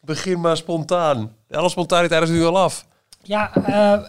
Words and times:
Begin 0.00 0.40
maar 0.40 0.56
spontaan. 0.56 1.32
Alle 1.50 1.68
spontaniteit 1.68 2.22
is 2.22 2.28
nu 2.28 2.44
al 2.44 2.58
af. 2.58 2.86
Ja, 3.22 3.54
eh, 3.54 4.08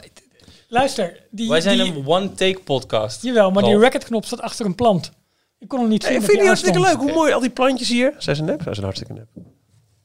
luister. 0.68 1.24
Die, 1.32 1.50
Wij 1.50 1.62
zijn 1.62 1.78
die, 1.78 1.94
een 1.96 2.08
one-take 2.08 2.60
podcast. 2.64 3.22
Jawel, 3.24 3.52
maar 3.52 3.64
die 3.64 3.78
recordknop 3.80 4.26
staat 4.26 4.42
achter 4.42 4.66
een 4.66 4.76
plant. 4.76 5.12
Ik 5.60 5.68
kon 5.68 5.80
hem 5.80 5.90
niet 5.90 6.04
Hey, 6.04 6.12
zien. 6.12 6.20
vind 6.22 6.32
dat 6.32 6.40
die 6.40 6.48
hartstikke 6.48 6.80
leuk? 6.80 6.96
Hoe 6.98 7.12
mooi, 7.14 7.34
al 7.34 7.40
die 7.40 7.50
plantjes 7.50 7.90
hier. 7.90 8.14
Zijn 8.18 8.36
ze 8.36 8.44
nep? 8.44 8.62
Zijn 8.62 8.76
ze 8.76 8.82
hartstikke 8.82 9.14
nep? 9.14 9.28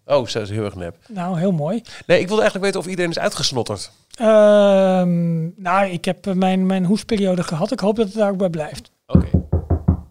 Oh, 0.05 0.25
ze 0.25 0.31
zijn 0.31 0.47
heel 0.59 0.65
erg 0.65 0.75
nep. 0.75 0.97
Nou, 1.09 1.39
heel 1.39 1.53
mooi. 1.53 1.83
Nee, 2.07 2.21
ik 2.21 2.27
wilde 2.27 2.43
eigenlijk 2.43 2.65
weten 2.65 2.81
of 2.81 2.87
iedereen 2.87 3.11
is 3.11 3.19
uitgesnotterd. 3.19 3.91
Ehm, 4.19 5.63
nou, 5.63 5.87
ik 5.87 6.05
heb 6.05 6.27
eh, 6.27 6.35
mijn, 6.35 6.67
mijn 6.67 6.85
hoesperiode 6.85 7.43
gehad. 7.43 7.73
Ik 7.73 7.81
hoop 7.81 7.97
dat 7.97 8.07
het 8.07 8.15
daar 8.15 8.31
ook 8.31 8.37
bij 8.37 8.51
blijft. 8.51 8.91
Oké. 9.07 9.27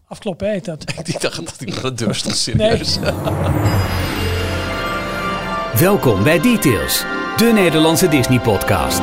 Afkloppen 0.07 0.50
heet 0.50 0.66
dat. 0.66 0.84
Ik 1.04 1.21
dacht 1.21 1.36
dat 1.46 1.55
ik 1.62 1.76
aan 1.76 1.82
de 1.82 1.94
deur 1.94 2.16
stond, 2.16 2.36
serieus. 2.36 2.98
Welkom 5.80 6.23
bij 6.23 6.39
Details, 6.39 7.05
de 7.38 7.45
Nederlandse 7.54 8.08
Disney-podcast. 8.08 9.02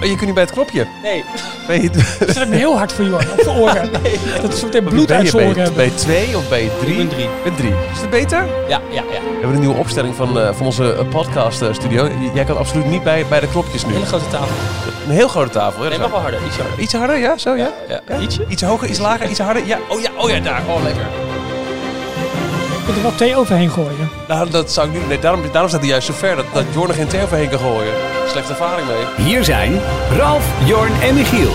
Je 0.00 0.06
kunt 0.08 0.20
niet 0.20 0.34
bij 0.34 0.42
het 0.42 0.52
knopje. 0.52 0.86
Nee, 1.02 1.24
Ben 1.66 1.82
je, 1.82 1.90
Dat 2.18 2.30
zet 2.30 2.48
me 2.48 2.56
heel 2.56 2.76
hard 2.76 2.92
voor 2.92 3.04
Jorn, 3.04 3.30
op 3.32 3.40
zijn 3.40 3.56
oren. 3.56 3.90
Dat 4.42 4.52
is 4.52 4.62
meteen 4.62 4.84
bloed 4.84 5.06
ben 5.06 5.16
uit 5.16 5.24
je 5.24 5.30
zijn 5.30 5.52
bij, 5.52 5.62
oren 5.62 5.74
bij 5.74 5.90
twee 5.90 6.36
of 6.36 6.48
bij 6.48 6.70
drie? 6.80 6.96
ben 6.96 7.08
drie. 7.08 7.28
Bij 7.42 7.52
drie. 7.52 7.72
Is 7.92 8.00
het 8.00 8.10
beter? 8.10 8.46
Ja, 8.68 8.80
ja, 8.90 9.02
ja. 9.12 9.20
We 9.20 9.28
hebben 9.30 9.54
een 9.54 9.60
nieuwe 9.60 9.78
opstelling 9.78 10.14
van, 10.14 10.38
eh, 10.40 10.52
van 10.54 10.66
onze 10.66 10.92
eh, 10.92 11.08
podcast 11.08 11.62
eh, 11.62 11.72
studio. 11.72 12.08
Jij 12.34 12.44
kan 12.44 12.58
absoluut 12.58 12.86
niet 12.86 13.02
bij, 13.02 13.26
bij 13.28 13.40
de 13.40 13.48
knopjes 13.48 13.84
nu. 13.86 13.92
Hele 13.92 14.06
grote 14.06 14.28
tafel. 14.28 14.54
Een 15.06 15.14
heel 15.14 15.28
grote 15.28 15.50
tafel. 15.50 15.82
hè? 15.82 15.88
Nee, 15.88 15.98
mag 15.98 16.10
wel 16.10 16.20
harder. 16.20 16.40
Iets 16.46 16.56
harder. 16.56 16.78
Iets 16.78 16.92
harder, 16.92 17.18
ja? 17.18 17.38
Zo, 17.38 17.56
ja? 17.56 17.70
Ja, 17.88 18.00
ja. 18.08 18.18
Ietsje? 18.18 18.44
Iets 18.48 18.62
hoger, 18.62 18.88
iets 18.88 18.98
lager, 18.98 19.28
iets 19.28 19.40
harder. 19.40 19.66
Ja, 19.66 19.78
oh 19.88 20.00
ja, 20.00 20.10
oh 20.16 20.30
ja, 20.30 20.40
daar. 20.40 20.62
Oh, 20.68 20.82
lekker. 20.82 21.27
Je 22.88 22.94
er 22.94 23.02
wel 23.02 23.14
thee 23.14 23.36
overheen 23.36 23.70
gooien. 23.70 24.10
Nou, 24.28 24.50
dat 24.50 24.72
zou 24.72 24.88
ik 24.88 24.94
niet... 24.94 25.08
Nee, 25.08 25.18
daarom, 25.18 25.42
daarom 25.52 25.68
staat 25.68 25.80
hij 25.80 25.90
juist 25.90 26.06
zo 26.06 26.12
ver 26.12 26.36
dat, 26.36 26.44
dat 26.52 26.64
Jorn 26.72 26.88
er 26.88 26.94
geen 26.94 27.06
thee 27.06 27.22
overheen 27.22 27.48
kan 27.48 27.58
gooien. 27.58 27.92
Slechte 28.28 28.50
ervaring 28.52 28.86
mee. 28.86 29.26
Hier 29.26 29.44
zijn 29.44 29.80
Ralf, 30.16 30.66
Jorn 30.66 30.92
en 31.00 31.14
Michiel. 31.14 31.52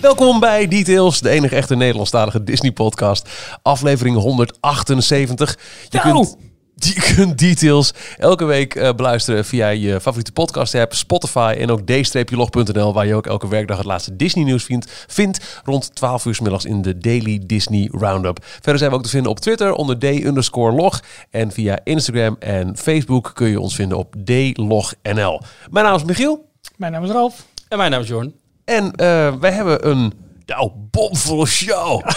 Welkom 0.00 0.40
bij 0.40 0.68
Details, 0.68 1.20
de 1.20 1.28
enige 1.28 1.56
echte 1.56 1.76
Nederlandstalige 1.76 2.44
Disney-podcast. 2.44 3.28
Aflevering 3.62 4.16
178. 4.16 5.58
Je 5.88 5.98
Nou! 6.02 6.12
kunt, 6.14 6.36
je 6.84 7.14
kunt 7.14 7.38
Details 7.48 7.92
elke 8.18 8.44
week 8.44 8.74
eh, 8.74 8.92
beluisteren 8.94 9.44
via 9.44 9.68
je 9.68 10.00
favoriete 10.00 10.32
podcast-app, 10.32 10.94
Spotify 10.94 11.54
en 11.58 11.70
ook 11.70 11.80
d-log.nl, 11.86 12.92
waar 12.92 13.06
je 13.06 13.14
ook 13.14 13.26
elke 13.26 13.48
werkdag 13.48 13.76
het 13.76 13.86
laatste 13.86 14.16
Disney-nieuws 14.16 14.64
vindt, 14.64 15.04
vindt 15.06 15.60
rond 15.64 15.94
12 15.94 16.24
uur 16.24 16.34
's 16.34 16.40
middags 16.40 16.64
in 16.64 16.82
de 16.82 16.98
Daily 16.98 17.40
Disney 17.46 17.88
Roundup. 17.92 18.38
Verder 18.44 18.78
zijn 18.78 18.90
we 18.90 18.96
ook 18.96 19.02
te 19.02 19.08
vinden 19.08 19.30
op 19.30 19.40
Twitter 19.40 19.72
onder 19.72 19.98
d-log 19.98 21.00
en 21.30 21.52
via 21.52 21.78
Instagram 21.84 22.36
en 22.38 22.76
Facebook 22.76 23.30
kun 23.34 23.48
je 23.48 23.60
ons 23.60 23.74
vinden 23.74 23.98
op 23.98 24.14
dlognl. 24.24 25.42
Mijn 25.70 25.84
naam 25.84 25.94
is 25.94 26.04
Michiel. 26.04 26.48
Mijn 26.76 26.92
naam 26.92 27.04
is 27.04 27.10
Ralf. 27.10 27.46
En 27.68 27.78
mijn 27.78 27.90
naam 27.90 28.00
is 28.00 28.08
Jorn. 28.08 28.34
En 28.64 28.92
eh, 28.92 29.34
wij 29.40 29.52
hebben 29.52 29.88
een 29.88 30.12
nou, 30.46 30.70
bomvolle 30.90 31.46
show. 31.46 32.00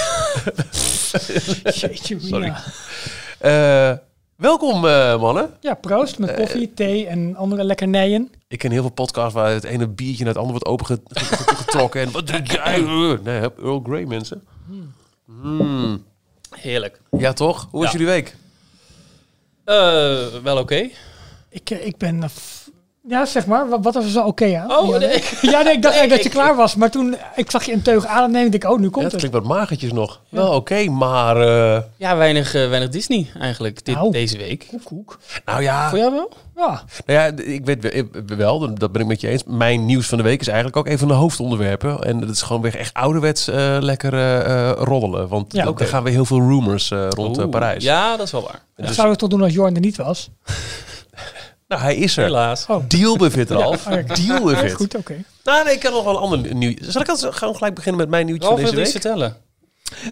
Jeetje, 1.80 2.20
Sorry. 2.30 2.54
mina. 3.40 4.02
Eh, 4.44 4.50
welkom 4.50 4.86
eh, 4.86 5.20
mannen. 5.22 5.54
Ja, 5.60 5.74
proost 5.74 6.20
met 6.20 6.34
koffie, 6.34 6.74
thee 6.74 7.08
en 7.08 7.36
andere 7.36 7.64
lekkernijen. 7.64 8.32
Ik 8.48 8.60
ken 8.60 8.72
heel 8.72 8.82
veel 8.82 8.92
podcasts 8.92 9.34
waar 9.34 9.52
het 9.52 9.64
ene 9.64 9.88
biertje 9.88 10.24
naar 10.24 10.34
het 10.34 10.44
andere 10.44 10.60
wordt 10.60 10.66
opengetrokken. 10.66 12.02
en 12.02 12.12
wat 12.12 12.28
drink 12.28 12.52
jij? 12.52 12.80
Nee, 13.24 13.40
heb 13.40 13.60
Earl 13.60 13.82
Grey 13.84 14.06
mensen. 14.06 14.44
Mm. 15.26 16.04
Heerlijk. 16.50 17.02
Ja 17.18 17.34
toch? 17.34 17.68
Hoe 17.72 17.82
was 17.82 17.92
Ja. 17.92 17.98
jullie 17.98 18.14
week? 18.14 18.36
Eh, 19.66 20.42
wel 20.44 20.58
oké. 20.58 20.90
Ik, 21.50 21.70
eh, 21.70 21.86
ik 21.86 21.98
ben... 21.98 22.24
ja, 23.08 23.26
zeg 23.26 23.46
maar. 23.46 23.70
Wat, 23.70 23.80
wat 23.84 23.94
was 23.94 24.04
er 24.04 24.10
zo 24.10 24.24
oké 24.26 24.58
aan? 24.58 24.72
Oh, 24.78 24.90
ja, 24.90 24.98
nee. 24.98 25.24
Ja, 25.54 25.62
nee, 25.62 25.74
ik 25.74 25.82
dacht 25.82 25.96
eigenlijk 25.96 26.10
dat 26.10 26.18
je 26.20 26.26
ik- 26.26 26.32
klaar 26.32 26.56
was. 26.56 26.76
Maar 26.76 26.92
toen 26.92 27.16
ik 27.36 27.52
zag 27.52 27.64
je 27.64 27.74
een 27.74 27.82
teug 27.82 28.06
ademnemen, 28.06 28.52
dacht 28.52 28.64
ik, 28.64 28.70
oh, 28.70 28.78
nu 28.78 28.84
Ja, 28.86 28.90
komt 28.92 29.04
het 29.04 29.12
het. 29.12 29.22
klinkt 29.22 29.38
wat 29.48 29.58
magertjes 29.58 29.92
nog. 29.92 30.22
Wel 30.30 30.54
oké, 30.54 30.90
maar... 30.90 31.38
eh, 31.76 31.82
Ja, 31.98 32.16
weinig, 32.18 32.56
eh, 32.56 32.70
weinig 32.70 32.90
Disney 32.90 33.28
eigenlijk 33.40 33.86
dit, 33.86 33.96
Nou. 33.96 34.12
deze 34.12 34.38
week. 34.38 34.66
Koek, 34.70 34.84
koek. 34.84 35.20
nou 35.46 35.62
ja, 35.62 35.90
Voor 35.90 35.98
jou 35.98 36.12
wel? 36.12 36.32
Ja, 36.56 36.82
nou 37.06 37.20
ja, 37.20 37.44
ik 37.54 37.66
weet 37.66 37.82
we- 37.82 38.36
wel, 38.36 38.74
dat 38.74 38.92
ben 38.92 39.02
ik 39.02 39.08
met 39.08 39.22
je 39.22 39.28
eens. 39.28 39.44
Mijn 39.48 39.86
nieuws 39.86 40.08
van 40.08 40.18
de 40.18 40.24
week 40.24 40.42
is 40.42 40.48
eigenlijk 40.48 40.78
ook 40.78 40.88
een 40.88 40.98
van 41.00 41.08
de 41.08 41.14
hoofdonderwerpen. 41.14 42.00
En 42.04 42.20
dat 42.20 42.30
is 42.30 42.42
gewoon 42.42 42.62
weer 42.62 42.78
echt 42.78 42.94
ouderwets 42.94 43.48
eh, 43.48 43.78
lekker 43.80 44.14
eh, 44.14 44.70
eh, 44.70 44.76
roddelen. 44.78 45.28
Want 45.28 45.54
Ja, 45.54 45.72
gaan 45.76 46.04
weer 46.04 46.14
heel 46.14 46.26
veel 46.26 46.40
rumors 46.40 46.92
eh, 46.92 47.08
rond 47.10 47.38
Oeh. 47.38 47.50
Parijs. 47.50 47.84
Ja, 47.84 48.18
dat 48.18 48.26
is 48.26 48.32
wel 48.32 48.42
waar. 48.42 48.62
dat 48.76 48.88
Dus- 48.88 48.96
zou 48.96 49.12
ik 49.12 49.18
toch 49.18 49.30
doen 49.30 49.42
als 49.42 49.54
Jorn 49.54 49.76
er 49.76 49.82
niet 49.82 49.98
was. 49.98 50.30
Nou, 51.74 51.86
hij 51.86 51.96
is 51.96 52.18
er. 52.18 52.24
Helaas. 52.24 52.66
Oh, 52.68 52.84
Deal 52.88 53.18
with 53.18 53.36
it, 53.36 53.50
Ralf. 53.50 53.86
Ja, 53.90 53.92
oké. 53.98 54.14
Deal 54.26 54.46
with 54.46 54.56
ja, 54.60 54.64
it. 54.64 54.74
goed, 54.74 54.96
oké. 54.96 55.16
Nou, 55.44 55.66
nee, 55.66 55.74
ik 55.76 55.82
heb 55.84 55.92
nog 55.92 56.04
wel 56.04 56.14
een 56.16 56.22
ander 56.22 56.56
nieuws. 56.56 56.76
Zal 56.82 57.02
ik 57.02 57.08
dan 57.08 57.18
gewoon 57.34 57.56
gelijk 57.56 57.76
beginnen 57.76 58.02
met 58.02 58.10
mijn 58.10 58.26
nieuwtje 58.26 58.48
Ralf 58.48 58.60
van 58.60 58.70
deze 58.70 58.82
week? 58.82 58.92
vertellen. 58.92 59.36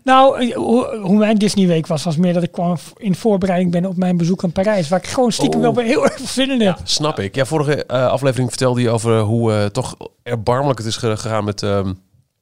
Nou, 0.04 0.40
eh, 0.50 0.56
hoe, 0.56 0.98
hoe 1.02 1.18
mijn 1.18 1.38
Disney 1.38 1.68
week 1.68 1.88
was, 1.88 2.04
was 2.04 2.16
meer 2.18 2.34
dat 2.34 2.44
ik 2.44 2.52
kwam 2.52 2.78
in 2.98 3.16
voorbereiding 3.16 3.72
ben 3.72 3.86
op 3.86 3.98
mijn 3.98 4.18
bezoek 4.18 4.44
aan 4.44 4.52
Parijs. 4.52 4.90
Waar 4.90 5.00
ik 5.00 5.08
gewoon 5.08 5.32
stiekem 5.32 5.60
Oh. 5.60 5.66
wel 5.66 5.74
weer 5.76 5.86
heel 5.86 6.04
erg 6.06 6.14
veel 6.18 6.28
zin 6.28 6.52
in 6.52 6.62
heb. 6.62 6.78
Snap 6.84 7.20
ik. 7.20 7.36
Ja, 7.36 7.46
vorige 7.46 7.86
eh, 7.86 8.06
aflevering 8.08 8.50
vertelde 8.50 8.82
je 8.82 8.90
over 8.90 9.20
hoe 9.20 9.54
eh, 9.54 9.66
toch 9.66 9.96
erbarmelijk 10.24 10.78
het 10.80 10.88
is 10.88 10.96
ge- 10.96 11.18
gegaan 11.18 11.44
met 11.44 11.64
ehm, 11.64 11.94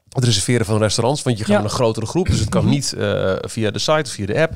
het 0.09 0.23
reserveren 0.23 0.65
van 0.65 0.77
restaurants. 0.77 1.21
Want 1.23 1.37
je 1.37 1.43
gaat 1.43 1.53
Ja. 1.55 1.61
met 1.61 1.69
een 1.71 1.75
grotere 1.77 2.05
groep, 2.05 2.27
dus 2.27 2.39
het 2.39 2.49
kan 2.49 2.69
niet 2.69 2.93
eh, 2.93 3.33
via 3.41 3.71
de 3.71 3.79
site 3.79 4.01
of 4.05 4.09
via 4.09 4.25
de 4.25 4.41
app. 4.41 4.53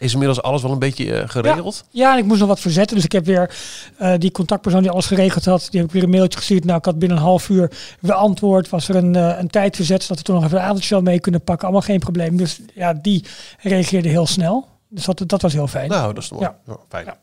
Is 0.00 0.12
inmiddels 0.12 0.42
alles 0.42 0.62
wel 0.62 0.72
een 0.72 0.78
beetje 0.78 1.14
eh, 1.14 1.28
geregeld? 1.28 1.84
Ja, 1.90 2.12
en 2.12 2.18
ik 2.18 2.24
moest 2.24 2.40
nog 2.40 2.48
wat 2.48 2.60
verzetten. 2.60 2.96
Dus 2.96 3.04
ik 3.04 3.12
heb 3.12 3.24
weer 3.24 3.56
eh, 3.96 4.12
die 4.18 4.30
contactpersoon 4.30 4.82
die 4.82 4.90
alles 4.90 5.06
geregeld 5.06 5.44
had, 5.44 5.68
die 5.70 5.80
heb 5.80 5.88
ik 5.88 5.94
weer 5.94 6.02
een 6.02 6.10
mailtje 6.10 6.38
gestuurd. 6.38 6.64
Nou, 6.64 6.78
ik 6.78 6.84
had 6.84 6.98
binnen 6.98 7.18
een 7.18 7.24
half 7.24 7.48
uur 7.48 7.70
weer 8.00 8.12
antwoord. 8.12 8.68
Was 8.68 8.88
er 8.88 8.96
een, 8.96 9.16
eh, 9.16 9.38
een 9.38 9.48
tijd 9.48 9.76
verzet, 9.76 10.02
zodat 10.02 10.18
we 10.18 10.24
toen 10.24 10.34
nog 10.34 10.44
even 10.44 10.58
een 10.58 10.64
avondje 10.64 10.94
wel 10.94 11.02
mee 11.02 11.20
kunnen 11.20 11.42
pakken. 11.42 11.64
Allemaal 11.64 11.86
geen 11.86 11.98
probleem. 11.98 12.36
Dus 12.36 12.60
ja, 12.74 12.92
die 12.92 13.24
reageerde 13.58 14.08
heel 14.08 14.26
snel. 14.26 14.68
Dus 14.88 15.04
dat, 15.04 15.22
dat 15.26 15.42
was 15.42 15.52
heel 15.52 15.66
fijn. 15.66 15.88
Nou, 15.88 16.14
dat 16.14 16.22
is 16.22 16.30
mooi. 16.30 16.44
Ja. 16.44 16.56
Ja, 16.66 16.76
fijn. 16.88 17.04
Ja. 17.04 17.16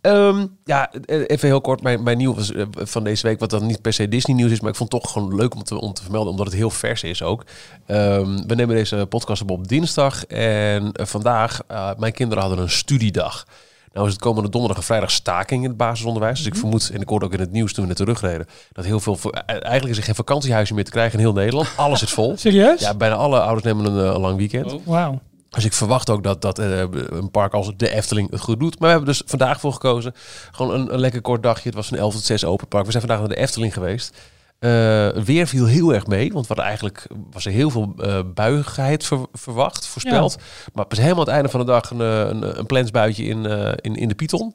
Ehm, 0.00 0.46
ja, 0.64 0.90
even 1.06 1.48
heel 1.48 1.60
kort. 1.60 1.82
Mijn, 1.82 2.02
mijn 2.02 2.18
nieuws 2.18 2.52
eh, 2.52 2.66
van 2.72 3.04
deze 3.04 3.26
week, 3.26 3.40
wat 3.40 3.50
dan 3.50 3.66
niet 3.66 3.82
per 3.82 3.92
se 3.92 4.08
Disney 4.08 4.36
nieuws 4.36 4.50
is, 4.50 4.60
maar 4.60 4.70
ik 4.70 4.76
vond 4.76 4.92
het 4.92 5.02
toch 5.02 5.12
gewoon 5.12 5.34
leuk 5.34 5.54
om 5.54 5.62
te, 5.62 5.80
om 5.80 5.92
te 5.92 6.02
vermelden, 6.02 6.30
omdat 6.30 6.46
het 6.46 6.54
heel 6.54 6.70
vers 6.70 7.02
is 7.02 7.22
ook. 7.22 7.44
Ehm, 7.86 8.36
we 8.46 8.54
nemen 8.54 8.76
deze 8.76 9.06
podcast 9.08 9.42
op 9.42 9.50
op 9.50 9.68
dinsdag 9.68 10.26
en 10.26 10.92
eh, 10.92 11.06
vandaag, 11.06 11.60
eh, 11.66 11.90
mijn 11.98 12.12
kinderen 12.12 12.44
hadden 12.44 12.62
een 12.62 12.70
studiedag. 12.70 13.46
Nou 13.92 14.06
is 14.06 14.12
het 14.12 14.22
komende 14.22 14.48
donderdag 14.48 14.78
en 14.78 14.84
vrijdag 14.84 15.10
staking 15.10 15.62
in 15.62 15.68
het 15.68 15.78
basisonderwijs. 15.78 16.38
Dus 16.38 16.46
ik 16.46 16.54
vermoed, 16.54 16.90
en 16.90 17.00
ik 17.00 17.08
hoorde 17.08 17.24
ook 17.24 17.32
in 17.32 17.40
het 17.40 17.52
nieuws 17.52 17.72
toen 17.72 17.82
we 17.82 17.88
net 17.88 17.98
terugreden, 17.98 18.46
dat 18.72 18.84
heel 18.84 19.00
veel, 19.00 19.18
eigenlijk 19.46 19.88
is 19.88 19.96
er 19.96 20.02
geen 20.02 20.14
vakantiehuisje 20.14 20.74
meer 20.74 20.84
te 20.84 20.90
krijgen 20.90 21.18
in 21.18 21.24
heel 21.24 21.32
Nederland. 21.32 21.68
Alles 21.76 21.98
zit 21.98 22.10
vol. 22.10 22.36
Serieus? 22.38 22.80
Ja, 22.80 22.94
bijna 22.94 23.14
alle 23.14 23.40
ouders 23.40 23.64
nemen 23.64 23.84
een, 23.84 24.14
een 24.14 24.20
lang 24.20 24.36
weekend. 24.36 24.72
Oh. 24.72 24.86
Wauw. 24.86 25.20
Dus 25.50 25.64
ik 25.64 25.72
verwacht 25.72 26.10
ook 26.10 26.22
dat, 26.22 26.42
dat 26.42 26.58
eh, 26.58 26.78
een 27.08 27.30
park 27.30 27.52
als 27.52 27.72
de 27.76 27.90
Efteling 27.94 28.30
het 28.30 28.40
goed 28.40 28.60
doet. 28.60 28.78
Maar 28.78 28.88
we 28.88 28.94
hebben 28.94 29.06
dus 29.14 29.22
vandaag 29.26 29.60
voor 29.60 29.72
gekozen. 29.72 30.12
Gewoon 30.50 30.74
een, 30.74 30.92
een 30.94 31.00
lekker 31.00 31.20
kort 31.20 31.42
dagje. 31.42 31.62
Het 31.68 31.74
was 31.74 31.88
van 31.88 31.98
11 31.98 32.14
tot 32.14 32.22
6 32.24 32.44
open 32.44 32.68
park. 32.68 32.84
We 32.84 32.90
zijn 32.90 33.02
vandaag 33.06 33.20
naar 33.20 33.36
de 33.36 33.42
Efteling 33.42 33.72
geweest. 33.72 34.16
Eh, 34.58 35.08
weer 35.08 35.46
viel 35.46 35.66
heel 35.66 35.94
erg 35.94 36.06
mee. 36.06 36.32
Want 36.32 36.40
we 36.46 36.46
hadden 36.46 36.64
eigenlijk 36.64 37.06
was 37.30 37.46
er 37.46 37.52
heel 37.52 37.70
veel 37.70 37.92
eh 37.98 38.18
buigheid 38.34 39.04
ver- 39.06 39.26
verwacht, 39.32 39.86
voorspeld. 39.86 40.36
Maar 40.74 40.84
pas 40.86 40.98
helemaal 40.98 41.18
aan 41.18 41.26
het 41.26 41.34
einde 41.34 41.48
van 41.48 41.60
de 41.60 41.66
dag 41.66 41.90
een, 41.90 42.00
een, 42.00 42.58
een 42.58 42.66
plensbuitje 42.66 43.24
in, 43.24 43.44
in, 43.80 43.94
in 43.96 44.08
de 44.08 44.14
Python. 44.14 44.54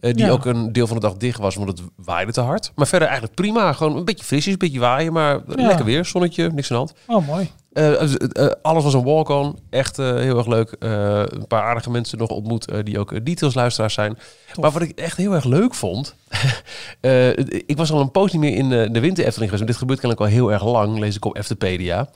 Die 0.00 0.16
Ja. 0.24 0.30
ook 0.30 0.44
een 0.44 0.72
deel 0.72 0.86
van 0.86 0.96
de 0.96 1.02
dag 1.06 1.16
dicht 1.16 1.38
was, 1.38 1.56
omdat 1.56 1.78
het 1.78 1.88
waaide 1.96 2.32
te 2.32 2.40
hard. 2.40 2.72
Maar 2.74 2.86
verder 2.86 3.08
eigenlijk 3.08 3.36
prima. 3.36 3.72
Gewoon 3.72 3.96
een 3.96 4.04
beetje 4.04 4.24
frisjes, 4.24 4.52
een 4.52 4.58
beetje 4.58 4.80
waaien. 4.80 5.12
Maar 5.12 5.40
lekker 5.46 5.84
weer, 5.84 6.04
zonnetje, 6.04 6.50
niks 6.52 6.70
aan 6.72 6.84
de 6.86 6.92
hand. 7.06 7.20
Oh, 7.20 7.26
mooi. 7.28 7.50
Eh, 7.72 8.02
eh, 8.02 8.12
eh, 8.32 8.50
alles 8.62 8.84
was 8.84 8.94
een 8.94 9.02
walk-on. 9.04 9.58
Echt 9.70 9.98
eh, 9.98 10.14
heel 10.14 10.36
erg 10.38 10.46
leuk. 10.46 10.76
Eh, 10.78 11.22
een 11.24 11.46
paar 11.46 11.62
aardige 11.62 11.90
mensen 11.90 12.18
nog 12.18 12.28
ontmoet 12.28 12.70
eh, 12.70 12.78
die 12.82 12.98
ook 12.98 13.12
eh, 13.12 13.20
detailsluisteraars 13.22 13.94
zijn. 13.94 14.18
Maar 14.60 14.70
wat 14.70 14.82
ik 14.82 14.98
echt 14.98 15.16
heel 15.16 15.32
erg 15.32 15.44
leuk 15.44 15.74
vond. 15.74 16.14
eh, 17.00 17.28
ik 17.66 17.76
was 17.76 17.90
al 17.92 18.00
een 18.00 18.10
poos 18.10 18.32
niet 18.32 18.40
meer 18.40 18.54
in 18.56 18.68
de 18.92 19.00
winter 19.00 19.24
Efteling 19.24 19.32
geweest. 19.50 19.58
Maar 19.58 19.66
dit 19.66 19.76
gebeurt 19.76 20.00
kennelijk 20.00 20.20
al 20.20 20.36
heel 20.36 20.52
erg 20.52 20.64
lang. 20.64 20.98
Lees 20.98 21.16
ik 21.16 21.24
op 21.24 21.36
Eftepedia. 21.36 22.08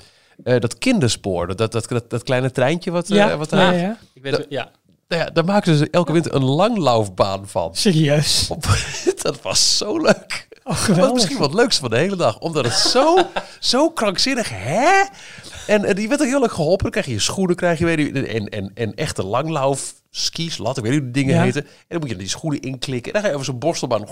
Eh, 0.45 0.61
dat 0.61 0.79
kinderspoor, 0.79 1.47
dat, 1.47 1.73
dat, 1.73 1.89
dat, 1.89 2.11
dat 2.11 2.23
kleine 2.23 2.51
treintje 2.51 2.91
wat, 2.91 3.09
Ja, 3.09 3.37
wat 3.37 3.51
ja, 3.51 3.57
daar... 3.57 3.77
ja. 3.77 3.97
Ik 4.15 4.23
weet, 4.23 4.47
ja. 4.49 4.71
Nou 5.09 5.23
ja, 5.23 5.31
daar 5.31 5.45
maken 5.45 5.77
ze 5.77 5.89
elke 5.91 6.13
winter 6.13 6.35
een 6.35 6.45
langlaufbaan 6.45 7.49
van. 7.49 7.75
Serieus. 7.75 8.47
Op, 8.51 8.67
dat 9.23 9.43
was 9.43 9.77
zo 9.77 9.99
leuk. 9.99 10.49
Oh, 10.65 10.87
Dat 10.87 10.97
was 10.97 11.13
misschien 11.13 11.39
wel 11.39 11.47
het 11.47 11.57
leukste 11.57 11.81
van 11.81 11.91
de 11.91 11.97
hele 11.97 12.17
dag. 12.17 12.39
Omdat 12.39 12.65
het 12.65 12.75
zo, 12.75 13.17
zo 13.61 13.91
krankzinnig, 13.91 14.49
hè? 14.53 15.05
En, 15.67 15.85
en 15.85 15.95
die 15.97 16.09
werd 16.09 16.21
ook 16.21 16.27
heel 16.27 16.41
leuk 16.41 16.53
geholpen. 16.53 16.83
Dan 16.83 16.91
krijg 16.91 17.07
je 17.07 17.13
je 17.13 17.19
schoenen, 17.21 17.57
krijg 17.57 17.79
je 17.79 17.85
weet 17.85 17.99
je, 17.99 18.27
en, 18.27 18.49
en, 18.49 18.71
en 18.75 18.95
echte 18.95 19.25
langlauf 19.25 19.95
skis, 20.11 20.59
lat, 20.59 20.77
ik 20.77 20.83
weet 20.83 20.93
niet 20.93 21.03
hoe 21.03 21.11
die 21.11 21.23
dingen 21.23 21.35
Ja. 21.39 21.43
heten. 21.43 21.63
En 21.63 21.69
dan 21.89 21.99
moet 22.01 22.09
je 22.11 22.17
die 22.17 22.29
schoenen 22.29 22.61
inklikken. 22.61 23.13
En 23.13 23.13
dan 23.13 23.21
ga 23.23 23.29
je 23.29 23.35
over 23.35 23.47
zo'n 23.47 23.59
borstelbaan, 23.59 24.09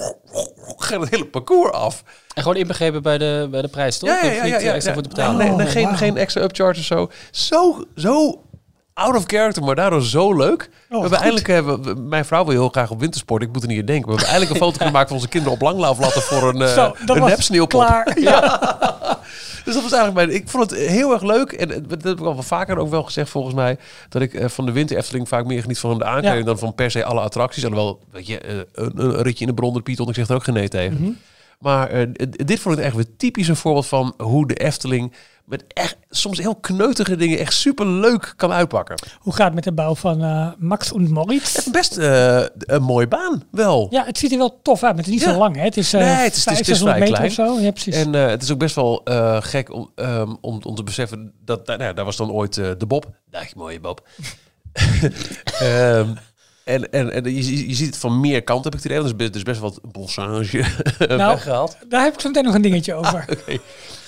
ga 0.77 0.95
je 0.95 1.01
het 1.01 1.11
hele 1.11 1.27
parcours 1.27 1.73
af. 1.73 2.03
En 2.35 2.43
gewoon 2.43 2.56
inbegrepen 2.59 3.03
bij 3.03 3.19
de, 3.19 3.49
bij 3.51 3.62
de 3.62 3.69
prijs, 3.69 3.99
toch? 3.99 4.09
Ja, 4.09 4.25
ja, 4.25 4.33
ja, 4.33 4.45
ja, 4.45 4.56
eh, 4.56 4.65
ja, 4.65 4.73
extra 4.73 4.89
ja. 4.91 4.93
voor 4.95 5.03
te 5.03 5.09
betalen. 5.09 5.37
Nee, 5.37 5.49
nee, 5.56 5.67
Oh, 5.67 5.73
geen, 5.73 5.97
geen 5.97 6.17
extra 6.17 6.43
upcharge 6.43 6.79
of 6.81 6.85
zo. 6.87 7.11
Zo, 7.31 7.85
zo 7.97 8.43
out 8.95 9.17
of 9.17 9.25
character, 9.27 9.62
maar 9.65 9.75
daardoor 9.75 10.03
zo 10.03 10.37
leuk. 10.37 10.71
we 10.89 10.97
hebben 10.99 11.45
hebben, 11.55 11.83
we- 11.83 11.95
mijn 12.01 12.25
vrouw 12.25 12.45
wil 12.45 12.53
heel 12.55 12.69
graag 12.69 12.91
op 12.91 13.01
wintersport. 13.01 13.43
Ik 13.43 13.53
moet 13.53 13.62
er 13.62 13.69
niet 13.69 13.81
aan 13.81 13.87
denken. 13.87 14.05
We 14.05 14.11
hebben 14.11 14.29
eindelijk 14.33 14.61
een 14.61 14.67
foto 14.67 14.85
gemaakt 14.87 15.06
van 15.09 15.17
onze 15.17 15.29
kinderen 15.29 15.55
op 15.56 15.62
langlauflatten 15.62 16.23
voor 16.23 16.49
een, 16.49 16.62
eh 16.62 16.75
Zo, 16.75 16.95
dat 17.05 17.17
een 17.17 17.25
nepsneeuwpop. 17.25 17.81
klaar. 17.81 18.17
Ja. 18.21 18.61
Dus 19.65 19.75
dat 19.75 19.83
was 19.83 19.93
eigenlijk 19.93 20.27
mijn... 20.27 20.41
Ik 20.41 20.49
vond 20.49 20.71
het 20.71 20.79
heel 20.79 21.13
erg 21.13 21.23
leuk. 21.23 21.53
En 21.53 21.69
dat 21.69 22.03
heb 22.03 22.19
ik 22.19 22.25
al 22.25 22.35
wel 22.35 22.43
vaker 22.43 22.79
ook 22.79 22.91
wel 22.91 23.03
gezegd 23.03 23.31
volgens 23.31 23.55
mij. 23.55 23.79
Dat 24.09 24.23
ik 24.23 24.35
eh, 24.35 24.49
van 24.49 24.67
de 24.67 24.73
winter 24.73 24.97
Efteling 24.97 25.29
vaak 25.29 25.47
meer 25.47 25.61
geniet 25.61 25.79
van 25.79 25.99
de 25.99 26.05
aankleding... 26.05 26.41
Ja. 26.41 26.47
dan 26.47 26.59
van 26.59 26.75
per 26.75 26.91
se 26.91 27.05
alle 27.05 27.21
attracties. 27.21 27.65
Alhoewel, 27.65 28.01
weet 28.11 28.27
je, 28.27 28.39
eh, 28.39 28.57
een, 28.73 28.93
een 28.95 29.23
ritje 29.23 29.45
in 29.45 29.51
de 29.51 29.55
Bron, 29.55 29.83
Python, 29.83 30.09
ik 30.09 30.15
zeg 30.15 30.29
er 30.29 30.35
ook 30.35 30.45
geen 30.45 30.55
nee 30.55 30.69
tegen. 30.69 31.01
Mhm. 31.01 31.13
Maar 31.59 31.91
eh, 31.91 32.07
dit 32.29 32.61
vond 32.61 32.79
ik 32.79 32.85
echt 32.85 32.95
weer 32.95 33.17
typisch 33.17 33.49
een 33.49 33.57
voorbeeld 33.57 33.87
van 33.87 34.15
hoe 34.17 34.47
de 34.47 34.55
Efteling... 34.55 35.13
met 35.44 35.64
echt 35.69 35.96
soms 36.11 36.38
heel 36.38 36.55
kneutige 36.55 37.17
dingen 37.17 37.38
echt 37.38 37.52
super 37.52 37.87
leuk 37.87 38.32
kan 38.37 38.52
uitpakken. 38.52 38.96
Hoe 39.19 39.32
gaat 39.35 39.44
het 39.46 39.55
met 39.55 39.64
de 39.64 39.73
bouw 39.73 39.94
van 39.94 40.23
eh, 40.23 40.49
Max 40.58 40.93
und 40.93 41.08
Moritz? 41.11 41.55
Het 41.56 41.67
is 41.67 41.70
best 41.73 41.96
eh, 41.96 42.43
een 42.58 42.82
mooie 42.82 43.08
baan, 43.08 43.43
wel. 43.50 43.87
Ja, 43.91 44.05
het 44.05 44.19
ziet 44.19 44.32
er 44.32 44.38
wel 44.38 44.58
tof 44.62 44.82
uit, 44.82 44.94
maar 44.94 45.05
het 45.05 45.06
is 45.06 45.12
niet 45.12 45.23
Ja. 45.23 45.32
zo 45.32 45.38
lang. 45.38 45.56
Hè? 45.56 45.62
Het 45.62 45.76
is, 45.76 45.93
eh 45.93 46.00
Nee, 46.00 46.08
het 46.11 46.37
is- 46.37 46.44
het 46.44 46.52
is- 46.52 46.58
het 46.58 46.69
is 46.69 46.79
500 46.79 46.96
vrij 46.96 47.11
meter 47.29 47.44
of 47.46 47.56
zo. 47.56 47.61
Ja, 47.64 47.70
precies. 47.70 47.94
En 47.96 48.12
het 48.12 48.43
is 48.43 48.52
ook 48.52 48.58
best 48.58 48.75
wel 48.75 49.00
gek 49.41 49.73
om, 49.73 49.91
ehm, 49.94 50.35
om, 50.41 50.61
om 50.62 50.75
te 50.75 50.82
beseffen 50.82 51.32
dat 51.44 51.67
nou, 51.67 51.82
ja, 51.82 51.93
daar 51.93 52.05
was 52.05 52.17
dan 52.17 52.31
ooit 52.31 52.55
de 52.55 52.85
Bob. 52.87 53.06
Dag 53.31 53.55
mooie 53.55 53.81
Bob. 53.81 54.06
Ehm, 55.61 56.08
en 56.65 56.91
en, 56.93 57.13
en 57.13 57.25
je, 57.35 57.69
je 57.69 57.75
ziet 57.75 57.87
het 57.87 57.97
van 57.97 58.21
meer 58.21 58.43
kanten, 58.43 58.65
heb 58.65 58.75
ik 58.75 58.79
het 58.83 58.85
idee. 58.93 58.99
Er 58.99 59.05
is 59.05 59.17
best, 59.17 59.35
is 59.35 59.43
best 59.43 59.61
wat 59.61 59.79
bossage 59.93 60.57
nou, 60.99 61.17
weggehaald. 61.19 61.77
daar 61.89 62.03
heb 62.05 62.15
ik 62.15 62.21
zo 62.21 62.29
meteen 62.29 62.45
nog 62.45 62.55
een 62.55 62.63
dingetje 62.63 62.95
over. 62.95 63.25
Oké. 63.31 63.59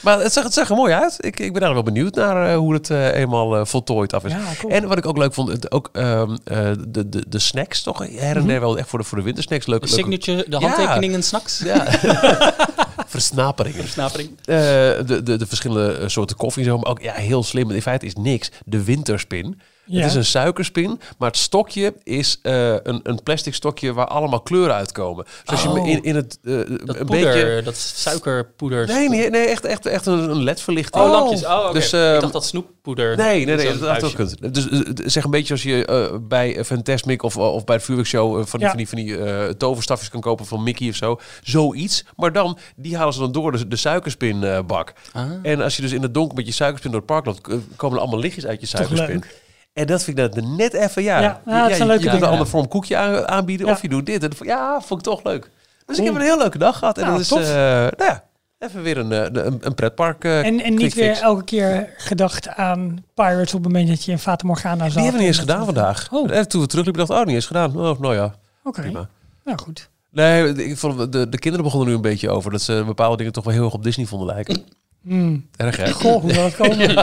Maar 0.02 0.20
het 0.20 0.32
zag, 0.32 0.44
het 0.44 0.52
zag 0.52 0.68
er 0.70 0.76
mooi 0.76 0.92
uit. 0.92 1.16
Ik, 1.20 1.40
ik 1.40 1.52
ben 1.52 1.62
daar 1.62 1.72
wel 1.74 1.82
benieuwd 1.82 2.14
naar 2.14 2.50
eh, 2.50 2.56
hoe 2.56 2.72
het 2.74 2.90
eh, 2.90 3.14
eenmaal 3.14 3.56
eh, 3.56 3.64
voltooid 3.64 4.12
af 4.12 4.24
is. 4.24 4.32
Ja, 4.32 4.38
cool. 4.58 4.72
En 4.72 4.88
wat 4.88 4.98
ik 4.98 5.06
ook 5.06 5.16
leuk 5.18 5.34
vond, 5.34 5.48
het, 5.48 5.70
ook 5.70 5.88
ehm, 5.92 6.36
eh, 6.44 6.70
de, 6.88 7.08
de, 7.08 7.24
de 7.28 7.38
snacks 7.38 7.82
toch 7.82 7.98
her 7.98 8.36
en 8.36 8.46
der 8.46 8.60
wel 8.60 8.78
echt 8.78 8.88
voor 8.88 8.98
de, 8.98 9.04
voor 9.04 9.18
de 9.18 9.24
wintersnacks. 9.24 9.66
Leuk, 9.66 9.80
De 9.80 9.86
leuke- 9.86 10.02
signature, 10.02 10.44
de 10.50 10.58
Ja. 10.60 10.68
handtekeningen 10.68 11.22
snacks. 11.22 11.58
Ja. 11.58 11.84
Versnaperingen. 13.06 13.80
Versnapering. 13.86 14.30
De, 14.44 15.20
de, 15.24 15.36
de 15.36 15.46
verschillende 15.46 16.08
soorten 16.08 16.36
koffie 16.36 16.62
en 16.64 16.68
zo. 16.70 16.78
Maar 16.78 16.90
ook 16.90 17.02
ja, 17.02 17.12
heel 17.12 17.42
slim. 17.42 17.70
In 17.70 17.82
feite 17.82 18.06
is 18.06 18.14
niks. 18.14 18.50
De 18.64 18.84
winterspin. 18.84 19.60
Ja. 19.86 20.00
Het 20.00 20.10
is 20.10 20.14
een 20.16 20.24
suikerspin, 20.24 21.00
maar 21.18 21.28
het 21.28 21.38
stokje 21.38 21.94
is 22.02 22.38
eh, 22.42 22.70
een, 22.82 23.00
een 23.02 23.22
plastic 23.22 23.54
stokje 23.54 23.92
waar 23.92 24.06
allemaal 24.06 24.40
kleuren 24.40 24.74
uitkomen. 24.74 25.24
Dus 25.24 25.32
als 25.50 25.62
je 25.62 25.68
Oh. 25.68 25.88
in, 25.88 26.02
in 26.02 26.14
het 26.14 26.38
eh, 26.42 26.52
Dat 26.54 26.68
een 26.68 27.06
poeder, 27.06 27.06
beetje. 27.06 27.60
dat 27.64 27.76
suikerpoeder. 27.76 28.86
Nee, 28.86 29.08
nee, 29.08 29.30
nee, 29.30 29.46
echt, 29.46 29.64
echt, 29.64 29.86
echt 29.86 30.06
een, 30.06 30.42
ledverlichting. 30.42 31.04
Oh, 31.04 31.10
lampjes. 31.10 31.44
Oh, 31.44 31.64
oké. 31.64 31.72
Dus, 31.72 31.92
ik 31.92 32.20
dacht 32.20 32.32
dat 32.32 32.44
snoeppoeder. 32.44 33.16
Nee, 33.16 33.44
nee, 33.44 33.56
nee, 33.56 33.78
dat 33.78 34.00
had 34.00 34.12
kunt. 34.14 34.54
Dus 34.54 34.68
eh, 34.68 34.80
zeg 35.04 35.24
een 35.24 35.30
beetje 35.30 35.52
als 35.52 35.62
je 35.62 36.18
bij 36.28 36.64
Fantasmic 36.64 37.22
of, 37.22 37.36
of 37.36 37.64
bij 37.64 37.76
de 37.76 37.82
vuurwerkshow 37.82 38.46
van 38.46 38.58
die, 38.58 38.60
Ja. 38.60 38.68
van 38.68 38.76
die, 38.76 38.88
van 38.88 38.98
die 38.98 39.18
eh, 39.18 39.48
toverstafjes 39.48 40.08
kan 40.10 40.20
kopen 40.20 40.46
van 40.46 40.62
Mickey 40.62 40.88
of 40.88 40.94
zo. 40.94 41.20
Zoiets. 41.42 42.04
Maar 42.16 42.32
dan, 42.32 42.58
die 42.76 42.96
halen 42.96 43.12
ze 43.14 43.20
dan 43.20 43.32
door 43.32 43.52
de, 43.52 43.68
de 43.68 43.76
suikerspinbak. 43.76 44.92
Ah. 45.12 45.24
En 45.42 45.60
als 45.60 45.76
je 45.76 45.82
dus 45.82 45.92
in 45.92 46.02
het 46.02 46.14
donker 46.14 46.36
met 46.36 46.46
je 46.46 46.52
suikerspin 46.52 46.90
door 46.90 47.00
het 47.00 47.08
park 47.10 47.24
loopt, 47.26 47.40
komen 47.76 47.96
er 47.96 48.02
allemaal 48.02 48.20
lichtjes 48.20 48.46
uit 48.46 48.60
je 48.60 48.66
Toch 48.66 48.76
suikerspin. 48.86 49.24
En 49.76 49.86
dat 49.86 50.02
vind 50.02 50.18
ik 50.18 50.32
dat 50.32 50.44
net 50.44 50.72
even, 50.72 51.02
ja. 51.02 51.20
Ja, 51.20 51.40
ja, 51.46 51.68
het 51.68 51.78
leuke 51.78 52.02
je 52.04 52.10
kunt 52.10 52.22
een 52.22 52.28
ander 52.28 52.46
vorm 52.46 52.68
koekje 52.68 52.96
aan- 52.96 53.28
aanbieden 53.28 53.66
of 53.68 53.82
je 53.82 53.88
doet 53.88 54.06
dit. 54.06 54.22
En 54.22 54.30
dan- 54.38 54.46
ja, 54.46 54.80
vond 54.80 55.00
ik 55.00 55.06
toch 55.06 55.24
leuk. 55.24 55.50
Dus 55.86 55.98
ik 55.98 56.04
heb 56.04 56.14
een 56.14 56.20
heel 56.20 56.38
leuke 56.38 56.58
dag 56.58 56.78
gehad. 56.78 56.98
En 56.98 57.04
Nou, 57.06 57.16
dat 57.28 57.38
is, 57.40 57.48
eh, 57.48 57.54
nou 57.56 57.92
ja, 57.96 58.24
even 58.58 58.82
weer 58.82 58.98
een, 58.98 59.12
eh, 59.12 59.44
een, 59.44 59.58
een 59.60 59.74
pretpark 59.74 60.24
eh, 60.24 60.44
En, 60.46 60.60
en 60.60 60.74
niet 60.74 60.94
weer 60.94 61.20
elke 61.20 61.44
keer 61.44 61.94
gedacht 61.96 62.48
aan 62.48 63.04
Pirates 63.14 63.54
op 63.54 63.64
het 63.64 63.72
moment 63.72 63.88
dat 63.88 64.04
je 64.04 64.10
in 64.12 64.18
Fata 64.18 64.46
Morgana 64.46 64.84
zat. 64.84 64.92
Die 64.92 65.02
hebben 65.02 65.12
we 65.20 65.26
niet 65.26 65.26
eens 65.36 65.38
En 65.38 65.48
gedaan 65.48 65.64
vandaag. 65.64 66.08
Oh. 66.12 66.30
En 66.32 66.48
toen 66.48 66.60
we 66.60 66.66
terugliepen 66.66 67.06
dacht 67.06 67.12
ik, 67.12 67.18
oh, 67.20 67.26
niet 67.26 67.34
eens 67.34 67.46
gedaan. 67.46 67.76
Oh, 67.76 68.00
nou 68.00 68.14
ja, 68.14 68.34
Oké, 68.64 68.80
prima. 68.80 69.08
nou 69.44 69.58
goed. 69.58 69.88
Nee, 70.10 70.52
ik 70.64 70.76
vond, 70.78 71.12
de, 71.12 71.28
de 71.28 71.38
kinderen 71.38 71.64
begonnen 71.64 71.88
nu 71.88 71.94
een 71.94 72.00
beetje 72.00 72.30
over 72.30 72.50
dat 72.50 72.62
ze 72.62 72.82
bepaalde 72.86 73.16
dingen 73.16 73.32
toch 73.32 73.44
wel 73.44 73.52
heel 73.54 73.64
erg 73.64 73.74
op 73.74 73.82
Disney 73.82 74.06
vonden 74.06 74.26
lijken. 74.34 74.64
Hmm. 75.06 75.48
Erg 75.56 75.76
hè? 75.76 75.92
Goh, 75.92 76.20
hoe 76.20 76.32
het 76.32 76.56
komen? 76.56 76.78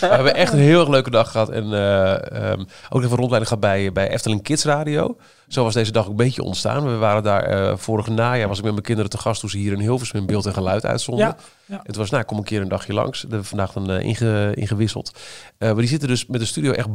We 0.00 0.06
hebben 0.06 0.34
echt 0.34 0.52
een 0.52 0.58
heel 0.58 0.80
erg 0.80 0.88
leuke 0.88 1.10
dag 1.10 1.30
gehad. 1.30 1.48
En 1.48 1.72
eh, 1.72 2.50
ehm, 2.50 2.64
ook 2.88 3.02
even 3.02 3.16
rondleiding 3.16 3.48
gehad 3.48 3.60
bij, 3.60 3.92
bij 3.92 4.08
Efteling 4.10 4.42
Kids 4.42 4.64
Radio. 4.64 5.16
Zo 5.48 5.64
was 5.64 5.74
deze 5.74 5.92
dag 5.92 6.04
ook 6.04 6.10
een 6.10 6.16
beetje 6.16 6.42
ontstaan. 6.42 6.84
We 6.84 6.96
waren 6.96 7.22
daar 7.22 7.42
eh 7.42 7.76
vorige 7.76 8.10
najaar, 8.10 8.48
was 8.48 8.58
ik 8.58 8.64
met 8.64 8.72
mijn 8.72 8.84
kinderen 8.84 9.10
te 9.10 9.18
gast 9.18 9.40
toen 9.40 9.50
ze 9.50 9.58
hier 9.58 9.72
in 9.72 9.78
Hilversum 9.78 10.20
in 10.20 10.26
beeld 10.26 10.46
en 10.46 10.52
geluid 10.52 10.86
uitzonden. 10.86 11.26
Ja, 11.26 11.36
ja. 11.64 11.76
En 11.76 11.92
toen 11.92 12.02
was, 12.02 12.10
nou, 12.10 12.24
kom 12.24 12.38
een 12.38 12.44
keer 12.44 12.60
een 12.60 12.68
dagje 12.68 12.92
langs. 12.92 13.20
Dat 13.20 13.30
hebben 13.30 13.48
vandaag 13.48 13.72
dan 13.72 13.90
inge, 13.90 14.52
ingewisseld. 14.54 15.18
Maar 15.58 15.74
die 15.74 15.88
zitten 15.88 16.08
dus 16.08 16.26
met 16.26 16.40
de 16.40 16.46
studio 16.46 16.72
echt 16.72 16.88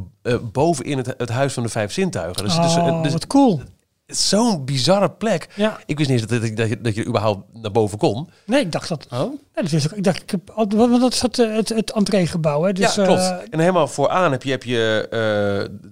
bovenin 0.51 0.98
het, 0.98 1.13
het 1.18 1.30
huis 1.30 1.53
van 1.53 1.63
de 1.63 1.69
vijf 1.69 1.92
zintuigen. 1.92 2.44
Dus, 2.44 2.56
dus, 2.56 2.75
Oh, 2.75 3.03
dus, 3.03 3.12
wat 3.12 3.27
cool. 3.27 3.62
Is 4.11 4.29
zo'n 4.29 4.65
bizarre 4.65 5.11
plek. 5.11 5.47
Ja. 5.55 5.79
Ik 5.85 5.97
wist 5.97 6.09
niet 6.09 6.19
eens 6.21 6.29
dat, 6.29 6.41
dat, 6.41 6.57
dat, 6.57 6.69
je, 6.69 6.81
dat 6.81 6.95
je 6.95 7.05
überhaupt 7.05 7.43
naar 7.53 7.71
boven 7.71 7.97
kon. 7.97 8.29
Nee, 8.45 8.61
ik 8.61 8.71
dacht 8.71 8.89
dat. 8.89 9.07
Oh? 9.11 9.19
Nee, 9.19 9.29
dat 9.53 9.69
wist 9.69 9.91
ik. 9.91 10.03
dacht, 10.03 10.21
ik 10.21 10.29
heb, 10.31 10.49
al- 10.49 10.67
want 10.67 11.01
dat 11.01 11.13
is 11.13 11.21
het, 11.21 11.39
eh, 11.39 11.55
het, 11.55 11.69
het 11.69 11.91
entreegebouw. 11.91 12.63
Hè? 12.63 12.73
Dus, 12.73 12.95
ja, 12.95 13.03
klopt. 13.03 13.19
eh, 13.21 13.35
en 13.49 13.59
helemaal 13.59 13.87
vooraan 13.87 14.31
heb 14.31 14.43
je, 14.43 14.51
heb 14.51 14.63
je 14.63 15.07
eh, 15.09 15.19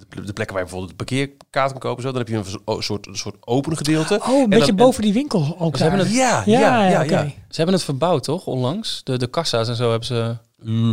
de, 0.10 0.22
de 0.26 0.34
plekken 0.34 0.56
waar 0.56 0.66
je 0.66 0.70
bijvoorbeeld 0.70 0.90
de 0.90 0.96
parkeerkaart 0.96 1.72
kan 1.72 1.80
kopen. 1.80 2.04
Zo. 2.04 2.10
Dan 2.10 2.18
heb 2.18 2.28
je 2.28 2.36
een 2.66 2.82
soort, 2.84 3.08
een 3.08 3.16
soort 3.16 3.36
open 3.40 3.78
gedeelte. 3.78 4.20
oh, 4.22 4.28
een 4.28 4.44
En 4.44 4.50
beetje 4.50 4.66
dan- 4.66 4.76
boven 4.76 5.02
die 5.02 5.14
winkel 5.14 5.56
ook 5.60 5.78
Ze 5.78 5.82
hebben 5.84 6.00
het- 6.02 6.14
Ja, 6.14 6.44
Ja, 6.46 6.88
ja, 6.88 7.02
ja. 7.02 7.24
Ze 7.26 7.56
hebben 7.56 7.76
het 7.76 7.84
verbouwd, 7.84 8.24
toch? 8.24 8.46
Onlangs. 8.46 9.02
De, 9.04 9.18
de 9.18 9.28
kassa's 9.28 9.68
en 9.68 9.76
zo 9.76 9.90
hebben 9.90 10.08
ze 10.08 10.36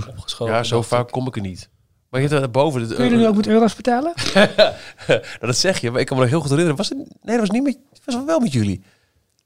opgeschoven. 0.08 0.54
Ja, 0.54 0.62
zo 0.62 0.82
vaak 0.82 1.06
ik. 1.06 1.10
kom 1.12 1.26
ik 1.26 1.36
er 1.36 1.42
niet. 1.42 1.68
Maar 2.16 2.24
je 2.24 2.30
hebt 2.30 2.40
daar 2.40 2.62
boven... 2.62 2.86
Kun 2.94 3.04
je 3.04 3.10
er 3.10 3.16
nu 3.16 3.26
ook 3.26 3.36
met 3.36 3.46
euro's 3.46 3.74
betalen? 3.74 4.12
Nou, 5.06 5.20
dat 5.40 5.56
zeg 5.56 5.80
je, 5.80 5.90
maar 5.90 6.00
ik 6.00 6.06
kan 6.06 6.16
me 6.16 6.22
nog 6.22 6.30
heel 6.32 6.40
goed 6.40 6.50
herinneren. 6.50 6.78
Was 6.78 6.88
het, 6.88 6.98
nee, 6.98 7.36
dat 7.36 7.38
was 7.38 7.50
niet 7.50 7.62
met... 7.62 7.78
was 8.04 8.24
wel 8.26 8.40
met 8.40 8.52
jullie. 8.52 8.82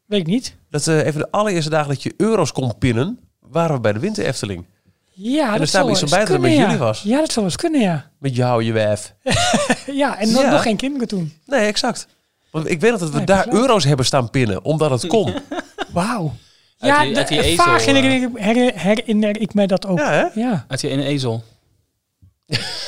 Weet 0.06 0.20
ik 0.20 0.26
niet. 0.26 0.54
Dat 0.70 0.86
eh 0.86 1.06
even 1.06 1.20
de 1.20 1.30
allereerste 1.30 1.70
dagen 1.70 1.88
dat 1.88 2.02
je 2.02 2.14
euro's 2.16 2.52
kon 2.52 2.78
pinnen, 2.78 3.18
waren 3.40 3.74
we 3.74 3.80
bij 3.80 3.92
de 3.92 3.98
Winter 3.98 4.24
Efteling. 4.24 4.64
Ja, 5.12 5.52
er 5.52 5.58
dat 5.58 5.68
staat 5.68 5.80
zou 5.86 5.90
iets 6.02 6.10
bij 6.10 6.18
dat 6.20 6.28
het 6.28 6.40
met 6.40 6.52
ja. 6.52 6.60
jullie 6.60 6.76
was. 6.76 7.02
Ja, 7.02 7.18
dat 7.18 7.32
zou 7.32 7.46
eens 7.46 7.56
kunnen, 7.56 7.80
ja. 7.80 8.10
Met 8.18 8.36
jou, 8.36 8.64
je 8.64 8.72
wijf. 8.72 9.14
Ja, 9.86 10.18
en 10.18 10.32
nog, 10.32 10.42
Ja. 10.42 10.50
nog 10.50 10.62
geen 10.62 10.76
kinderen 10.76 11.08
toen. 11.08 11.32
Nee, 11.46 11.66
exact. 11.66 12.06
Want 12.50 12.70
ik 12.70 12.80
weet 12.80 12.90
dat 12.98 13.10
we 13.10 13.16
Nee, 13.16 13.26
daar 13.26 13.48
euro's 13.52 13.84
hebben 13.84 14.06
staan 14.06 14.30
pinnen, 14.30 14.64
omdat 14.64 14.90
het 14.90 15.06
kon. 15.06 15.34
Wauw. 15.92 16.32
Uit 16.78 16.92
Ja, 16.92 17.02
die- 17.02 17.16
uit 17.16 17.28
die 17.28 17.38
de- 17.38 17.44
ezel, 17.44 17.64
vaag 17.64 17.80
eh. 17.86 17.92
herinner, 17.94 18.12
ik- 18.30 18.42
her- 18.42 18.72
herinner 18.80 19.40
ik 19.40 19.54
mij 19.54 19.66
dat 19.66 19.86
ook. 19.86 19.98
Ja, 19.98 20.10
hè? 20.12 20.40
Ja. 20.40 20.64
Uit 20.68 20.80
die 20.80 20.90
ene 20.90 21.04
ezel. 21.04 21.44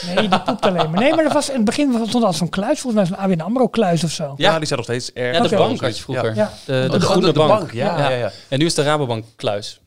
Nee, 0.06 0.28
die 0.28 0.40
poept 0.40 0.60
alleen 0.66 0.90
maar. 0.90 1.00
Nee, 1.00 1.14
maar 1.14 1.24
er 1.24 1.32
was 1.32 1.48
in 1.48 1.54
het 1.56 1.64
begin 1.64 2.04
stond 2.08 2.24
al 2.24 2.32
zo'n 2.32 2.48
kluis, 2.48 2.80
volgens 2.80 3.08
mij 3.08 3.18
zo'n 3.18 3.24
ABN 3.26 3.40
AMRO 3.40 3.68
kluis 3.68 4.04
of 4.04 4.10
zo. 4.10 4.34
Ja, 4.36 4.56
die 4.56 4.66
staat 4.66 4.76
nog 4.76 4.86
steeds 4.86 5.12
erg. 5.12 5.36
Ja, 5.36 5.42
de 5.48 5.56
bank 5.56 5.80
had 5.80 5.96
je 5.96 6.02
vroeger. 6.02 6.34
Ja. 6.34 6.52
De, 6.64 6.72
de, 6.72 6.86
Oh, 6.86 6.90
de, 6.92 7.00
groene 7.00 7.26
de, 7.26 7.32
bank. 7.32 7.48
bank. 7.48 7.72
Ja, 7.72 7.98
Ja. 7.98 8.10
ja, 8.10 8.16
ja. 8.16 8.30
En 8.48 8.58
nu 8.58 8.64
is 8.64 8.74
de 8.74 8.82
Rabobank 8.82 9.24
kluis. 9.36 9.80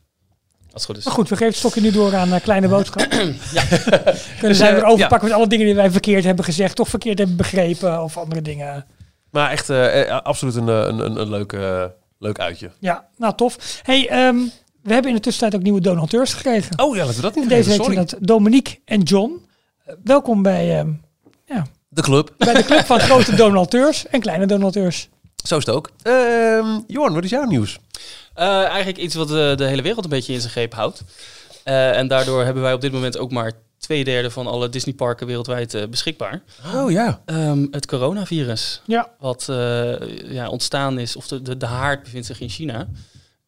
Als 0.72 0.72
het 0.72 0.84
goed 0.84 0.96
is. 0.96 1.04
Maar 1.04 1.14
goed, 1.14 1.28
we 1.28 1.34
geven 1.34 1.48
het 1.48 1.56
stokje 1.56 1.80
nu 1.80 1.90
door 1.90 2.16
aan 2.16 2.32
eh, 2.32 2.40
Kleine 2.40 2.68
Boodschap. 2.68 3.06
Ja. 3.52 3.62
Kunnen 4.40 4.56
zij 4.56 4.68
eh, 4.68 4.74
weer 4.74 4.84
overpakken 4.84 5.28
met 5.28 5.36
alle 5.36 5.46
dingen 5.46 5.66
die 5.66 5.74
wij 5.74 5.90
verkeerd 5.90 6.24
hebben 6.24 6.44
gezegd, 6.44 6.76
toch 6.76 6.88
verkeerd 6.88 7.18
hebben 7.18 7.36
begrepen 7.36 8.02
of 8.02 8.16
andere 8.16 8.42
dingen. 8.42 8.86
Maar 9.30 9.50
echt 9.50 9.70
eh, 9.70 10.20
absoluut 10.22 10.54
een, 10.54 10.68
een, 10.68 10.98
een, 10.98 11.20
een 11.20 11.30
leuk, 11.30 11.52
eh, 11.52 11.84
leuk 12.18 12.38
uitje. 12.38 12.70
Ja, 12.80 13.06
nou 13.16 13.34
tof. 13.36 13.80
Hey, 13.82 14.08
ehm, 14.08 14.36
we 14.82 14.92
hebben 14.92 15.10
in 15.10 15.16
de 15.16 15.22
tussentijd 15.22 15.54
ook 15.54 15.62
nieuwe 15.62 15.80
donateurs 15.80 16.32
gekregen. 16.34 16.78
Oh 16.78 16.96
ja, 16.96 17.00
laten 17.04 17.16
we 17.16 17.22
dat 17.22 17.34
niet 17.34 17.48
deze 17.48 17.68
week 17.68 17.82
zijn 17.82 17.94
Sorry. 17.96 17.96
dat 17.96 18.16
Dominique 18.20 18.78
en 18.84 19.00
John. 19.02 19.44
Eh, 19.86 19.94
welkom 20.04 20.42
bij, 20.42 20.78
ehm, 20.78 20.92
De 21.88 22.02
club. 22.02 22.34
bij 22.38 22.54
de 22.54 22.64
club 22.64 22.84
van 22.84 23.00
grote 23.08 23.34
donateurs 23.36 24.06
en 24.06 24.20
kleine 24.20 24.46
donateurs. 24.46 25.08
Zo 25.44 25.56
is 25.56 25.66
het 25.66 25.74
ook. 25.74 25.90
Ehm 26.02 26.80
Jorn, 26.86 27.14
wat 27.14 27.24
is 27.24 27.30
jouw 27.30 27.44
nieuws? 27.44 27.78
Eh, 28.34 28.64
eigenlijk 28.64 28.98
iets 28.98 29.14
wat 29.14 29.30
eh, 29.30 29.56
de 29.56 29.64
hele 29.64 29.82
wereld 29.82 30.04
een 30.04 30.10
beetje 30.10 30.32
in 30.32 30.40
zijn 30.40 30.52
greep 30.52 30.74
houdt. 30.74 31.02
Eh, 31.64 31.96
en 31.98 32.08
daardoor 32.08 32.44
hebben 32.44 32.62
wij 32.62 32.72
op 32.72 32.80
dit 32.80 32.92
moment 32.92 33.18
ook 33.18 33.30
maar 33.30 33.52
twee 33.78 34.04
derde 34.04 34.30
van 34.30 34.46
alle 34.46 34.68
Disneyparken 34.68 35.26
wereldwijd 35.26 35.74
eh, 35.74 35.86
beschikbaar. 35.88 36.42
Oh 36.74 36.90
ja. 36.90 37.22
Ehm, 37.24 37.66
het 37.70 37.86
coronavirus, 37.86 38.82
Ja, 38.86 39.10
wat 39.18 39.46
eh, 39.48 40.30
ja, 40.32 40.48
ontstaan 40.48 40.98
is, 40.98 41.16
of 41.16 41.28
de, 41.28 41.42
de, 41.42 41.56
de 41.56 41.66
haard 41.66 42.02
bevindt 42.02 42.26
zich 42.26 42.40
in 42.40 42.48
China. 42.48 42.88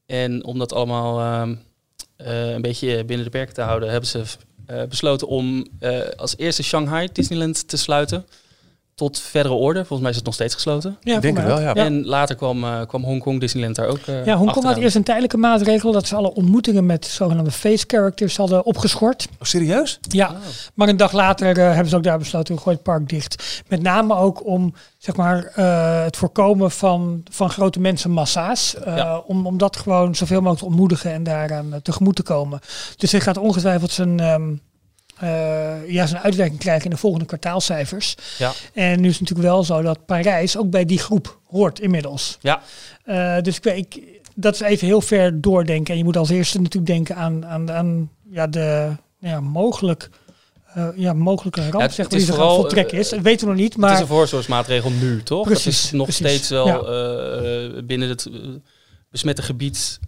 En 0.07 0.45
om 0.45 0.59
dat 0.59 0.73
allemaal 0.73 1.21
ehm, 1.21 1.55
eh, 2.17 2.51
een 2.51 2.63
beetje 2.63 3.05
binnen 3.05 3.25
de 3.25 3.31
perken 3.33 3.55
te 3.55 3.61
houden, 3.63 3.91
hebben 3.91 4.09
ze 4.09 4.19
eh, 4.19 4.25
besloten 4.89 5.29
om 5.29 5.67
eh, 5.79 6.01
als 6.17 6.39
eerste 6.39 6.63
Shanghai 6.63 7.09
Disneyland 7.13 7.69
te 7.69 7.77
sluiten. 7.77 8.25
Tot 8.99 9.21
verdere 9.21 9.55
orde. 9.55 9.79
Volgens 9.79 10.01
mij 10.01 10.11
is 10.11 10.17
het 10.17 10.25
nog 10.25 10.35
steeds 10.35 10.55
gesloten. 10.55 10.97
ja 11.01 11.15
Ik 11.17 11.23
denk 11.23 11.37
het 11.37 11.47
wel, 11.47 11.61
ja. 11.61 11.75
En 11.75 12.05
later 12.07 12.37
kwam, 12.37 12.65
eh, 12.65 12.81
kwam 12.87 13.05
Hongkong 13.05 13.41
Disneyland 13.41 13.77
daar 13.77 13.87
ook. 13.87 13.99
eh 14.07 14.25
Ja, 14.27 14.37
Hongkong 14.37 14.65
had 14.65 14.77
eerst 14.77 14.97
een 14.97 15.03
tijdelijke 15.03 15.37
maatregel 15.37 15.93
dat 15.93 16.07
ze 16.07 16.17
alle 16.17 16.35
ontmoetingen 16.35 16.87
met 16.87 17.07
zogenaamde 17.07 17.51
face 17.51 17.85
characters 17.87 18.37
hadden 18.37 18.65
opgeschort. 18.65 19.29
Oh, 19.33 19.39
serieus? 19.47 19.99
Ja, 20.09 20.37
maar 20.75 20.89
een 20.89 20.97
dag 20.97 21.13
later 21.13 21.59
eh, 21.59 21.65
hebben 21.67 21.89
ze 21.89 21.97
ook 21.97 22.03
daar 22.03 22.19
besloten, 22.19 22.55
we 22.55 22.61
gooien 22.61 22.79
het 22.79 22.89
park 22.89 23.09
dicht. 23.09 23.63
Met 23.69 23.83
name 23.83 24.15
ook 24.15 24.47
om 24.47 24.75
zeg 24.99 25.17
maar, 25.17 25.45
eh, 25.55 26.03
het 26.05 26.17
voorkomen 26.17 26.71
van, 26.71 27.23
van 27.31 27.51
grote 27.51 27.81
mensenmassa's. 27.81 28.75
eh, 28.75 28.97
Ja. 28.97 29.19
om, 29.27 29.47
om 29.47 29.59
dat 29.59 29.77
gewoon 29.77 30.15
zoveel 30.15 30.37
mogelijk 30.39 30.61
te 30.61 30.67
ontmoedigen 30.69 31.13
en 31.13 31.23
daaraan 31.23 31.75
tegemoet 31.83 32.17
te 32.17 32.23
komen. 32.23 32.61
Dus 32.97 33.13
hij 33.13 33.21
gaat 33.21 33.39
ongetwijfeld 33.39 33.91
zijn, 33.91 34.21
ehm, 34.21 34.53
eh, 35.21 35.91
ja, 35.91 36.07
zijn 36.07 36.23
uitwerking 36.23 36.59
krijgen 36.61 36.85
in 36.85 36.91
de 36.91 36.97
volgende 36.97 37.27
kwartaalcijfers. 37.27 38.15
Ja. 38.39 38.53
En 38.75 39.01
nu 39.01 39.09
is 39.09 39.13
het 39.19 39.21
natuurlijk 39.21 39.49
wel 39.49 39.65
zo 39.65 39.83
dat 39.83 40.07
Parijs 40.07 40.57
ook 40.57 40.71
bij 40.71 40.85
die 40.85 40.99
groep 40.99 41.39
hoort 41.47 41.81
inmiddels. 41.81 42.39
Ja. 42.41 42.63
Eh, 43.05 43.37
dus 43.43 43.57
ik, 43.57 43.65
weet- 43.65 43.77
ik, 43.79 44.21
dat 44.35 44.55
is 44.55 44.61
even 44.61 44.87
heel 44.87 45.01
ver 45.01 45.41
doordenken. 45.41 45.93
En 45.93 45.99
je 45.99 46.05
moet 46.05 46.17
als 46.17 46.31
eerste 46.31 46.59
natuurlijk 46.61 46.87
denken 46.87 47.17
aan, 47.17 47.47
aan, 47.47 47.71
aan 47.73 48.11
ja, 48.31 48.47
de 48.47 48.91
ja, 49.21 49.41
mogelijk, 49.41 50.11
eh, 50.75 50.89
ja, 50.97 51.13
mogelijke 51.13 51.61
ramp 51.71 51.81
het 51.83 51.95
zeg 51.95 52.07
is 52.07 52.11
maar, 52.13 52.21
die 52.21 52.29
er 52.29 52.35
vooral, 52.35 52.49
gaan 52.53 52.61
voltrekken 52.61 52.99
is. 52.99 53.09
Dat 53.09 53.21
weten 53.21 53.41
we 53.47 53.53
nog 53.53 53.61
niet, 53.61 53.73
het 53.75 53.83
is 53.83 53.89
maar 53.91 54.01
een 54.01 54.07
voorzorgsmaatregel 54.07 54.91
nu, 54.91 55.23
toch? 55.23 55.45
Precies, 55.47 55.77
het 55.77 55.85
is 55.85 55.91
nog 55.91 56.07
precies. 56.07 56.27
steeds 56.27 56.49
wel 56.49 56.67
Ja. 56.67 57.83
binnen 57.83 58.09
het 58.09 58.31
besmette 59.11 59.43
gebied 59.43 59.99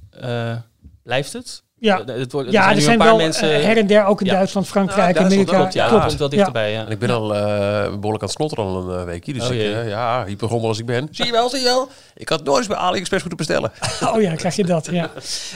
blijft 1.02 1.32
het. 1.32 1.62
Ja, 1.80 2.02
het 2.06 2.32
wordt, 2.32 2.50
ja, 2.50 2.70
er 2.74 2.80
zijn 2.80 2.92
een 2.92 2.98
paar 2.98 3.06
wel 3.06 3.16
mensen. 3.16 3.54
eh, 3.54 3.62
her 3.64 3.76
en 3.76 3.86
der 3.86 4.04
ook 4.04 4.20
in 4.20 4.26
Ja. 4.26 4.32
Duitsland, 4.32 4.66
Frankrijk, 4.66 4.98
Ja, 4.98 5.04
Duitsland 5.04 5.32
Amerika. 5.32 5.56
klopt, 5.56 5.72
ja, 5.72 5.80
dat 5.82 5.90
klopt. 5.90 6.06
komt 6.06 6.18
wel 6.18 6.28
dichterbij. 6.28 6.72
Ja. 6.72 6.84
En 6.84 6.90
ik 6.90 6.98
ben 6.98 7.10
al 7.10 7.34
eh, 7.34 7.40
behoorlijk 7.82 8.02
aan 8.04 8.18
het 8.20 8.30
snotteren 8.30 8.64
al 8.64 8.90
een 8.90 8.98
eh, 8.98 9.04
weekje. 9.04 9.32
Dus 9.32 9.48
Oh, 9.48 9.54
ik, 9.54 9.88
ja, 9.88 10.24
hypergommel 10.26 10.68
als 10.68 10.78
ik 10.78 10.86
ben. 10.86 11.08
Zie 11.10 11.24
je 11.26 11.32
wel, 11.32 11.48
zie 11.48 11.58
je 11.58 11.64
wel. 11.64 11.88
Ik 12.14 12.28
had 12.28 12.44
nooit 12.44 12.58
eens 12.58 12.66
bij 12.66 12.76
AliExpress 12.76 13.24
moeten 13.24 13.46
bestellen. 13.46 13.72
Oh 14.14 14.20
ja, 14.22 14.34
krijg 14.34 14.56
je 14.56 14.64
dat. 14.64 14.88
Ja. 14.90 15.10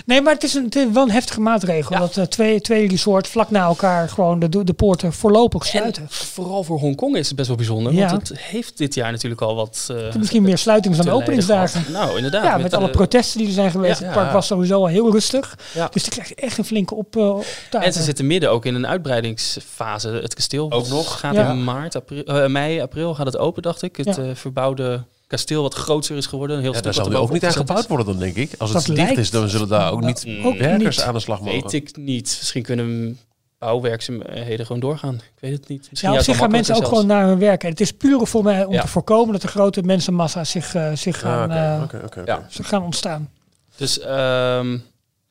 Nee, 0.06 0.20
maar 0.22 0.34
het 0.34 0.42
is, 0.42 0.54
een, 0.54 0.64
het 0.64 0.76
is 0.76 0.86
wel 0.92 1.02
een 1.02 1.10
heftige 1.10 1.40
maatregel. 1.40 1.98
Dat 2.14 2.30
twee, 2.30 2.60
twee 2.60 2.88
resorts 2.88 3.28
vlak 3.30 3.50
na 3.50 3.64
elkaar 3.64 4.08
gewoon 4.08 4.38
de, 4.38 4.64
de 4.64 4.72
poorten 4.72 5.12
voorlopig 5.12 5.66
sluiten. 5.66 6.02
En 6.02 6.08
vooral 6.10 6.64
voor 6.64 6.78
Hongkong 6.78 7.16
is 7.16 7.26
het 7.26 7.36
best 7.36 7.48
wel 7.48 7.56
bijzonder. 7.56 7.92
Ja. 7.92 8.10
Want 8.10 8.28
het 8.28 8.38
heeft 8.38 8.78
dit 8.78 8.94
jaar 8.94 9.12
natuurlijk 9.12 9.40
al 9.40 9.54
wat. 9.54 9.92
misschien 10.18 10.42
meer 10.42 10.58
sluitings 10.58 10.98
dan 10.98 11.08
openingsdagen. 11.08 11.84
Nou, 11.92 12.16
inderdaad. 12.16 12.44
Ja, 12.44 12.56
met, 12.58 12.74
alle 12.74 12.90
protesten 12.90 13.38
die 13.38 13.46
er 13.48 13.54
zijn 13.54 13.70
geweest. 13.70 13.98
Het 13.98 14.12
park 14.12 14.32
was 14.32 14.46
sowieso 14.46 14.74
al 14.80 14.86
heel 14.86 15.10
rustig. 15.12 15.58
Ja. 15.72 15.88
Dus 15.92 16.08
krijgt 16.14 16.34
echt 16.34 16.58
een 16.58 16.64
flinke 16.64 16.94
op, 16.94 17.16
uh, 17.16 17.36
En 17.70 17.92
ze 17.92 18.02
zitten 18.02 18.26
midden 18.26 18.50
ook 18.50 18.64
in 18.64 18.74
een 18.74 18.86
uitbreidingsfase. 18.86 20.08
Het 20.08 20.34
kasteel 20.34 20.70
Ook 20.72 20.88
nog? 20.88 21.20
gaat 21.20 21.34
Ja. 21.34 21.50
in 21.50 21.64
maart, 21.64 21.96
april, 21.96 22.22
eh, 22.24 22.46
mei, 22.46 22.80
april 22.80 23.14
gaat 23.14 23.26
het 23.26 23.36
open, 23.38 23.62
dacht 23.62 23.82
ik. 23.82 23.96
Het 23.96 24.16
Ja. 24.16 24.22
eh, 24.22 24.34
verbouwde 24.34 25.04
kasteel 25.26 25.62
wat 25.62 25.74
groter 25.74 26.16
is 26.16 26.26
geworden. 26.26 26.56
Een 26.56 26.62
heel 26.62 26.72
Ja, 26.72 26.78
stuk 26.78 26.92
daar 26.92 27.02
wat 27.02 27.12
zal 27.12 27.20
er 27.20 27.26
ook 27.28 27.32
niet 27.32 27.44
aan 27.44 27.52
gebouwd 27.52 27.86
worden 27.86 28.06
dan, 28.06 28.18
denk 28.18 28.36
ik. 28.36 28.50
Als 28.58 28.72
het 28.74 28.84
dicht 28.84 28.98
lijkt- 28.98 29.18
is, 29.18 29.30
dan 29.30 29.48
zullen 29.48 29.68
daar 29.68 29.92
ook 29.92 30.00
niet. 30.00 30.26
Ook 30.44 30.58
werkers 30.58 30.96
niet. 30.96 31.06
aan 31.06 31.14
de 31.14 31.20
slag 31.20 31.40
mogen. 31.40 31.62
Weet 31.62 31.72
ik 31.72 31.96
niet. 31.96 32.36
Misschien 32.38 32.62
kunnen 32.62 33.18
bouwwerkzaamheden 33.58 34.66
gewoon 34.66 34.80
doorgaan. 34.80 35.14
Ik 35.14 35.40
weet 35.40 35.52
het 35.52 35.68
niet. 35.68 35.86
Misschien 35.90 36.12
Ja, 36.12 36.18
op 36.18 36.24
zich 36.24 36.36
gaan 36.36 36.50
mensen 36.50 36.74
ook 36.74 36.84
gewoon 36.84 37.06
naar 37.06 37.26
hun 37.26 37.38
werk. 37.38 37.62
En 37.64 37.70
het 37.70 37.80
is 37.80 37.92
puur 37.92 38.26
voor 38.26 38.42
mij 38.42 38.64
om 38.64 38.72
Ja. 38.72 38.80
te 38.80 38.88
voorkomen 38.88 39.32
dat 39.32 39.42
de 39.42 39.48
grote 39.48 39.82
mensenmassa's 39.82 40.50
zich, 40.50 40.76
zich 40.94 41.18
gaan, 41.20 41.44
oké, 41.50 41.80
oké, 41.84 42.04
oké, 42.04 42.20
oké. 42.20 42.32
Ja. 42.32 42.46
zich 42.48 42.68
gaan 42.68 42.82
ontstaan. 42.82 43.30
Dus 43.76 44.00
ehm, 44.00 44.78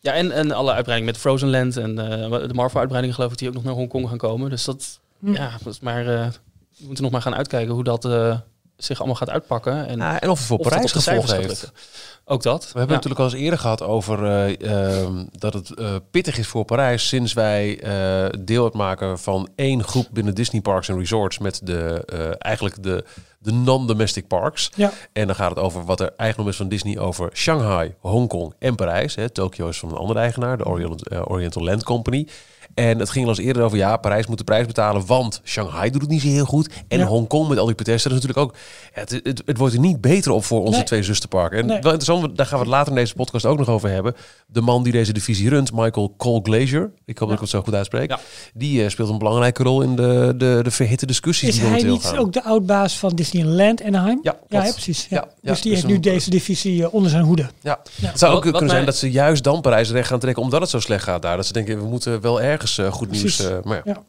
ja, 0.04 0.14
en, 0.14 0.32
en 0.32 0.52
alle 0.52 0.72
uitbreidingen 0.74 1.14
met 1.14 1.22
Frozen 1.22 1.50
Land 1.50 1.78
en 1.78 2.00
eh, 2.00 2.48
de 2.48 2.54
Marvel-uitbreidingen 2.54 3.16
geloof 3.16 3.32
ik 3.32 3.38
die 3.38 3.48
ook 3.48 3.54
nog 3.54 3.64
naar 3.64 3.74
Hongkong 3.74 4.10
gaan 4.10 4.18
komen. 4.18 4.50
Dus 4.50 4.64
dat, 4.64 5.00
Hm. 5.20 5.34
ja, 5.34 5.52
dat 5.64 5.74
is 5.74 5.80
maar, 5.80 6.08
eh, 6.08 6.28
we 6.78 6.86
moeten 6.86 7.04
nog 7.04 7.12
maar 7.12 7.22
gaan 7.22 7.36
uitkijken 7.36 7.74
hoe 7.74 7.84
dat 7.84 8.06
eh, 8.06 8.40
zich 8.78 8.98
allemaal 8.98 9.16
gaat 9.16 9.30
uitpakken. 9.30 9.88
En 9.88 10.02
Ah, 10.02 10.16
en 10.20 10.30
of 10.30 10.38
het 10.38 10.48
voor 10.48 10.66
gaat 10.66 11.32
heeft. 11.32 11.72
Ook 12.26 12.44
dat. 12.44 12.62
We 12.62 12.68
hebben 12.68 12.88
ja. 12.88 12.94
natuurlijk 12.94 13.20
al 13.20 13.26
eens 13.26 13.44
eerder 13.44 13.60
gehad 13.60 13.82
over 13.82 14.26
eh, 14.26 15.02
ehm, 15.02 15.26
dat 15.32 15.54
het 15.54 15.74
eh, 15.74 15.96
pittig 16.12 16.38
is 16.38 16.48
voor 16.48 16.66
Parijs 16.66 17.08
sinds 17.08 17.34
wij 17.34 17.80
eh, 17.80 18.40
deel 18.40 18.64
uitmaken 18.64 19.20
van 19.20 19.50
één 19.56 19.84
groep 19.84 20.08
binnen 20.12 20.36
Disney 20.36 20.62
Parks 20.62 20.90
en 20.90 20.98
Resorts 20.98 21.38
met 21.38 21.60
de 21.64 22.04
eh, 22.06 22.30
eigenlijk 22.38 22.84
de, 22.84 23.04
de 23.40 23.52
non-domestic 23.52 24.28
parks. 24.28 24.70
Ja. 24.76 24.92
En 25.14 25.28
dan 25.28 25.36
gaat 25.36 25.50
het 25.50 25.60
over 25.60 25.86
wat 25.86 26.00
er 26.00 26.14
eigendom 26.18 26.48
is 26.48 26.56
van 26.56 26.68
Disney 26.68 27.00
over 27.00 27.30
Shanghai, 27.34 27.96
Hongkong 28.00 28.54
en 28.60 28.76
Parijs. 28.76 29.16
Hè. 29.16 29.30
Tokio 29.30 29.68
is 29.68 29.80
van 29.80 29.90
een 29.90 29.98
andere 29.98 30.20
eigenaar, 30.20 30.58
de 30.58 30.66
Orient, 30.66 31.28
Oriental 31.28 31.64
Land 31.64 31.84
Company. 31.84 32.28
En 32.74 33.00
het 33.00 33.10
ging 33.10 33.24
al 33.26 33.30
eens 33.32 33.40
eerder 33.40 33.64
over, 33.64 33.78
ja, 33.78 33.98
Parijs 33.98 34.26
moet 34.28 34.38
de 34.38 34.44
prijs 34.44 34.66
betalen, 34.66 35.06
want 35.06 35.42
Shanghai 35.44 35.90
doet 35.90 36.02
het 36.02 36.10
niet 36.10 36.22
zo 36.22 36.28
heel 36.28 36.46
goed. 36.46 36.70
En 36.88 37.00
Ja. 37.00 37.06
Hongkong 37.06 37.48
met 37.48 37.58
al 37.58 37.66
die 37.66 37.76
protesten, 37.76 38.10
dat 38.12 38.20
is 38.20 38.26
natuurlijk 38.28 38.54
ook... 38.54 38.60
ja, 38.96 39.00
het, 39.02 39.26
het, 39.26 39.42
het 39.46 39.58
wordt 39.58 39.74
er 39.74 39.80
niet 39.80 40.02
beter 40.02 40.32
op 40.32 40.44
voor 40.46 40.60
onze 40.62 40.72
Nee. 40.78 40.84
twee 40.84 41.04
zusterparken. 41.04 41.58
En 41.58 41.66
Nee. 41.66 41.82
wel 41.82 41.92
interessant, 41.92 42.38
daar 42.38 42.46
gaan 42.46 42.58
we 42.60 42.64
het 42.66 42.74
later 42.74 42.92
in 42.92 42.98
deze 42.98 43.14
podcast 43.16 43.46
ook 43.46 43.58
nog 43.58 43.68
over 43.70 43.90
hebben. 43.90 44.16
De 44.48 44.62
man 44.62 44.84
die 44.84 44.92
deze 44.92 45.14
divisie 45.14 45.50
runt, 45.50 45.72
Michael 45.74 46.14
Cole 46.18 46.40
Glazier, 46.44 46.92
ik 47.06 47.18
hoop 47.18 47.28
dat 47.28 47.38
ik 47.38 47.42
het 47.44 47.50
zo 47.52 47.62
goed 47.62 47.74
uitspreek, 47.74 48.10
Ja. 48.10 48.20
die 48.54 48.84
eh, 48.84 48.90
speelt 48.90 49.10
een 49.10 49.18
belangrijke 49.18 49.64
rol 49.64 49.82
in 49.82 49.96
de, 49.96 50.34
de, 50.38 50.60
de 50.64 50.72
verhitte 50.72 51.06
discussies 51.06 51.50
Is 51.50 51.54
die 51.56 51.64
hij 51.64 51.72
momenteel 51.72 51.94
niet 51.94 52.06
gaan. 52.06 52.18
ook 52.18 52.34
de 52.34 52.44
oudbaas 52.44 52.98
van 53.00 53.16
Disneyland 53.16 53.84
Anaheim? 53.84 54.20
Ja, 54.22 54.36
precies. 54.48 55.08
Ja. 55.10 55.18
Ja, 55.18 55.28
ja, 55.42 55.52
dus 55.52 55.62
die 55.62 55.72
dus 55.72 55.82
heeft 55.82 55.88
nu 55.88 55.94
een- 55.96 56.02
deze 56.02 56.30
divisie 56.30 56.84
eh, 56.84 56.94
onder 56.94 57.10
zijn 57.12 57.24
hoede. 57.24 57.42
Ja. 57.62 57.80
Ja. 57.96 58.08
Het 58.10 58.20
zou 58.20 58.32
ook 58.36 58.44
Wat- 58.44 58.52
wat 58.52 58.62
kunnen 58.62 58.70
zijn 58.70 58.84
mij- 58.84 58.86
dat 58.92 58.96
ze 58.96 59.12
juist 59.12 59.44
dan 59.44 59.62
Parijs 59.62 59.92
recht 59.92 60.08
gaan 60.08 60.20
trekken 60.20 60.44
omdat 60.44 60.62
het 60.62 60.70
zo 60.70 60.80
slecht 60.80 61.04
gaat 61.04 61.22
daar. 61.22 61.36
Dat 61.36 61.46
ze 61.46 61.54
denken, 61.54 61.78
we 61.78 61.86
moeten 61.88 62.22
wel 62.22 62.42
ergens 62.64 62.78
eh, 62.78 62.92
goed 62.92 63.10
nieuws... 63.12 63.22
Precies. 63.36 63.46
eh, 63.46 63.62
maar 63.64 63.76
ja. 63.78 63.82
Ja. 63.86 64.04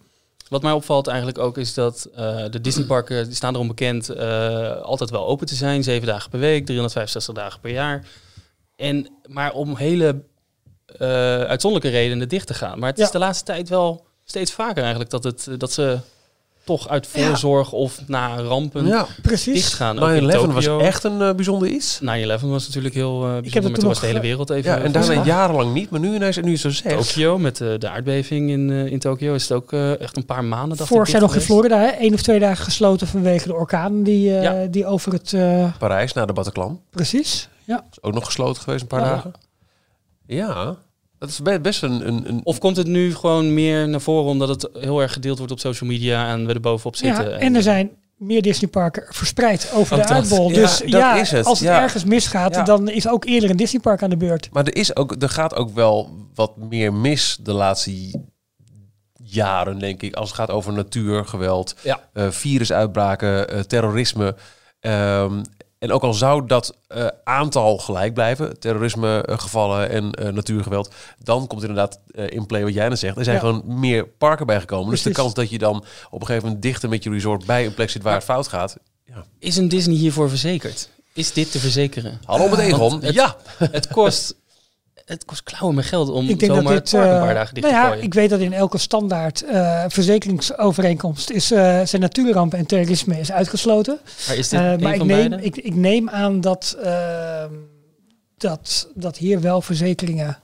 Wat 0.49 0.63
mij 0.63 0.73
opvalt 0.73 1.07
eigenlijk 1.07 1.39
ook 1.39 1.59
is 1.59 1.75
dat 1.75 2.09
eh, 2.15 2.45
de 2.51 2.61
Disneyparken, 2.61 3.25
die 3.25 3.35
staan 3.35 3.55
erom 3.55 3.69
bekend, 3.69 4.09
eh, 4.09 4.77
altijd 4.81 5.11
wel 5.11 5.27
open 5.27 5.47
te 5.47 5.55
zijn. 5.55 5.83
Zeven 5.83 6.07
dagen 6.07 6.31
per 6.31 6.39
week, 6.41 6.67
365 6.67 7.35
dagen 7.35 7.61
per 7.61 7.71
jaar. 7.71 8.07
En, 8.77 9.09
maar 9.29 9.53
om 9.53 9.77
hele 9.77 10.23
eh, 10.87 11.09
uitzonderlijke 11.43 11.99
redenen 11.99 12.29
dicht 12.29 12.47
te 12.47 12.55
gaan. 12.55 12.79
Maar 12.79 12.89
het 12.89 12.99
Ja. 12.99 13.05
is 13.05 13.11
de 13.11 13.19
laatste 13.19 13.45
tijd 13.45 13.69
wel 13.69 14.07
steeds 14.25 14.53
vaker 14.53 14.81
eigenlijk 14.83 15.11
dat, 15.11 15.25
het, 15.25 15.49
dat 15.59 15.73
ze 15.73 15.99
toch 16.65 16.89
uit 16.89 17.07
voorzorg 17.07 17.73
of 17.73 18.01
na 18.07 18.37
rampen 18.41 18.87
ja. 18.87 19.07
Precies. 19.23 19.55
dicht 19.55 19.73
gaan. 19.75 19.99
Ook 19.99 20.11
in 20.11 20.31
9-11 20.51 20.53
was 20.53 20.67
echt 20.67 21.05
een 21.05 21.23
eh, 21.23 21.35
bijzonder 21.35 21.69
iets. 21.69 22.01
9-11 22.01 22.05
was 22.41 22.67
natuurlijk 22.67 22.95
heel 22.95 23.15
uh, 23.27 23.31
bijzonder, 23.31 23.43
het 23.45 23.55
maar 23.55 23.63
toen 23.63 23.73
toen 23.75 23.89
was 23.89 24.01
de 24.01 24.07
hele 24.07 24.19
eh, 24.19 24.25
wereld 24.25 24.51
even... 24.51 24.71
Ja, 24.71 24.79
en 24.79 24.93
daarna 24.93 25.23
jarenlang 25.25 25.73
niet, 25.75 25.91
maar 25.91 26.01
nu 26.01 26.15
ineens, 26.15 26.37
nu 26.37 26.53
is 26.53 26.63
het 26.63 26.75
zo 26.75 26.89
zes. 26.89 27.07
Tokio, 27.07 27.39
met 27.39 27.57
de, 27.57 27.77
de 27.79 27.89
aardbeving 27.89 28.51
in, 28.51 28.71
eh, 28.71 28.87
in 28.87 28.99
Tokio, 28.99 29.35
is 29.35 29.43
het 29.43 29.53
ook 29.53 29.73
eh, 29.73 30.01
echt 30.01 30.17
een 30.17 30.25
paar 30.27 30.45
maanden. 30.45 30.77
dacht 30.77 30.89
Vorig 30.89 31.07
ik, 31.07 31.13
jaar 31.13 31.23
nog 31.23 31.35
in. 31.35 31.41
Florida, 31.41 31.79
hè? 31.79 31.87
één 31.87 32.15
of 32.15 32.23
twee 32.23 32.39
dagen 32.39 32.65
gesloten 32.65 33.07
vanwege 33.07 33.47
de 33.49 33.55
orkaan 33.55 34.03
die, 34.03 34.37
eh, 34.37 34.43
Ja. 34.43 34.67
die 34.67 34.87
over 34.87 35.13
het... 35.13 35.33
eh, 35.33 35.73
Parijs, 35.79 36.13
na 36.13 36.27
de 36.27 36.33
Bataclan. 36.33 36.81
precies. 36.91 37.49
Ja. 37.65 37.85
Is 37.91 38.03
ook 38.03 38.15
nog 38.15 38.25
gesloten 38.25 38.63
geweest 38.63 38.83
een 38.83 38.89
paar 38.89 39.01
Ja. 39.01 39.07
dagen. 39.15 39.33
Ja, 40.27 40.77
dat 41.25 41.33
is 41.33 41.43
be- 41.43 41.61
best 41.61 41.83
een... 41.83 42.09
een, 42.09 42.29
een 42.29 42.41
Of 42.45 42.59
komt 42.59 42.77
het 42.77 42.87
nu 42.87 43.15
gewoon 43.15 43.55
meer 43.55 43.89
naar 43.89 44.01
voren 44.01 44.31
omdat 44.31 44.49
het 44.49 44.69
heel 44.79 45.01
erg 45.03 45.13
gedeeld 45.13 45.39
wordt 45.39 45.53
op 45.53 45.61
social 45.61 45.91
media 45.91 46.29
en 46.29 46.47
we 46.47 46.53
er 46.55 46.61
bovenop 46.61 46.97
zitten? 46.97 47.31
ja, 47.31 47.37
en 47.37 47.55
er 47.55 47.63
zijn 47.63 47.91
meer 48.17 48.43
Disneyparken 48.43 49.07
verspreid 49.11 49.71
over 49.75 49.97
Ook 49.99 50.07
de 50.07 50.15
aardbol. 50.15 50.49
Ja, 50.49 50.55
dus 50.55 50.79
dat 50.79 50.89
ja, 50.89 51.17
is 51.21 51.31
het. 51.31 51.47
als 51.47 51.59
het 51.59 51.69
Ja. 51.69 51.83
ergens 51.83 52.05
misgaat, 52.05 52.55
Ja. 52.55 52.63
dan 52.63 52.89
is 52.89 53.09
ook 53.09 53.25
eerder 53.25 53.51
een 53.51 53.57
Disneypark 53.57 54.03
aan 54.03 54.11
de 54.11 54.17
beurt. 54.17 54.49
Maar 54.53 54.65
er, 54.65 54.77
is 54.77 54.97
ook, 54.97 55.23
er 55.23 55.29
gaat 55.29 55.55
ook 55.55 55.75
wel 55.75 56.11
wat 56.35 56.57
meer 56.57 56.93
mis 56.93 57.39
de 57.43 57.53
laatste 57.53 58.21
jaren, 59.23 59.79
denk 59.79 60.03
ik. 60.03 60.15
Als 60.15 60.29
het 60.29 60.39
gaat 60.39 60.51
over 60.51 60.73
natuurgeweld, 60.73 61.75
Ja. 61.83 62.01
eh, 62.13 62.31
virusuitbraken, 62.31 63.49
eh, 63.51 63.61
terrorisme. 63.61 64.35
Ehm, 64.81 65.43
en 65.85 65.93
ook 65.93 66.03
al 66.03 66.15
zou 66.15 66.47
dat 66.47 66.77
eh, 66.89 67.07
aantal 67.25 67.79
gelijk 67.79 68.15
blijven, 68.15 68.59
terrorismegevallen 68.61 69.91
en 69.91 70.11
eh, 70.13 70.33
natuurgeweld, 70.33 70.95
dan 71.19 71.47
komt 71.47 71.61
inderdaad 71.61 72.01
eh, 72.15 72.31
in 72.31 72.47
play 72.47 72.63
wat 72.65 72.75
jij 72.75 72.89
net 72.89 72.99
zegt. 72.99 73.17
Er 73.17 73.25
zijn 73.25 73.37
Ja. 73.37 73.43
gewoon 73.43 73.63
meer 73.81 74.07
parken 74.07 74.47
bijgekomen. 74.47 74.91
Dus 74.91 75.03
de 75.03 75.11
kans 75.11 75.35
dat 75.35 75.51
je 75.51 75.59
dan 75.59 75.85
op 76.11 76.21
een 76.21 76.27
gegeven 76.27 76.45
moment 76.47 76.63
dichter 76.63 76.89
met 76.89 77.03
je 77.05 77.11
resort 77.11 77.47
bij 77.47 77.67
een 77.67 77.75
plek 77.75 77.91
zit 77.91 78.03
waar 78.03 78.15
het 78.15 78.25
fout 78.25 78.49
gaat. 78.49 78.77
Ja. 79.05 79.25
Is 79.39 79.57
een 79.57 79.69
Disney 79.69 79.97
hiervoor 79.97 80.29
verzekerd? 80.29 80.89
Is 81.13 81.33
dit 81.33 81.51
te 81.53 81.59
verzekeren? 81.59 82.21
Hallo 82.25 82.49
met 82.49 82.59
Egon. 82.59 82.79
Want 82.91 83.03
het- 83.03 83.15
Ja, 83.15 83.37
het 83.59 83.89
kost, 83.89 84.35
het 85.05 85.25
kost 85.25 85.43
klauwen 85.43 85.75
met 85.75 85.85
geld 85.85 86.11
om 86.11 86.29
Ik 86.29 86.39
denk 86.39 86.53
zomaar 86.55 86.73
dat 86.75 86.83
dit. 86.91 86.93
een 86.93 87.01
eh, 87.09 87.21
paar 87.21 87.35
dagen 87.35 87.55
dicht 87.55 87.67
nou 87.67 87.79
te 87.79 87.83
ja, 87.83 87.89
gooien. 87.89 88.05
ik 88.05 88.15
weet 88.15 88.31
dat 88.31 88.41
in 88.41 88.53
elke 88.53 88.79
standaard 88.79 89.43
eh, 89.45 89.85
verzekeringsovereenkomst 89.89 91.31
is 91.31 91.51
eh, 91.51 91.81
zijn 91.85 92.03
natuurrampen 92.03 92.59
en 92.59 92.67
terrorisme 92.67 93.19
is 93.21 93.33
uitgesloten. 93.33 93.99
maar 94.27 94.37
is 94.37 94.49
dit 94.49 94.61
Eh, 94.61 94.71
een 94.73 94.81
maar 94.81 94.93
ik 94.93 94.99
van 94.99 95.07
neem, 95.07 95.33
ik, 95.33 95.57
ik 95.57 95.75
neem 95.75 96.09
aan 96.11 96.41
dat, 96.41 96.77
ehm, 96.83 97.53
dat, 98.37 98.89
dat 98.95 99.17
hier 99.17 99.41
wel 99.41 99.61
verzekeringen 99.61 100.39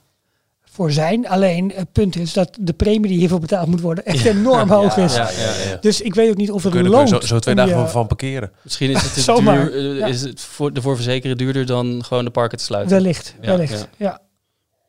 voor 0.63 0.91
zijn. 0.91 1.27
Alleen 1.27 1.71
het 1.75 1.91
punt 1.91 2.15
is 2.15 2.33
dat 2.33 2.57
de 2.59 2.73
premie 2.73 3.09
die 3.09 3.19
hiervoor 3.19 3.39
betaald 3.39 3.67
moet 3.67 3.81
worden 3.81 4.05
echt 4.05 4.25
enorm 4.25 4.69
hoog 4.69 4.97
is. 4.97 5.15
Ja, 5.15 5.29
ja, 5.29 5.69
ja. 5.69 5.77
Dus 5.81 6.01
ik 6.01 6.13
weet 6.15 6.29
ook 6.29 6.37
niet 6.37 6.51
of 6.51 6.63
het 6.63 6.71
kunnen 6.71 6.91
er 6.91 6.97
loont. 6.97 7.09
zo, 7.09 7.19
zo 7.19 7.39
twee 7.39 7.55
dagen 7.55 7.79
je- 7.79 7.87
van, 7.87 8.07
parkeren. 8.07 8.51
Misschien 8.63 8.89
is 8.89 9.01
het, 9.01 9.13
te 9.25 9.41
duur, 9.43 10.01
eh, 10.01 10.07
is 10.07 10.21
het 10.21 10.41
voor 10.41 10.73
de 10.73 11.35
duurder 11.35 11.65
dan 11.65 12.03
gewoon 12.05 12.25
de 12.25 12.31
parken 12.31 12.57
te 12.57 12.63
sluiten. 12.63 12.95
Wellicht, 12.95 13.35
Ja, 13.41 13.47
wellicht. 13.47 13.87
ja. 13.97 14.19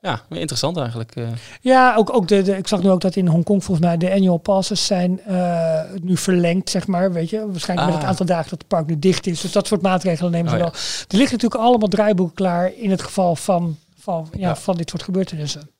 Ja. 0.02 0.22
Interessant 0.30 0.76
eigenlijk. 0.76 1.16
eh. 1.16 1.28
Ja, 1.60 1.94
ook, 1.96 2.14
ook 2.14 2.28
de, 2.28 2.42
de, 2.42 2.56
ik 2.56 2.68
zag 2.68 2.82
nu 2.82 2.90
ook 2.90 3.00
dat 3.00 3.16
in 3.16 3.26
Hongkong 3.26 3.64
volgens 3.64 3.86
mij 3.86 3.96
de 3.96 4.12
annual 4.12 4.36
passes 4.36 4.86
zijn 4.86 5.20
eh, 5.20 5.80
nu 6.02 6.16
verlengd, 6.16 6.70
zeg 6.70 6.86
maar. 6.86 7.12
Weet 7.12 7.30
je, 7.30 7.46
waarschijnlijk 7.50 7.88
met 7.88 7.96
Ah. 7.96 8.02
het 8.02 8.10
aantal 8.10 8.26
dagen 8.26 8.50
dat 8.50 8.58
het 8.58 8.68
park 8.68 8.86
nu 8.86 8.98
dicht 8.98 9.26
is. 9.26 9.40
Dus 9.40 9.52
dat 9.52 9.66
soort 9.66 9.82
maatregelen 9.82 10.30
nemen 10.32 10.50
ze 10.50 10.56
Oh, 10.56 10.62
ja. 10.62 10.66
wel. 10.70 10.74
Er 11.08 11.16
liggen 11.16 11.36
natuurlijk 11.36 11.60
allemaal 11.62 11.88
draaiboeken 11.88 12.34
klaar 12.34 12.72
in 12.76 12.90
het 12.90 13.02
geval 13.02 13.36
van, 13.36 13.76
van, 13.98 14.28
ja, 14.32 14.38
Ja. 14.48 14.56
van 14.56 14.76
dit 14.76 14.90
soort 14.90 15.02
gebeurtenissen. 15.02 15.70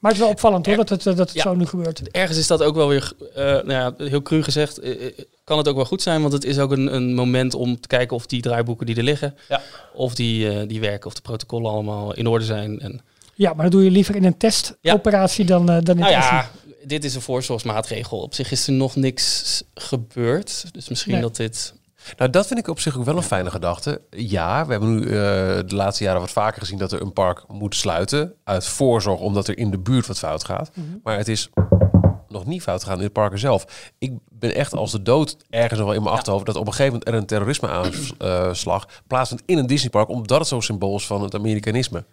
Maar 0.00 0.10
het 0.10 0.20
is 0.20 0.26
wel 0.26 0.32
opvallend 0.36 0.66
hoor, 0.66 0.76
dat 0.76 0.88
het, 0.88 1.02
dat 1.02 1.18
het 1.18 1.32
Ja. 1.32 1.42
zo 1.42 1.54
nu 1.54 1.66
gebeurt. 1.66 2.10
Ergens 2.10 2.38
is 2.38 2.46
dat 2.46 2.62
ook 2.62 2.74
wel 2.74 2.88
weer, 2.88 3.12
eh, 3.34 3.44
nou 3.44 3.70
ja, 3.72 3.94
heel 3.98 4.22
cru 4.22 4.42
gezegd, 4.42 4.80
kan 5.44 5.58
het 5.58 5.68
ook 5.68 5.76
wel 5.76 5.84
goed 5.84 6.02
zijn. 6.02 6.20
Want 6.20 6.32
het 6.32 6.44
is 6.44 6.58
ook 6.58 6.70
een, 6.70 6.94
een 6.94 7.14
moment 7.14 7.54
om 7.54 7.80
te 7.80 7.88
kijken 7.88 8.16
of 8.16 8.26
die 8.26 8.42
draaiboeken 8.42 8.86
die 8.86 8.96
er 8.96 9.02
liggen, 9.02 9.34
Ja. 9.48 9.60
of 9.94 10.14
die, 10.14 10.48
eh, 10.50 10.68
die 10.68 10.80
werken, 10.80 11.06
of 11.06 11.14
de 11.14 11.20
protocollen 11.20 11.70
allemaal 11.70 12.14
in 12.14 12.26
orde 12.26 12.44
zijn. 12.44 12.80
En 12.80 13.00
Ja, 13.34 13.52
maar 13.52 13.62
dat 13.62 13.72
doe 13.72 13.84
je 13.84 13.90
liever 13.90 14.16
in 14.16 14.24
een 14.24 14.36
testoperatie 14.36 15.44
dan, 15.44 15.70
eh, 15.70 15.78
dan 15.82 15.94
in 15.94 16.00
Nou 16.00 16.12
ja, 16.12 16.50
dit 16.84 17.04
is 17.04 17.14
een 17.14 17.20
voorzorgsmaatregel. 17.20 18.20
Op 18.20 18.34
zich 18.34 18.50
is 18.50 18.66
er 18.66 18.72
nog 18.72 18.96
niks 18.96 19.62
gebeurd. 19.74 20.64
Dus 20.72 20.88
misschien 20.88 21.12
Nee. 21.12 21.20
dat 21.22 21.36
dit... 21.36 21.74
Nou, 22.16 22.30
dat 22.30 22.46
vind 22.46 22.58
ik 22.58 22.68
op 22.68 22.80
zich 22.80 22.98
ook 22.98 23.04
wel 23.04 23.16
een 23.16 23.22
fijne 23.22 23.50
gedachte. 23.50 24.00
Ja, 24.10 24.64
we 24.66 24.70
hebben 24.70 24.94
nu 24.94 25.02
eh, 25.02 25.10
de 25.10 25.74
laatste 25.74 26.04
jaren 26.04 26.20
wat 26.20 26.30
vaker 26.30 26.60
gezien 26.60 26.78
dat 26.78 26.92
er 26.92 27.00
een 27.00 27.12
park 27.12 27.44
moet 27.48 27.74
sluiten. 27.74 28.34
Uit 28.44 28.66
voorzorg, 28.66 29.20
omdat 29.20 29.48
er 29.48 29.58
in 29.58 29.70
de 29.70 29.78
buurt 29.78 30.06
wat 30.06 30.18
fout 30.18 30.44
gaat. 30.44 30.70
Mhm. 30.74 30.86
Maar 31.02 31.16
het 31.16 31.28
is 31.28 31.48
nog 32.28 32.46
niet 32.46 32.62
fout 32.62 32.82
gegaan 32.82 32.98
in 32.98 33.04
het 33.04 33.12
park 33.12 33.38
zelf. 33.38 33.92
Ik 33.98 34.12
ben 34.30 34.54
echt 34.54 34.74
als 34.74 34.90
de 34.90 35.02
dood 35.02 35.36
ergens 35.50 35.78
nog 35.78 35.88
wel 35.88 35.96
in 35.96 36.02
mijn 36.02 36.14
achterhoofd... 36.14 36.46
dat 36.46 36.56
op 36.56 36.66
een 36.66 36.72
gegeven 36.72 36.92
moment 36.92 37.08
er 37.08 37.14
een 37.14 37.26
terrorisme-aanslag 37.26 38.88
plaatsvindt 39.06 39.42
in 39.46 39.58
een 39.58 39.66
Disneypark... 39.66 40.08
omdat 40.08 40.38
het 40.38 40.48
zo 40.48 40.60
symbool 40.60 40.96
is 40.96 41.06
van 41.06 41.22
het 41.22 41.34
Amerikanisme. 41.34 42.04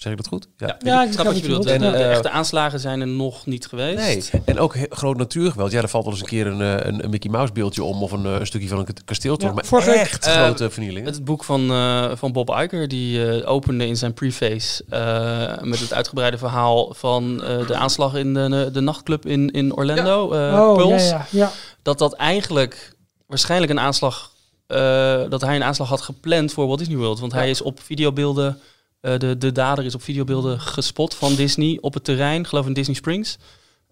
Zeg 0.00 0.12
ik 0.12 0.18
dat 0.18 0.26
goed? 0.28 0.46
Ja, 0.56 0.76
Ja, 0.78 1.00
ik 1.00 1.06
ik 1.06 1.12
snap 1.12 1.26
wat 1.26 1.36
je 1.36 1.42
bedoelt. 1.42 1.66
En, 1.66 1.82
Ja. 1.82 1.90
de 1.90 1.96
echte 1.96 2.30
aanslagen 2.30 2.80
zijn 2.80 3.00
er 3.00 3.06
nog 3.06 3.46
niet 3.46 3.66
geweest. 3.66 4.32
Nee, 4.32 4.42
en 4.44 4.58
ook 4.58 4.74
groot 4.90 5.16
natuurgeweld. 5.16 5.70
Ja, 5.72 5.82
er 5.82 5.88
valt 5.88 6.04
wel 6.04 6.12
eens 6.12 6.22
een 6.22 6.28
keer 6.28 6.46
een, 6.46 6.60
eh, 6.60 6.86
een, 6.86 7.04
een 7.04 7.10
Mickey 7.10 7.30
Mouse 7.30 7.52
beeldje 7.52 7.82
om... 7.82 8.02
of 8.02 8.12
een, 8.12 8.24
eh, 8.26 8.32
een 8.32 8.46
stukje 8.46 8.68
van 8.68 8.78
een 8.78 8.84
k- 8.84 9.04
kasteeltje. 9.04 9.46
Ja, 9.46 9.52
maar 9.52 9.86
echt 9.88 10.26
Eh, 10.26 10.32
grote 10.32 10.70
vernielingen. 10.70 11.12
Het 11.12 11.24
boek 11.24 11.44
van, 11.44 11.70
eh, 11.70 12.10
van 12.14 12.32
Bob 12.32 12.48
Iger, 12.50 12.88
die 12.88 13.26
eh, 13.40 13.50
opende 13.50 13.86
in 13.86 13.96
zijn 13.96 14.14
preface 14.14 14.84
eh, 14.88 15.62
met 15.62 15.80
het 15.80 15.92
uitgebreide 15.92 16.38
verhaal 16.38 16.94
van 16.94 17.42
eh, 17.44 17.66
de 17.66 17.74
aanslag 17.74 18.14
in 18.14 18.34
de, 18.34 18.68
de 18.72 18.80
nachtclub 18.80 19.26
in, 19.26 19.50
in 19.50 19.74
Orlando, 19.76 20.32
eh 20.32 20.38
oh, 20.38 20.76
ja, 20.76 20.82
Pulse. 20.86 21.06
ja, 21.06 21.26
ja. 21.30 21.50
Dat 21.82 21.98
dat 21.98 22.12
eigenlijk 22.12 22.92
waarschijnlijk 23.26 23.72
een 23.72 23.80
aanslag, 23.80 24.30
eh, 24.66 25.22
dat 25.28 25.40
hij 25.40 25.56
een 25.56 25.64
aanslag 25.64 25.88
had 25.88 26.00
gepland 26.00 26.52
voor 26.52 26.66
Walt 26.66 26.78
Disney 26.78 26.96
World. 26.96 27.20
Want 27.20 27.32
hij 27.32 27.50
is 27.50 27.62
op 27.62 27.80
videobeelden, 27.82 28.58
eh, 29.00 29.18
de, 29.18 29.38
de 29.38 29.52
dader 29.52 29.84
is 29.84 29.94
op 29.94 30.02
videobeelden 30.02 30.60
gespot 30.60 31.14
van 31.14 31.34
Disney 31.34 31.78
op 31.80 31.94
het 31.94 32.04
terrein, 32.04 32.46
geloof 32.46 32.66
in 32.66 32.72
Disney 32.72 32.96
Springs. 32.96 33.36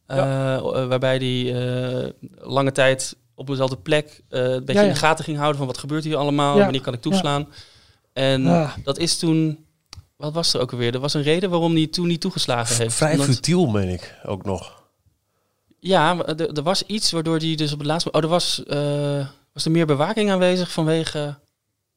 Eh, 0.06 0.54
eh, 0.54 0.62
waarbij 0.88 1.16
hij 1.16 1.54
eh, 2.02 2.08
lange 2.38 2.72
tijd 2.72 3.16
op 3.34 3.46
dezelfde 3.46 3.76
plek 3.76 4.20
eh, 4.28 4.40
een 4.42 4.58
beetje 4.64 4.72
Ja, 4.72 4.80
ja. 4.80 4.86
in 4.86 4.92
de 4.92 4.98
gaten 4.98 5.24
ging 5.24 5.36
houden 5.36 5.58
van 5.58 5.66
wat 5.66 5.78
gebeurt 5.78 6.04
hier 6.04 6.16
allemaal, 6.16 6.56
Ja. 6.56 6.62
wanneer 6.62 6.80
kan 6.80 6.92
ik 6.94 7.00
toeslaan. 7.00 7.48
En 8.12 8.70
dat 8.84 8.98
is 8.98 9.18
toen, 9.18 9.64
wat 10.16 10.32
was 10.32 10.54
er 10.54 10.60
ook 10.60 10.72
alweer? 10.72 10.94
Er 10.94 11.00
was 11.00 11.14
een 11.14 11.22
reden 11.22 11.50
waarom 11.50 11.74
hij 11.74 11.86
toen 11.86 12.06
niet 12.06 12.20
toegeslagen 12.20 12.76
heeft. 12.76 12.94
Vrij 12.94 13.12
Omdat- 13.12 13.26
futiel, 13.26 13.66
meen 13.66 13.88
ik, 13.88 14.14
ook 14.24 14.44
nog. 14.44 14.82
ja, 15.80 16.24
er, 16.26 16.52
er 16.52 16.62
was 16.62 16.82
iets 16.82 17.10
waardoor 17.10 17.38
hij 17.38 17.54
dus 17.54 17.72
op 17.72 17.78
het 17.78 17.86
laatste... 17.86 18.10
Oh, 18.10 18.22
er 18.22 18.28
was, 18.28 18.64
eh, 18.64 19.26
was 19.52 19.64
er 19.64 19.70
meer 19.70 19.86
bewaking 19.86 20.30
aanwezig 20.30 20.70
vanwege 20.72 21.38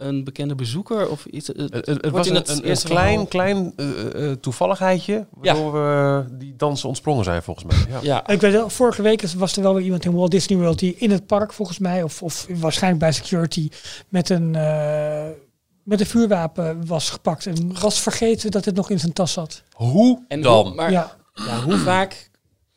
een 0.02 0.24
bekende 0.24 0.56
bezoeker 0.56 1.10
of 1.10 1.26
iets? 1.26 1.48
Het- 1.48 2.10
was 2.12 2.28
in 2.28 2.36
een, 2.36 2.40
het 2.42 2.50
een, 2.50 2.62
klein, 2.62 2.78
verhaal- 2.78 3.26
klein 3.26 3.74
eh, 3.76 4.30
eh, 4.32 4.38
toevalligheidje, 4.38 5.26
waardoor 5.30 5.74
we 5.74 6.26
die 6.32 6.54
dansen 6.56 6.88
ontsprongen 6.88 7.24
zijn, 7.24 7.44
volgens 7.44 7.66
mij. 7.66 7.86
Ja. 7.90 8.00
Ja, 8.02 8.28
Ik 8.28 8.42
weet 8.42 8.52
wel, 8.54 8.70
vorige 8.70 9.02
week 9.02 9.22
was 9.38 9.56
er 9.56 9.62
wel 9.64 9.74
weer 9.74 9.84
iemand 9.84 10.06
in 10.06 10.14
Walt 10.14 10.32
Disney 10.32 10.58
World 10.58 10.80
die 10.80 10.96
in 10.98 11.12
het 11.12 11.26
park 11.26 11.54
volgens 11.54 11.80
mij, 11.80 12.04
of, 12.04 12.24
of 12.24 12.48
waarschijnlijk 12.50 13.04
bij 13.04 13.12
security, 13.12 13.70
met 14.10 14.30
een, 14.30 14.56
eh, 14.56 15.28
met 15.84 16.00
een 16.00 16.06
vuurwapen 16.06 16.86
was 16.88 17.10
gepakt 17.10 17.46
en 17.46 17.80
was 17.82 18.00
vergeten 18.00 18.52
dat 18.52 18.66
het 18.66 18.76
nog 18.76 18.90
in 18.90 19.00
zijn 19.00 19.14
tas 19.14 19.32
zat. 19.34 19.64
Hoe 19.72 20.24
en 20.28 20.42
dan? 20.42 20.66
Hoe, 20.66 20.76
maar 20.76 20.92
ja, 20.92 21.16
ja, 21.34 21.62
hoe 21.62 21.78
vaak 21.78 22.30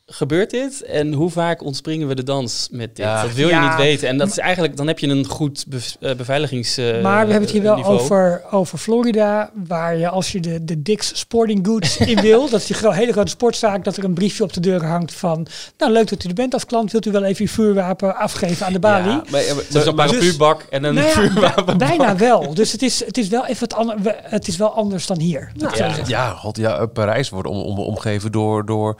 gebeurt 0.07 0.49
dit 0.49 0.81
en 0.83 1.13
hoe 1.13 1.29
vaak 1.29 1.63
ontspringen 1.63 2.07
we 2.07 2.15
de 2.15 2.23
dans 2.23 2.67
met 2.71 2.95
dit? 2.95 3.05
Ja. 3.05 3.21
Dat 3.21 3.33
wil 3.33 3.47
je 3.47 3.53
Ja. 3.53 3.67
niet 3.67 3.77
weten. 3.77 4.07
En 4.07 4.17
dat 4.17 4.27
is 4.27 4.37
eigenlijk, 4.37 4.77
dan 4.77 4.87
heb 4.87 4.99
je 4.99 5.07
een 5.07 5.25
goed 5.27 5.65
bev 5.67 5.93
eh, 5.99 6.15
beveiligings. 6.15 6.77
eh, 6.77 6.85
maar 7.01 7.25
we 7.25 7.31
hebben 7.31 7.41
het 7.41 7.51
hier 7.51 7.61
wel 7.61 7.75
niveau. 7.75 7.99
over, 7.99 8.43
over 8.51 8.77
Florida, 8.77 9.51
waar 9.67 9.97
je 9.97 10.09
als 10.09 10.31
je 10.31 10.39
de, 10.39 10.63
de 10.65 10.81
Dick's 10.81 11.19
Sporting 11.19 11.65
Goods 11.65 11.97
in 12.11 12.21
wil, 12.21 12.49
dat 12.49 12.59
is 12.59 12.65
die 12.65 12.75
gro- 12.75 12.91
hele 12.91 13.11
grote 13.11 13.29
sportzaak, 13.29 13.83
dat 13.83 13.97
er 13.97 14.03
een 14.03 14.13
briefje 14.13 14.43
op 14.43 14.53
de 14.53 14.59
deur 14.59 14.85
hangt 14.85 15.13
van, 15.13 15.47
nou 15.77 15.91
leuk 15.91 16.09
dat 16.09 16.23
u 16.23 16.27
er 16.27 16.33
bent 16.35 16.53
als 16.53 16.65
klant, 16.65 16.91
wilt 16.91 17.05
u 17.05 17.11
wel 17.11 17.23
even 17.23 17.41
uw 17.45 17.51
vuurwapen 17.51 18.15
afgeven 18.15 18.65
aan 18.65 18.73
de 18.73 18.79
balie? 18.79 19.09
Ja, 19.09 19.15
maar, 19.15 19.31
maar, 19.31 19.63
Dus 19.69 19.85
een 19.85 19.95
maar- 19.95 20.05
parapluubak 20.07 20.61
en 20.69 20.83
een 20.83 20.93
Nou 20.93 21.07
ja, 21.07 21.13
vuurwapen. 21.13 21.77
bij- 21.77 21.87
bijna 21.97 22.15
wel. 22.15 22.53
Dus 22.53 22.71
het 22.71 22.81
is, 22.81 23.05
het 23.05 23.17
is 23.17 23.27
wel 23.27 23.45
even 23.45 23.59
wat 23.69 23.73
ander, 23.79 24.01
we- 24.01 24.15
het 24.21 24.47
is 24.47 24.57
wel 24.57 24.73
anders 24.73 25.05
dan 25.07 25.19
hier. 25.19 25.51
ja, 25.75 25.95
ja, 26.07 26.29
god, 26.29 26.57
ja, 26.57 26.77
eh, 26.77 26.85
Parijs 26.93 27.29
wordt 27.29 27.47
om, 27.47 27.57
om, 27.61 27.79
omgeven 27.79 28.31
door, 28.31 28.65
door 28.65 28.95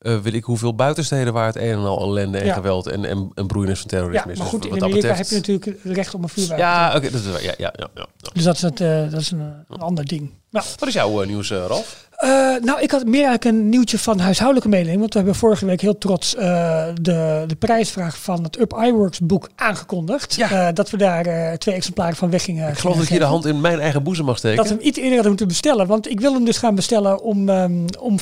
eh, 0.00 0.18
weet 0.18 0.34
ik 0.34 0.44
hoeveel 0.44 0.74
buitensteden 0.74 1.32
waar 1.32 1.46
het 1.46 1.56
een 1.56 1.62
en 1.62 1.78
al 1.78 2.00
ellende 2.06 2.38
en 2.38 2.46
Ja. 2.46 2.54
geweld 2.54 2.86
en, 2.86 3.04
en, 3.04 3.30
en 3.34 3.46
broeienis 3.46 3.80
van 3.80 3.88
Ja, 3.90 3.96
terrorisme 3.96 4.32
is. 4.32 4.38
maar 4.38 4.50
Dus 4.50 4.60
goed, 4.60 4.64
in 4.66 4.82
Amerika 4.82 4.94
betreft- 5.08 5.18
heb 5.18 5.28
je 5.28 5.34
natuurlijk 5.54 5.84
recht 5.84 6.14
op 6.14 6.22
een 6.22 6.28
vuurwapen. 6.28 6.64
Ja, 6.64 6.92
oké, 6.96 7.10
dat 7.10 7.20
is. 7.20 7.42
Ja, 7.42 7.54
ja, 7.58 7.72
ja, 7.76 7.88
ja. 7.94 8.06
Dus 8.32 8.44
dat 8.44 8.54
is, 8.54 8.62
het, 8.62 8.80
eh, 8.80 9.10
dat 9.10 9.20
is 9.20 9.30
een, 9.30 9.40
een 9.68 9.80
ander 9.80 10.04
ding. 10.06 10.30
Nou, 10.50 10.64
Wat 10.78 10.88
is 10.88 10.94
jouw 10.94 11.20
eh, 11.22 11.26
nieuws, 11.28 11.50
Ralf? 11.50 12.08
Eh, 12.20 12.62
nou, 12.62 12.80
ik 12.80 12.90
had 12.90 13.04
meer 13.04 13.24
eigenlijk 13.24 13.44
een 13.44 13.68
nieuwtje 13.68 13.98
van 13.98 14.18
huishoudelijke 14.18 14.68
mededeling. 14.68 15.00
Want 15.00 15.12
we 15.12 15.18
hebben 15.18 15.36
vorige 15.38 15.66
week 15.66 15.80
heel 15.80 15.98
trots 15.98 16.34
eh, 16.34 16.86
de, 17.00 17.44
de 17.46 17.56
prijsvraag 17.58 18.18
van 18.18 18.42
het 18.42 18.60
Up 18.60 18.82
iWorks 18.84 19.20
boek 19.20 19.48
aangekondigd. 19.54 20.34
Ja. 20.34 20.50
Eh, 20.50 20.74
dat 20.74 20.90
we 20.90 20.96
daar 20.96 21.58
twee 21.58 21.74
exemplaren 21.74 22.16
van 22.16 22.30
weg 22.30 22.44
gingen 22.44 22.68
Ik 22.68 22.78
geloof 22.78 22.94
dat 22.94 23.04
ik 23.04 23.10
hier 23.10 23.18
de 23.18 23.24
hand 23.24 23.44
in 23.44 23.60
mijn 23.60 23.80
eigen 23.80 24.02
boezem 24.02 24.24
mag 24.24 24.38
steken. 24.38 24.56
Dat 24.56 24.68
we 24.68 24.74
hem 24.74 24.82
iets 24.82 24.96
eerder 24.96 25.12
hadden 25.12 25.28
moeten 25.28 25.48
bestellen. 25.48 25.86
Want 25.86 26.10
ik 26.10 26.20
wil 26.20 26.32
hem 26.32 26.44
dus 26.44 26.58
gaan 26.58 26.74
bestellen 26.74 27.22
om, 27.22 27.48
ehm, 27.48 27.86
om, 27.98 28.18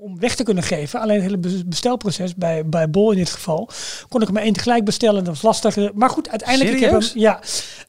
om, 0.00 0.18
weg 0.18 0.34
te 0.34 0.42
kunnen 0.42 0.64
geven. 0.64 1.00
Alleen 1.00 1.14
het 1.14 1.24
hele 1.24 1.38
be- 1.38 1.62
bestelproces, 1.66 2.34
bij, 2.34 2.66
bij 2.66 2.90
Bol 2.90 3.10
in 3.10 3.18
dit 3.18 3.30
geval, 3.30 3.68
kon 4.08 4.20
ik 4.20 4.26
hem 4.26 4.34
maar 4.34 4.44
één 4.44 4.52
tegelijk 4.52 4.84
bestellen. 4.84 5.24
Dat 5.24 5.40
was 5.40 5.42
lastig. 5.42 5.92
Maar 5.92 6.10
goed, 6.10 6.28
uiteindelijk 6.28 6.70
ik 6.76 6.80
heb 6.80 7.02
Serieus? 7.02 7.40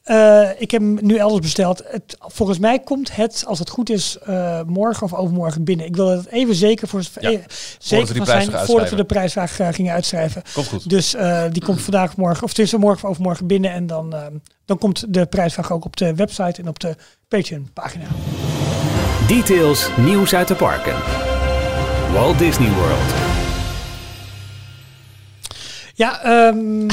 hem, 0.04 0.14
ja, 0.14 0.54
ik 0.58 0.72
heb 0.72 0.82
hem 0.82 0.98
nu 1.02 1.16
elders 1.16 1.42
besteld. 1.42 1.84
Het, 1.88 2.18
volgens 2.20 2.60
mij 2.60 2.80
komt 2.80 3.16
het, 3.16 3.44
als 3.48 3.60
het 3.60 3.70
goed 3.70 3.90
is, 3.90 4.18
morgen 4.66 5.04
of 5.04 5.14
overmorgen 5.14 5.45
binnen. 5.60 5.86
Ik 5.86 5.96
wil 5.96 6.08
het 6.08 6.28
even 6.28 6.56
zeker, 6.56 6.88
voor, 6.88 7.02
Ja, 7.20 7.32
eh, 7.32 7.40
zeker 7.80 8.16
van 8.16 8.26
zijn 8.26 8.52
voordat 8.52 8.90
we 8.90 8.96
de 8.96 9.04
prijsvraag 9.04 9.60
eh, 9.60 9.68
gingen 9.72 9.94
uitschrijven. 9.94 10.42
Komt 10.54 10.68
goed. 10.68 10.90
Dus 10.90 11.16
eh, 11.16 11.44
die 11.52 11.64
komt 11.64 11.82
vandaag 11.82 12.10
of 12.10 12.18
morgen, 12.18 12.44
of 12.44 12.54
tussen 12.54 12.80
morgen 12.80 13.04
of 13.04 13.10
overmorgen 13.10 13.48
binnen. 13.48 13.72
En 13.72 13.88
dan, 13.88 14.14
ehm, 14.14 14.34
dan 14.66 14.78
komt 14.78 15.14
de 15.14 15.26
prijsvraag 15.26 15.72
ook 15.72 15.86
op 15.86 15.98
de 15.98 16.16
website 16.16 16.62
en 16.62 16.68
op 16.68 16.80
de 16.80 16.96
Patreon 17.28 17.70
pagina. 17.74 18.06
Details 19.28 19.90
nieuws 19.98 20.34
uit 20.34 20.48
de 20.48 20.56
parken. 20.56 20.96
Walt 22.12 22.40
Disney 22.40 22.70
World. 22.70 23.35
Ja, 25.98 26.24
ehm, 26.24 26.88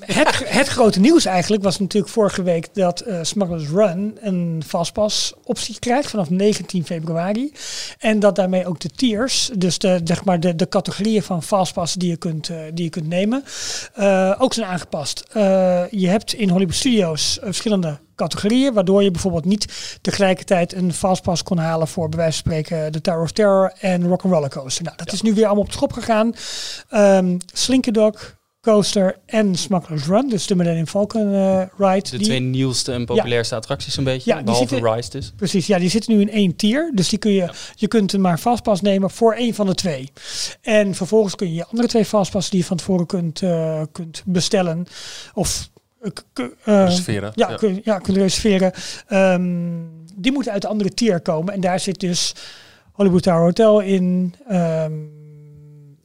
het, 0.00 0.42
het 0.48 0.68
grote 0.68 1.00
nieuws 1.00 1.24
eigenlijk 1.24 1.62
was 1.62 1.78
natuurlijk 1.78 2.12
vorige 2.12 2.42
week 2.42 2.74
dat 2.74 3.00
eh 3.00 3.18
Smugglers 3.22 3.68
Run 3.68 4.18
een 4.20 4.62
fastpass 4.66 5.32
optie 5.44 5.78
krijgt 5.78 6.10
vanaf 6.10 6.30
19 6.30 6.84
februari. 6.84 7.52
En 7.98 8.18
dat 8.18 8.36
daarmee 8.36 8.66
ook 8.66 8.80
de 8.80 8.88
tiers, 8.88 9.50
dus 9.56 9.78
de, 9.78 10.00
zeg 10.04 10.24
maar 10.24 10.40
de, 10.40 10.54
de 10.54 10.68
categorieën 10.68 11.22
van 11.22 11.42
fastpass 11.42 11.94
die 11.94 12.08
je 12.08 12.16
kunt, 12.16 12.48
eh, 12.48 12.56
die 12.74 12.84
je 12.84 12.90
kunt 12.90 13.08
nemen, 13.08 13.44
eh, 13.94 14.34
ook 14.38 14.54
zijn 14.54 14.66
aangepast. 14.66 15.24
Je 15.90 16.08
hebt 16.08 16.32
in 16.32 16.48
Hollywood 16.48 16.76
Studios 16.76 17.38
verschillende 17.42 17.98
categorieën, 18.16 18.74
waardoor 18.74 19.02
je 19.02 19.10
bijvoorbeeld 19.10 19.44
niet 19.44 19.98
tegelijkertijd 20.00 20.74
een 20.74 20.92
fastpass 20.92 21.42
kon 21.42 21.58
halen 21.58 21.88
voor 21.88 22.08
bij 22.08 22.18
wijze 22.18 22.42
van 22.42 22.52
spreken 22.52 22.92
de 22.92 23.00
Tower 23.00 23.22
of 23.22 23.32
Terror 23.32 23.72
en 23.80 24.08
Rock'n'Roller 24.08 24.50
Coaster. 24.50 24.84
Nou, 24.84 24.96
dat 24.96 25.12
is 25.12 25.22
nu 25.22 25.34
weer 25.34 25.44
allemaal 25.44 25.62
op 25.62 25.70
de 25.70 25.76
schop 25.76 25.92
gegaan. 25.92 26.34
Um, 26.90 27.38
Slinky 27.52 27.90
Dog, 27.90 28.36
Coaster 28.64 29.16
en 29.26 29.54
Smuggler's 29.56 30.06
Run, 30.06 30.28
dus 30.28 30.46
de 30.46 30.54
Millennium 30.54 30.86
Falcon 30.86 31.34
eh, 31.34 31.62
ride. 31.78 32.10
De 32.10 32.16
die- 32.16 32.26
twee 32.26 32.40
nieuwste 32.40 32.92
en 32.92 33.04
populairste 33.04 33.54
attracties 33.54 33.96
een 33.96 34.04
beetje. 34.04 34.30
Ja, 34.30 34.36
die 34.36 34.44
behalve 34.44 34.68
zitten- 34.68 34.92
Rise 34.94 35.10
dus. 35.10 35.32
Precies, 35.36 35.66
ja, 35.66 35.78
die 35.78 35.88
zitten 35.88 36.14
nu 36.14 36.20
in 36.20 36.30
één 36.30 36.56
tier. 36.56 36.90
Dus 36.94 37.08
die 37.08 37.18
kun 37.18 37.32
je, 37.32 37.48
je 37.74 37.88
kunt 37.88 38.12
er 38.12 38.20
maar 38.20 38.38
fastpass 38.38 38.80
nemen 38.80 39.10
voor 39.10 39.34
één 39.34 39.54
van 39.54 39.66
de 39.66 39.74
twee. 39.74 40.12
En 40.62 40.94
vervolgens 40.94 41.34
kun 41.34 41.48
je 41.48 41.54
je 41.54 41.66
andere 41.66 41.88
twee 41.88 42.04
fastpassen 42.04 42.50
die 42.50 42.60
je 42.60 42.66
van 42.66 42.76
tevoren 42.76 43.06
kunt, 43.06 43.42
eh, 43.42 43.82
kunt 43.92 44.22
bestellen. 44.26 44.86
Of 45.34 45.68
eh, 46.00 46.10
eh, 46.64 46.84
Reserveren. 46.84 47.32
ja, 47.34 47.48
Ja. 47.50 47.56
Kun, 47.56 47.80
ja, 47.84 47.98
kunt 47.98 48.16
reserveren. 48.16 48.72
Ehm, 49.06 49.72
die 50.14 50.32
moeten 50.32 50.52
uit 50.52 50.62
de 50.62 50.68
andere 50.68 50.90
tier 50.94 51.20
komen. 51.20 51.54
En 51.54 51.60
daar 51.60 51.80
zit 51.80 52.00
dus 52.00 52.34
Hollywood 52.92 53.22
Tower 53.22 53.40
Hotel 53.40 53.80
in. 53.80 54.34
ehm 54.48 54.92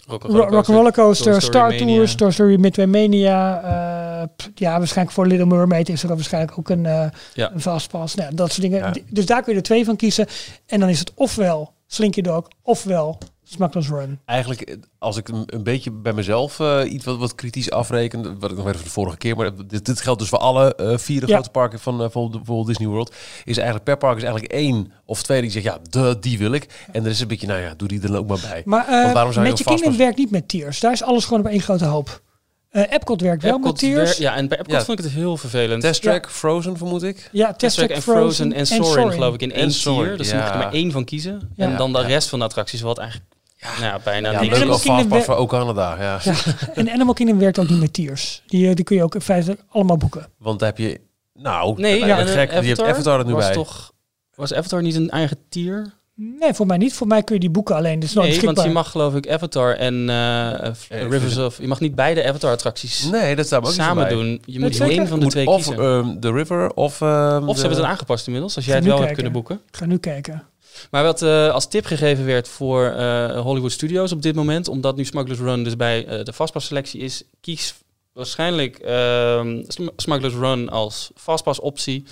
Ro- 0.09 0.47
Rock'n'Roller 0.49 0.91
Coaster, 0.91 1.31
Toy 1.31 1.41
Story 1.41 1.53
Star 1.55 1.69
Mania. 1.69 1.95
Tours, 1.95 2.15
Toy 2.15 2.31
Story 2.31 2.59
Midway 2.59 2.85
Mania. 2.85 3.61
eh, 3.63 4.27
ja, 4.55 4.77
waarschijnlijk 4.77 5.15
voor 5.15 5.27
Little 5.27 5.45
Mermaid 5.45 5.89
is 5.89 6.03
er 6.03 6.09
waarschijnlijk 6.09 6.57
ook 6.57 6.69
een, 6.69 6.85
eh 6.85 7.05
Ja. 7.33 7.51
een 7.53 7.61
fastpass. 7.61 8.15
Nou, 8.15 8.35
dat 8.35 8.49
soort 8.51 8.61
dingen. 8.61 8.79
Ja. 8.79 8.93
Dus 9.09 9.25
daar 9.25 9.41
kun 9.43 9.51
je 9.51 9.57
er 9.57 9.63
twee 9.65 9.85
van 9.85 9.95
kiezen. 9.95 10.27
En 10.65 10.79
dan 10.79 10.89
is 10.89 10.99
het 10.99 11.11
ofwel 11.15 11.73
Slinky 11.87 12.21
Dog, 12.21 12.47
ofwel 12.63 13.17
Smuggler's 13.51 13.89
Run. 13.89 14.19
Eigenlijk, 14.25 14.77
als 14.99 15.17
ik 15.17 15.27
een, 15.27 15.43
een 15.45 15.63
beetje 15.63 15.91
bij 15.91 16.13
mezelf 16.13 16.59
eh, 16.59 16.81
iets 16.91 17.05
wat, 17.05 17.17
wat 17.17 17.35
kritisch 17.35 17.71
afreken, 17.71 18.39
wat 18.39 18.51
ik 18.51 18.57
nog 18.57 18.67
even 18.67 18.83
de 18.83 18.89
vorige 18.89 19.17
keer, 19.17 19.35
maar 19.35 19.51
dit, 19.67 19.85
dit 19.85 20.01
geldt 20.01 20.19
dus 20.19 20.29
voor 20.29 20.37
alle 20.39 20.75
eh, 20.75 20.97
vier 20.97 21.27
Ja. 21.27 21.33
grote 21.33 21.49
parken 21.49 21.79
van 21.79 22.01
eh, 22.03 22.07
van 22.09 22.41
Walt 22.45 22.67
Disney 22.67 22.87
World, 22.87 23.15
is 23.45 23.55
eigenlijk 23.55 23.85
per 23.85 23.97
park 23.97 24.17
is 24.17 24.23
eigenlijk 24.23 24.53
één 24.53 24.91
of 25.05 25.23
twee 25.23 25.41
die 25.41 25.51
zegt, 25.51 25.65
ja, 25.65 25.77
de, 25.89 26.17
die 26.19 26.37
wil 26.37 26.51
ik. 26.51 26.85
En 26.91 27.03
er 27.03 27.09
is 27.09 27.19
een 27.19 27.27
beetje, 27.27 27.47
nou 27.47 27.61
ja, 27.61 27.73
doe 27.77 27.87
die 27.87 28.01
er 28.01 28.07
dan 28.07 28.17
ook 28.17 28.27
maar 28.27 28.39
bij. 28.49 28.61
Maar 28.65 28.85
Want 28.89 29.13
waarom 29.13 29.27
uh, 29.29 29.33
zou 29.33 29.45
je 29.45 29.51
Magic 29.51 29.65
Kingdom 29.65 29.97
werkt 29.97 30.17
niet 30.17 30.31
met 30.31 30.47
tiers. 30.47 30.79
Daar 30.79 30.91
is 30.91 31.03
alles 31.03 31.23
gewoon 31.25 31.39
op 31.39 31.47
één 31.47 31.61
grote 31.61 31.85
hoop. 31.85 32.21
Eh, 32.69 32.83
Epcot 32.91 33.21
werkt 33.21 33.43
wel 33.43 33.57
met 33.57 33.77
tiers. 33.77 34.17
wer- 34.17 34.21
ja, 34.21 34.35
en 34.35 34.47
bij 34.47 34.57
Epcot 34.57 34.75
Ja. 34.75 34.83
vond 34.83 34.99
ik 34.99 35.05
het 35.05 35.13
heel 35.13 35.37
vervelend. 35.37 35.81
Test 35.81 36.01
Track, 36.01 36.31
Frozen 36.31 36.77
vermoed 36.77 37.03
ik. 37.03 37.29
Ja, 37.31 37.53
Test 37.53 37.75
Track 37.77 37.89
en 37.89 38.01
Frozen 38.01 38.53
en 38.53 38.65
Soarin' 38.67 39.11
geloof 39.11 39.33
ik 39.33 39.41
in 39.41 39.51
En 39.51 39.59
één 39.59 39.71
Soarin', 39.71 40.07
tier. 40.07 40.17
Dus 40.17 40.29
ja. 40.29 40.33
dan 40.33 40.41
moet 40.41 40.51
je 40.53 40.57
er 40.59 40.63
maar 40.65 40.73
één 40.73 40.91
van 40.91 41.05
kiezen. 41.05 41.49
Ja. 41.55 41.65
en 41.65 41.77
dan 41.77 41.93
de 41.93 42.01
rest 42.01 42.29
van 42.29 42.39
de 42.39 42.45
attracties 42.45 42.81
wat 42.81 42.97
eigenlijk 42.97 43.29
nou 43.61 43.81
ja, 43.83 43.99
bijna 44.03 44.31
Ja, 44.31 44.41
niks. 44.41 44.59
dat 44.59 44.61
is 44.61 44.63
ook 44.63 44.69
Animal 44.69 44.79
Kingdom 44.79 44.97
Fastpass 44.97 45.25
voor 45.25 45.35
ook 45.35 45.49
Canada. 45.49 45.95
Ja. 45.99 46.19
Ja. 46.23 46.33
En 46.73 46.89
Animal 46.91 47.13
Kingdom 47.13 47.39
werkt 47.39 47.59
ook 47.59 47.69
niet 47.69 47.79
met 47.79 47.93
tiers. 47.93 48.43
Die, 48.47 48.69
eh, 48.69 48.75
die 48.75 48.85
kun 48.85 48.95
je 48.95 49.03
ook 49.03 49.15
in 49.15 49.21
feite 49.21 49.57
allemaal 49.69 49.97
boeken. 49.97 50.27
Want 50.37 50.61
heb 50.61 50.77
je... 50.77 50.99
Nou, 51.33 51.79
Nee, 51.81 52.05
ja, 52.05 52.15
gek. 52.25 52.49
Die 52.49 52.59
heeft 52.59 52.81
Avatar 52.81 53.19
er 53.19 53.25
nu 53.25 53.33
was 53.33 53.45
bij. 53.45 53.53
Toch, 53.53 53.91
was 54.35 54.53
Avatar 54.53 54.81
niet 54.81 54.95
een 54.95 55.09
eigen 55.09 55.37
tier? 55.49 55.97
Nee, 56.39 56.53
voor 56.53 56.65
mij 56.65 56.77
niet. 56.77 56.93
Voor 56.93 57.07
mij 57.07 57.23
kun 57.23 57.33
je 57.35 57.39
die 57.41 57.49
boeken 57.49 57.75
alleen. 57.75 57.99
Dus 57.99 58.13
Nee, 58.13 58.41
want 58.41 58.63
je 58.63 58.69
mag 58.69 58.91
geloof 58.91 59.15
ik 59.15 59.29
Avatar 59.29 59.75
en 59.75 60.09
eh, 60.09 60.65
Eh, 60.67 60.73
Rivers 61.09 61.37
of... 61.37 61.57
Je 61.61 61.67
mag 61.67 61.79
niet 61.79 61.95
beide 61.95 62.27
Avatar-attracties 62.27 63.03
Nee, 63.09 63.35
dat 63.35 63.53
ook 63.55 63.71
samen 63.71 64.09
doen. 64.09 64.41
Je 64.45 64.59
moet 64.59 64.79
één 64.79 65.07
van 65.07 65.17
de 65.17 65.23
Moet 65.23 65.31
twee 65.33 65.47
of 65.47 65.55
kiezen. 65.55 65.83
ehm, 65.83 66.19
The 66.19 66.31
River 66.31 66.73
of... 66.73 67.01
ehm, 67.01 67.41
of 67.41 67.47
de- 67.47 67.53
ze 67.53 67.59
hebben 67.59 67.79
het 67.79 67.87
aangepast 67.87 68.25
inmiddels, 68.25 68.55
als 68.55 68.65
jij 68.65 68.75
het 68.75 68.83
wel 68.83 68.93
hebt 68.99 69.05
kijken. 69.07 69.23
kunnen 69.23 69.41
boeken. 69.41 69.65
Ik 69.71 69.77
ga 69.77 69.85
nu 69.85 69.97
kijken. 69.97 70.43
Maar 70.91 71.03
wat 71.03 71.21
eh, 71.21 71.51
als 71.51 71.67
tip 71.67 71.85
gegeven 71.85 72.25
werd 72.25 72.47
voor 72.47 72.83
eh, 72.85 73.39
Hollywood 73.39 73.71
Studios 73.71 74.11
op 74.11 74.21
dit 74.21 74.35
moment, 74.35 74.67
omdat 74.67 74.95
nu 74.95 75.05
Smugglers 75.05 75.39
Run 75.39 75.63
dus 75.63 75.75
bij 75.75 76.05
eh, 76.05 76.23
de 76.23 76.33
Fastpass 76.33 76.67
selectie 76.67 77.01
is, 77.01 77.23
kies 77.41 77.73
waarschijnlijk 78.13 78.77
ehm, 78.77 79.63
Sm- 79.67 79.87
Smugglers 79.95 80.33
Run 80.33 80.69
als 80.69 81.11
Fastpass 81.15 81.59
optie. 81.59 82.03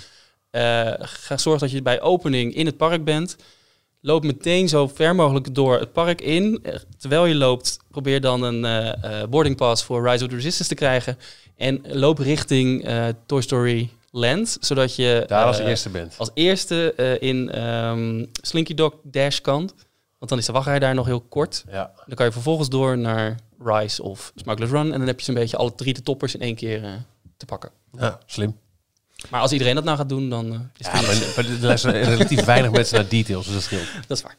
Eh, 0.50 0.92
ga 0.98 1.36
zorg 1.36 1.60
dat 1.60 1.70
je 1.70 1.82
bij 1.82 2.00
opening 2.00 2.54
in 2.54 2.66
het 2.66 2.76
park 2.76 3.04
bent. 3.04 3.36
Loop 4.00 4.24
meteen 4.24 4.68
zo 4.68 4.88
ver 4.88 5.14
mogelijk 5.14 5.54
door 5.54 5.78
het 5.78 5.92
park 5.92 6.20
in. 6.20 6.64
Terwijl 6.98 7.26
je 7.26 7.34
loopt, 7.34 7.78
probeer 7.90 8.20
dan 8.20 8.42
een 8.42 8.94
boarding 9.30 9.56
pass 9.56 9.84
voor 9.84 10.08
Rise 10.08 10.24
of 10.24 10.30
the 10.30 10.36
Resistance 10.36 10.68
te 10.68 10.74
krijgen. 10.74 11.18
En 11.56 11.80
loop 11.86 12.18
richting 12.18 12.88
Toy 13.26 13.40
Story 13.40 13.90
Land, 14.10 14.56
zodat 14.60 14.96
je 14.96 15.24
Daar 15.26 15.44
als 15.44 15.58
eh, 15.58 15.66
eerste 15.66 15.88
bent. 15.88 16.14
als 16.18 16.30
eerste 16.34 16.94
eh, 16.94 17.28
in 17.28 17.50
ehm, 17.50 18.24
Slinky 18.42 18.74
Dog 18.74 18.94
Dash 19.02 19.38
kan. 19.40 19.70
Want 20.18 20.30
dan 20.30 20.38
is 20.38 20.46
de 20.46 20.52
wachtrij 20.52 20.78
daar 20.78 20.94
nog 20.94 21.06
heel 21.06 21.20
kort. 21.20 21.64
Ja. 21.70 21.92
Dan 22.06 22.16
kan 22.16 22.26
je 22.26 22.32
vervolgens 22.32 22.68
door 22.68 22.98
naar 22.98 23.36
Rise 23.64 24.02
of 24.02 24.32
Smugglers 24.34 24.70
Run. 24.70 24.92
En 24.92 24.98
dan 24.98 25.06
heb 25.06 25.18
je 25.18 25.24
zo'n 25.24 25.34
beetje 25.34 25.56
alle 25.56 25.74
drie 25.74 25.94
de 25.94 26.02
toppers 26.02 26.34
in 26.34 26.40
één 26.40 26.54
keer 26.54 26.84
eh, 26.84 26.90
te 27.36 27.46
pakken. 27.46 27.70
ja, 27.98 28.18
slim. 28.26 28.58
Maar 29.30 29.40
als 29.40 29.52
iedereen 29.52 29.74
dat 29.74 29.84
nou 29.84 29.96
gaat 29.96 30.08
doen, 30.08 30.30
dan 30.30 30.70
is 30.76 30.86
het 30.86 31.00
Ja, 31.00 31.06
maar, 31.06 31.32
maar 31.36 31.44
er 31.54 31.66
luisteren 31.66 32.02
relatief 32.02 32.44
weinig 32.44 32.70
mensen 32.70 32.96
naar 32.96 33.08
details, 33.08 33.44
dus 33.44 33.54
dat 33.54 33.62
scheelt. 33.62 33.86
dat 34.08 34.16
is 34.16 34.22
waar. 34.22 34.36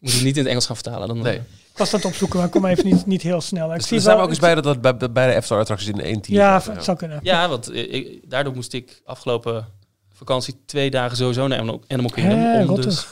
Moet 0.00 0.12
je 0.12 0.24
niet 0.24 0.34
in 0.36 0.40
het 0.42 0.50
Engels 0.50 0.66
gaan 0.66 0.76
vertalen. 0.76 1.08
Dan, 1.08 1.18
Nee. 1.18 1.36
eh, 1.36 1.42
Ik 1.72 1.78
was 1.86 1.90
dat 1.90 2.04
opzoeken, 2.04 2.36
maar 2.38 2.46
ik 2.46 2.52
kom 2.52 2.64
even 2.66 2.84
niet, 2.86 3.06
niet 3.06 3.22
heel 3.22 3.40
snel. 3.40 3.70
Ik 3.72 3.76
Dus 3.78 3.86
zie 3.88 3.96
er 3.96 4.02
zijn 4.02 4.14
wel- 4.14 4.24
ook 4.24 4.30
eens 4.30 4.38
bij 4.40 4.54
dat 4.54 4.64
dat 4.64 4.80
bij, 4.80 4.96
bij 4.96 5.12
bij 5.12 5.26
de 5.30 5.34
Avatar-attracties 5.36 5.88
in 5.88 6.00
één 6.00 6.20
team 6.20 6.38
Ja, 6.38 6.62
het 6.72 6.84
zou 6.84 6.96
kunnen. 6.96 7.20
ja, 7.22 7.48
want 7.48 7.70
eh, 7.70 7.92
ik- 7.94 8.30
daardoor 8.30 8.54
moest 8.54 8.72
ik 8.72 9.02
afgelopen 9.04 9.66
vakantie 10.12 10.60
twee 10.66 10.90
dagen 10.90 11.16
sowieso 11.16 11.46
naar 11.46 11.58
Animal, 11.58 12.10
Kingdom. 12.10 12.38
Hè, 12.38 12.64
om 12.66 12.80
dus 12.80 13.06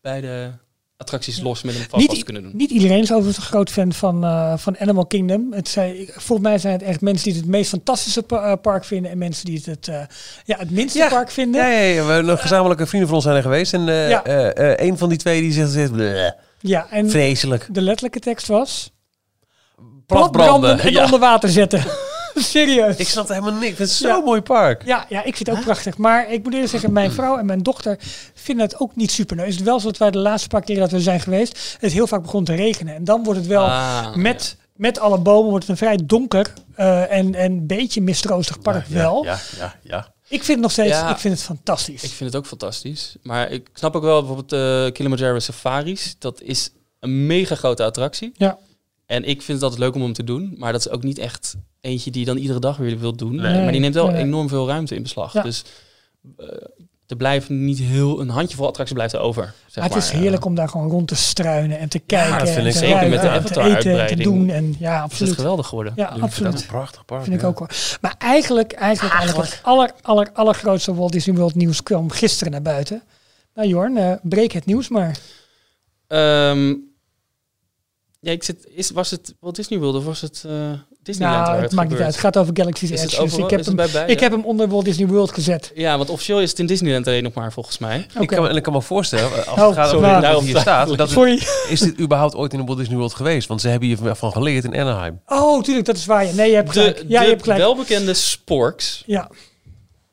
beide 0.00 0.52
attracties 1.00 1.40
los 1.40 1.62
met 1.62 1.74
een 1.92 2.06
te 2.08 2.24
kunnen 2.24 2.42
doen. 2.42 2.52
niet 2.56 2.70
iedereen 2.70 3.00
is 3.02 3.12
overigens 3.12 3.36
een 3.36 3.50
groot 3.50 3.70
fan 3.70 3.92
van, 3.92 4.24
eh, 4.24 4.52
van 4.56 4.78
Animal 4.78 5.06
Kingdom. 5.06 5.52
Het 5.52 5.68
zijn, 5.68 5.94
volgens 6.16 6.48
mij 6.48 6.58
zijn 6.58 6.72
het 6.72 6.82
echt 6.82 7.00
mensen 7.00 7.24
die 7.24 7.32
het 7.32 7.42
het 7.42 7.50
meest 7.50 7.70
fantastische 7.70 8.22
pa- 8.22 8.42
eh, 8.50 8.60
park 8.62 8.84
vinden 8.84 9.10
en 9.10 9.18
mensen 9.18 9.44
die 9.44 9.56
het 9.56 9.66
het, 9.66 9.88
eh, 9.88 10.00
ja, 10.44 10.56
het 10.58 10.70
minste 10.70 10.98
Ja. 10.98 11.08
park 11.08 11.30
vinden. 11.30 11.60
Ja, 11.60 11.68
ja, 11.68 11.78
ja, 11.80 12.04
we 12.04 12.12
hebben 12.12 12.30
nog 12.30 12.40
gezamenlijke 12.40 12.86
vrienden 12.86 13.08
van 13.08 13.16
ons 13.16 13.26
zijn 13.26 13.36
er 13.36 13.42
geweest. 13.42 13.72
En 13.74 13.88
eh, 13.88 14.08
Ja. 14.08 14.24
eh, 14.24 14.70
eh, 14.72 14.88
een 14.88 14.98
van 14.98 15.08
die 15.08 15.18
twee 15.18 15.40
die 15.40 15.52
zegt, 15.52 15.70
zegt 15.70 15.92
bleh, 15.92 16.30
Ja, 16.60 16.86
en 16.90 17.10
vreselijk. 17.10 17.68
de 17.70 17.80
letterlijke 17.80 18.20
tekst 18.20 18.46
was... 18.46 18.90
Platbranden. 20.06 20.30
Platbranden 20.50 20.78
en 20.80 20.92
Ja. 21.00 21.04
onder 21.04 21.20
water 21.20 21.48
zetten. 21.48 21.84
Serieus. 22.52 22.96
Ik 22.96 23.08
snap 23.08 23.28
helemaal 23.28 23.52
niks. 23.52 23.78
Het 23.78 23.88
is 23.88 23.98
zo'n 23.98 24.08
Ja. 24.10 24.20
mooi 24.20 24.40
park. 24.40 24.84
Ja, 24.84 25.06
ja, 25.08 25.24
ik 25.24 25.36
vind 25.36 25.48
het 25.48 25.56
ook 25.58 25.64
prachtig. 25.64 25.96
Maar 25.96 26.32
ik 26.32 26.42
moet 26.42 26.52
eerlijk 26.52 26.70
zeggen, 26.70 26.92
mijn 26.92 27.12
vrouw 27.12 27.38
en 27.38 27.46
mijn 27.46 27.62
dochter 27.62 27.98
vinden 28.34 28.64
het 28.64 28.80
ook 28.80 28.96
niet 28.96 29.10
super. 29.10 29.36
Nou 29.36 29.48
is 29.48 29.54
het 29.54 29.64
wel 29.64 29.80
zo 29.80 29.86
dat 29.86 29.96
wij 29.98 30.10
de 30.10 30.18
laatste 30.18 30.48
paar 30.48 30.62
keren 30.62 30.80
dat 30.80 30.90
we 30.90 31.00
zijn 31.00 31.20
geweest, 31.20 31.76
het 31.80 31.92
heel 31.92 32.06
vaak 32.06 32.22
begon 32.22 32.44
te 32.44 32.54
regenen. 32.54 32.94
En 32.94 33.04
dan 33.04 33.22
wordt 33.24 33.38
het 33.38 33.48
wel 33.48 33.64
Ah, 33.64 34.14
met, 34.14 34.56
met 34.76 34.98
alle 34.98 35.18
bomen 35.18 35.50
wordt 35.50 35.66
het 35.66 35.80
een 35.80 35.86
vrij 35.86 35.98
donker 36.04 36.52
eh, 36.74 37.12
en 37.12 37.34
en 37.34 37.52
een 37.52 37.66
beetje 37.66 38.00
mistroostig 38.00 38.60
park 38.60 38.84
Ja, 38.88 38.94
wel. 38.94 39.24
Ja, 39.24 39.38
ja, 39.58 39.74
ja. 39.82 40.12
Ik 40.28 40.38
vind 40.38 40.46
het 40.46 40.60
nog 40.60 40.70
steeds, 40.72 40.88
Ja. 40.88 41.10
ik 41.10 41.16
vind 41.16 41.34
het 41.34 41.42
fantastisch. 41.42 42.02
Ik 42.02 42.10
vind 42.10 42.30
het 42.32 42.36
ook 42.42 42.46
fantastisch. 42.46 43.16
Maar 43.22 43.50
ik 43.50 43.68
snap 43.74 43.96
ook 43.96 44.02
wel 44.02 44.18
bijvoorbeeld 44.24 44.52
eh 44.52 44.92
Kilimanjaro 44.92 45.38
Safaris. 45.38 46.16
Dat 46.18 46.40
is 46.42 46.70
een 47.00 47.26
mega 47.26 47.54
grote 47.54 47.84
attractie. 47.84 48.32
Ja. 48.36 48.58
En 49.06 49.24
ik 49.24 49.42
vind 49.42 49.46
het 49.58 49.62
altijd 49.62 49.80
leuk 49.80 49.94
om 49.94 50.02
hem 50.02 50.12
te 50.12 50.24
doen. 50.24 50.54
Maar 50.56 50.72
dat 50.72 50.80
is 50.80 50.88
ook 50.90 51.02
niet 51.02 51.18
echt 51.18 51.54
eentje 51.80 52.10
die 52.10 52.20
je 52.20 52.26
dan 52.26 52.36
iedere 52.36 52.58
dag 52.58 52.76
weer 52.76 52.98
wilt 52.98 53.18
doen. 53.18 53.34
Nee. 53.34 53.62
maar 53.62 53.72
die 53.72 53.80
neemt 53.80 53.94
wel 53.94 54.12
enorm 54.12 54.48
veel 54.48 54.68
ruimte 54.68 54.94
in 54.94 55.02
beslag. 55.02 55.32
Ja. 55.32 55.42
Dus 55.42 55.64
eh, 56.36 56.46
er 57.06 57.16
blijft 57.16 57.48
niet 57.48 57.78
heel... 57.78 58.20
Een 58.20 58.28
handjevol 58.28 58.66
attractie 58.66 58.94
blijft 58.94 59.14
er 59.14 59.20
over. 59.20 59.54
Zeg 59.66 59.84
Maar 59.84 59.94
het 59.94 60.02
is 60.02 60.10
heerlijk 60.10 60.44
om 60.44 60.54
daar 60.54 60.68
gewoon 60.68 60.90
rond 60.90 61.08
te 61.08 61.14
struinen 61.14 61.78
en 61.78 61.88
te 61.88 61.98
kijken. 61.98 62.38
dat 62.38 62.48
vind 62.48 62.60
en 62.60 62.66
ik 62.66 62.72
te 62.72 62.78
zeker 62.78 62.94
ruiken 62.94 63.10
met 63.10 63.20
de 63.20 63.28
en 63.28 63.32
te 63.32 63.38
Avatar 63.38 63.64
eten 63.64 63.76
en 63.76 63.82
te 63.82 63.88
uitbreiding. 63.88 64.22
doen. 64.22 64.50
En 64.50 64.64
ja, 64.78 64.94
Is 64.94 65.02
het 65.02 65.02
absoluut. 65.02 65.34
geweldig 65.34 65.66
geworden. 65.66 65.92
Ja, 65.96 66.06
absoluut. 66.06 66.52
dat 66.52 66.60
een 66.60 66.66
prachtig 66.66 67.04
park. 67.04 67.22
Vind 67.22 67.34
ik 67.34 67.40
ja. 67.40 67.46
ook 67.46 67.58
hoor. 67.58 67.70
Maar 68.00 68.14
eigenlijk, 68.18 68.72
eigenlijk, 68.72 69.14
eigenlijk 69.14 69.50
het 69.50 69.60
aller, 69.62 69.90
aller, 70.02 70.30
allergrootste 70.32 70.94
Walt 70.94 71.12
Disney 71.12 71.36
World 71.36 71.54
nieuws 71.54 71.82
kwam 71.82 72.10
gisteren 72.10 72.52
naar 72.52 72.62
buiten. 72.62 73.02
Nou 73.54 73.68
Jorn, 73.68 73.96
eh, 73.96 74.12
breek 74.22 74.52
het 74.52 74.66
nieuws 74.66 74.88
maar. 74.88 75.18
Ehm, 76.06 76.74
ja, 78.20 78.32
ik 78.32 78.42
zit, 78.42 78.66
is, 78.74 78.90
was 78.90 79.10
het 79.10 79.34
Walt 79.40 79.56
Disney 79.56 79.78
World 79.78 79.94
of 79.94 80.04
was 80.04 80.20
het 80.20 80.42
eh 80.46 80.52
Disneyland? 81.02 81.40
nou, 81.42 81.52
waar 81.54 81.62
het 81.62 81.72
maakt 81.72 81.88
niet 81.90 81.98
uit. 81.98 82.06
Het 82.06 82.16
gaat 82.16 82.36
over 82.36 82.56
Galaxy's 82.56 82.90
Is 82.90 83.00
het 83.02 83.12
Edge. 83.12 83.22
Dus 83.22 83.32
ik 83.36 83.50
heb, 83.50 83.58
het 83.58 83.66
hem, 83.66 83.76
bij 83.76 84.06
ik 84.06 84.20
heb 84.20 84.32
hem 84.32 84.44
onder 84.44 84.68
Walt 84.68 84.84
Disney 84.84 85.06
World 85.06 85.32
gezet. 85.32 85.72
Ja, 85.74 85.96
want 85.96 86.10
officieel 86.10 86.40
is 86.40 86.50
het 86.50 86.58
in 86.58 86.66
Disneyland 86.66 87.06
alleen 87.06 87.22
nog 87.22 87.32
maar, 87.32 87.52
volgens 87.52 87.78
mij. 87.78 88.06
Oké. 88.14 88.22
Ik 88.22 88.28
kan, 88.28 88.56
ik 88.56 88.62
kan 88.62 88.72
me 88.72 88.82
voorstellen, 88.82 89.46
als 89.46 89.58
Oh, 89.60 89.66
het 89.66 89.76
gaat 89.76 89.92
over 89.94 90.42
hier 90.42 90.58
staat, 90.58 90.96
dat 90.96 91.10
het- 91.10 91.66
is 91.68 91.80
dit 91.80 92.00
überhaupt 92.00 92.34
ooit 92.34 92.52
in 92.52 92.58
de 92.58 92.64
Walt 92.64 92.78
Disney 92.78 92.96
World 92.96 93.14
geweest? 93.14 93.48
Want 93.48 93.60
ze 93.60 93.68
hebben 93.68 93.88
hiervan 93.88 94.32
geleerd 94.32 94.64
in 94.64 94.74
Anaheim. 94.80 95.20
Oh, 95.26 95.62
tuurlijk, 95.62 95.86
dat 95.86 95.96
is 95.96 96.06
waar. 96.06 96.34
Nee, 96.34 96.48
je 96.50 96.54
hebt 96.56 96.70
gelijk. 96.72 96.96
De, 96.96 97.04
ja, 97.08 97.18
de 97.18 97.24
je 97.24 97.30
hebt 97.30 97.42
gelijk. 97.42 97.60
welbekende 97.60 98.14
sporks, 98.14 99.02
Ja, 99.06 99.30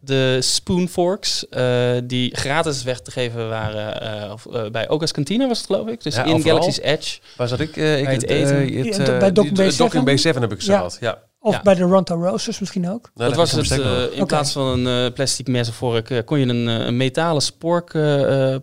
de 0.07 0.37
spoonforks, 0.41 1.49
eh, 1.49 1.91
die 2.03 2.35
gratis 2.35 2.83
weg 2.83 2.99
te 3.01 3.11
geven 3.11 3.49
waren 3.49 4.01
eh, 4.01 4.31
of, 4.31 4.45
eh, 4.45 4.69
bij 4.69 4.89
Oga's 4.89 5.11
Cantina 5.11 5.47
was 5.47 5.57
het 5.57 5.65
geloof 5.67 5.87
ik. 5.87 6.03
Dus 6.03 6.15
Ja, 6.15 6.23
in 6.23 6.33
overal. 6.33 6.55
Galaxy's 6.57 6.83
Edge. 6.83 7.19
Waar 7.37 7.47
zat 7.47 7.59
ik? 7.59 7.77
eh, 7.77 7.97
ik 7.99 8.03
Bij 8.05 8.13
het 8.13 8.25
eh, 8.25 8.59
eten. 8.59 9.03
het, 9.03 9.19
bij 9.19 9.31
Dock 9.31 9.43
die- 9.45 9.53
Bay 9.53 9.65
de 9.69 9.75
Docking 9.75 9.91
7? 9.91 10.03
Bay 10.05 10.17
7 10.17 10.41
heb 10.41 10.51
ik 10.51 10.61
ze 10.61 10.71
Ja. 10.71 10.77
gehad. 10.77 10.97
Ja. 10.99 11.25
of 11.39 11.53
Ja. 11.53 11.61
bij 11.61 11.75
de 11.75 11.81
Ronto 11.83 12.15
Roasters 12.15 12.59
misschien 12.59 12.89
ook. 12.89 13.11
Nou, 13.15 13.29
dat 13.29 13.37
was 13.37 13.51
het. 13.51 14.11
in 14.13 14.25
plaats 14.25 14.51
van 14.51 14.67
een 14.85 15.05
eh, 15.07 15.13
plastic 15.13 15.47
mes 15.47 15.69
of 15.69 15.75
vork 15.75 16.21
kon 16.25 16.39
je 16.39 16.45
een, 16.45 16.67
een 16.67 16.97
metalen 16.97 17.41
spork 17.41 17.91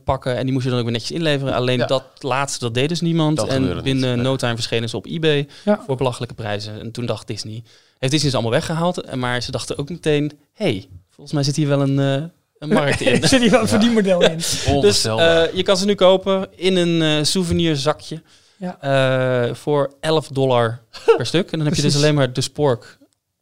pakken 0.05 0.37
en 0.37 0.45
die 0.45 0.53
moest 0.53 0.65
je 0.65 0.71
dan 0.71 0.79
ook 0.79 0.85
weer 0.85 0.93
netjes 0.95 1.11
inleveren. 1.11 1.55
Alleen 1.55 1.79
Ja. 1.79 1.87
dat 1.87 2.05
laatste, 2.19 2.59
dat 2.59 2.75
deed 2.75 2.89
dus 2.89 3.01
niemand. 3.01 3.37
Dat 3.37 3.49
en 3.49 3.83
binnen 3.83 4.23
no 4.23 4.37
time 4.37 4.55
verschenen 4.55 4.89
ze 4.89 4.97
op 4.97 5.07
eBay 5.07 5.49
Ja. 5.65 5.81
voor 5.87 5.97
belachelijke 5.97 6.35
prijzen. 6.35 6.81
En 6.81 6.91
toen 6.91 7.07
dacht 7.07 7.27
Disney, 7.27 7.63
heeft 7.99 8.13
Disney 8.13 8.31
ze 8.31 8.37
allemaal 8.37 8.55
weggehaald. 8.55 9.01
En 9.01 9.19
Maar 9.19 9.43
ze 9.43 9.51
dachten 9.51 9.79
ook 9.79 9.89
meteen, 9.89 10.33
hey, 10.53 10.89
volgens 11.15 11.33
mij 11.33 11.43
zit 11.43 11.57
hier 11.57 11.69
wel 11.69 11.81
een, 11.81 11.99
eh, 11.99 12.29
een 12.59 12.69
markt 12.69 13.01
in. 13.01 13.23
Er 13.23 13.29
zit 13.35 13.41
hier 13.41 13.51
wel 13.51 13.61
een 13.61 13.69
verdienmodel 13.69 14.23
in. 14.23 14.37
Dus 14.37 14.65
Onvoorstelbaar. 14.67 15.43
eh, 15.49 15.55
je 15.55 15.63
kan 15.63 15.77
ze 15.77 15.85
nu 15.85 15.95
kopen 15.95 16.49
in 16.57 16.77
een 16.77 17.03
eh 17.19 17.25
souvenirzakje 17.25 18.23
Ja. 18.57 18.81
eh, 19.49 19.55
voor 19.55 19.95
11 20.01 20.29
dollar 20.29 20.81
per 21.17 21.27
stuk. 21.27 21.51
En 21.53 21.59
dan 21.59 21.67
heb 21.67 21.77
je 21.77 21.83
dus 21.83 21.97
alleen 21.97 22.15
maar 22.15 22.33
de 22.33 22.41
spork 22.41 22.99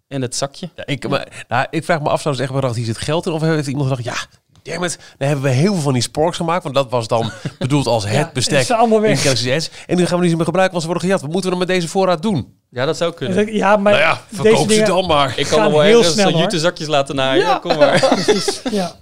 en 0.08 0.22
het 0.22 0.34
zakje. 0.36 0.68
Ja, 0.76 0.86
ik, 0.86 1.08
maar, 1.08 1.44
nou, 1.48 1.66
ik 1.70 1.84
vraag 1.84 2.00
me 2.00 2.08
af, 2.08 2.20
zouden 2.22 2.44
ze 2.44 2.50
echt 2.50 2.60
bedacht, 2.60 2.76
hier 2.76 2.84
zit 2.86 2.98
geld 2.98 3.26
in? 3.26 3.32
Of 3.32 3.40
heeft 3.42 3.66
iemand 3.66 3.88
gedacht, 3.88 4.04
ja, 4.04 4.26
damn 4.62 4.84
it, 4.84 4.98
dan 5.18 5.28
hebben 5.28 5.44
we 5.44 5.50
heel 5.50 5.72
veel 5.72 5.82
van 5.82 5.92
die 5.92 6.02
sporks 6.02 6.36
gemaakt. 6.36 6.62
Want 6.62 6.74
dat 6.74 6.90
was 6.90 7.08
dan 7.08 7.30
bedoeld 7.58 7.86
als 7.86 8.04
het 8.04 8.12
Ja, 8.12 8.30
bestek 8.32 8.60
is 8.60 8.70
allemaal 8.70 9.02
in 9.02 9.02
weg. 9.02 9.24
Edge. 9.24 9.70
En 9.86 9.96
nu 9.96 10.06
gaan 10.06 10.14
we 10.14 10.20
die 10.20 10.28
niet 10.28 10.36
meer 10.36 10.44
gebruiken, 10.44 10.72
want 10.72 10.82
ze 10.82 10.88
worden 10.88 11.08
gejat. 11.08 11.20
Wat 11.20 11.30
moeten 11.32 11.50
we 11.50 11.56
dan 11.56 11.66
met 11.66 11.76
deze 11.76 11.88
voorraad 11.88 12.22
doen? 12.22 12.54
Ja, 12.70 12.84
dat 12.86 12.96
zou 12.96 13.12
kunnen. 13.14 13.54
Ja, 13.54 13.76
maar 13.76 13.92
nou 13.92 14.04
ja, 14.04 14.20
deze 14.30 14.42
verkoop 14.42 14.70
ze 14.70 14.82
dan 14.82 15.06
maar. 15.06 15.32
Ik 15.36 15.46
kan 15.46 15.62
nog 15.62 15.72
wel 15.72 15.80
heel 15.80 15.96
ergens 15.98 16.14
snel, 16.14 16.26
een 16.26 16.32
hoor. 16.32 16.42
jute 16.42 16.58
zakjes 16.58 16.86
laten 16.86 17.14
naaien. 17.14 17.44
Ja. 17.44 17.58
Kom 17.58 17.76
maar. 17.76 18.08
Precies, 18.08 18.62
ja. 18.70 18.92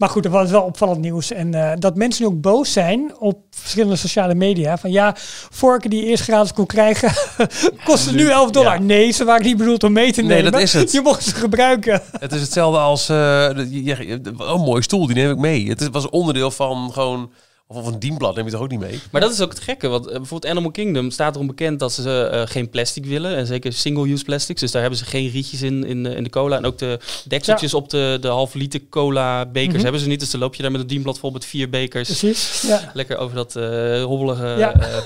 Maar 0.00 0.08
goed, 0.08 0.24
er 0.24 0.30
was 0.30 0.50
wel 0.50 0.62
opvallend 0.62 1.00
nieuws. 1.00 1.32
En 1.32 1.54
eh, 1.54 1.72
dat 1.78 1.96
mensen 1.96 2.22
nu 2.24 2.28
ook 2.30 2.40
boos 2.40 2.72
zijn 2.72 3.12
op 3.18 3.38
verschillende 3.50 3.96
sociale 3.96 4.34
media. 4.34 4.78
Van 4.78 4.90
ja, 4.90 5.14
vorken 5.50 5.90
die 5.90 6.02
je 6.02 6.08
eerst 6.08 6.22
gratis 6.22 6.52
kon 6.52 6.66
krijgen, 6.66 7.12
kosten 7.84 8.14
nu 8.16 8.28
11 8.28 8.50
dollar. 8.50 8.74
ja. 8.74 8.80
Nee, 8.80 9.10
ze 9.10 9.24
waren 9.24 9.46
niet 9.46 9.56
bedoeld 9.56 9.84
om 9.84 9.92
mee 9.92 10.12
te 10.12 10.22
Nee, 10.22 10.36
nemen. 10.36 10.52
dat 10.52 10.60
is 10.60 10.72
het. 10.72 10.92
Je 10.92 11.00
mocht 11.00 11.24
ze 11.24 11.34
gebruiken. 11.34 12.02
Het 12.18 12.32
is 12.32 12.40
hetzelfde 12.40 12.78
als, 12.78 13.08
eh, 13.08 13.16
oh, 13.18 14.52
een 14.54 14.60
mooie 14.60 14.82
stoel, 14.82 15.06
die 15.06 15.16
neem 15.16 15.30
ik 15.30 15.38
mee. 15.38 15.68
Het 15.68 15.88
was 15.90 16.08
onderdeel 16.08 16.50
van 16.50 16.92
gewoon 16.92 17.30
Of, 17.72 17.76
of 17.76 17.86
een 17.86 17.98
dienblad 17.98 18.34
neem 18.36 18.44
je 18.44 18.50
toch 18.50 18.60
ook 18.60 18.70
niet 18.70 18.80
mee? 18.80 19.00
Maar 19.10 19.20
dat 19.20 19.32
is 19.32 19.40
ook 19.40 19.50
het 19.50 19.60
gekke, 19.60 19.88
want 19.88 20.06
eh, 20.06 20.16
bijvoorbeeld 20.16 20.52
Animal 20.52 20.70
Kingdom 20.70 21.10
staat 21.10 21.34
erom 21.34 21.46
bekend 21.46 21.78
dat 21.78 21.92
ze 21.92 22.22
eh, 22.32 22.42
geen 22.46 22.70
plastic 22.70 23.04
willen. 23.04 23.36
En 23.36 23.46
zeker 23.46 23.72
single-use 23.72 24.24
plastics. 24.24 24.60
Dus 24.60 24.70
daar 24.70 24.80
hebben 24.80 24.98
ze 24.98 25.04
geen 25.04 25.30
rietjes 25.30 25.62
in, 25.62 25.84
in, 25.84 26.02
de- 26.02 26.14
in 26.14 26.24
de 26.24 26.30
cola. 26.30 26.56
En 26.56 26.64
ook 26.64 26.78
de 26.78 26.98
dekseltjes 27.24 27.74
op 27.74 27.90
de, 27.90 28.18
de 28.20 28.28
halve 28.28 28.58
liter 28.58 28.80
cola 28.90 29.46
bekers 29.46 29.72
Mhm. 29.74 29.82
hebben 29.82 30.00
ze 30.00 30.06
niet. 30.06 30.20
Dus 30.20 30.30
dan 30.30 30.40
loop 30.40 30.54
je 30.54 30.62
daar 30.62 30.70
met 30.70 30.80
een 30.80 30.86
dienblad 30.86 31.18
vol 31.18 31.30
met 31.30 31.44
vier 31.44 31.70
bekers. 31.70 32.08
Precies. 32.08 32.62
Ja. 32.66 32.90
Lekker 32.94 33.16
over 33.16 33.36
dat 33.36 33.56
eh, 33.56 34.02
hobbelige 34.04 34.46
Ja. 34.58 34.72
eh, 34.80 34.96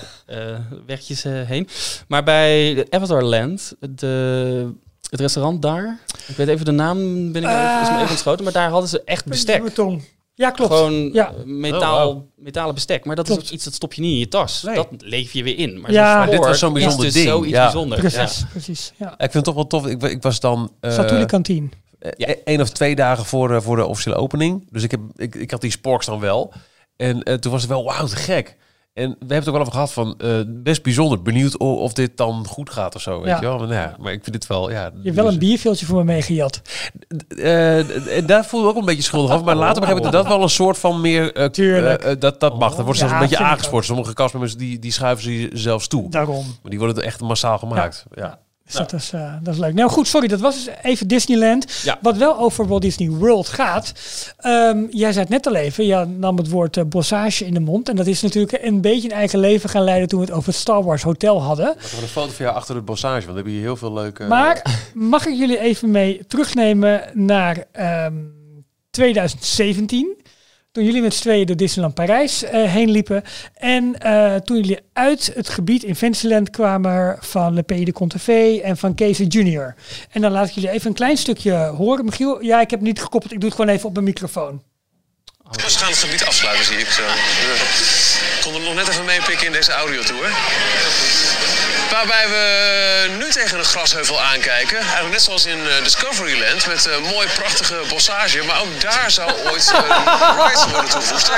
eh, 0.50 0.58
wegjes 0.86 1.24
eh, 1.24 1.32
heen. 1.42 1.68
Maar 2.08 2.24
bij 2.24 2.86
Avatar 2.90 3.22
Land, 3.22 3.72
de, 3.80 4.70
het 5.10 5.20
restaurant 5.20 5.62
daar, 5.62 5.98
ik 6.26 6.36
weet 6.36 6.48
even 6.48 6.64
de 6.64 6.70
naam, 6.70 7.32
ben 7.32 7.42
ik 7.42 7.48
even, 7.48 7.80
is 7.82 7.88
me 7.88 7.94
even 7.96 8.08
ontschoten, 8.10 8.44
maar 8.44 8.52
daar 8.52 8.70
hadden 8.70 8.88
ze 8.90 9.02
echt 9.04 9.24
bestek. 9.24 9.68
Tong. 9.68 10.02
Ja, 10.36 10.50
klopt. 10.50 10.72
Gewoon 10.72 11.10
Ja. 11.12 11.28
eh, 11.28 11.44
metaal, 11.44 12.08
Oh, 12.08 12.14
wow. 12.14 12.22
metalen 12.36 12.74
bestek. 12.74 13.04
Maar 13.04 13.16
dat 13.16 13.26
Klopt. 13.26 13.40
is 13.42 13.46
ook 13.48 13.54
iets 13.54 13.64
dat 13.64 13.74
stop 13.74 13.92
je 13.94 14.00
niet 14.00 14.12
in 14.12 14.18
je 14.18 14.28
tas. 14.28 14.62
Nee. 14.62 14.74
Dat 14.74 14.88
leef 14.98 15.32
je 15.32 15.42
weer 15.42 15.58
in. 15.58 15.80
Maar 15.80 15.92
Ja. 15.92 16.26
dit 16.26 16.38
was 16.38 16.58
zo'n 16.58 16.72
bijzonder 16.72 17.06
is 17.06 17.12
dus 17.12 17.22
ding. 17.22 17.34
zoiets 17.34 17.52
Ja. 17.52 17.62
bijzonders. 17.62 18.00
Precies, 18.00 18.44
precies. 18.50 18.92
Ja. 18.96 19.10
Ik 19.12 19.16
vind 19.18 19.32
het 19.34 19.44
toch 19.44 19.54
wel 19.54 19.66
tof. 19.66 19.86
Ik, 19.86 20.02
ik 20.02 20.22
was 20.22 20.40
dan... 20.40 20.72
eh, 20.80 20.92
Satuli 20.92 21.24
kantine. 21.24 21.68
eh, 21.98 22.34
één 22.44 22.60
of 22.60 22.68
twee 22.70 22.94
dagen 22.94 23.24
voor, 23.24 23.62
voor 23.62 23.76
de 23.76 23.86
officiële 23.86 24.16
opening. 24.16 24.66
Dus 24.70 24.82
ik, 24.82 24.90
heb, 24.90 25.00
ik, 25.16 25.34
ik 25.34 25.50
had 25.50 25.60
die 25.60 25.70
sporks 25.70 26.06
dan 26.06 26.20
wel. 26.20 26.52
En 26.96 27.22
eh, 27.22 27.34
toen 27.34 27.52
was 27.52 27.60
het 27.60 27.70
wel, 27.70 27.84
wauw, 27.84 28.06
te 28.06 28.16
gek. 28.16 28.56
En 28.94 29.08
we 29.10 29.16
hebben 29.18 29.36
het 29.38 29.46
ook 29.48 29.52
wel 29.52 29.60
over 29.60 29.72
gehad 29.72 29.92
van, 29.92 30.14
eh, 30.18 30.40
best 30.46 30.82
bijzonder. 30.82 31.22
Benieuwd 31.22 31.56
of, 31.56 31.92
dit 31.92 32.16
dan 32.16 32.46
goed 32.46 32.70
gaat 32.70 32.94
of 32.94 33.00
zo, 33.02 33.18
weet 33.20 33.28
Ja. 33.28 33.34
je 33.40 33.46
wel. 33.46 33.58
Maar, 33.58 33.66
nou 33.68 33.80
ja, 33.80 33.96
maar 34.00 34.12
ik 34.12 34.22
vind 34.22 34.32
dit 34.36 34.46
wel, 34.46 34.70
ja... 34.70 34.84
Je 34.84 35.00
hebt 35.02 35.16
wel 35.16 35.28
een 35.28 35.38
bierveeltje 35.38 35.86
voor 35.86 35.96
me 35.96 36.04
meegejat. 36.04 36.60
Eh, 37.28 38.16
en 38.16 38.26
daar 38.26 38.44
voel 38.44 38.60
ik 38.62 38.66
ook 38.66 38.76
een 38.76 38.84
beetje 38.84 39.02
schuldig 39.02 39.32
over. 39.32 39.44
Maar 39.44 39.54
later 39.56 39.80
begrijp 39.80 40.04
ik 40.04 40.12
dat 40.12 40.26
wel 40.26 40.42
een 40.42 40.48
soort 40.48 40.78
van 40.78 41.00
meer... 41.00 41.32
eh, 41.34 41.46
Tuurlijk. 41.48 42.02
eh, 42.02 42.10
eh, 42.12 42.20
dat, 42.20 42.40
dat 42.40 42.58
mag. 42.58 42.74
Dat 42.74 42.84
wordt 42.84 42.98
zelfs 42.98 43.14
Ja, 43.14 43.20
een 43.22 43.28
beetje 43.28 43.44
aangespoord. 43.44 43.84
Sommige 43.84 44.12
kastmembers 44.12 44.56
die, 44.56 44.78
die 44.78 44.92
schuiven 44.92 45.24
ze 45.24 45.50
zelfs 45.52 45.86
toe. 45.88 46.10
Daarom. 46.10 46.44
Maar 46.62 46.70
die 46.70 46.78
worden 46.78 47.04
echt 47.04 47.20
massaal 47.20 47.58
gemaakt. 47.58 48.04
Ja. 48.14 48.38
Dus 48.64 48.74
dat, 48.74 48.92
is, 48.92 49.12
eh, 49.12 49.34
dat 49.42 49.54
is 49.54 49.60
leuk. 49.60 49.74
Nou 49.74 49.90
goed, 49.90 50.08
sorry, 50.08 50.28
dat 50.28 50.40
was 50.40 50.64
dus 50.64 50.74
even 50.82 51.08
Disneyland. 51.08 51.80
Ja. 51.82 51.98
Wat 52.02 52.16
wel 52.16 52.38
over 52.38 52.66
Walt 52.66 52.82
Disney 52.82 53.08
World 53.08 53.48
gaat. 53.48 53.92
Ehm, 54.36 54.84
jij 54.90 55.12
zei 55.12 55.24
het 55.24 55.28
net 55.28 55.46
al 55.46 55.54
even, 55.54 55.86
je 55.86 56.04
nam 56.04 56.36
het 56.36 56.48
woord 56.48 56.76
eh, 56.76 56.84
bossage 56.84 57.46
in 57.46 57.54
de 57.54 57.60
mond. 57.60 57.88
En 57.88 57.96
dat 57.96 58.06
is 58.06 58.22
natuurlijk 58.22 58.58
een 58.62 58.80
beetje 58.80 59.08
een 59.08 59.16
eigen 59.16 59.38
leven 59.38 59.68
gaan 59.68 59.84
leiden 59.84 60.08
toen 60.08 60.20
we 60.20 60.26
het 60.26 60.34
over 60.34 60.48
het 60.48 60.58
Star 60.58 60.84
Wars 60.84 61.02
Hotel 61.02 61.42
hadden. 61.42 61.70
Ik 61.70 61.90
heb 61.90 62.02
een 62.02 62.08
foto 62.08 62.30
van 62.30 62.44
jou 62.44 62.56
achter 62.56 62.74
het 62.74 62.84
bossage. 62.84 63.14
Want 63.14 63.26
dan 63.26 63.36
heb 63.36 63.46
je 63.46 63.52
hier 63.52 63.60
heel 63.60 63.76
veel 63.76 63.92
leuke... 63.92 64.24
Maar 64.24 64.82
mag 64.94 65.26
ik 65.26 65.34
jullie 65.34 65.58
even 65.58 65.90
mee 65.90 66.26
terugnemen 66.26 67.02
naar 67.12 67.64
ehm, 67.72 68.14
2017? 68.90 70.23
Toen 70.74 70.84
jullie 70.84 71.02
met 71.02 71.14
z'n 71.14 71.20
tweeën 71.20 71.46
door 71.46 71.56
Disneyland 71.56 71.94
Parijs 71.94 72.42
eh, 72.42 72.72
heen 72.72 72.90
liepen. 72.90 73.22
En 73.54 73.98
eh, 73.98 74.34
toen 74.34 74.56
jullie 74.56 74.78
uit 74.92 75.30
het 75.34 75.48
gebied 75.48 75.82
in 75.82 75.96
Fantasyland 75.96 76.50
kwamen 76.50 77.16
van 77.20 77.54
Le 77.54 77.62
Pays 77.62 77.84
de 77.84 77.92
Contevee 77.92 78.62
en 78.62 78.76
van 78.76 78.94
Casey 78.94 79.26
Junior. 79.26 79.74
En 80.10 80.20
dan 80.20 80.32
laat 80.32 80.48
ik 80.48 80.54
jullie 80.54 80.70
even 80.70 80.88
een 80.88 80.94
klein 80.94 81.16
stukje 81.16 81.54
horen. 81.54 82.04
Michiel, 82.04 82.42
ja, 82.42 82.60
ik 82.60 82.70
heb 82.70 82.78
het 82.78 82.88
niet 82.88 83.00
gekoppeld. 83.00 83.32
Ik 83.32 83.40
doe 83.40 83.48
het 83.48 83.58
gewoon 83.58 83.74
even 83.74 83.88
op 83.88 83.92
mijn 83.92 84.04
microfoon. 84.04 84.62
Ze 85.50 85.78
gaan 85.78 85.88
het 85.88 85.98
gebied 85.98 86.24
afsluiten, 86.24 86.64
zie 86.64 86.78
ik 86.78 86.86
zo. 86.86 87.02
Ik 87.02 88.40
kon 88.42 88.54
er 88.54 88.60
nog 88.60 88.74
net 88.74 88.88
even 88.88 89.04
meepikken 89.04 89.46
in 89.46 89.52
deze 89.52 89.72
audiotour. 89.72 90.26
Waarbij 91.94 92.28
we 92.28 93.16
nu 93.18 93.30
tegen 93.30 93.58
een 93.58 93.64
grasheuvel 93.64 94.20
aankijken. 94.20 94.78
Eigenlijk 94.78 95.10
net 95.10 95.22
zoals 95.22 95.46
in 95.46 95.58
eh, 95.58 95.84
Discoveryland. 95.84 96.66
Met 96.66 96.86
eh 96.86 97.12
mooi 97.12 97.28
prachtige 97.38 97.74
bossage. 97.88 98.42
Maar 98.46 98.60
ook 98.60 98.80
daar 98.80 99.10
zou 99.10 99.30
ooit 99.50 99.72
uh, 99.72 99.80
rides 100.38 100.64
worden 100.72 100.90
toegevoegd. 100.90 101.30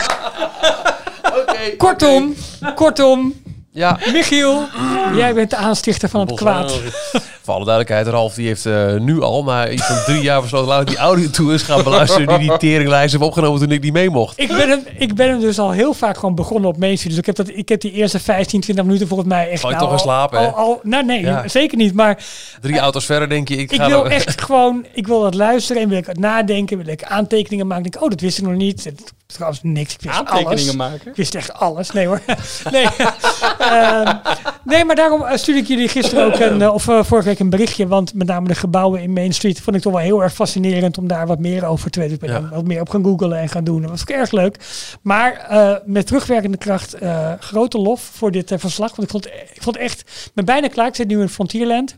Kortom, 1.76 2.36
kortom, 2.74 3.42
Ja. 3.72 3.98
Michiel, 4.12 4.68
jij 5.14 5.34
bent 5.34 5.50
de 5.50 5.56
aanstichter 5.56 6.08
van 6.08 6.20
het 6.20 6.34
kwaad. 6.34 6.72
Voor 7.46 7.54
alle 7.54 7.64
duidelijkheid, 7.64 8.06
Ralf 8.14 8.34
die 8.34 8.46
heeft 8.46 8.66
eh, 8.66 8.94
nu 8.94 9.22
al, 9.22 9.44
na 9.44 9.68
iets 9.68 9.86
van 9.86 9.96
drie 10.04 10.22
jaar 10.22 10.40
besloten, 10.40 10.68
laat 10.68 10.80
ik 10.80 10.86
die 10.88 10.96
audio-tours 10.96 11.62
gaan 11.62 11.82
beluisteren 11.82 12.26
die 12.26 12.38
die 12.38 12.56
teringlijst 12.70 13.12
heeft 13.12 13.24
opgenomen 13.24 13.60
toen 13.60 13.70
ik 13.70 13.82
die 13.82 13.92
mee 13.92 14.10
mocht. 14.10 14.40
Ik 14.40 14.48
ben, 14.48 14.68
hem, 14.68 14.80
ik 14.98 15.14
ben 15.14 15.28
hem 15.28 15.40
dus 15.40 15.58
al 15.58 15.70
heel 15.70 15.94
vaak 15.94 16.16
gewoon 16.18 16.34
begonnen 16.34 16.70
op 16.70 16.76
Main 16.78 16.94
Street. 16.98 17.10
Dus 17.10 17.18
ik 17.20 17.26
heb, 17.26 17.36
dat, 17.36 17.48
ik 17.48 17.68
heb 17.68 17.80
die 17.80 17.92
eerste 17.92 18.18
15, 18.20 18.60
20 18.60 18.84
minuten 18.84 19.08
volgens 19.08 19.28
mij 19.28 19.50
echt... 19.50 19.60
Val 19.60 19.70
je 19.70 19.76
nou, 19.76 19.88
toch 19.88 19.98
al- 19.98 20.04
slaap, 20.04 20.30
hè? 20.30 20.38
al, 20.38 20.52
al- 20.54 20.80
nou 20.82 21.04
nee, 21.04 21.20
Ja. 21.20 21.48
zeker 21.48 21.76
niet. 21.76 21.94
Maar 21.94 22.24
Drie 22.60 22.78
auto's 22.78 23.04
verder 23.04 23.28
denk 23.28 23.48
je, 23.48 23.56
ik 23.56 23.72
ik 23.72 23.80
ga... 23.80 23.86
wil 23.88 24.08
echt 24.08 24.40
gewoon... 24.46 24.86
Ik 24.92 25.06
wil 25.06 25.20
dat 25.22 25.34
luisteren 25.34 25.82
en 25.82 25.88
wil 25.88 25.98
ik 25.98 26.06
het 26.06 26.18
nadenken. 26.18 26.76
Wil 26.76 26.86
ik 26.88 27.04
aantekeningen 27.04 27.66
maken. 27.66 27.82
Denk, 27.82 27.94
ik, 27.94 28.02
oh, 28.02 28.08
dat 28.10 28.20
wist 28.20 28.38
ik 28.38 28.44
nog 28.44 28.54
niet. 28.54 28.84
Het- 28.84 29.14
Trouwens 29.26 29.60
niks. 29.62 29.94
Ik 29.94 30.00
wist 30.00 30.14
Aantekeningen 30.16 30.54
alles. 30.62 30.74
maken. 30.74 31.10
Ik 31.10 31.16
wist 31.16 31.34
echt 31.34 31.52
alles. 31.54 31.90
Nee 31.90 32.06
hoor. 32.06 32.20
nee. 32.70 32.86
Ehm, 33.58 34.14
nee, 34.64 34.84
maar 34.84 34.96
daarom 34.96 35.22
eh, 35.24 35.36
stuurde 35.36 35.60
ik 35.60 35.66
jullie 35.66 35.88
gisteren 35.88 36.24
ook 36.24 36.38
een, 36.40 36.62
eh, 36.62 36.74
of 36.74 36.88
eh, 36.88 37.02
vorige 37.04 37.28
week 37.28 37.35
een 37.40 37.50
berichtje. 37.50 37.86
Want 37.86 38.14
met 38.14 38.26
name 38.26 38.48
de 38.48 38.54
gebouwen 38.54 39.02
in 39.02 39.12
Main 39.12 39.34
Street 39.34 39.60
vond 39.60 39.76
ik 39.76 39.82
toch 39.82 39.92
wel 39.92 40.02
heel 40.02 40.22
erg 40.22 40.32
fascinerend 40.34 40.98
om 40.98 41.08
daar 41.08 41.26
wat 41.26 41.38
meer 41.38 41.64
over 41.64 41.90
te 41.90 42.00
weten. 42.00 42.14
Ik 42.14 42.20
ben 42.20 42.30
Ja. 42.30 42.48
wat 42.48 42.64
meer 42.66 42.80
op 42.80 42.88
gaan 42.88 43.04
googlen 43.04 43.38
en 43.38 43.48
gaan 43.48 43.64
doen. 43.64 43.80
Dat 43.80 43.90
was 43.90 44.00
ook 44.00 44.10
erg 44.10 44.30
leuk. 44.30 44.56
Maar 45.02 45.32
eh, 45.32 45.74
met 45.84 46.06
terugwerkende 46.06 46.56
kracht, 46.56 46.94
eh, 46.94 47.32
grote 47.40 47.78
lof 47.78 48.00
voor 48.00 48.30
dit 48.30 48.50
eh, 48.50 48.58
verslag. 48.58 48.96
Want 48.96 49.02
ik 49.02 49.10
vond, 49.10 49.26
ik 49.54 49.62
vond 49.62 49.76
echt, 49.76 50.30
ben 50.34 50.44
bijna 50.44 50.68
klaar. 50.68 50.86
Ik 50.86 50.94
zit 50.94 51.08
nu 51.08 51.20
in 51.20 51.28
Frontierland. 51.28 51.96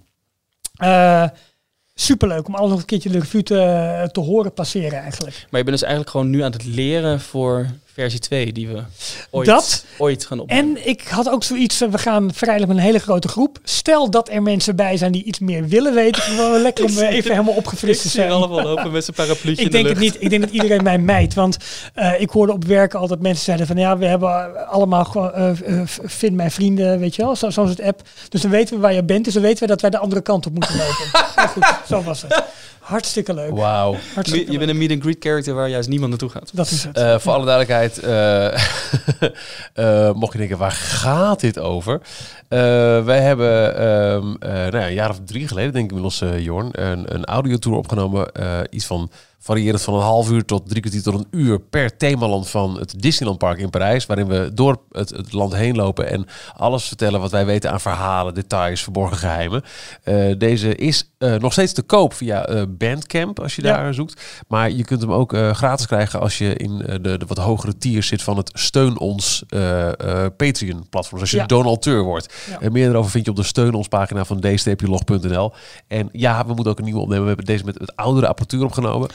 Superleuk 1.94 2.48
om 2.48 2.55
alles 2.55 2.70
nog 2.70 2.79
een 2.79 2.85
keertje 2.85 3.09
de 3.11 3.18
revue 3.18 3.42
te, 3.42 4.09
te 4.12 4.20
horen 4.20 4.53
passeren 4.53 4.98
eigenlijk. 5.01 5.35
Maar 5.51 5.61
je 5.61 5.66
bent 5.66 5.79
dus 5.79 5.83
eigenlijk 5.83 6.11
gewoon 6.11 6.31
nu 6.31 6.42
aan 6.42 6.53
het 6.53 6.64
leren 6.64 7.20
voor 7.20 7.66
versie 7.98 8.20
2 8.20 8.52
die 8.52 8.68
we 8.68 8.82
ooit, 9.30 9.46
Dat. 9.46 9.84
ooit 9.98 10.26
gaan 10.26 10.40
opnemen. 10.40 10.76
En 10.76 10.88
ik 10.88 11.02
had 11.08 11.30
ook 11.30 11.44
zoiets, 11.44 11.80
eh, 11.80 11.88
we 11.88 11.98
gaan 11.98 12.34
vrijdag 12.34 12.68
met 12.68 12.76
een 12.76 12.82
hele 12.82 12.98
grote 12.98 13.28
groep. 13.28 13.58
Stel 13.64 14.11
dat 14.11 14.28
er 14.28 14.42
mensen 14.42 14.76
bij 14.76 14.96
zijn 14.96 15.12
die 15.12 15.22
iets 15.22 15.38
meer 15.38 15.68
willen 15.68 15.94
weten. 15.94 16.37
Wel 16.37 16.58
lekker 16.58 16.84
om 16.84 16.98
eh, 16.98 17.11
even 17.11 17.30
helemaal 17.30 17.54
opgefrist 17.54 18.02
te 18.02 18.08
zijn. 18.08 18.30
allemaal 18.30 18.62
lopen 18.62 18.92
met 18.92 19.04
zijn 19.04 19.16
parapluutje 19.16 19.64
Ik 19.64 19.70
de 19.70 19.76
denk 19.76 19.88
het 19.88 19.98
niet. 19.98 20.16
Ik 20.18 20.30
denk 20.30 20.42
dat 20.42 20.50
iedereen 20.50 20.82
mij 20.82 20.98
mijt. 20.98 21.34
Want 21.34 21.56
eh, 21.94 22.20
ik 22.20 22.30
hoorde 22.30 22.52
op 22.52 22.64
werk 22.64 22.94
altijd 22.94 23.20
mensen 23.20 23.44
zeiden 23.44 23.66
van 23.66 23.76
ja, 23.76 23.98
we 23.98 24.06
hebben 24.06 24.66
allemaal 24.68 25.04
gewoon 25.04 25.32
eh, 25.32 25.48
eh, 25.48 25.82
vind 26.04 26.34
mijn 26.34 26.50
vrienden, 26.50 26.98
weet 26.98 27.14
je 27.14 27.22
wel, 27.22 27.37
zo, 27.37 27.50
zoals 27.50 27.70
het 27.70 27.80
app. 27.82 28.02
Dus 28.28 28.42
dan 28.42 28.50
weten 28.50 28.74
we 28.74 28.80
waar 28.80 28.94
je 28.94 29.04
bent. 29.04 29.24
Dus 29.24 29.34
dan 29.34 29.42
weten 29.42 29.61
we 29.62 29.66
dat 29.66 29.80
wij 29.80 29.90
de 29.90 29.98
andere 29.98 30.20
kant 30.20 30.46
op 30.46 30.54
moeten 30.54 30.76
lopen. 30.76 31.06
maar 31.37 31.48
goed, 31.48 31.66
zo 31.87 32.02
was 32.02 32.22
het. 32.22 32.44
Hartstikke 32.88 33.34
leuk. 33.34 33.50
Wauw. 33.50 33.96
Je 34.22 34.58
bent 34.58 34.70
een 34.70 34.78
meet 34.78 34.90
and 34.90 35.02
greet 35.02 35.16
character 35.20 35.54
waar 35.54 35.68
juist 35.68 35.88
niemand 35.88 36.11
naartoe 36.11 36.28
gaat. 36.28 36.50
Dat 36.52 36.70
is 36.70 36.84
het. 36.84 36.96
Eh, 36.96 37.18
voor 37.18 37.32
alle 37.32 37.44
duidelijkheid, 37.44 37.88
eh, 37.96 38.57
eh, 39.74 40.12
mocht 40.12 40.32
je 40.32 40.38
denken, 40.38 40.58
waar 40.58 40.72
gaat 40.72 41.40
dit 41.40 41.58
over? 41.58 42.00
Eh, 42.48 42.58
wij 43.04 43.20
hebben 43.20 43.76
ehm, 43.76 44.34
eh, 44.38 44.50
nou 44.50 44.76
ja, 44.76 44.86
een 44.86 44.94
jaar 44.94 45.10
of 45.10 45.20
drie 45.24 45.48
geleden, 45.48 45.72
denk 45.72 45.84
ik 45.90 45.96
inmiddels, 45.96 46.22
Jorn, 46.44 46.68
een, 46.72 47.14
een 47.14 47.24
audiotour 47.24 47.76
opgenomen. 47.76 48.30
iets 48.70 48.86
van 48.86 49.10
variërend 49.40 49.82
van 49.82 49.94
een 49.94 50.00
half 50.00 50.30
uur 50.30 50.44
tot 50.44 50.68
drie 50.68 50.80
kwartier 50.80 51.02
tot 51.02 51.14
een 51.14 51.26
uur 51.30 51.60
per 51.60 51.96
themaland 51.96 52.48
van 52.48 52.78
het 52.78 52.94
Disneyland 52.96 53.38
Park 53.38 53.58
in 53.58 53.70
Parijs. 53.70 54.06
Waarin 54.06 54.26
we 54.26 54.50
door 54.54 54.80
het, 54.92 55.10
het 55.10 55.32
land 55.32 55.54
heen 55.54 55.76
lopen 55.76 56.10
en 56.10 56.26
alles 56.56 56.84
vertellen 56.84 57.20
wat 57.20 57.30
wij 57.30 57.46
weten 57.46 57.70
aan 57.70 57.80
verhalen, 57.80 58.34
details, 58.34 58.82
verborgen 58.82 59.16
geheimen. 59.16 59.62
Eh, 60.02 60.38
deze 60.38 60.74
is 60.74 61.10
nog 61.18 61.52
steeds 61.52 61.72
te 61.72 61.82
koop 61.82 62.14
via 62.14 62.66
Bandcamp 62.68 63.40
als 63.40 63.56
je 63.56 63.62
Ja. 63.62 63.76
daar 63.76 63.94
zoekt. 63.94 64.22
Maar 64.48 64.70
je 64.70 64.84
kunt 64.84 65.00
hem 65.00 65.12
ook 65.12 65.36
gratis 65.52 65.86
krijgen 65.86 66.20
als 66.20 66.38
je 66.38 66.54
in 66.54 66.78
de, 66.78 67.00
de 67.00 67.26
wat 67.26 67.38
hogere 67.38 67.78
tiers 67.78 68.06
zit 68.06 68.22
van 68.22 68.36
het 68.36 68.50
Steun 68.52 68.97
Ons 68.98 69.42
eh, 69.48 69.88
eh, 69.88 70.26
Patreon 70.37 70.87
platform. 70.90 71.12
Dus 71.12 71.20
als 71.20 71.30
je 71.30 71.37
Ja. 71.37 71.46
donateur 71.46 72.02
wordt. 72.02 72.34
Ja. 72.50 72.61
En 72.61 72.72
meer 72.72 72.88
erover 72.88 73.11
vind 73.11 73.24
je 73.24 73.30
op 73.30 73.37
de 73.37 73.42
Steun 73.42 73.74
Ons 73.74 73.88
pagina 73.88 74.24
van 74.24 74.40
d-log.nl. 74.40 75.52
En 75.88 76.08
ja, 76.12 76.46
we 76.46 76.54
moeten 76.54 76.72
ook 76.72 76.78
een 76.78 76.84
nieuwe 76.84 77.00
opnemen. 77.00 77.22
We 77.22 77.28
hebben 77.28 77.46
deze 77.46 77.64
met 77.64 77.78
het 77.78 77.96
oudere 77.96 78.26
apparatuur 78.28 78.64
opgenomen. 78.64 79.08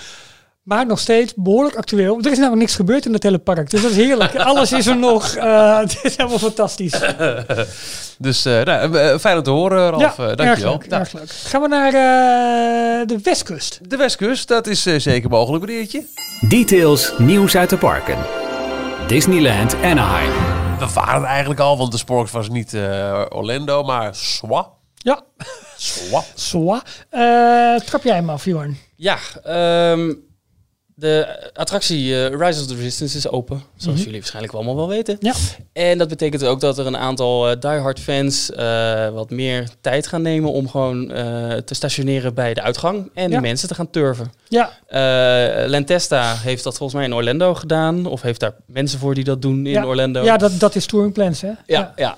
Maar 0.63 0.85
nog 0.85 0.99
steeds 0.99 1.33
behoorlijk 1.35 1.75
actueel. 1.75 2.19
Er 2.21 2.31
is 2.31 2.37
namelijk 2.37 2.61
niks 2.61 2.75
gebeurd 2.75 3.05
in 3.05 3.13
het 3.13 3.23
hele 3.23 3.37
park. 3.37 3.69
Dus 3.69 3.81
dat 3.81 3.91
is 3.91 3.97
heerlijk. 3.97 4.35
Alles 4.49 4.71
is 4.71 4.85
er 4.87 4.97
nog. 4.97 5.35
Eh, 5.35 5.77
het 5.79 5.99
is 6.03 6.17
helemaal 6.17 6.39
fantastisch. 6.39 6.93
Dus 8.17 8.45
eh, 8.45 8.61
nou, 8.63 9.19
fijn 9.19 9.37
om 9.37 9.43
te 9.43 9.49
horen, 9.49 9.89
Ralf. 9.89 10.17
ja, 10.17 10.23
erg 10.23 10.35
dankjewel. 10.35 10.71
leuk, 10.71 10.87
Nou, 10.89 11.01
erg 11.01 11.13
leuk. 11.13 11.29
Gaan 11.31 11.61
we 11.61 11.67
naar 11.67 11.87
eh, 11.87 13.07
de 13.07 13.17
Westkust. 13.23 13.79
de 13.89 13.97
Westkust, 13.97 14.47
dat 14.47 14.67
is 14.67 14.85
eh, 14.85 14.99
zeker 14.99 15.29
mogelijk, 15.29 15.65
meneertje. 15.65 16.03
Details 16.49 17.13
nieuws 17.17 17.55
uit 17.55 17.69
de 17.69 17.77
parken. 17.77 18.17
Disneyland 19.07 19.75
Anaheim. 19.75 20.31
We 20.79 20.93
waren 20.93 21.21
er 21.21 21.27
eigenlijk 21.27 21.59
al, 21.59 21.77
want 21.77 21.91
de 21.91 21.97
Sporks 21.97 22.31
was 22.31 22.49
niet 22.49 22.73
eh, 22.73 23.25
Orlando, 23.29 23.83
maar 23.83 24.15
Swa. 24.15 24.69
Ja, 24.95 25.21
Swa. 25.77 26.21
Soa. 26.35 26.81
Eh, 27.09 27.85
trap 27.85 28.03
jij 28.03 28.15
hem 28.15 28.29
af, 28.29 28.45
Jorn? 28.45 28.77
Ja, 28.95 29.17
ehm, 29.43 30.13
De 31.03 31.49
attractie 31.53 32.13
eh, 32.25 32.39
Rise 32.39 32.61
of 32.61 32.67
the 32.67 32.75
Resistance 32.75 33.17
is 33.17 33.27
open, 33.27 33.63
zoals 33.75 33.95
Mhm. 33.97 34.03
jullie 34.05 34.19
waarschijnlijk 34.19 34.53
allemaal 34.53 34.75
wel 34.75 34.87
weten. 34.87 35.17
Ja. 35.19 35.33
En 35.73 35.97
dat 35.97 36.07
betekent 36.07 36.43
ook 36.43 36.59
dat 36.59 36.77
er 36.77 36.85
een 36.85 36.97
aantal 36.97 37.49
eh, 37.49 37.59
diehard 37.59 37.99
fans 37.99 38.51
eh, 38.51 39.09
wat 39.09 39.29
meer 39.29 39.67
tijd 39.81 40.07
gaan 40.07 40.21
nemen 40.21 40.51
om 40.51 40.69
gewoon 40.69 41.07
te 41.65 41.73
stationeren 41.73 42.33
bij 42.33 42.53
de 42.53 42.61
uitgang 42.61 43.09
en 43.13 43.31
Ja. 43.31 43.39
mensen 43.39 43.67
te 43.67 43.75
gaan 43.75 43.89
turven. 43.89 44.31
Ja, 44.47 44.71
Lentesta 45.67 46.35
heeft 46.35 46.63
dat 46.63 46.77
volgens 46.77 46.97
mij 46.99 47.07
in 47.07 47.15
Orlando 47.15 47.53
gedaan, 47.53 48.05
of 48.05 48.21
heeft 48.21 48.39
daar 48.39 48.53
mensen 48.65 48.99
voor 48.99 49.13
die 49.15 49.23
dat 49.23 49.41
doen 49.41 49.65
in 49.65 49.71
Ja. 49.71 49.85
Orlando. 49.85 50.23
ja 50.23 50.37
dat, 50.37 50.59
dat 50.59 50.75
is 50.75 50.85
Touring 50.85 51.13
Plans, 51.13 51.41
hè? 51.41 51.51
Ja, 51.65 51.93
ja. 51.95 52.17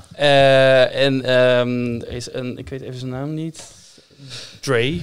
En 0.91 1.24
ehm, 1.26 1.95
is 2.15 2.28
een, 2.34 2.58
ik 2.58 2.69
weet 2.69 2.82
even 2.82 3.00
zijn 3.00 3.12
naam 3.12 3.34
niet. 3.34 3.63
Dre. 4.62 5.00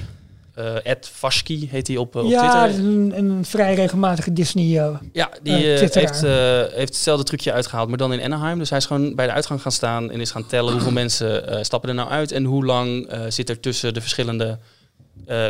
Eh 0.54 0.74
Ed 0.82 1.10
Vashki 1.12 1.68
heet 1.70 1.86
hij 1.86 1.96
op, 1.96 2.16
eh, 2.16 2.24
op 2.24 2.30
ja, 2.30 2.38
Twitter. 2.38 2.68
is 2.68 2.76
een, 2.94 3.12
een 3.18 3.44
vrij 3.44 3.74
regelmatige 3.74 4.32
Disney. 4.32 4.78
eh, 4.78 4.94
Ja, 5.12 5.30
die 5.42 5.52
heeft, 5.54 5.94
heeft 5.94 6.20
hetzelfde 6.74 7.24
trucje 7.24 7.52
uitgehaald, 7.52 7.88
maar 7.88 7.98
dan 7.98 8.12
in 8.12 8.22
Anaheim. 8.32 8.58
Dus 8.58 8.68
hij 8.68 8.78
is 8.78 8.86
gewoon 8.86 9.14
bij 9.14 9.26
de 9.26 9.32
uitgang 9.32 9.62
gaan 9.62 9.72
staan 9.72 10.10
en 10.10 10.20
is 10.20 10.30
gaan 10.30 10.46
tellen 10.46 10.72
hoeveel 10.76 10.92
mensen 10.92 11.64
stappen 11.64 11.88
er 11.88 11.94
nou 11.94 12.10
uit 12.10 12.32
en 12.32 12.44
hoe 12.44 12.64
lang 12.64 13.08
zit 13.28 13.48
er 13.48 13.60
tussen 13.60 13.94
de 13.94 14.00
verschillende 14.00 14.58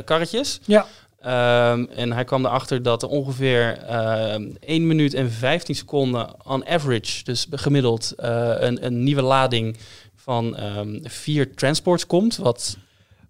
karretjes. 0.04 0.60
ja, 0.64 0.86
Ehm, 1.20 1.84
en 1.94 2.12
hij 2.12 2.24
kwam 2.24 2.44
erachter 2.46 2.82
dat 2.82 3.02
er 3.02 3.08
ongeveer 3.08 3.78
ehm 3.78 4.42
1 4.60 4.86
minuut 4.86 5.14
en 5.14 5.30
15 5.30 5.74
seconden 5.74 6.28
on 6.46 6.66
average, 6.66 7.24
dus 7.24 7.46
gemiddeld, 7.50 8.12
een, 8.16 8.84
een 8.86 9.02
nieuwe 9.04 9.22
lading 9.22 9.76
van 10.16 10.56
ehm, 10.56 10.98
vier 11.02 11.54
transports 11.54 12.06
komt. 12.06 12.36
Wat 12.36 12.76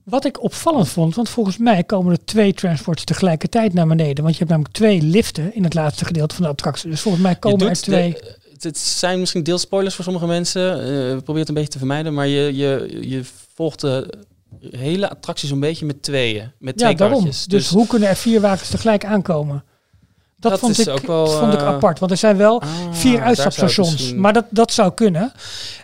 Wat 0.05 0.25
ik 0.25 0.43
opvallend 0.43 0.88
vond, 0.88 1.15
want 1.15 1.29
volgens 1.29 1.57
mij 1.59 1.85
komen 1.85 2.12
er 2.12 2.25
twee 2.25 2.55
transports 2.55 3.05
tegelijkertijd 3.05 3.73
naar 3.75 3.87
beneden. 3.87 4.23
Want 4.25 4.33
je 4.37 4.38
hebt 4.38 4.51
namelijk 4.51 4.75
twee 4.75 5.03
liften 5.03 5.55
in 5.55 5.65
het 5.65 5.75
laatste 5.75 6.05
gedeelte 6.05 6.35
van 6.35 6.45
de 6.45 6.51
attractie. 6.51 6.91
Dus 6.91 7.01
volgens 7.01 7.23
mij 7.23 7.37
komen 7.37 7.69
er 7.69 7.75
twee. 7.81 8.11
de- 8.12 8.37
het- 8.69 8.79
zijn 8.79 9.21
misschien 9.21 9.43
deelspoilers 9.43 9.95
voor 9.95 10.05
sommige 10.05 10.27
mensen. 10.27 10.73
eh 11.12 11.17
probeer 11.23 11.41
het 11.41 11.49
een 11.49 11.55
beetje 11.55 11.71
te 11.71 11.79
vermijden. 11.79 12.15
Maar 12.15 12.27
je, 12.27 12.57
je, 12.57 12.99
je 13.09 13.23
volgt 13.55 13.81
de 13.81 14.19
hele 14.71 15.11
attractie 15.11 15.49
zo'n 15.49 15.61
beetje 15.61 15.87
met 15.87 16.03
tweeën. 16.03 16.51
Met 16.59 16.77
twee 16.77 16.91
ja, 16.91 16.97
daarom. 16.97 17.19
karretjes. 17.19 17.47
Dus, 17.47 17.69
hoe 17.69 17.87
kunnen 17.87 18.09
er 18.09 18.17
vier 18.17 18.41
wagens 18.41 18.69
tegelijk 18.69 19.05
aankomen? 19.05 19.65
Dat, 20.42 20.50
Dat 20.50 20.61
vond, 20.61 20.78
ik, 20.81 20.88
ook 20.88 21.07
wel, 21.07 21.26
vond 21.26 21.52
ik 21.52 21.61
eh, 21.61 21.66
apart. 21.66 21.98
Want 21.98 22.11
er 22.11 22.16
zijn 22.16 22.37
wel 22.37 22.61
Ah, 22.61 22.68
vier 22.90 23.20
uitstapstations. 23.22 24.14
Maar 24.14 24.33
dat, 24.33 24.44
dat 24.50 24.72
zou 24.72 24.92
kunnen. 24.94 25.33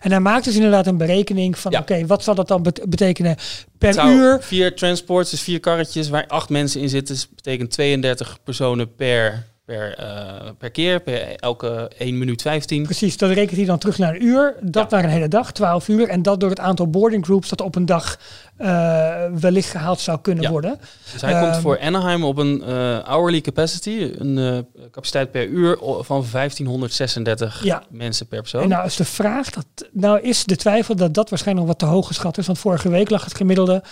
En 0.00 0.10
hij 0.10 0.20
maakt 0.20 0.44
dus 0.44 0.54
inderdaad 0.54 0.86
een 0.86 0.96
berekening 0.96 1.58
van... 1.58 1.70
Ja. 1.72 1.78
oké, 1.80 2.06
wat 2.06 2.22
zal 2.24 2.34
dat 2.34 2.48
dan 2.48 2.62
bet- 2.62 2.80
betekenen 2.88 3.36
per 3.78 3.92
zou 3.94 4.10
uur? 4.10 4.38
Vier 4.42 4.74
transports, 4.76 5.30
dus 5.30 5.40
vier 5.40 5.60
karretjes 5.60 6.08
waar 6.08 6.24
acht 6.26 6.48
mensen 6.48 6.80
in 6.80 6.88
zitten. 6.88 7.14
Dus 7.14 7.28
betekent 7.34 7.70
32 7.70 8.38
personen 8.44 8.94
per, 8.94 9.46
per, 9.68 9.94
eh, 9.98 10.50
per 10.58 10.70
keer. 10.70 11.00
Per 11.00 11.36
elke 11.36 11.90
1 11.98 12.18
minuut 12.18 12.42
15. 12.42 12.82
Precies, 12.82 13.16
dat 13.16 13.30
rekent 13.30 13.56
hij 13.56 13.66
dan 13.66 13.78
terug 13.78 13.98
naar 13.98 14.14
een 14.14 14.24
uur. 14.24 14.54
Dat 14.60 14.90
Ja. 14.90 14.96
naar 14.96 15.04
een 15.04 15.10
hele 15.10 15.28
dag, 15.28 15.52
12 15.52 15.88
uur. 15.88 16.08
En 16.08 16.22
dat 16.22 16.40
door 16.40 16.50
het 16.50 16.60
aantal 16.60 16.90
boarding 16.90 17.24
groups 17.24 17.48
dat 17.48 17.60
op 17.60 17.74
een 17.74 17.86
dag 17.86 18.18
eh, 18.56 19.24
wellicht 19.40 19.70
gehaald 19.70 20.00
zou 20.00 20.18
kunnen 20.20 20.44
Ja. 20.44 20.50
worden. 20.50 20.78
Dus 21.12 21.20
hij 21.20 21.32
Ehm, 21.32 21.42
komt 21.42 21.56
voor 21.62 21.80
Anaheim 21.80 22.24
op 22.24 22.36
een 22.38 22.62
eh, 22.62 22.98
hourly 22.98 23.40
capacity. 23.40 24.12
Een 24.18 24.66
capaciteit 24.90 25.30
per 25.30 25.46
uur 25.46 25.78
van 26.00 26.24
1536 26.32 27.64
Ja. 27.64 27.82
mensen 27.90 28.26
per 28.26 28.40
persoon. 28.40 28.62
En 28.62 28.68
nou 28.68 28.86
is 28.86 28.96
de 28.96 29.04
vraag, 29.04 29.50
dat, 29.50 29.66
nou 29.92 30.20
is 30.20 30.44
de 30.44 30.56
twijfel 30.56 30.96
dat 30.96 31.14
dat 31.14 31.30
waarschijnlijk 31.30 31.66
nog 31.66 31.76
wat 31.78 31.88
te 31.88 31.94
hoog 31.94 32.06
geschat 32.06 32.38
is. 32.38 32.46
Want 32.46 32.58
vorige 32.58 32.88
week 32.88 33.10
lag 33.10 33.24
het 33.24 33.34
gemiddelde, 33.36 33.82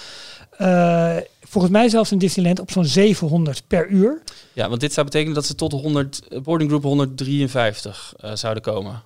volgens 1.49 1.73
mij 1.73 1.89
zelfs 1.89 2.13
in 2.13 2.19
Disneyland, 2.19 2.61
op 2.61 2.71
zo'n 2.71 2.85
700 2.85 3.63
per 3.67 3.89
uur. 3.89 4.23
Ja, 4.53 4.69
want 4.69 4.81
dit 4.81 4.93
zou 4.93 5.07
betekenen 5.07 5.35
dat 5.35 5.47
ze 5.47 5.55
tot 5.55 5.73
100, 5.73 6.29
eh, 6.29 6.41
boarding 6.41 6.71
group 6.71 6.83
153 6.85 8.15
eh, 8.17 8.35
zouden 8.35 8.63
komen. 8.63 9.03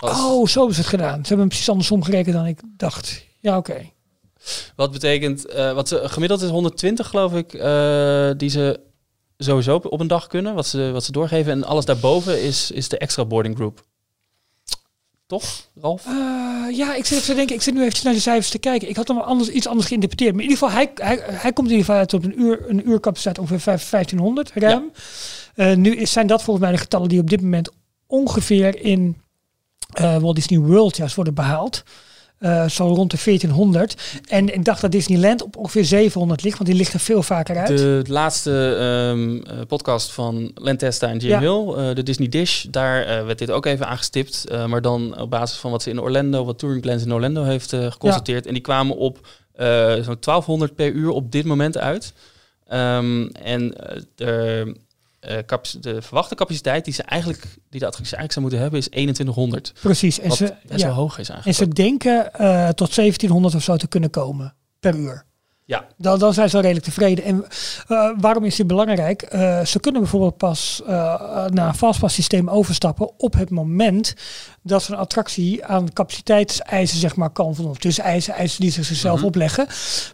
Als- 0.00 0.20
Oh, 0.24 0.46
zo 0.46 0.66
is 0.66 0.76
het 0.76 0.86
gedaan. 0.86 1.14
Ze 1.14 1.18
hebben 1.20 1.38
hem 1.38 1.48
precies 1.48 1.68
andersom 1.68 2.02
gerekend 2.02 2.34
dan 2.34 2.46
ik 2.46 2.60
dacht. 2.76 3.24
Ja, 3.40 3.56
oké. 3.56 3.90
Wat 4.76 4.92
betekent, 4.92 5.46
eh, 5.46 5.72
wat 5.72 5.88
ze 5.88 6.00
gemiddeld 6.08 6.40
is 6.42 6.48
120 6.50 7.08
geloof 7.08 7.34
ik, 7.34 7.50
die 8.38 8.50
ze 8.50 8.80
sowieso 9.38 9.74
op, 9.74 9.86
op 9.92 10.00
een 10.00 10.06
dag 10.06 10.26
kunnen, 10.26 10.54
wat 10.54 10.66
ze, 10.66 10.90
wat 10.92 11.04
ze 11.04 11.12
doorgeven. 11.12 11.52
En 11.52 11.64
alles 11.64 11.84
daarboven 11.84 12.42
is, 12.42 12.70
is 12.70 12.88
de 12.88 12.98
extra 12.98 13.24
boarding 13.24 13.56
group. 13.56 13.84
Toch, 15.32 15.68
Ralf? 15.80 16.06
Eh, 16.06 16.76
ja, 16.76 16.94
ik 16.94 17.04
zit 17.04 17.18
even 17.18 17.28
te 17.28 17.34
denken, 17.34 17.54
ik 17.54 17.62
zit 17.62 17.74
nu 17.74 17.82
even 17.82 18.04
naar 18.04 18.14
de 18.14 18.20
cijfers 18.20 18.50
te 18.50 18.58
kijken. 18.58 18.88
Ik 18.88 18.96
had 18.96 19.08
hem 19.08 19.18
anders, 19.18 19.48
iets 19.48 19.66
anders 19.66 19.86
geïnterpreteerd. 19.88 20.34
Maar 20.34 20.44
in 20.44 20.50
ieder 20.50 20.66
geval, 20.66 20.80
hij, 20.80 20.90
hij, 20.94 21.20
hij 21.24 21.52
komt 21.52 21.68
in 21.70 21.76
ieder 21.76 21.86
geval 21.86 22.00
uit 22.00 22.14
op 22.14 22.24
een 22.24 22.40
uur, 22.40 22.64
een 22.68 22.88
uurcapaciteit 22.88 23.38
ongeveer 23.38 23.60
vijf- 23.60 23.90
1500 23.90 24.52
ruim. 24.54 24.90
Eh, 25.54 25.74
nu 25.74 25.96
is, 25.96 26.12
zijn 26.12 26.26
dat 26.26 26.42
volgens 26.42 26.64
mij 26.66 26.74
de 26.74 26.80
getallen 26.82 27.08
die 27.08 27.20
op 27.20 27.30
dit 27.30 27.40
moment 27.40 27.70
ongeveer 28.06 28.82
in 28.84 29.20
eh 29.92 30.16
Walt 30.16 30.34
Disney 30.34 30.58
World 30.58 30.96
juist 30.96 31.14
worden 31.14 31.34
behaald. 31.34 31.82
Eh, 32.42 32.68
zo 32.68 32.86
rond 32.86 33.10
de 33.10 33.16
1400. 33.24 33.94
En 34.28 34.54
ik 34.54 34.64
dacht 34.64 34.80
dat 34.80 34.92
Disneyland 34.92 35.42
op 35.42 35.56
ongeveer 35.56 35.84
700 35.84 36.42
ligt, 36.42 36.58
want 36.58 36.68
die 36.68 36.78
ligt 36.78 36.92
er 36.92 37.00
veel 37.00 37.22
vaker 37.22 37.56
uit. 37.56 37.78
De 37.78 38.02
laatste 38.06 38.76
ehm, 38.78 39.36
eh, 39.36 39.66
podcast 39.66 40.12
van 40.12 40.50
Lentesta 40.54 41.08
en 41.08 41.18
Jim 41.18 41.30
Ja. 41.30 41.38
Hill, 41.38 41.74
eh, 41.74 41.94
de 41.94 42.02
Disney 42.02 42.28
Dish, 42.28 42.64
daar 42.64 43.26
werd 43.26 43.38
dit 43.38 43.50
ook 43.50 43.66
even 43.66 43.86
aangestipt. 43.86 44.44
maar 44.66 44.82
dan 44.82 45.20
op 45.20 45.30
basis 45.30 45.58
van 45.58 45.70
wat 45.70 45.82
ze 45.82 45.90
in 45.90 46.00
Orlando, 46.00 46.44
wat 46.44 46.58
Touring 46.58 46.82
Plans 46.82 47.04
in 47.04 47.12
Orlando 47.12 47.42
heeft 47.42 47.70
geconstateerd. 47.70 48.46
En 48.46 48.52
die 48.52 48.62
kwamen 48.62 48.96
op 48.96 49.26
zo'n 50.02 50.18
1200 50.20 50.74
per 50.74 50.92
uur 50.92 51.10
op 51.10 51.32
dit 51.32 51.44
moment 51.44 51.78
uit. 51.78 52.12
Ehm, 52.68 53.26
en 53.26 53.74
de, 55.22 55.44
eh, 55.46 55.80
de 55.80 56.02
verwachte 56.02 56.34
capaciteit 56.34 56.84
die 56.84 56.94
ze 56.94 57.02
eigenlijk, 57.02 57.42
die 57.42 57.80
de 57.80 57.86
attractie 57.86 58.16
eigenlijk 58.16 58.32
zou 58.32 58.40
moeten 58.40 58.60
hebben, 58.60 58.78
is 58.78 58.88
2100. 58.88 59.72
Precies. 59.80 60.20
En 60.20 60.28
Wat 60.28 60.36
ze, 60.36 60.54
best 60.68 60.80
ja. 60.80 60.86
wel 60.86 60.96
hoog 60.96 61.18
is 61.18 61.28
en 61.28 61.34
eigenlijk. 61.34 61.64
ze 61.64 61.82
denken 61.82 62.32
eh, 62.32 62.68
tot 62.68 62.94
1700 62.94 63.54
of 63.54 63.62
zo 63.62 63.76
te 63.76 63.88
kunnen 63.88 64.10
komen 64.10 64.54
per 64.80 64.94
uur. 64.94 65.24
Ja. 65.72 65.86
Dan, 65.96 66.18
dan 66.18 66.34
zijn 66.34 66.46
ze 66.48 66.52
wel 66.52 66.62
redelijk 66.62 66.86
tevreden. 66.86 67.24
En 67.24 67.44
eh, 67.88 68.10
waarom 68.20 68.44
is 68.44 68.56
dit 68.56 68.66
belangrijk? 68.66 69.22
Eh, 69.22 69.64
ze 69.64 69.80
kunnen 69.80 70.00
bijvoorbeeld 70.00 70.36
pas 70.36 70.82
eh, 70.86 70.92
naar 71.46 71.68
een 71.68 71.74
fastpass 71.74 72.14
systeem 72.14 72.50
overstappen 72.50 73.10
op 73.16 73.34
het 73.34 73.50
moment 73.50 74.14
dat 74.62 74.82
zo'n 74.82 74.96
attractie 74.96 75.64
aan 75.64 75.92
capaciteitseisen 75.92 76.98
zeg 76.98 77.16
maar 77.16 77.30
kan 77.30 77.54
voldoen. 77.54 77.76
Dus 77.78 77.98
eisen, 77.98 78.34
eisen 78.34 78.60
die 78.60 78.70
ze 78.70 78.82
zichzelf 78.82 79.16
Mhm. 79.16 79.26
opleggen. 79.26 79.66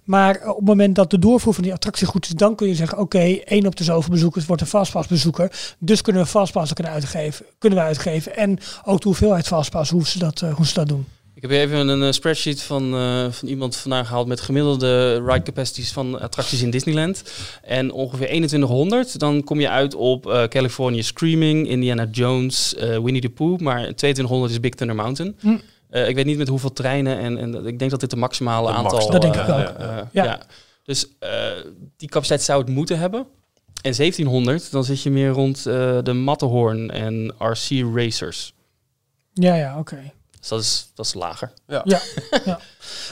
Maar 0.04 0.40
op 0.48 0.56
het 0.56 0.66
moment 0.66 0.94
dat 0.94 1.10
de 1.10 1.18
doorvoer 1.18 1.54
van 1.54 1.62
die 1.62 1.72
attractie 1.72 2.06
goed 2.06 2.24
is, 2.26 2.30
dan 2.30 2.54
kun 2.54 2.68
je 2.68 2.74
zeggen, 2.74 2.98
oké, 2.98 3.18
één 3.44 3.66
op 3.66 3.76
de 3.76 3.84
zoveel 3.84 4.10
bezoekers 4.10 4.46
wordt 4.46 4.62
een 4.62 4.68
fastpass 4.68 5.08
bezoeker. 5.08 5.74
Dus 5.78 6.02
kunnen 6.02 6.22
we 6.22 6.28
fastpassen 6.28 6.74
kunnen 6.76 6.92
uitgeven, 6.92 7.46
kunnen 7.58 7.78
we 7.78 7.84
uitgeven. 7.84 8.36
En 8.36 8.58
ook 8.84 9.00
de 9.00 9.08
hoeveelheid 9.08 9.46
fastpass, 9.46 9.90
hoe 9.90 10.06
ze 10.06 10.18
dat, 10.18 10.40
hoe 10.40 10.66
ze 10.66 10.74
dat 10.74 10.88
doen. 10.88 11.06
Ik 11.38 11.44
heb 11.44 11.52
hier 11.52 11.60
even 11.60 11.88
een 11.88 12.02
eh, 12.02 12.12
spreadsheet 12.12 12.62
van, 12.62 12.94
eh, 12.94 13.26
van 13.30 13.48
iemand 13.48 13.76
vandaan 13.76 14.06
gehaald 14.06 14.26
met 14.26 14.40
gemiddelde 14.40 15.22
ride 15.24 15.42
capacities 15.42 15.92
van 15.92 16.20
attracties 16.20 16.62
in 16.62 16.70
Disneyland. 16.70 17.22
En 17.62 17.92
ongeveer 17.92 18.26
2100, 18.26 19.18
dan 19.18 19.44
kom 19.44 19.60
je 19.60 19.68
uit 19.68 19.94
op 19.94 20.26
eh, 20.26 20.44
California 20.44 21.02
Screaming, 21.02 21.68
Indiana 21.68 22.06
Jones, 22.10 22.74
eh, 22.74 22.88
Winnie 22.88 23.20
the 23.20 23.28
Pooh. 23.28 23.58
Maar 23.58 23.80
2200 23.80 24.52
is 24.52 24.60
Big 24.60 24.74
Thunder 24.74 24.96
Mountain. 24.96 25.36
Hm. 25.40 25.56
Eh, 25.90 26.08
ik 26.08 26.14
weet 26.14 26.24
niet 26.24 26.38
met 26.38 26.48
hoeveel 26.48 26.72
treinen 26.72 27.18
en, 27.18 27.38
en 27.38 27.66
ik 27.66 27.78
denk 27.78 27.90
dat 27.90 28.00
dit 28.00 28.10
de 28.10 28.16
maximale 28.16 28.66
De 28.66 28.72
aantal... 28.72 28.98
max, 28.98 29.10
dat 29.10 29.22
denk 29.22 29.34
ik 29.34 29.40
ook. 29.40 29.48
Ja. 29.48 30.08
ja. 30.12 30.40
Dus 30.84 31.06
eh, 31.18 31.30
die 31.96 32.08
capaciteit 32.08 32.42
zou 32.42 32.60
het 32.60 32.68
moeten 32.68 32.98
hebben. 32.98 33.26
En 33.82 33.92
1700, 33.96 34.70
dan 34.70 34.84
zit 34.84 35.02
je 35.02 35.10
meer 35.10 35.30
rond 35.30 35.66
eh, 35.66 35.98
de 36.02 36.12
Matterhorn 36.12 36.90
en 36.90 37.34
RC 37.38 37.94
Racers. 37.94 38.54
Ja, 39.32 39.54
ja, 39.54 39.78
oké. 39.78 40.12
Dus 40.40 40.48
dat 40.48 40.60
is, 40.60 40.90
dat 40.94 41.06
is 41.06 41.14
lager. 41.14 41.52
Ja, 41.66 41.82
ja. 42.44 42.58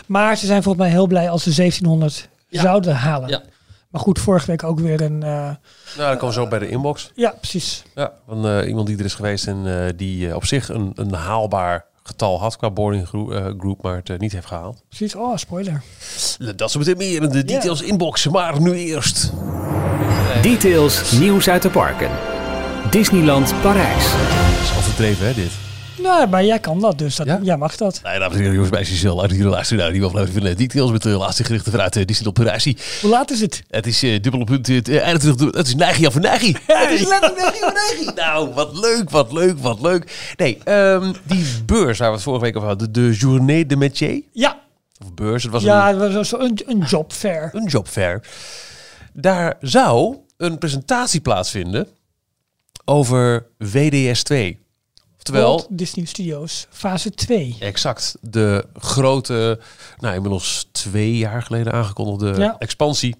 Maar 0.06 0.36
ze 0.36 0.46
zijn 0.46 0.62
volgens 0.62 0.84
mij 0.84 0.92
heel 0.92 1.06
blij 1.06 1.30
als 1.30 1.42
ze 1.42 1.54
1700 1.54 2.28
Ja. 2.48 2.60
zouden 2.62 2.94
halen. 2.94 3.28
Ja. 3.28 3.42
Maar 3.90 4.00
goed, 4.00 4.18
vorige 4.18 4.46
week 4.46 4.62
ook 4.64 4.80
weer 4.80 5.00
een... 5.00 5.22
eh, 5.22 5.28
Nou, 5.28 5.56
dan 5.96 6.10
komen 6.16 6.26
we 6.26 6.32
zo 6.40 6.48
bij 6.48 6.58
de 6.58 6.68
inbox. 6.68 7.10
ja, 7.14 7.30
precies. 7.40 7.82
Ja, 7.94 8.12
van 8.26 8.46
eh, 8.48 8.68
iemand 8.68 8.86
die 8.86 8.98
er 8.98 9.04
is 9.04 9.14
geweest 9.14 9.46
en 9.46 9.62
eh, 9.86 9.92
die 9.96 10.34
op 10.36 10.44
zich 10.44 10.68
een, 10.68 10.92
een 10.94 11.12
haalbaar 11.12 11.84
getal 12.02 12.40
had 12.40 12.56
qua 12.56 12.70
boarding 12.70 13.08
gro- 13.08 13.54
group, 13.58 13.82
maar 13.82 14.00
het 14.04 14.20
niet 14.20 14.32
heeft 14.32 14.46
gehaald. 14.46 14.82
Precies. 14.88 15.14
Oh, 15.14 15.36
spoiler. 15.36 15.82
Dat 16.56 16.70
zo 16.70 16.78
meteen 16.78 16.96
meer 16.96 17.22
in 17.22 17.28
de 17.28 17.44
details 17.44 17.82
inbox, 17.82 18.28
maar 18.28 18.60
nu 18.60 18.72
eerst. 18.74 19.32
Details 20.42 21.12
nieuws 21.12 21.48
uit 21.48 21.62
de 21.62 21.70
parken. 21.70 22.10
Disneyland 22.90 23.54
Parijs. 23.62 24.04
Dat 24.12 24.62
is 24.62 24.74
al 24.76 24.80
verdreven, 24.82 25.26
hè, 25.26 25.34
dit? 25.34 25.50
Nou, 26.02 26.28
maar 26.28 26.44
jij 26.44 26.58
kan 26.58 26.80
dat, 26.80 26.98
dus 26.98 27.16
dat, 27.16 27.26
Ja? 27.26 27.40
jij 27.42 27.56
mag 27.56 27.76
dat. 27.76 28.00
Nee, 28.04 28.18
dames 28.18 28.32
en 28.34 28.38
heren, 28.38 28.52
jongens, 28.54 28.70
bij 28.72 28.84
Giselle. 28.84 29.22
Uit 29.22 29.30
hier 29.30 29.44
luisteren 29.44 29.82
naar 29.82 29.92
die 29.92 30.04
aflevering 30.04 30.38
van 30.38 30.46
de 30.50 30.54
details 30.54 30.90
met 30.90 31.02
de 31.02 31.08
laatste 31.08 31.44
gerichten 31.44 31.72
vanuit 31.72 31.96
uh, 31.96 32.04
Disneyland 32.04 32.38
Parijs. 32.38 32.64
Hoe 33.00 33.10
laat 33.10 33.30
is 33.30 33.40
het? 33.40 33.62
Het 33.70 33.86
is 33.86 34.02
uh, 34.04 34.20
dubbele 34.22 34.44
punt, 34.44 34.68
uh, 34.68 34.76
21, 35.06 35.54
het 35.54 35.66
is 35.66 35.74
Nijgie 35.74 36.10
van 36.10 36.20
Nijgie. 36.20 36.56
Het 36.66 37.00
is 37.00 37.06
letterlijk 37.08 37.36
Nijgie 37.42 37.60
van 37.60 37.72
Nijgie. 37.72 38.12
Nou, 38.14 38.54
wat 38.54 38.78
leuk, 38.78 39.10
wat 39.10 39.32
leuk, 39.32 39.58
wat 39.58 39.80
leuk. 39.80 40.32
Nee, 40.36 40.58
ehm, 40.64 41.12
die 41.22 41.44
beurs 41.66 41.98
waar 41.98 42.08
we 42.08 42.14
het 42.14 42.22
vorige 42.24 42.44
week 42.44 42.56
over 42.56 42.68
hadden, 42.68 42.92
de 42.92 43.12
Journée 43.12 43.66
de 43.66 43.76
Métier. 43.76 44.22
Ja, 44.32 44.60
Of 45.04 45.14
beurs, 45.14 45.42
het 45.42 45.52
was 45.52 45.62
ja 45.62 45.90
een, 45.90 46.00
het 46.00 46.12
was 46.12 46.28
zo- 46.28 46.38
een, 46.38 46.58
een 46.66 46.80
job 46.80 47.12
fair. 47.12 47.50
een 47.54 47.66
jobfair. 47.66 48.20
Daar 49.12 49.56
zou 49.60 50.16
een 50.36 50.58
presentatie 50.58 51.20
plaatsvinden 51.20 51.88
over 52.84 53.46
WDS 53.58 54.22
2. 54.22 54.58
Walt 55.28 55.66
Disney 55.70 56.04
Studios, 56.06 56.66
fase 56.70 57.10
2. 57.10 57.56
exact 57.58 58.16
de 58.20 58.64
grote, 58.74 59.58
nou 59.98 60.14
inmiddels 60.14 60.68
twee 60.72 61.16
jaar 61.16 61.42
geleden 61.42 61.72
aangekondigde 61.72 62.40
Ja. 62.40 62.56
expansie 62.58 63.16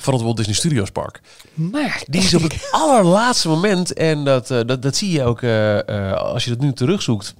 van 0.00 0.12
het 0.14 0.22
Walt 0.22 0.36
Disney 0.36 0.54
Studios 0.54 0.90
Park. 0.90 1.20
Maar 1.54 2.02
Die 2.06 2.20
is 2.22 2.34
op 2.34 2.42
het 2.42 2.68
allerlaatste 2.70 3.48
moment, 3.48 3.92
en 3.92 4.24
dat, 4.24 4.50
eh, 4.50 4.60
dat, 4.66 4.82
dat 4.82 4.96
zie 4.96 5.10
je 5.10 5.24
ook 5.24 5.42
eh, 5.42 5.88
eh, 6.10 6.12
als 6.16 6.44
je 6.44 6.50
dat 6.50 6.60
nu 6.60 6.72
terugzoekt 6.72 7.34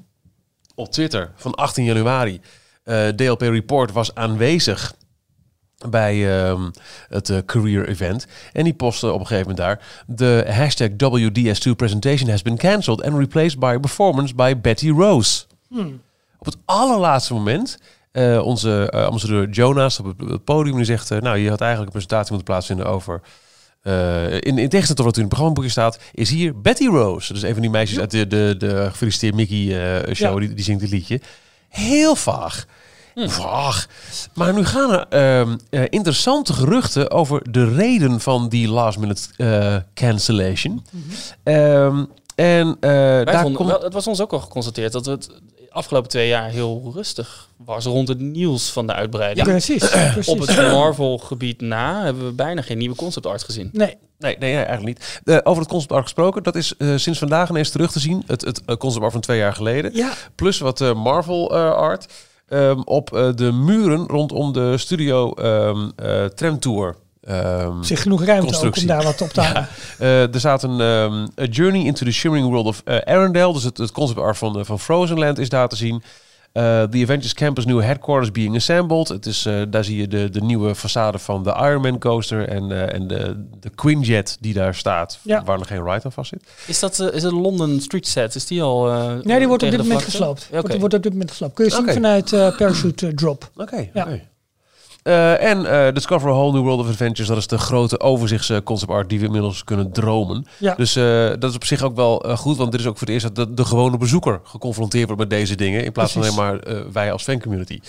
op 0.75 0.93
Twitter 0.93 1.33
van 1.37 1.55
18 1.55 1.85
januari. 1.85 2.41
DLP 3.17 3.41
Report 3.41 3.93
was 3.93 4.15
aanwezig 4.15 4.95
bij 5.91 6.41
ehm, 6.41 6.71
het 7.09 7.31
eh, 7.31 7.39
career 7.47 7.89
event. 7.89 8.27
En 8.53 8.65
die 8.65 8.75
postte 8.75 9.13
op 9.13 9.21
een 9.21 9.27
gegeven 9.27 9.51
moment 9.51 9.67
daar... 9.67 10.05
De 10.07 10.45
hashtag 10.53 10.89
WDS2 10.89 11.77
presentation 11.77 12.31
has 12.31 12.43
been 12.43 12.57
cancelled 12.57 13.03
and 13.03 13.17
replaced 13.19 13.59
by 13.59 13.73
a 13.77 13.79
performance 13.79 14.35
by 14.35 14.57
Betty 14.61 14.91
Rose. 14.91 15.45
Op 16.39 16.47
het 16.47 16.57
allerlaatste 16.65 17.35
moment... 17.35 17.79
eh, 18.13 18.41
onze 18.45 18.91
eh, 18.91 19.05
ambassadeur 19.05 19.49
Jonas 19.49 19.99
op 19.99 20.07
het, 20.07 20.31
het 20.31 20.45
podium 20.45 20.77
die 20.77 20.85
zegt... 20.85 21.11
nou, 21.11 21.39
je 21.39 21.49
had 21.49 21.61
eigenlijk 21.61 21.95
een 21.95 22.01
presentatie 22.01 22.33
moeten 22.35 22.53
plaatsvinden 22.53 22.87
over... 22.87 23.21
in, 24.41 24.59
in 24.59 24.69
tegenstelling 24.69 24.87
tot 24.87 25.05
wat 25.05 25.17
u 25.17 25.21
in 25.21 25.27
het 25.27 25.29
programmaboekje 25.29 25.71
staat... 25.71 25.99
is 26.13 26.31
hier 26.31 26.61
Betty 26.61 26.87
Rose. 26.87 27.33
Dus 27.33 27.43
een 27.43 27.53
van 27.53 27.63
die 27.63 27.71
meisjes 27.71 27.99
uit 27.99 28.11
de, 28.11 28.27
de, 28.27 28.55
de 28.59 28.87
Gefeliciteerd 28.91 29.35
Mickey 29.35 30.15
show... 30.15 30.33
Ja. 30.33 30.47
Die, 30.47 30.55
die 30.55 30.65
zingt 30.65 30.83
het 30.83 30.91
liedje. 30.91 31.21
Heel 31.69 32.17
vaag. 32.17 32.67
Maar 34.35 34.55
nu 34.55 34.65
gaan 34.65 34.93
er 34.93 35.07
ehm, 35.09 35.57
eh, 35.71 35.83
interessante 35.89 36.53
geruchten 36.53 37.11
over 37.11 37.53
de 37.53 37.75
reden 37.75 38.21
van 38.21 38.49
die 38.49 38.69
last 38.69 38.99
minute 38.99 39.23
eh, 39.37 39.77
cancellation. 39.95 40.85
Ehm, 41.43 42.05
en 42.35 42.77
Wij 42.81 43.25
daar 43.25 43.43
vonden- 43.43 43.81
het 43.83 43.93
was 43.93 44.07
ons 44.07 44.21
ook 44.21 44.33
al 44.33 44.41
geconstateerd 44.41 44.93
dat 44.93 45.07
het 45.07 45.29
afgelopen 45.71 46.11
twee 46.11 46.29
jaar 46.29 46.49
heel 46.51 46.91
rustig 46.95 47.49
was 47.57 47.85
rond 47.85 48.09
het 48.09 48.19
nieuws 48.21 48.71
van 48.71 48.87
de 48.87 48.93
uitbreiding. 48.93 49.47
precies, 49.47 49.89
precies. 49.91 50.29
Op 50.29 50.39
het 50.39 50.57
Marvel-gebied 50.57 51.61
na 51.61 52.03
hebben 52.05 52.27
we 52.27 52.33
bijna 52.33 52.63
geen 52.63 52.79
nieuwe 52.79 52.97
concept 52.97 53.27
art 53.27 53.43
gezien. 53.45 53.69
Nee, 53.73 53.97
Nee, 54.19 54.37
nee, 54.39 54.55
eigenlijk 54.55 54.85
niet. 55.25 55.41
Over 55.45 55.63
het 55.63 55.71
concept 55.71 55.93
art 55.93 56.03
gesproken, 56.03 56.43
dat 56.43 56.55
is 56.57 56.75
sinds 56.97 57.19
vandaag 57.19 57.49
ineens 57.51 57.71
terug 57.71 57.93
te 57.93 58.01
zien. 58.01 58.23
Het, 58.27 58.41
het 58.41 58.63
concept 58.79 59.03
art 59.05 59.13
van 59.13 59.21
twee 59.21 59.39
jaar 59.39 59.55
geleden. 59.55 59.95
ja, 59.95 60.13
Plus 60.35 60.59
wat 60.59 60.95
Marvel 60.95 61.53
art 61.75 62.07
ehm, 62.49 62.81
op 62.85 63.17
eh, 63.17 63.29
de 63.35 63.53
muren 63.53 64.07
rondom 64.07 64.53
de 64.53 64.79
studio 64.79 65.33
ehm 65.33 65.91
eh, 65.97 66.25
tramtour. 66.25 66.97
Ehm, 67.23 67.83
zich 67.83 68.03
genoeg 68.03 68.25
ruimte 68.25 68.67
ook 68.67 68.77
om 68.77 68.87
daar 68.87 69.03
wat 69.03 69.21
op 69.21 69.29
te 69.29 69.41
halen. 69.47 69.69
Eh, 69.99 70.35
er 70.35 70.39
staat 70.39 70.63
een 70.63 70.81
A 70.81 71.45
Journey 71.51 71.85
into 71.85 72.05
the 72.05 72.13
Shimmering 72.13 72.49
World 72.49 72.67
of 72.67 72.83
Arendelle. 72.85 73.53
Dus 73.53 73.63
het, 73.63 73.79
het 73.79 73.93
concept 73.93 74.21
art 74.21 74.39
van, 74.39 74.59
eh, 74.59 74.65
van 74.65 74.81
Frozen 74.81 75.19
Land 75.19 75.39
is 75.39 75.49
daar 75.49 75.69
te 75.69 75.77
zien. 75.77 76.03
Eh 76.53 76.83
the 76.83 77.01
Avengers 77.03 77.35
Campus 77.35 77.65
New 77.65 77.81
Headquarters 77.83 78.33
being 78.33 78.57
assembled. 78.57 79.09
Het 79.09 79.27
is, 79.27 79.47
eh, 79.47 79.63
daar 79.69 79.85
zie 79.85 79.97
je 79.97 80.09
de, 80.09 80.31
de 80.31 80.41
nieuwe 80.41 80.77
façade 80.77 81.15
van 81.19 81.43
de 81.43 81.51
Iron 81.51 81.81
Man 81.83 81.99
coaster 81.99 82.49
en, 82.49 82.71
eh, 82.73 82.95
en 82.95 83.07
de, 83.07 83.45
de 83.61 83.71
Quinjet 83.71 84.37
die 84.41 84.55
daar 84.55 84.75
staat. 84.75 85.19
Ja. 85.23 85.45
Waar 85.45 85.59
nog 85.59 85.67
geen 85.67 85.85
ride 85.85 86.05
aan 86.05 86.13
vast 86.13 86.29
zit. 86.31 86.43
Is 86.67 86.79
dat 86.79 86.99
is 86.99 87.23
het 87.23 87.33
London 87.33 87.81
Street 87.81 88.07
Set? 88.07 88.35
Is 88.35 88.47
die 88.47 88.63
al? 88.63 88.91
eh, 88.91 89.13
Nee, 89.23 89.39
die 89.39 89.49
wordt 89.49 89.63
op 89.63 89.71
dit 89.71 89.79
moment 89.83 90.03
gesloopt. 90.03 90.41
Ja, 90.51 90.59
oké. 90.59 90.61
Wordt, 90.67 90.79
wordt 90.81 90.95
op 90.95 91.03
dit 91.03 91.13
moment 91.13 91.31
gesloopt. 91.31 91.55
Kun 91.55 91.65
je 91.65 91.71
zien 91.71 91.83
Oké. 91.83 91.93
vanuit 91.93 92.33
eh, 92.33 92.57
Parachute 92.57 93.15
Drop. 93.15 93.51
Oké, 93.57 93.89
Ja. 93.95 94.09
Eh, 95.03 95.43
en 95.43 95.67
eh, 95.67 95.95
Discover 95.95 96.31
a 96.31 96.33
Whole 96.33 96.53
New 96.53 96.63
World 96.63 96.81
of 96.81 96.89
Adventures. 96.89 97.29
Dat 97.29 97.39
is 97.39 97.47
de 97.47 97.59
grote 97.59 98.01
overzichtsconcept 98.01 98.91
art 98.91 99.09
die 99.09 99.19
we 99.19 99.25
inmiddels 99.25 99.65
kunnen 99.65 99.93
dromen. 99.93 100.47
Ja. 100.59 100.75
Dus 100.75 100.97
eh, 100.97 101.29
dat 101.39 101.51
is 101.51 101.55
op 101.55 101.65
zich 101.65 101.83
ook 101.83 101.97
wel 101.97 102.25
goed. 102.37 102.57
Want 102.57 102.71
dit 102.71 102.81
is 102.81 102.87
ook 102.87 102.99
voor 102.99 103.07
het 103.07 103.17
eerst 103.17 103.35
dat 103.35 103.49
de, 103.49 103.55
de 103.55 103.65
gewone 103.65 103.97
bezoeker 103.97 104.41
geconfronteerd 104.45 105.07
wordt 105.07 105.21
met 105.21 105.31
deze 105.31 105.57
dingen. 105.57 105.85
In 105.85 105.93
plaats 105.93 106.13
Precies. 106.13 106.35
van 106.35 106.45
alleen 106.45 106.61
maar 106.65 106.93
wij 106.93 107.13
als 107.13 107.23
fancommunity. 107.23 107.81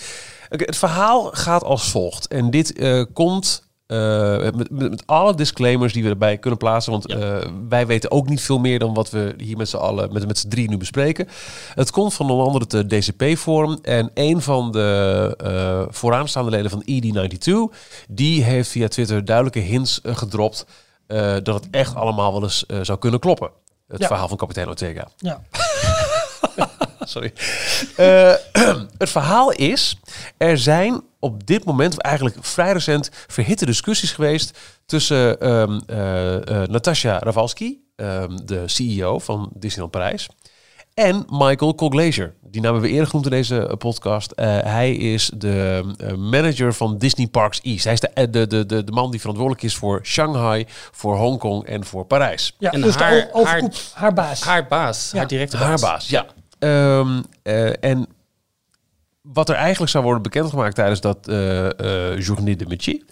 Het 0.48 0.76
verhaal 0.76 1.30
gaat 1.32 1.64
als 1.64 1.90
volgt. 1.90 2.26
En 2.26 2.50
dit 2.50 2.72
komt 3.12 3.68
eh, 3.94 4.52
met, 4.70 5.02
alle 5.06 5.34
disclaimers 5.34 5.92
die 5.92 6.02
we 6.02 6.08
erbij 6.08 6.38
kunnen 6.38 6.58
plaatsen. 6.58 6.92
Want 6.92 7.04
Ja. 7.12 7.16
eh, 7.40 7.48
wij 7.68 7.86
weten 7.86 8.10
ook 8.10 8.28
niet 8.28 8.40
veel 8.40 8.58
meer 8.58 8.78
dan 8.78 8.94
wat 8.94 9.10
we 9.10 9.34
hier 9.38 9.56
met 9.56 9.68
z'n 9.68 9.76
allen, 9.76 10.12
met, 10.12 10.26
met 10.26 10.38
z'n 10.38 10.48
drie 10.48 10.68
nu 10.68 10.76
bespreken. 10.76 11.28
Het 11.74 11.90
komt 11.90 12.14
van 12.14 12.30
onder 12.30 12.46
andere 12.46 12.76
het 12.78 12.88
DCP-forum. 12.90 13.78
En 13.82 14.10
een 14.14 14.42
van 14.42 14.72
de 14.72 15.34
eh, 15.38 15.82
vooraanstaande 15.88 16.50
leden 16.50 16.70
van 16.70 16.82
ED92... 16.90 17.76
die 18.08 18.42
heeft 18.42 18.70
via 18.70 18.88
Twitter 18.88 19.24
duidelijke 19.24 19.58
hints 19.60 20.00
eh, 20.00 20.16
gedropt... 20.16 20.66
eh, 21.06 21.32
dat 21.42 21.54
het 21.54 21.68
echt 21.70 21.94
allemaal 21.94 22.32
wel 22.32 22.42
eens 22.42 22.66
eh, 22.66 22.78
zou 22.82 22.98
kunnen 22.98 23.20
kloppen. 23.20 23.50
Het 23.88 24.00
Ja. 24.00 24.06
verhaal 24.06 24.28
van 24.28 24.36
kapitein 24.36 24.68
Ortega. 24.68 25.08
Ja. 25.16 25.40
Sorry. 27.14 27.32
Eh, 27.96 28.32
het 28.98 29.10
verhaal 29.10 29.52
is, 29.52 29.96
er 30.36 30.58
zijn 30.58 31.02
op 31.18 31.46
dit 31.46 31.64
moment, 31.64 32.00
eigenlijk 32.00 32.36
vrij 32.40 32.72
recent, 32.72 33.10
verhitte 33.26 33.66
discussies 33.66 34.12
geweest 34.12 34.58
tussen 34.86 35.40
ehm 35.40 35.78
eh, 35.86 36.34
eh, 36.62 36.68
Natasha 36.68 37.18
Ravalski, 37.18 37.78
ehm, 37.96 38.36
de 38.44 38.62
CEO 38.66 39.18
van 39.18 39.50
Disneyland 39.54 39.92
Parijs, 39.92 40.28
en 40.94 41.24
Michael 41.28 41.74
Colglazier. 41.74 42.34
Die 42.42 42.62
naam 42.62 42.72
hebben 42.72 42.90
we 42.90 42.94
eerder 42.96 43.06
genoemd 43.10 43.26
in 43.26 43.32
deze 43.32 43.74
podcast. 43.78 44.30
Eh, 44.30 44.58
hij 44.62 44.94
is 44.94 45.30
de 45.34 45.84
manager 46.18 46.74
van 46.74 46.98
Disney 46.98 47.26
Parks 47.26 47.60
East. 47.62 47.84
Hij 47.84 47.92
is 47.92 48.00
de, 48.00 48.30
de, 48.30 48.46
de, 48.46 48.66
de, 48.66 48.84
de 48.84 48.92
man 48.92 49.10
die 49.10 49.20
verantwoordelijk 49.20 49.64
is 49.64 49.74
voor 49.76 50.00
Shanghai, 50.02 50.64
voor 50.92 51.16
Hongkong 51.16 51.66
en 51.66 51.84
voor 51.84 52.04
Parijs. 52.04 52.54
ja 52.58 52.72
En 52.72 52.80
dus 52.80 52.94
haar- 52.94 53.28
overkoep, 53.32 53.74
haar, 53.92 54.12
baas. 54.12 54.42
Haar 54.42 54.66
baas, 54.66 55.10
Ja. 55.12 55.18
haar 55.18 55.26
directe 55.26 55.56
baas. 55.56 55.66
Haar 55.68 55.78
baas, 55.80 56.08
ja. 56.08 56.26
Ehm, 56.64 57.22
eh, 57.42 57.84
en 57.84 58.06
wat 59.22 59.48
er 59.48 59.54
eigenlijk 59.54 59.90
zou 59.90 60.04
worden 60.04 60.22
bekendgemaakt 60.22 60.74
tijdens 60.74 61.00
dat 61.00 61.28
eh 61.28 62.12
eh 62.12 62.18
Journée 62.20 62.56
de 62.56 62.66
Métier, 62.66 63.02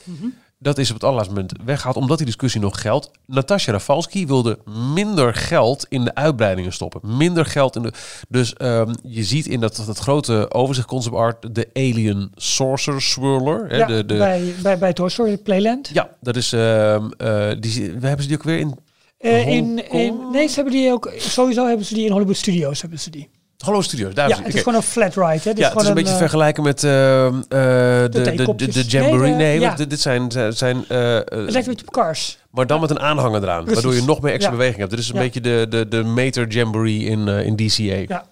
dat 0.59 0.78
is 0.78 0.88
op 0.88 0.94
het 0.94 1.05
allerlaatste 1.05 1.34
moment 1.34 1.53
weggehaald, 1.64 1.96
omdat 1.96 2.16
die 2.16 2.26
discussie 2.26 2.61
nog 2.61 2.80
geldt. 2.80 3.11
Natasja 3.26 3.72
Rafalski 3.72 4.26
wilde 4.26 4.59
minder 4.94 5.34
geld 5.34 5.86
in 5.88 6.05
de 6.05 6.14
uitbreidingen 6.14 6.72
stoppen. 6.72 7.16
Minder 7.16 7.46
geld 7.46 7.76
in 7.76 7.82
de... 7.82 7.92
Dus 8.28 8.53
ehm, 8.53 8.94
je 9.03 9.24
ziet 9.24 9.46
in 9.46 9.61
dat, 9.61 9.82
dat 9.86 9.98
grote 9.98 10.50
overzicht 10.50 10.86
concept 10.86 11.16
art 11.16 11.55
de 11.55 11.68
Alien 11.72 12.32
Sorcerer 12.34 13.03
Swirler. 13.03 13.66
Hè, 13.68 13.86
de, 13.86 14.07
de, 14.07 14.16
Bij, 14.16 14.55
bij, 14.62 14.78
bij 14.78 14.92
Toy 14.92 15.09
Story 15.09 15.36
Playland. 15.36 15.90
ja, 15.92 16.11
dat 16.20 16.36
is... 16.36 16.53
ehm, 16.53 17.11
eh, 17.16 17.50
die, 17.61 17.92
we 17.92 18.07
hebben 18.07 18.22
ze 18.22 18.28
die 18.28 18.36
ook 18.36 18.42
weer 18.42 18.59
in 18.59 18.78
in, 19.22 19.90
in, 19.90 20.30
nee, 20.32 20.48
ze 20.48 20.55
hebben 20.55 20.72
die 20.72 20.92
ook, 20.92 21.12
sowieso 21.16 21.66
hebben 21.66 21.86
ze 21.86 21.94
die 21.94 22.07
in 22.07 22.12
Hollywood 22.12 22.36
Studios. 22.36 22.80
Hebben 22.80 22.98
ze 22.98 23.11
die. 23.11 23.28
Hallo 23.63 23.81
Studios. 23.81 24.15
Daar 24.15 24.29
Ja, 24.29 24.39
is 24.39 24.45
het 24.45 24.55
is 24.55 24.61
gewoon 24.63 24.75
een 24.79 24.83
flat 24.85 25.15
ride. 25.15 25.27
Hè. 25.27 25.33
Het 25.33 25.43
Ja, 25.45 25.51
het 25.51 25.59
is 25.61 25.67
gewoon 25.67 25.87
een 25.87 25.95
beetje 25.95 26.13
eh, 26.13 26.19
vergelijken 26.19 26.63
met 26.63 26.85
ehm, 26.85 27.35
eh, 27.37 27.41
de, 27.49 28.09
de, 28.11 28.55
de. 28.67 28.83
Jamboree. 28.87 29.19
Nee, 29.31 29.37
Nee, 29.37 29.55
de- 29.55 29.61
ja. 29.61 29.67
want 29.67 29.79
dit, 29.79 29.91
dit 29.91 30.01
zijn, 30.01 30.31
zijn 30.55 30.85
eh, 30.89 31.17
eh, 31.17 31.23
Het 31.25 31.33
lijkt 31.33 31.55
een 31.55 31.65
beetje 31.65 31.87
op 31.87 31.93
Cars. 31.93 32.39
maar 32.51 32.67
dan 32.67 32.81
met 32.81 32.91
een 32.91 33.01
aanhanger 33.01 33.43
eraan. 33.43 33.65
Precies. 33.65 33.83
Waardoor 33.83 34.01
je 34.01 34.07
nog 34.07 34.21
meer 34.21 34.33
extra 34.33 34.51
Ja. 34.51 34.57
beweging 34.57 34.79
hebt. 34.81 34.91
Dit 34.91 35.01
is 35.01 35.09
een 35.09 35.15
Ja. 35.15 35.21
beetje 35.21 35.41
de, 35.41 35.67
de, 35.71 35.89
de 35.89 36.03
Meter 36.05 36.47
Jamboree 36.49 36.99
in, 37.05 37.29
eh, 37.29 37.47
in 37.47 37.57
DCA. 37.57 38.05
Ja. 38.15 38.25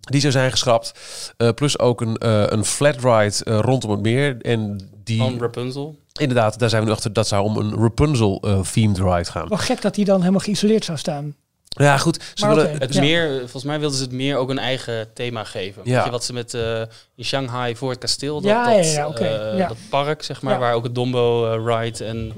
Die 0.00 0.20
zou 0.20 0.32
zijn 0.32 0.50
geschrapt. 0.50 0.92
Eh, 1.36 1.48
plus 1.54 1.78
ook 1.78 2.00
een, 2.00 2.16
eh, 2.16 2.42
een 2.46 2.64
flat 2.64 2.96
ride 3.02 3.44
eh, 3.44 3.58
rondom 3.60 3.90
het 3.90 4.00
meer. 4.00 4.36
En 4.40 4.88
die, 5.04 5.18
Van 5.18 5.38
Rapunzel. 5.40 5.98
inderdaad, 6.20 6.58
daar 6.58 6.68
zijn 6.68 6.82
we 6.82 6.88
nu 6.88 6.94
achter. 6.94 7.12
Dat 7.12 7.28
zou 7.28 7.44
om 7.44 7.56
een 7.56 7.74
Rapunzel-themed 7.82 8.98
ride 8.98 9.24
gaan. 9.24 9.48
Wel 9.48 9.58
gek 9.58 9.82
dat 9.82 9.94
die 9.94 10.04
dan 10.04 10.18
helemaal 10.20 10.40
geïsoleerd 10.40 10.84
zou 10.84 10.98
staan. 10.98 11.34
Ja, 11.68 11.98
goed. 11.98 12.22
Ze 12.34 12.46
Maar 12.46 12.54
willen, 12.54 12.70
oké. 12.74 12.78
Het 12.84 12.94
Ja. 12.94 13.00
meer, 13.00 13.38
volgens 13.38 13.64
mij 13.64 13.78
wilden 13.80 13.96
ze 13.98 14.04
het 14.04 14.12
meer 14.12 14.36
ook 14.36 14.50
een 14.50 14.58
eigen 14.58 15.12
thema 15.14 15.44
geven. 15.44 15.82
Ja. 15.84 15.94
Weet 15.96 16.04
je, 16.04 16.10
wat 16.10 16.24
ze 16.24 16.32
met 16.32 16.54
eh, 16.54 16.80
in 17.14 17.24
Shanghai 17.24 17.76
voor 17.76 17.90
het 17.90 17.98
kasteel, 17.98 18.40
dat, 18.40 18.50
Ja, 18.50 18.74
dat, 18.76 18.84
ja, 18.84 18.90
ja, 18.92 19.06
oké, 19.08 19.24
eh, 19.24 19.58
ja. 19.58 19.68
dat 19.68 19.76
park, 19.90 20.22
zeg 20.22 20.42
maar, 20.42 20.52
Ja. 20.52 20.58
waar 20.58 20.74
ook 20.74 20.84
het 20.84 20.94
Dombo 20.94 21.52
eh, 21.52 21.80
ride 21.82 22.04
en 22.04 22.32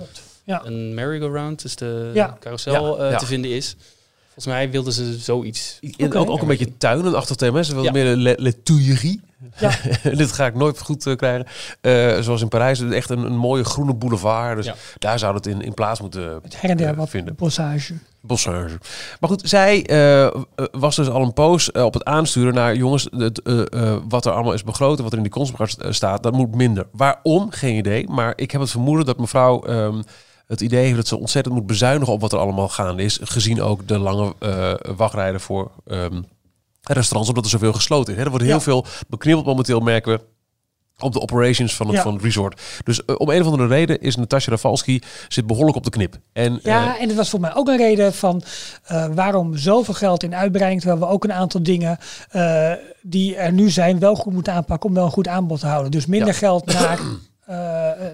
Ja. 0.44 0.62
een 0.64 0.94
merry-go-round, 0.94 1.62
dus 1.62 1.76
de 1.76 2.10
Ja. 2.14 2.36
carousel, 2.40 2.96
Ja, 2.98 3.04
eh, 3.04 3.10
ja. 3.10 3.18
te 3.18 3.26
vinden 3.26 3.50
is. 3.50 3.76
Volgens 4.41 4.61
mij 4.62 4.70
wilden 4.70 4.93
ze 4.93 5.18
zoiets. 5.18 5.78
Oké. 5.99 6.18
ook, 6.18 6.30
ook 6.30 6.41
een 6.41 6.47
beetje 6.49 6.76
tuinenachtig 6.76 7.36
thema. 7.36 7.62
Ze 7.62 7.74
wilden 7.74 7.95
Ja. 7.95 8.14
meer 8.16 8.36
de. 8.38 9.20
Ja. 9.59 9.70
Dit 10.16 10.32
ga 10.32 10.47
ik 10.47 10.55
nooit 10.55 10.80
goed 10.80 11.07
eh, 11.07 11.16
krijgen. 11.16 11.47
Eh, 11.80 12.18
zoals 12.20 12.41
in 12.43 12.49
Parijs, 12.49 12.80
echt 12.80 13.11
een, 13.11 13.18
een 13.18 13.36
mooie 13.36 13.64
groene 13.64 13.95
boulevard. 13.95 14.57
Dus 14.57 14.66
Ja. 14.66 14.74
daar 14.99 15.18
zou 15.18 15.34
het 15.34 15.47
in, 15.47 15.61
in 15.62 15.74
plaats 15.74 16.01
moeten 16.01 16.22
Her 16.57 16.70
en 16.70 16.76
der 16.76 16.88
eh, 16.91 16.97
wat 16.97 17.09
vinden. 17.11 17.34
bossage. 17.34 17.95
Bossage. 18.20 18.78
Maar 19.20 19.30
goed, 19.30 19.43
zij 19.45 19.86
was 20.72 20.97
dus 20.97 21.09
al 21.09 21.22
een 21.22 21.32
poos 21.32 21.72
op 21.72 21.95
het 21.95 22.05
aansturen 22.05 22.55
naar 22.55 22.76
jongens, 22.76 23.09
het, 23.11 23.43
eh, 23.43 23.61
eh, 23.72 23.97
wat 24.09 24.26
er 24.26 24.32
allemaal 24.32 24.53
is 24.53 24.64
begroten, 24.64 25.03
wat 25.03 25.12
er 25.12 25.18
in 25.18 25.24
die 25.24 25.32
concept 25.32 25.76
eh, 25.78 25.93
staat, 25.93 26.22
dat 26.22 26.32
moet 26.32 26.55
minder. 26.55 26.86
Waarom? 26.93 27.51
Geen 27.51 27.76
idee. 27.76 28.09
Maar 28.09 28.32
ik 28.36 28.51
heb 28.51 28.61
het 28.61 28.70
vermoeden 28.70 29.07
dat 29.07 29.18
mevrouw 29.18 29.61
ehm, 29.62 30.03
het 30.51 30.61
idee 30.61 30.84
heeft 30.84 30.96
dat 30.96 31.07
ze 31.09 31.18
ontzettend 31.18 31.55
moet 31.55 31.66
bezuinigen 31.66 32.12
op 32.12 32.20
wat 32.20 32.32
er 32.32 32.38
allemaal 32.38 32.68
gaande 32.68 33.03
is. 33.03 33.18
Gezien 33.22 33.62
ook 33.62 33.88
de 33.88 33.98
lange 33.98 34.34
eh, 34.38 34.72
wachtrijden 34.96 35.40
voor 35.40 35.70
ehm, 35.86 36.22
restaurants, 36.82 37.28
omdat 37.28 37.44
er 37.44 37.51
zoveel 37.51 37.72
gesloten 37.72 38.14
is. 38.16 38.20
Er 38.22 38.28
wordt 38.30 38.44
heel 38.44 38.55
Ja. 38.55 38.61
veel 38.61 38.84
beknibbeld 39.09 39.46
momenteel, 39.46 39.80
merken 39.80 40.12
we. 40.12 40.20
op 41.03 41.12
de 41.12 41.20
operations 41.20 41.74
van 41.76 41.86
het, 41.86 41.96
Ja. 41.96 42.03
van 42.03 42.14
het 42.14 42.22
resort. 42.22 42.61
Dus 42.84 43.05
eh, 43.05 43.14
om 43.18 43.30
een 43.30 43.40
of 43.40 43.46
andere 43.46 43.66
reden 43.68 44.01
is 44.01 44.16
Natasja 44.16 44.53
Rafalski 44.53 45.03
zit 45.28 45.46
behoorlijk 45.46 45.76
op 45.76 45.84
de 45.84 45.90
knip. 45.90 46.16
En, 46.32 46.61
Ja, 46.62 46.94
eh, 46.96 47.03
en 47.03 47.09
het 47.09 47.16
was 47.16 47.30
voor 47.30 47.40
mij 47.40 47.55
ook 47.55 47.68
een 47.68 47.76
reden 47.76 48.14
van 48.14 48.42
eh, 48.84 49.07
waarom 49.14 49.57
zoveel 49.57 49.94
geld 49.94 50.22
in 50.22 50.34
uitbreiding, 50.34 50.80
terwijl 50.80 51.01
we 51.03 51.09
ook 51.12 51.24
een 51.24 51.32
aantal 51.32 51.62
dingen 51.62 51.98
die 53.03 53.36
er 53.36 53.53
nu 53.53 53.70
zijn 53.70 53.98
wel 53.98 54.14
goed 54.14 54.32
moeten 54.32 54.53
aanpakken 54.53 54.88
om 54.88 54.94
wel 54.94 55.05
een 55.05 55.11
goed 55.11 55.28
aanbod 55.28 55.61
te 55.61 55.66
houden. 55.66 55.90
Dus 55.90 56.07
minder 56.07 56.28
Ja. 56.28 56.34
geld 56.34 56.66
naar, 56.66 56.98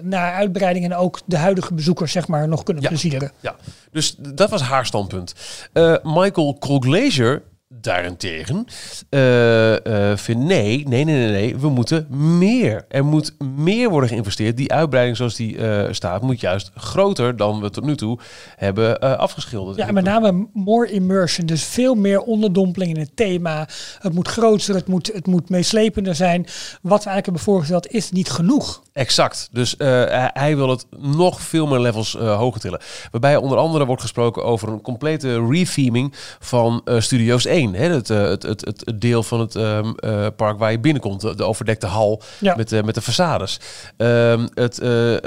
naar 0.01 0.33
uitbreiding 0.33 0.85
en 0.85 0.95
ook 0.95 1.19
de 1.25 1.37
huidige 1.37 1.73
bezoekers 1.73 2.11
zeg 2.11 2.27
maar 2.27 2.47
nog 2.47 2.63
kunnen 2.63 2.83
Ja. 2.83 2.89
plezieren. 2.89 3.31
Ja, 3.39 3.55
dus 3.91 4.15
dat 4.17 4.49
was 4.49 4.61
haar 4.61 4.85
standpunt. 4.85 5.33
Eh, 5.73 5.95
Michael 6.03 6.57
Colglazier 6.59 7.43
daarentegen 7.69 8.65
eh, 9.09 10.11
eh, 10.11 10.17
vindt 10.17 10.43
nee, 10.45 10.87
nee, 10.87 11.03
nee, 11.05 11.15
nee, 11.15 11.31
nee, 11.31 11.57
we 11.57 11.69
moeten 11.69 12.07
meer. 12.37 12.85
Er 12.89 13.05
moet 13.05 13.35
meer 13.55 13.89
worden 13.89 14.09
geïnvesteerd. 14.09 14.57
Die 14.57 14.71
uitbreiding 14.73 15.17
zoals 15.17 15.35
die 15.35 15.57
eh, 15.57 15.93
staat 15.93 16.21
moet 16.21 16.39
juist 16.39 16.71
groter 16.75 17.35
dan 17.35 17.61
we 17.61 17.69
tot 17.69 17.83
nu 17.83 17.95
toe 17.95 18.19
hebben 18.55 18.99
afgeschilderd. 18.99 19.77
Ja, 19.77 19.91
met 19.91 20.03
name 20.03 20.47
more 20.53 20.91
immersion, 20.91 21.45
dus 21.45 21.63
veel 21.63 21.95
meer 21.95 22.21
onderdompeling 22.21 22.93
in 22.93 22.99
het 22.99 23.15
thema. 23.15 23.67
Het 23.99 24.13
moet 24.13 24.27
groter, 24.27 24.75
het 24.75 24.87
moet, 24.87 25.11
het 25.13 25.27
moet 25.27 25.49
meeslepender 25.49 26.15
zijn. 26.15 26.41
Wat 26.81 27.03
we 27.03 27.09
eigenlijk 27.09 27.25
hebben 27.25 27.41
voorgesteld 27.41 27.87
is 27.87 28.11
niet 28.11 28.29
genoeg. 28.29 28.81
Exact. 28.93 29.49
Dus 29.51 29.75
hij- 29.77 30.55
wil 30.55 30.69
het 30.69 30.85
nog 30.97 31.41
veel 31.41 31.67
meer 31.67 31.79
levels 31.79 32.13
hoger 32.13 32.61
tillen. 32.61 32.79
Waarbij 33.11 33.35
onder 33.35 33.57
andere 33.57 33.85
wordt 33.85 34.01
gesproken 34.01 34.43
over 34.43 34.69
een 34.69 34.81
complete 34.81 35.47
retheming 35.49 36.13
van 36.39 36.81
Studio's 36.97 37.45
1. 37.45 37.56
Hè? 37.65 37.89
Het, 37.89 38.09
eh, 38.09 38.21
het, 38.21 38.43
het, 38.43 38.65
het, 38.65 38.81
het 38.85 39.01
deel 39.01 39.23
van 39.23 39.39
het 39.39 39.55
ehm, 39.55 39.91
eh, 39.95 40.27
park 40.35 40.57
waar 40.57 40.71
je 40.71 40.79
binnenkomt. 40.79 41.21
De, 41.21 41.35
de 41.35 41.43
overdekte 41.43 41.85
hal 41.87 42.21
Ja. 42.39 42.55
met, 42.55 42.71
eh, 42.71 42.83
met 42.83 42.95
de 42.95 43.01
façades. 43.01 43.57
Ehm, 43.97 44.47
het 44.53 44.75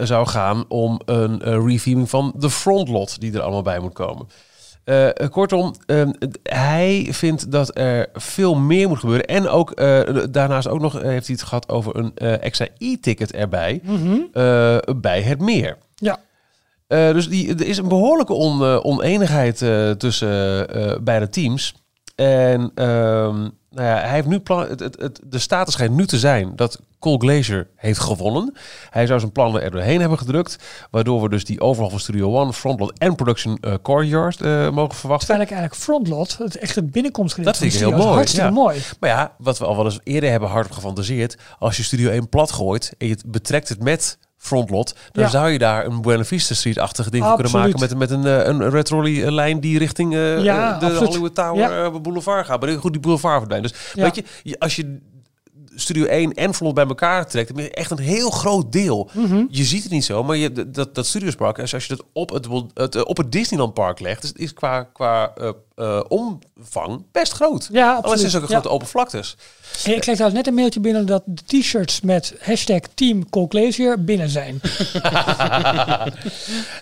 zou 0.09 0.27
gaan 0.27 0.65
om 0.69 1.01
een 1.05 1.67
retheming 1.67 2.11
van 2.11 2.33
de 2.37 2.51
frontlot 2.51 3.21
die 3.21 3.33
er 3.33 3.41
allemaal 3.41 3.63
bij 3.63 3.79
moet 3.79 3.93
komen. 3.93 4.27
Kortom, 5.31 5.75
ehm, 5.87 6.11
hij 6.43 7.09
vindt 7.11 7.53
dat 7.53 7.79
er 7.79 8.09
veel 8.13 8.55
meer 8.55 8.89
moet 8.89 8.99
gebeuren. 8.99 9.27
En 9.27 9.49
ook 9.49 9.77
daarnaast 10.33 10.69
ook 10.69 10.81
nog 10.81 10.93
heeft 10.93 11.27
hij 11.27 11.37
het 11.39 11.43
gehad 11.43 11.69
over 11.69 11.97
een 11.97 12.15
extra 12.17 12.67
e-ticket 12.79 13.33
erbij 13.33 13.81
eh, 14.33 14.77
bij 14.97 15.23
het 15.23 15.41
meer. 15.41 15.77
Ja. 15.95 16.19
Dus 16.89 17.29
die, 17.29 17.49
er 17.55 17.67
is 17.67 17.79
een 17.79 17.89
behoorlijke 17.89 18.33
on, 18.33 18.63
oneenigheid 18.63 19.57
tussen 19.99 20.67
beide 21.05 21.29
teams. 21.29 21.75
En 22.21 22.71
ehm, 22.75 23.39
nou 23.71 23.89
ja, 23.89 23.97
hij 23.97 24.11
heeft 24.11 24.27
nu 24.27 24.41
plan, 24.41 24.69
het, 24.69 24.81
het, 24.81 25.01
het, 25.01 25.21
de 25.25 25.39
status 25.39 25.75
schijnt 25.75 25.95
nu 25.95 26.07
te 26.07 26.19
zijn 26.19 26.53
dat 26.57 26.81
Cole 26.99 27.19
Glazer 27.19 27.69
heeft 27.77 28.01
gewonnen. 28.01 28.55
Hij 28.91 29.07
zou 29.07 29.21
zijn 29.21 29.33
plannen 29.33 29.63
er 29.63 29.71
doorheen 29.71 30.01
hebben 30.01 30.19
gedrukt. 30.19 30.57
Waardoor 30.91 31.23
we 31.23 31.29
dus 31.29 31.45
die 31.45 31.61
overal 31.61 31.91
van 31.91 32.01
Studio 32.01 32.37
One, 32.41 32.53
Frontlot 32.53 32.99
en 32.99 33.15
Production 33.15 33.59
eh, 33.61 33.75
Courtyard 33.83 34.41
eh, 34.41 34.71
mogen 34.71 34.95
verwachten. 34.95 35.27
Terwijl 35.27 35.49
ik 35.49 35.53
eigenlijk 35.53 35.83
frontlot, 35.83 36.39
het 36.39 36.57
echte 36.57 36.83
binnenkomstgedeelte 36.83 37.59
Dat 37.59 37.71
vind 37.71 37.83
ik 37.83 37.89
heel 37.89 37.99
mooi, 37.99 38.15
Hartstikke 38.15 38.47
ja. 38.47 38.53
mooi. 38.53 38.83
Maar 39.01 39.11
ja, 39.11 39.35
wat 39.39 39.59
we 39.59 39.65
al 39.65 39.77
wel 39.77 39.85
eens 39.85 40.01
eerder 40.03 40.31
hebben 40.31 40.49
hardop 40.49 40.73
gefantaseerd. 40.73 41.37
Als 41.59 41.77
je 41.77 41.83
Studio 41.83 42.11
1 42.11 42.29
plat 42.29 42.53
gooit 42.53 42.95
en 42.99 43.07
je 43.07 43.19
betrekt 43.27 43.69
het 43.69 43.83
met 43.83 44.19
frontlot, 44.43 44.95
dan 45.13 45.25
Ja. 45.25 45.31
zou 45.31 45.51
je 45.51 45.59
daar 45.59 45.87
een 45.87 46.01
Buena 46.03 46.25
Vista 46.25 46.55
Street-achtige 46.55 47.11
ding 47.11 47.35
kunnen 47.35 47.53
maken 47.53 47.81
met, 47.81 47.97
met 47.97 48.11
een, 48.11 48.27
eh, 48.27 48.47
een 48.47 48.71
Red 48.71 48.85
Trolley 48.85 49.25
eh, 49.25 49.33
lijn 49.33 49.61
die 49.61 49.79
richting 49.79 50.15
eh, 50.15 50.43
Ja, 50.43 50.79
de 50.79 50.85
absoluut. 50.85 51.09
Hollywood 51.09 51.35
Tower 51.35 51.83
Ja. 51.83 51.91
Boulevard 52.01 52.47
gaat. 52.47 52.61
Maar 52.61 52.71
goed, 52.71 52.93
die 52.93 53.01
boulevard 53.01 53.37
verdwijnt. 53.39 53.63
Dus 53.69 53.93
weet 53.95 54.23
je, 54.43 54.59
als 54.59 54.77
je 54.77 54.99
Studio 55.81 56.05
1 56.05 56.35
en 56.35 56.55
Front 56.55 56.75
bij 56.75 56.87
elkaar 56.87 57.27
trekt, 57.27 57.71
echt 57.71 57.91
een 57.91 57.99
heel 57.99 58.31
groot 58.31 58.73
deel. 58.73 59.11
Mhm. 59.13 59.45
Je 59.49 59.65
ziet 59.65 59.83
het 59.83 59.93
niet 59.93 60.05
zo, 60.05 60.25
maar 60.25 60.37
je, 60.37 60.71
dat, 60.71 60.95
dat 60.95 61.07
Studiospark, 61.07 61.59
als 61.59 61.75
als 61.75 61.87
je 61.87 61.97
dat 61.97 62.07
op 62.13 62.31
het, 62.31 62.47
het, 62.75 62.95
eh, 62.95 63.03
op 63.05 63.17
het 63.17 63.33
Disneyland 63.33 63.75
Park 63.75 64.01
legt, 64.01 64.21
dus 64.21 64.31
het 64.31 64.39
is 64.39 64.55
qua, 64.55 64.83
qua 64.83 65.33
eh, 65.37 65.49
eh, 65.75 66.01
omvang 66.09 67.05
best 67.13 67.33
groot. 67.33 67.69
Ja, 67.73 67.91
Alles 67.91 68.05
absoluut. 68.05 68.27
is 68.27 68.37
ook 68.37 68.43
een 68.43 68.49
grote 68.49 68.69
open 68.69 68.87
vlaktes. 68.87 69.37
Hey, 69.83 69.95
ik 69.95 70.01
kreeg 70.01 70.15
trouwens 70.15 70.41
net 70.41 70.47
een 70.47 70.55
mailtje 70.55 70.81
binnen 70.81 71.07
dat 71.07 71.23
de 71.27 71.43
t-shirts 71.47 72.01
met 72.01 72.35
hashtag 72.41 72.81
Team 72.95 73.31
Colclazier 73.31 74.05
binnen 74.05 74.29
zijn. 74.29 74.61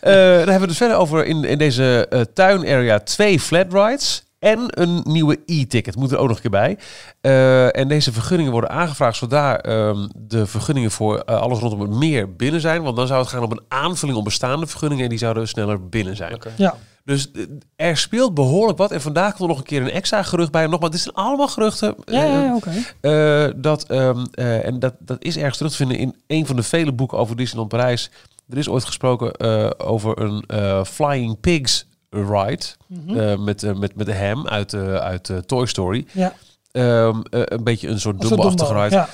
Dan 0.00 0.48
hebben 0.48 0.60
we 0.60 0.66
dus 0.66 0.76
verder 0.76 0.96
over 0.96 1.26
in, 1.26 1.44
in 1.44 1.58
deze 1.58 2.06
eh 2.10 2.20
tuinarea 2.34 2.98
twee 2.98 3.40
flat 3.40 3.72
rides. 3.72 4.22
En 4.38 4.64
een 4.68 5.00
nieuwe 5.04 5.38
e-ticket 5.46 5.96
moet 5.96 6.10
er 6.12 6.18
ook 6.18 6.26
nog 6.28 6.36
een 6.36 6.42
keer 6.42 6.50
bij. 6.50 6.78
Eh, 7.20 7.76
en 7.78 7.88
deze 7.88 8.12
vergunningen 8.12 8.52
worden 8.52 8.70
aangevraagd 8.70 9.16
zodra 9.16 9.58
ehm, 9.60 10.08
de 10.16 10.46
vergunningen 10.46 10.90
voor 10.90 11.18
eh, 11.18 11.40
alles 11.40 11.58
rondom 11.58 11.80
het 11.80 11.90
meer 11.90 12.36
binnen 12.36 12.60
zijn. 12.60 12.82
Want 12.82 12.96
dan 12.96 13.06
zou 13.06 13.20
het 13.20 13.28
gaan 13.28 13.42
om 13.42 13.50
een 13.50 13.62
aanvulling 13.68 14.18
op 14.18 14.24
bestaande 14.24 14.66
vergunningen 14.66 15.04
en 15.04 15.10
die 15.10 15.18
zouden 15.18 15.48
sneller 15.48 15.88
binnen 15.88 16.16
zijn. 16.16 16.38
Ja, 16.56 16.76
Dus 17.04 17.30
eh, 17.30 17.42
er 17.76 17.96
speelt 17.96 18.34
behoorlijk 18.34 18.78
wat. 18.78 18.90
En 18.90 19.00
vandaag 19.00 19.28
komt 19.28 19.40
er 19.42 19.48
nog 19.48 19.58
een 19.58 19.64
keer 19.64 19.82
een 19.82 19.90
extra 19.90 20.22
gerucht 20.22 20.50
bij. 20.52 20.66
Nogmaals, 20.66 20.92
dit 20.92 21.00
zijn 21.00 21.14
allemaal 21.14 21.48
geruchten. 21.48 21.94
ja, 22.04 22.24
ja, 22.24 22.42
ja, 22.42 22.54
oké. 22.56 22.70
eh, 23.00 23.52
dat, 23.56 23.84
ehm, 23.84 24.24
eh, 24.32 24.64
en 24.64 24.78
dat, 24.78 24.94
dat 24.98 25.24
is 25.24 25.36
ergens 25.36 25.56
terug 25.56 25.72
te 25.72 25.78
vinden 25.78 25.98
in 25.98 26.14
een 26.26 26.46
van 26.46 26.56
de 26.56 26.62
vele 26.62 26.92
boeken 26.92 27.18
over 27.18 27.36
Disneyland 27.36 27.68
Parijs. 27.68 28.10
Er 28.48 28.58
is 28.58 28.68
ooit 28.68 28.84
gesproken 28.84 29.32
eh, 29.32 29.70
over 29.78 30.20
een 30.20 30.44
eh, 30.46 30.84
Flying 30.84 31.40
Pigs 31.40 31.86
ride. 32.10 32.64
Mhm. 32.86 33.18
eh, 33.18 33.38
met, 33.38 33.62
eh, 33.62 33.74
met, 33.74 33.96
met 33.96 34.06
de 34.06 34.16
ham 34.16 34.46
uit, 34.48 34.72
eh, 34.72 34.94
uit 34.94 35.32
Toy 35.46 35.66
Story. 35.66 36.06
Ja, 36.12 36.32
Ehm, 36.72 37.20
eh, 37.30 37.40
een 37.44 37.64
beetje 37.64 37.88
een 37.88 38.00
soort 38.00 38.14
als 38.16 38.24
een 38.24 38.30
Dumbo-achtige 38.30 38.72
Dumbo, 38.72 38.82
ride. 38.82 38.94
Ja. 38.94 39.08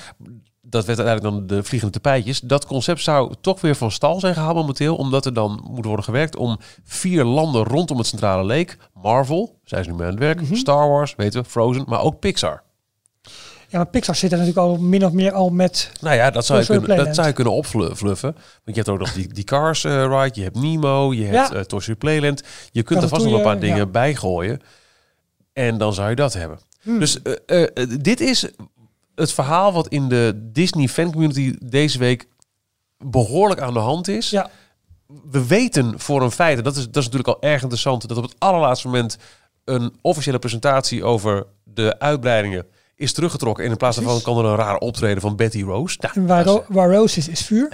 Dat 0.61 0.85
werd 0.85 0.99
uiteindelijk 0.99 1.47
dan 1.47 1.57
de 1.57 1.63
vliegende 1.63 1.93
tapijtjes. 1.93 2.39
Dat 2.39 2.65
concept 2.65 3.01
zou 3.01 3.33
toch 3.41 3.61
weer 3.61 3.75
van 3.75 3.91
stal 3.91 4.19
zijn 4.19 4.33
gehaald 4.33 4.55
momenteel. 4.55 4.95
Omdat 4.95 5.25
er 5.25 5.33
dan 5.33 5.67
moet 5.69 5.85
worden 5.85 6.05
gewerkt 6.05 6.35
om 6.35 6.57
vier 6.83 7.23
landen 7.23 7.63
rondom 7.63 7.97
het 7.97 8.07
centrale 8.07 8.45
leek. 8.45 8.77
Marvel, 8.93 9.59
zijn 9.63 9.83
ze 9.83 9.89
nu 9.89 9.95
mee 9.95 10.05
aan 10.05 10.11
het 10.11 10.21
werk. 10.21 10.41
Mhm. 10.41 10.55
Star 10.55 10.89
Wars, 10.89 11.15
weten 11.15 11.41
we. 11.41 11.49
Frozen, 11.49 11.83
maar 11.87 12.01
ook 12.01 12.19
Pixar. 12.19 12.63
Ja, 13.75 13.81
maar 13.81 13.91
Pixar 13.91 14.15
zit 14.15 14.31
er 14.31 14.37
natuurlijk 14.37 14.67
al 14.67 14.77
min 14.77 15.05
of 15.05 15.11
meer 15.11 15.31
al 15.31 15.49
met... 15.49 15.91
Nou 16.01 16.15
ja, 16.15 16.31
dat 16.31 16.45
zou, 16.45 16.59
je 16.59 16.65
kunnen, 16.65 16.97
dat 16.97 17.15
zou 17.15 17.27
je 17.27 17.33
kunnen 17.33 17.53
opfluffen. 17.53 18.33
Want 18.63 18.63
je 18.65 18.73
hebt 18.73 18.89
ook 18.89 18.99
nog 18.99 19.13
die, 19.13 19.33
die 19.33 19.43
Cars 19.43 19.83
eh, 19.83 19.91
ride, 19.91 20.31
je 20.33 20.43
hebt 20.43 20.59
Nemo, 20.59 21.13
je 21.13 21.25
hebt 21.25 21.51
Ja. 21.51 21.63
Toy 21.63 21.79
Story 21.79 21.97
Playland. 21.97 22.43
Je 22.71 22.83
kunt 22.83 23.01
er 23.01 23.07
vast 23.07 23.25
nog 23.25 23.33
een 23.33 23.41
paar 23.41 23.59
dingen 23.59 23.91
bij 23.91 24.15
gooien. 24.15 24.61
En 25.53 25.77
dan 25.77 25.93
zou 25.93 26.09
je 26.09 26.15
dat 26.15 26.33
hebben. 26.33 26.59
Hmm. 26.81 26.99
Dus 26.99 27.21
eh, 27.21 27.63
eh, 27.63 27.89
dit 28.01 28.19
is 28.19 28.49
het 29.15 29.33
verhaal 29.33 29.73
wat 29.73 29.87
in 29.87 30.09
de 30.09 30.49
Disney 30.51 30.87
fan 30.87 31.11
community 31.11 31.55
deze 31.59 31.97
week 31.97 32.27
behoorlijk 32.97 33.61
aan 33.61 33.73
de 33.73 33.79
hand 33.79 34.07
is. 34.07 34.29
Ja. 34.29 34.49
We 35.31 35.47
weten 35.47 35.99
voor 35.99 36.21
een 36.21 36.31
feit, 36.31 36.57
en 36.57 36.63
dat 36.63 36.75
is, 36.75 36.85
dat 36.85 36.95
is 36.95 37.09
natuurlijk 37.09 37.27
al 37.27 37.49
erg 37.49 37.61
interessant, 37.61 38.07
dat 38.07 38.17
op 38.17 38.23
het 38.23 38.35
allerlaatste 38.37 38.87
moment 38.87 39.17
een 39.63 39.93
officiële 40.01 40.39
presentatie 40.39 41.03
over 41.03 41.45
de 41.63 41.99
uitbreidingen 41.99 42.65
is 42.95 43.13
teruggetrokken. 43.13 43.63
En 43.65 43.71
in 43.71 43.77
plaats 43.77 43.95
daarvan 43.95 44.21
kan 44.21 44.37
er 44.37 44.45
een 44.45 44.55
raar 44.55 44.77
optreden 44.77 45.21
van 45.21 45.35
Betty 45.35 45.63
Rose. 45.63 45.97
Nou, 45.99 46.13
En 46.15 46.27
waar, 46.27 46.45
ro 46.45 46.63
Rose 46.69 47.17
is, 47.17 47.27
is 47.27 47.41
vuur. 47.45 47.67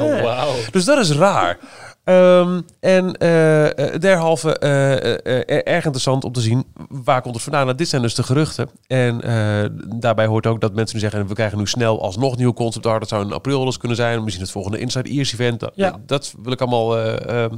Oh, 0.00 0.22
wauw. 0.22 0.54
dus 0.70 0.84
dat 0.84 0.98
is 0.98 1.10
raar. 1.10 1.58
Ehm, 2.04 2.60
en 2.80 3.16
eh, 3.16 3.94
eh, 3.94 4.00
derhalve 4.00 4.58
eh, 4.58 5.74
erg 5.74 5.84
interessant 5.84 6.24
om 6.24 6.32
te 6.32 6.40
zien 6.40 6.64
waar 6.88 7.22
komt 7.22 7.34
het 7.34 7.42
vandaan. 7.44 7.64
Nou, 7.64 7.76
dit 7.76 7.88
zijn 7.88 8.02
dus 8.02 8.14
de 8.14 8.22
geruchten. 8.22 8.70
En 8.86 9.20
eh, 9.22 9.70
daarbij 10.00 10.26
hoort 10.26 10.46
ook 10.46 10.60
dat 10.60 10.74
mensen 10.74 10.96
nu 10.96 11.02
zeggen... 11.02 11.26
we 11.26 11.34
krijgen 11.34 11.58
nu 11.58 11.66
snel 11.66 12.02
alsnog 12.02 12.36
nieuw 12.36 12.52
concept 12.52 12.86
art. 12.86 13.00
Dat 13.00 13.08
zou 13.08 13.24
in 13.24 13.32
april 13.32 13.74
kunnen 13.78 13.96
zijn. 13.96 14.22
Misschien 14.22 14.42
het 14.44 14.52
volgende 14.52 14.78
Inside 14.78 15.08
Ears 15.08 15.32
event. 15.32 15.60
Dat, 15.60 15.72
Ja. 15.74 15.96
dat 16.06 16.34
wil 16.42 16.52
ik 16.52 16.60
allemaal 16.60 16.98
eh, 16.98 17.44
eh, 17.44 17.44
eh, 17.44 17.50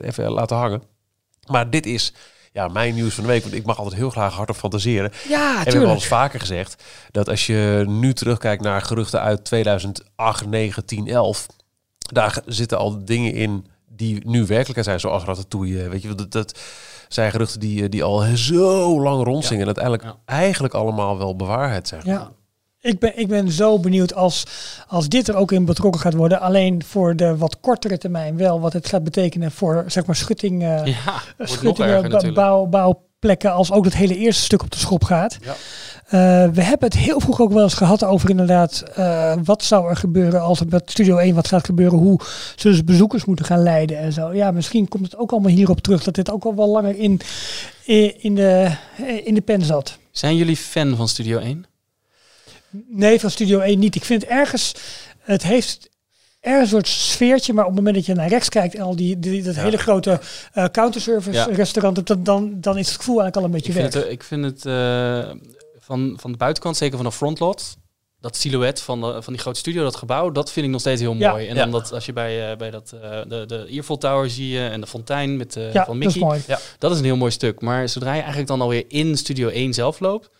even 0.00 0.30
laten 0.30 0.56
hangen. 0.56 0.82
Maar 1.50 1.70
dit 1.70 1.86
is 1.86 2.12
ja, 2.56 2.68
mijn 2.68 2.94
nieuws 2.94 3.14
van 3.14 3.24
de 3.24 3.30
week. 3.30 3.42
Want 3.42 3.54
ik 3.54 3.64
mag 3.66 3.78
altijd 3.78 3.96
heel 3.96 4.10
graag 4.10 4.34
hardop 4.34 4.56
fantaseren. 4.56 5.12
Ja, 5.28 5.40
En 5.40 5.50
we 5.50 5.56
hebben 5.56 5.64
al 5.64 5.70
tuurlijk. 5.72 5.92
eens 5.94 6.06
vaker 6.06 6.40
gezegd 6.40 6.82
dat 7.10 7.28
als 7.28 7.46
je 7.46 7.84
nu 7.88 8.12
terugkijkt 8.12 8.62
naar 8.62 8.82
geruchten 8.82 9.20
uit 9.20 9.44
2008, 9.44 10.46
9, 10.46 10.84
10, 10.84 11.06
11, 11.08 11.46
daar 11.98 12.38
zitten 12.46 12.78
al 12.78 13.04
dingen 13.04 13.32
in 13.32 13.66
die 13.88 14.20
nu 14.28 14.38
werkelijkheid 14.38 14.84
zijn, 14.84 15.00
zoals 15.00 15.24
Ratatouille. 15.24 15.88
Weet 15.88 16.02
je, 16.02 16.14
dat, 16.14 16.32
dat 16.32 16.58
zijn 17.08 17.30
geruchten 17.30 17.60
die, 17.60 17.88
die 17.88 18.04
al 18.04 18.20
zo 18.36 19.00
lang 19.02 19.24
rondzingen 19.24 19.60
en 19.60 19.66
uiteindelijk 19.66 20.04
Ja. 20.04 20.16
eigenlijk 20.24 20.74
allemaal 20.74 21.18
wel 21.18 21.36
bewaarheid 21.36 21.88
zijn. 21.88 22.02
Ja. 22.04 22.30
Ik 22.86 22.98
ben, 22.98 23.18
ik 23.18 23.28
ben 23.28 23.50
zo 23.50 23.78
benieuwd 23.78 24.14
als, 24.14 24.44
als 24.88 25.08
dit 25.08 25.28
er 25.28 25.34
ook 25.34 25.52
in 25.52 25.64
betrokken 25.64 26.00
gaat 26.00 26.14
worden. 26.14 26.40
Alleen 26.40 26.84
voor 26.84 27.16
de 27.16 27.36
wat 27.36 27.60
kortere 27.60 27.98
termijn 27.98 28.36
wel. 28.36 28.60
Wat 28.60 28.72
het 28.72 28.88
gaat 28.88 29.04
betekenen 29.04 29.50
voor 29.50 29.84
zeg 29.86 30.06
maar 30.06 30.16
schutting, 30.16 30.62
eh 30.62 30.86
Ja, 30.86 31.22
nog 31.38 31.48
schuttingen, 31.48 32.04
erger 32.04 32.32
bouw, 32.32 32.64
bouwplekken. 32.66 33.52
Als 33.52 33.72
ook 33.72 33.84
het 33.84 33.94
hele 33.96 34.16
eerste 34.16 34.42
stuk 34.42 34.62
op 34.62 34.70
de 34.70 34.78
schop 34.78 35.04
gaat. 35.04 35.38
Ja. 35.40 35.54
Eh, 36.06 36.50
we 36.52 36.62
hebben 36.62 36.88
het 36.88 36.96
heel 36.98 37.20
vroeg 37.20 37.40
ook 37.40 37.52
wel 37.52 37.62
eens 37.62 37.74
gehad 37.74 38.04
over 38.04 38.30
inderdaad. 38.30 38.84
eh, 38.94 39.34
wat 39.44 39.62
zou 39.64 39.88
er 39.88 39.96
gebeuren 39.96 40.40
als 40.40 40.60
er 40.60 40.66
met 40.68 40.90
Studio 40.90 41.16
1 41.16 41.34
wat 41.34 41.48
gaat 41.48 41.64
gebeuren? 41.64 41.98
Hoe 41.98 42.20
zullen 42.56 42.76
ze 42.76 42.84
bezoekers 42.84 43.24
moeten 43.24 43.44
gaan 43.44 43.62
leiden 43.62 43.98
en 43.98 44.12
zo. 44.12 44.34
Ja, 44.34 44.50
misschien 44.50 44.88
komt 44.88 45.04
het 45.04 45.16
ook 45.16 45.30
allemaal 45.32 45.50
hierop 45.50 45.80
terug. 45.80 46.04
Dat 46.04 46.14
dit 46.14 46.30
ook 46.30 46.44
al 46.44 46.54
wel 46.54 46.68
langer 46.68 46.96
in, 46.98 47.20
in, 47.84 48.22
in, 48.22 48.34
de, 48.34 48.70
in 49.24 49.34
de 49.34 49.40
pen 49.40 49.62
zat. 49.62 49.98
Zijn 50.10 50.36
jullie 50.36 50.56
fan 50.56 50.96
van 50.96 51.08
Studio 51.08 51.38
1? 51.38 51.64
Nee, 52.88 53.20
van 53.20 53.30
Studio 53.30 53.58
1 53.60 53.78
niet. 53.78 53.94
Ik 53.94 54.04
vind 54.04 54.24
ergens, 54.24 54.72
het 55.20 55.42
heeft 55.42 55.88
ergens 56.40 56.64
een 56.64 56.76
soort 56.76 56.88
sfeertje, 56.88 57.52
maar 57.52 57.64
op 57.64 57.70
het 57.70 57.78
moment 57.78 57.96
dat 57.96 58.06
je 58.06 58.14
naar 58.14 58.28
rechts 58.28 58.48
kijkt 58.48 58.74
en 58.74 58.80
al 58.82 58.96
die, 58.96 59.18
die 59.18 59.42
dat 59.42 59.54
hele 59.54 59.76
grote 59.78 60.20
eh 60.52 60.64
counterservice 60.64 61.36
Ja. 61.38 61.44
restaurant 61.56 62.06
dan, 62.06 62.22
dan, 62.22 62.60
dan 62.60 62.78
is 62.78 62.86
het 62.88 62.96
gevoel 62.96 63.20
eigenlijk 63.20 63.36
al 63.36 63.44
een 63.44 63.50
beetje 63.62 63.72
Ik 63.72 63.78
vind 63.80 63.94
weg. 63.94 64.02
het, 64.02 64.12
ik 64.12 64.22
vind 64.22 64.44
het 64.44 64.66
eh, 64.66 65.30
van, 65.78 66.16
van 66.20 66.30
de 66.32 66.36
buitenkant, 66.38 66.76
zeker 66.76 66.96
van 66.96 67.06
de 67.06 67.12
frontlot, 67.12 67.76
dat 68.20 68.36
silhouet 68.36 68.80
van, 68.80 69.00
de, 69.00 69.22
van 69.22 69.32
die 69.32 69.42
grote 69.42 69.58
studio, 69.58 69.82
dat 69.82 69.96
gebouw, 69.96 70.30
dat 70.32 70.52
vind 70.52 70.66
ik 70.66 70.72
nog 70.72 70.80
steeds 70.80 71.00
heel 71.00 71.14
Ja. 71.16 71.30
mooi. 71.30 71.46
En 71.46 71.54
dan 71.56 71.70
dat, 71.70 71.92
als 71.92 72.06
je 72.06 72.12
bij, 72.12 72.50
eh, 72.50 72.56
bij 72.56 72.70
dat, 72.70 72.92
eh, 73.02 73.18
de, 73.28 73.44
de 73.46 73.66
Eiffel 73.70 73.98
Tower 73.98 74.30
zie 74.30 74.48
je 74.48 74.66
en 74.68 74.80
de 74.80 74.86
fontein 74.86 75.36
met, 75.36 75.56
eh 75.56 75.72
ja, 75.72 75.84
van 75.84 76.00
dat 76.00 76.08
is 76.08 76.14
Mickey, 76.14 76.28
mooi. 76.46 76.58
dat 76.78 76.92
is 76.92 76.98
een 76.98 77.04
heel 77.04 77.16
mooi 77.16 77.30
stuk. 77.30 77.60
Maar 77.60 77.88
zodra 77.88 78.10
je 78.12 78.18
eigenlijk 78.18 78.48
dan 78.48 78.60
alweer 78.60 78.84
in 78.88 79.16
Studio 79.16 79.48
1 79.48 79.74
zelf 79.74 80.00
loopt, 80.00 80.30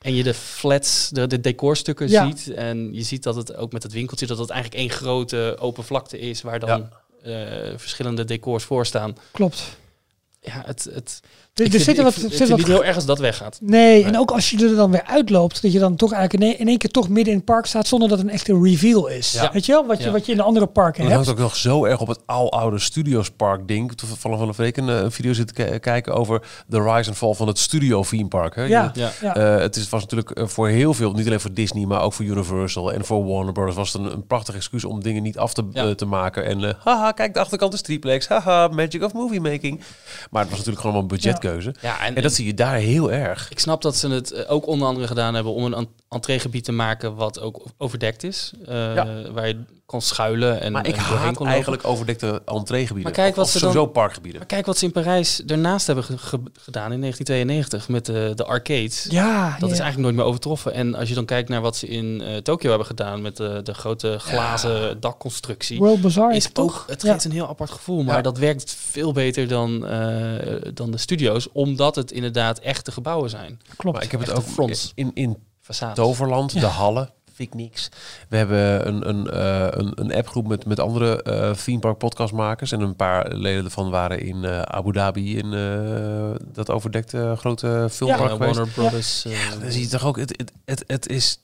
en 0.00 0.14
je 0.14 0.22
de 0.22 0.34
flats, 0.34 1.08
de, 1.08 1.26
de 1.26 1.40
decorstukken 1.40 2.08
Ja. 2.08 2.26
ziet, 2.26 2.54
en 2.54 2.94
je 2.94 3.02
ziet 3.02 3.22
dat 3.22 3.36
het 3.36 3.56
ook 3.56 3.72
met 3.72 3.82
het 3.82 3.92
winkeltje, 3.92 4.26
dat 4.26 4.38
het 4.38 4.50
eigenlijk 4.50 4.80
één 4.82 4.90
grote 4.90 5.56
open 5.58 5.84
vlakte 5.84 6.18
is, 6.18 6.42
waar 6.42 6.58
dan 6.58 6.88
eh, 7.22 7.32
verschillende 7.76 8.24
decors 8.24 8.64
voor 8.64 8.86
staan. 8.86 9.16
Klopt. 9.30 9.78
Ja, 10.40 10.62
het, 10.66 10.88
het, 10.92 11.20
Er, 11.60 11.66
ik 11.66 11.74
er 11.74 11.80
zit 11.80 11.98
er 11.98 12.04
wat, 12.04 12.14
zit 12.14 12.48
wat 12.48 12.58
niet 12.58 12.66
heel 12.66 12.84
erg 12.84 12.94
als 12.96 13.04
dat 13.06 13.18
weggaat. 13.18 13.58
Nee, 13.62 14.04
en 14.04 14.18
ook 14.18 14.30
als 14.30 14.50
je 14.50 14.68
er 14.68 14.76
dan 14.76 14.90
weer 14.90 15.04
uitloopt, 15.04 15.62
dat 15.62 15.72
je 15.72 15.78
dan 15.78 15.96
toch 15.96 16.12
eigenlijk 16.12 16.58
in 16.58 16.68
één, 16.68 16.78
keer 16.78 16.90
toch 16.90 17.08
midden 17.08 17.32
in 17.32 17.36
het 17.36 17.44
park 17.44 17.66
staat 17.66 17.86
zonder 17.86 18.08
dat 18.08 18.18
het 18.18 18.26
een 18.26 18.32
echte 18.32 18.58
reveal 18.62 19.06
is. 19.08 19.32
Ja. 19.32 19.50
Weet 19.52 19.66
je 19.66 19.72
wel? 19.72 19.86
Wat 19.86 19.98
je, 19.98 20.04
Ja. 20.04 20.10
wat 20.10 20.26
je 20.26 20.32
in 20.32 20.38
de 20.38 20.44
andere 20.44 20.66
parken 20.66 21.02
Het 21.02 21.12
hebt. 21.12 21.24
hangt 21.26 21.40
ook 21.40 21.44
nog 21.46 21.56
zo 21.56 21.84
erg 21.84 22.00
op 22.00 22.08
het 22.08 22.20
oude 22.26 22.78
Studiospark 22.78 23.68
ding. 23.68 23.92
Toevallig 23.92 24.38
van 24.38 24.48
een 24.48 24.54
week 24.56 24.76
een 24.76 24.88
eh, 24.88 25.04
video 25.08 25.32
zitten 25.32 25.56
ki- 25.56 25.78
kijken 25.78 26.14
over 26.14 26.42
de 26.66 26.82
rise 26.82 27.08
and 27.08 27.16
fall 27.18 27.34
van 27.34 27.46
het 27.48 27.58
Studio 27.58 28.02
Theme 28.02 28.28
Park. 28.28 28.54
Hè? 28.54 28.64
Ja, 28.64 28.90
Ja. 28.94 29.10
ja. 29.20 29.34
Eh, 29.36 29.60
het 29.60 29.76
is, 29.76 29.88
was 29.88 30.00
natuurlijk 30.00 30.30
eh, 30.30 30.46
voor 30.46 30.68
heel 30.68 30.94
veel, 30.94 31.12
niet 31.12 31.26
alleen 31.26 31.40
voor 31.40 31.52
Disney, 31.54 31.84
maar 31.86 32.02
ook 32.02 32.12
voor 32.12 32.24
Universal 32.24 32.92
en 32.92 33.04
voor 33.04 33.24
Warner 33.26 33.52
Brothers, 33.52 33.76
was 33.76 33.92
het 33.92 34.02
een, 34.02 34.12
een 34.12 34.26
prachtig 34.26 34.54
excuus 34.54 34.84
om 34.84 35.02
dingen 35.02 35.22
niet 35.22 35.38
af 35.38 35.54
te, 35.54 35.64
Ja. 35.72 35.94
te 35.94 36.04
maken. 36.04 36.44
En 36.44 36.76
haha, 36.84 37.12
kijk, 37.12 37.34
de 37.34 37.40
achterkant 37.40 37.72
is 37.72 37.80
triplex. 37.82 38.28
Haha, 38.28 38.68
magic 38.68 39.02
of 39.02 39.12
movie 39.12 39.40
making. 39.40 39.80
Maar 40.30 40.40
het 40.40 40.50
was 40.50 40.58
natuurlijk 40.58 40.86
gewoon 40.86 41.00
een 41.02 41.06
Ja, 41.80 42.00
en, 42.06 42.14
En 42.14 42.22
dat 42.22 42.32
zie 42.32 42.46
je 42.46 42.54
daar 42.54 42.74
heel 42.76 43.12
erg. 43.12 43.50
ik 43.50 43.58
snap 43.58 43.82
dat 43.82 43.96
ze 43.96 44.08
het 44.08 44.30
eh, 44.32 44.50
ook 44.52 44.66
onder 44.66 44.88
andere 44.88 45.06
gedaan 45.06 45.34
hebben 45.34 45.52
om 45.52 45.64
een 45.64 45.74
en- 45.74 45.88
entreegebied 46.08 46.64
te 46.64 46.72
maken 46.72 47.14
wat 47.14 47.40
ook 47.40 47.64
overdekt 47.78 48.22
is. 48.24 48.52
eh, 48.66 48.94
Ja. 48.94 49.30
Waar 49.32 49.48
je 49.48 49.60
kon 49.90 50.00
schuilen 50.00 50.60
en 50.60 50.72
Maar 50.72 50.86
ik 50.86 50.94
en 50.96 51.00
haat 51.00 51.34
kon 51.36 51.46
eigenlijk 51.46 51.84
overdekte 51.86 52.42
entreegebieden. 52.44 53.02
Maar 53.02 53.12
kijk 53.22 53.34
wat 53.36 53.44
of 53.44 53.50
ze 53.50 53.58
sowieso 53.58 53.82
dan- 53.84 53.92
parkgebieden. 53.92 54.38
Maar 54.38 54.48
kijk 54.48 54.66
wat 54.66 54.78
ze 54.78 54.84
in 54.84 54.92
Parijs 54.92 55.40
daarnaast 55.44 55.86
hebben 55.86 56.04
ge- 56.04 56.18
ge- 56.18 56.40
gedaan 56.60 56.92
in 56.92 57.00
1992 57.00 57.88
met 57.88 58.06
de, 58.06 58.32
de 58.34 58.44
arcades. 58.44 59.06
ja, 59.08 59.50
Dat 59.50 59.68
ja. 59.68 59.74
is 59.74 59.80
eigenlijk 59.80 59.98
nooit 59.98 60.14
meer 60.14 60.24
overtroffen. 60.24 60.72
En 60.72 60.94
als 60.94 61.08
je 61.08 61.14
dan 61.14 61.24
kijkt 61.24 61.48
naar 61.48 61.60
wat 61.60 61.76
ze 61.76 61.86
in 61.86 62.20
eh 62.20 62.36
Tokio 62.36 62.68
hebben 62.68 62.86
gedaan 62.86 63.22
met 63.22 63.36
de, 63.36 63.60
de 63.62 63.74
grote 63.74 64.16
glazen 64.18 65.00
dakconstructie. 65.00 65.78
World 65.78 66.00
Bazaar 66.00 66.34
is 66.36 66.52
toch? 66.52 66.84
het 66.88 67.02
geeft 67.02 67.24
een 67.24 67.32
heel 67.32 67.48
apart 67.48 67.70
gevoel, 67.70 68.02
maar 68.02 68.22
dat 68.22 68.38
werkt 68.38 68.74
veel 68.90 69.12
beter 69.12 69.48
dan, 69.48 69.86
eh, 69.86 70.70
dan 70.74 70.90
de 70.90 70.98
studio's, 70.98 71.48
omdat 71.52 71.94
het 71.94 72.12
inderdaad 72.12 72.58
echte 72.58 72.92
gebouwen 72.92 73.30
zijn. 73.30 73.60
Klopt. 73.76 73.96
Maar 73.96 74.04
ik 74.04 74.10
heb 74.10 74.20
het 74.20 74.32
ook 74.32 74.44
fronts. 74.44 74.92
in, 74.94 75.10
in. 75.14 75.36
Toverland, 75.94 76.60
de 76.60 76.66
Hallen. 76.66 77.10
Vind 77.34 77.48
ik 77.54 77.60
niks. 77.60 77.88
We 78.28 78.36
hebben 78.36 78.86
een, 78.88 79.08
een, 79.08 79.30
eh, 79.30 79.66
een, 79.70 79.92
een 79.94 80.14
appgroep 80.14 80.46
met, 80.48 80.66
met 80.66 80.80
andere 80.80 81.22
eh 81.22 81.50
theme 81.50 81.78
park 81.78 81.98
podcastmakers. 81.98 82.72
En 82.72 82.80
een 82.80 82.96
paar 82.96 83.32
leden 83.34 83.64
ervan 83.64 83.90
waren 83.90 84.20
in 84.20 84.44
eh, 84.44 84.62
Abu 84.62 84.92
Dhabi 84.92 85.36
in 85.38 85.52
eh, 85.54 86.30
dat 86.52 86.70
overdekte 86.70 87.34
grote 87.38 87.88
filmpark 87.90 88.30
Ja. 88.30 88.36
Warner 88.36 88.68
Brothers. 88.68 89.24
eh, 89.24 89.32
Dan 89.60 89.70
zie 89.72 89.82
je 89.82 89.88
toch 89.88 90.04
ook, 90.04 90.16
het, 90.18 90.34
het, 90.38 90.52
het, 90.64 90.84
het 90.86 91.08
is 91.08 91.40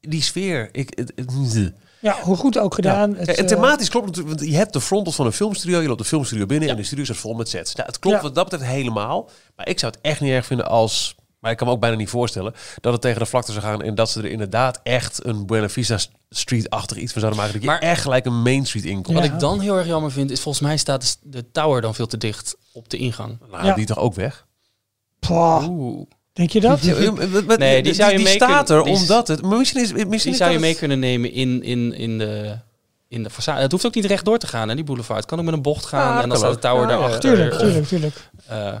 die 0.00 0.22
sfeer. 0.22 0.68
Ik, 0.72 0.92
het, 0.96 1.12
het- 1.16 1.72
Ja, 2.00 2.16
hoe 2.22 2.36
goed 2.36 2.58
ook 2.58 2.74
gedaan. 2.74 3.10
Ja. 3.10 3.16
Het, 3.18 3.28
en 3.36 3.46
thematisch 3.46 3.88
klopt 3.88 4.06
natuurlijk, 4.06 4.36
want 4.38 4.50
je 4.50 4.56
hebt 4.56 4.72
de 4.72 4.80
frontal 4.80 5.12
van 5.12 5.26
een 5.26 5.32
filmstudio, 5.32 5.80
je 5.80 5.86
loopt 5.88 5.98
de 5.98 6.04
filmstudio 6.04 6.46
binnen 6.46 6.66
Ja. 6.68 6.74
en 6.74 6.80
de 6.80 6.86
studio 6.86 7.04
is 7.04 7.18
vol 7.18 7.34
met 7.34 7.48
sets. 7.48 7.74
Nou, 7.74 7.86
het 7.88 7.98
klopt 7.98 8.16
Ja. 8.16 8.22
wat 8.22 8.34
dat 8.34 8.48
betreft 8.48 8.70
helemaal, 8.72 9.30
maar 9.56 9.68
ik 9.68 9.78
zou 9.78 9.92
het 9.92 10.00
echt 10.02 10.20
niet 10.20 10.30
erg 10.30 10.46
vinden 10.46 10.66
als, 10.68 11.14
maar 11.44 11.52
ik 11.52 11.58
kan 11.58 11.66
me 11.68 11.72
ook 11.72 11.80
bijna 11.80 11.96
niet 11.96 12.08
voorstellen, 12.08 12.54
dat 12.80 12.92
het 12.92 13.02
tegen 13.02 13.18
de 13.18 13.26
vlakte 13.26 13.52
zou 13.52 13.64
gaan 13.64 13.82
en 13.82 13.94
dat 13.94 14.10
ze 14.10 14.18
er 14.18 14.30
inderdaad 14.30 14.80
echt 14.82 15.24
een 15.26 15.46
Buena 15.46 15.68
Vista 15.68 15.98
Street-achtig 16.30 16.96
iets 16.96 17.12
van 17.12 17.20
zouden 17.20 17.40
maken, 17.42 17.60
dat 17.60 17.68
je 17.68 17.68
Maar- 17.74 17.90
echt 17.90 18.02
gelijk 18.02 18.24
een 18.26 18.42
Main 18.42 18.66
Street 18.66 18.84
inkomt. 18.84 19.16
Wat 19.16 19.24
ik 19.26 19.38
dan 19.38 19.60
heel 19.60 19.76
erg 19.76 19.86
jammer 19.86 20.12
vind, 20.12 20.30
is 20.30 20.40
volgens 20.40 20.64
mij 20.64 20.76
staat 20.76 21.18
de 21.22 21.50
tower 21.50 21.80
dan 21.80 21.94
veel 21.94 22.06
te 22.06 22.18
dicht 22.18 22.56
op 22.72 22.88
de 22.88 22.96
ingang. 22.96 23.38
Nou, 23.50 23.64
Ja. 23.66 23.74
die 23.74 23.86
toch 23.86 23.98
ook 23.98 24.14
weg? 24.14 24.46
Oeh. 25.30 26.06
denk 26.32 26.50
je 26.50 26.60
dat? 26.60 26.82
Nee, 27.58 27.82
die 27.82 27.94
zou 27.94 28.12
je 28.12 28.18
mee 28.18 28.26
staat 28.34 28.66
kunnen- 28.66 28.84
er 28.84 28.84
die 28.84 28.92
is- 28.94 29.00
omdat 29.00 29.28
het, 29.28 29.42
maar 29.42 29.58
misschien 29.58 29.82
is, 29.82 29.92
misschien 29.92 30.08
Die 30.08 30.30
is 30.30 30.36
zou 30.36 30.50
je 30.52 30.58
mee 30.58 30.70
het- 30.70 30.78
kunnen 30.78 30.98
nemen 30.98 31.32
in, 31.32 31.62
in, 31.62 31.92
in 31.94 32.18
de... 32.18 32.58
In 33.08 33.22
de 33.22 33.30
façade. 33.30 33.58
Het 33.60 33.72
hoeft 33.72 33.86
ook 33.86 33.94
niet 33.94 34.04
recht 34.04 34.24
door 34.24 34.38
te 34.38 34.46
gaan, 34.46 34.68
hè, 34.68 34.74
die 34.74 34.84
boulevard. 34.84 35.18
Het 35.18 35.28
kan 35.28 35.38
ook 35.38 35.44
met 35.44 35.54
een 35.54 35.62
bocht 35.62 35.84
gaan 35.84 36.14
Ja, 36.16 36.22
en 36.22 36.28
dan 36.28 36.38
staat 36.38 36.52
de 36.54 36.58
tower 36.58 36.82
Ja, 36.82 36.88
ja. 36.90 36.94
daarachter. 36.98 37.20
Tuurlijk, 37.20 37.58
tuurlijk, 37.58 37.86
tuurlijk. 37.86 38.30
eh, 38.46 38.74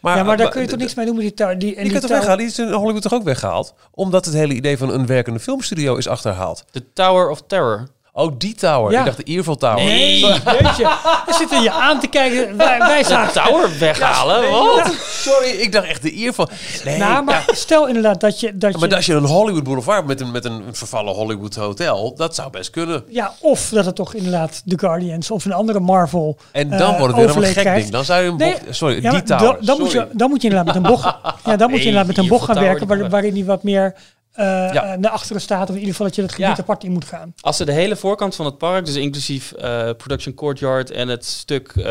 Maar, 0.00 0.16
ja, 0.16 0.22
maar 0.22 0.36
daar 0.36 0.48
kun 0.50 0.60
je 0.62 0.68
toch 0.68 0.78
niks 0.78 0.94
mee 0.94 1.06
doen 1.06 1.14
met 1.14 1.24
die 1.24 1.34
tower. 1.34 1.58
Die, 1.58 1.68
en 1.68 1.74
Die 1.74 1.82
die 1.82 1.90
kunt 1.92 2.02
toch 2.02 2.10
tower- 2.10 2.26
weghalen? 2.36 2.38
Die 2.38 2.64
is 2.64 2.72
in 2.72 2.72
Hollywood 2.80 3.02
toch 3.02 3.14
ook 3.14 3.22
weggehaald? 3.22 3.74
Omdat 3.90 4.24
het 4.24 4.34
hele 4.34 4.54
idee 4.54 4.78
van 4.78 4.90
een 4.90 5.06
werkende 5.06 5.40
filmstudio 5.40 5.96
is 5.96 6.08
achterhaald. 6.08 6.64
de 6.70 6.92
Tower 6.92 7.28
of 7.28 7.42
Terror. 7.46 7.88
Oh, 8.20 8.32
die 8.38 8.54
tower. 8.54 8.92
Ja. 8.92 8.98
Ik 8.98 9.04
dacht 9.04 9.16
de 9.26 9.34
Eiffel 9.34 9.56
Tower. 9.56 9.84
Nee, 9.84 10.22
weet 10.44 10.76
je. 10.76 10.96
We 11.26 11.32
zitten 11.38 11.62
je 11.62 11.70
aan 11.70 12.00
te 12.00 12.06
kijken. 12.06 12.56
Wij, 12.56 12.78
wij 12.78 13.02
De 13.02 13.08
zagen... 13.08 13.42
tower 13.44 13.78
weghalen? 13.78 14.50
Wat? 14.50 14.94
Sorry, 15.08 15.48
ik 15.48 15.72
dacht 15.72 15.86
echt 15.86 16.02
de 16.02 16.12
Eiffel. 16.12 16.48
Nee, 16.84 16.98
Nou, 16.98 17.24
maar 17.24 17.44
stel 17.52 17.86
inderdaad 17.86 18.20
dat 18.20 18.40
je... 18.40 18.56
Dat 18.56 18.76
maar 18.78 18.88
je 18.88 18.96
als 18.96 19.06
je 19.06 19.14
een 19.14 19.24
Hollywood 19.24 19.64
Boulevard 19.64 20.06
met 20.06 20.20
een, 20.20 20.30
met 20.30 20.44
een 20.44 20.62
vervallen 20.72 21.14
Hollywood 21.14 21.54
hotel, 21.54 22.14
dat 22.16 22.34
zou 22.34 22.50
best 22.50 22.70
kunnen. 22.70 23.04
ja, 23.08 23.34
of 23.40 23.68
dat 23.68 23.84
het 23.84 23.94
toch 23.94 24.14
inderdaad 24.14 24.62
The 24.66 24.78
Guardians 24.78 25.30
of 25.30 25.44
een 25.44 25.52
andere 25.52 25.80
Marvel 25.80 26.36
En 26.52 26.68
dan 26.70 26.80
eh, 26.92 26.98
wordt 26.98 27.16
het 27.16 27.34
weer 27.34 27.36
een 27.36 27.52
gek 27.52 27.62
krijgt. 27.62 27.80
ding. 27.80 27.90
Dan 27.92 28.04
zou 28.04 28.22
je 28.22 28.28
een 28.28 28.36
Nee, 28.36 28.52
bocht... 28.52 28.76
Sorry, 28.76 28.94
Ja, 28.94 29.00
die 29.00 29.10
maar 29.10 29.24
tower. 29.24 29.54
dan, 29.56 29.64
dan, 29.64 29.78
moet 29.78 29.90
je, 29.92 29.98
Sorry. 29.98 30.12
dan 30.16 30.28
moet 30.30 30.42
je 30.42 30.48
inderdaad 30.48 30.74
met 30.74 30.84
een 30.84 30.90
bocht, 30.90 31.04
ja, 31.44 31.56
dan 31.56 31.70
moet 31.70 31.78
je 31.78 31.84
inderdaad 31.88 32.06
met 32.06 32.18
een 32.18 32.28
bocht 32.28 32.44
gaan 32.44 32.60
werken, 32.60 32.86
waar, 32.86 33.08
waarin 33.08 33.34
die 33.34 33.44
wat 33.44 33.62
meer 33.62 33.94
eh, 34.32 34.44
Ja. 34.46 34.84
eh, 34.92 34.98
naar 34.98 35.10
achteren 35.10 35.40
staat. 35.42 35.62
Of 35.62 35.68
in 35.74 35.74
ieder 35.80 35.90
geval 35.90 36.06
dat 36.06 36.14
je 36.16 36.22
het 36.22 36.32
gebied 36.32 36.56
Ja. 36.56 36.62
apart 36.62 36.84
in 36.84 36.92
moet 36.92 37.04
gaan. 37.04 37.34
Als 37.40 37.56
ze 37.56 37.64
de 37.64 37.72
hele 37.72 37.96
voorkant 37.96 38.34
van 38.34 38.46
het 38.46 38.58
park, 38.58 38.84
dus 38.86 38.94
inclusief 38.94 39.52
eh, 39.52 39.90
Production 39.96 40.34
Courtyard 40.34 40.90
en 40.90 41.08
het 41.08 41.24
stuk 41.24 41.72
eh, 41.76 41.84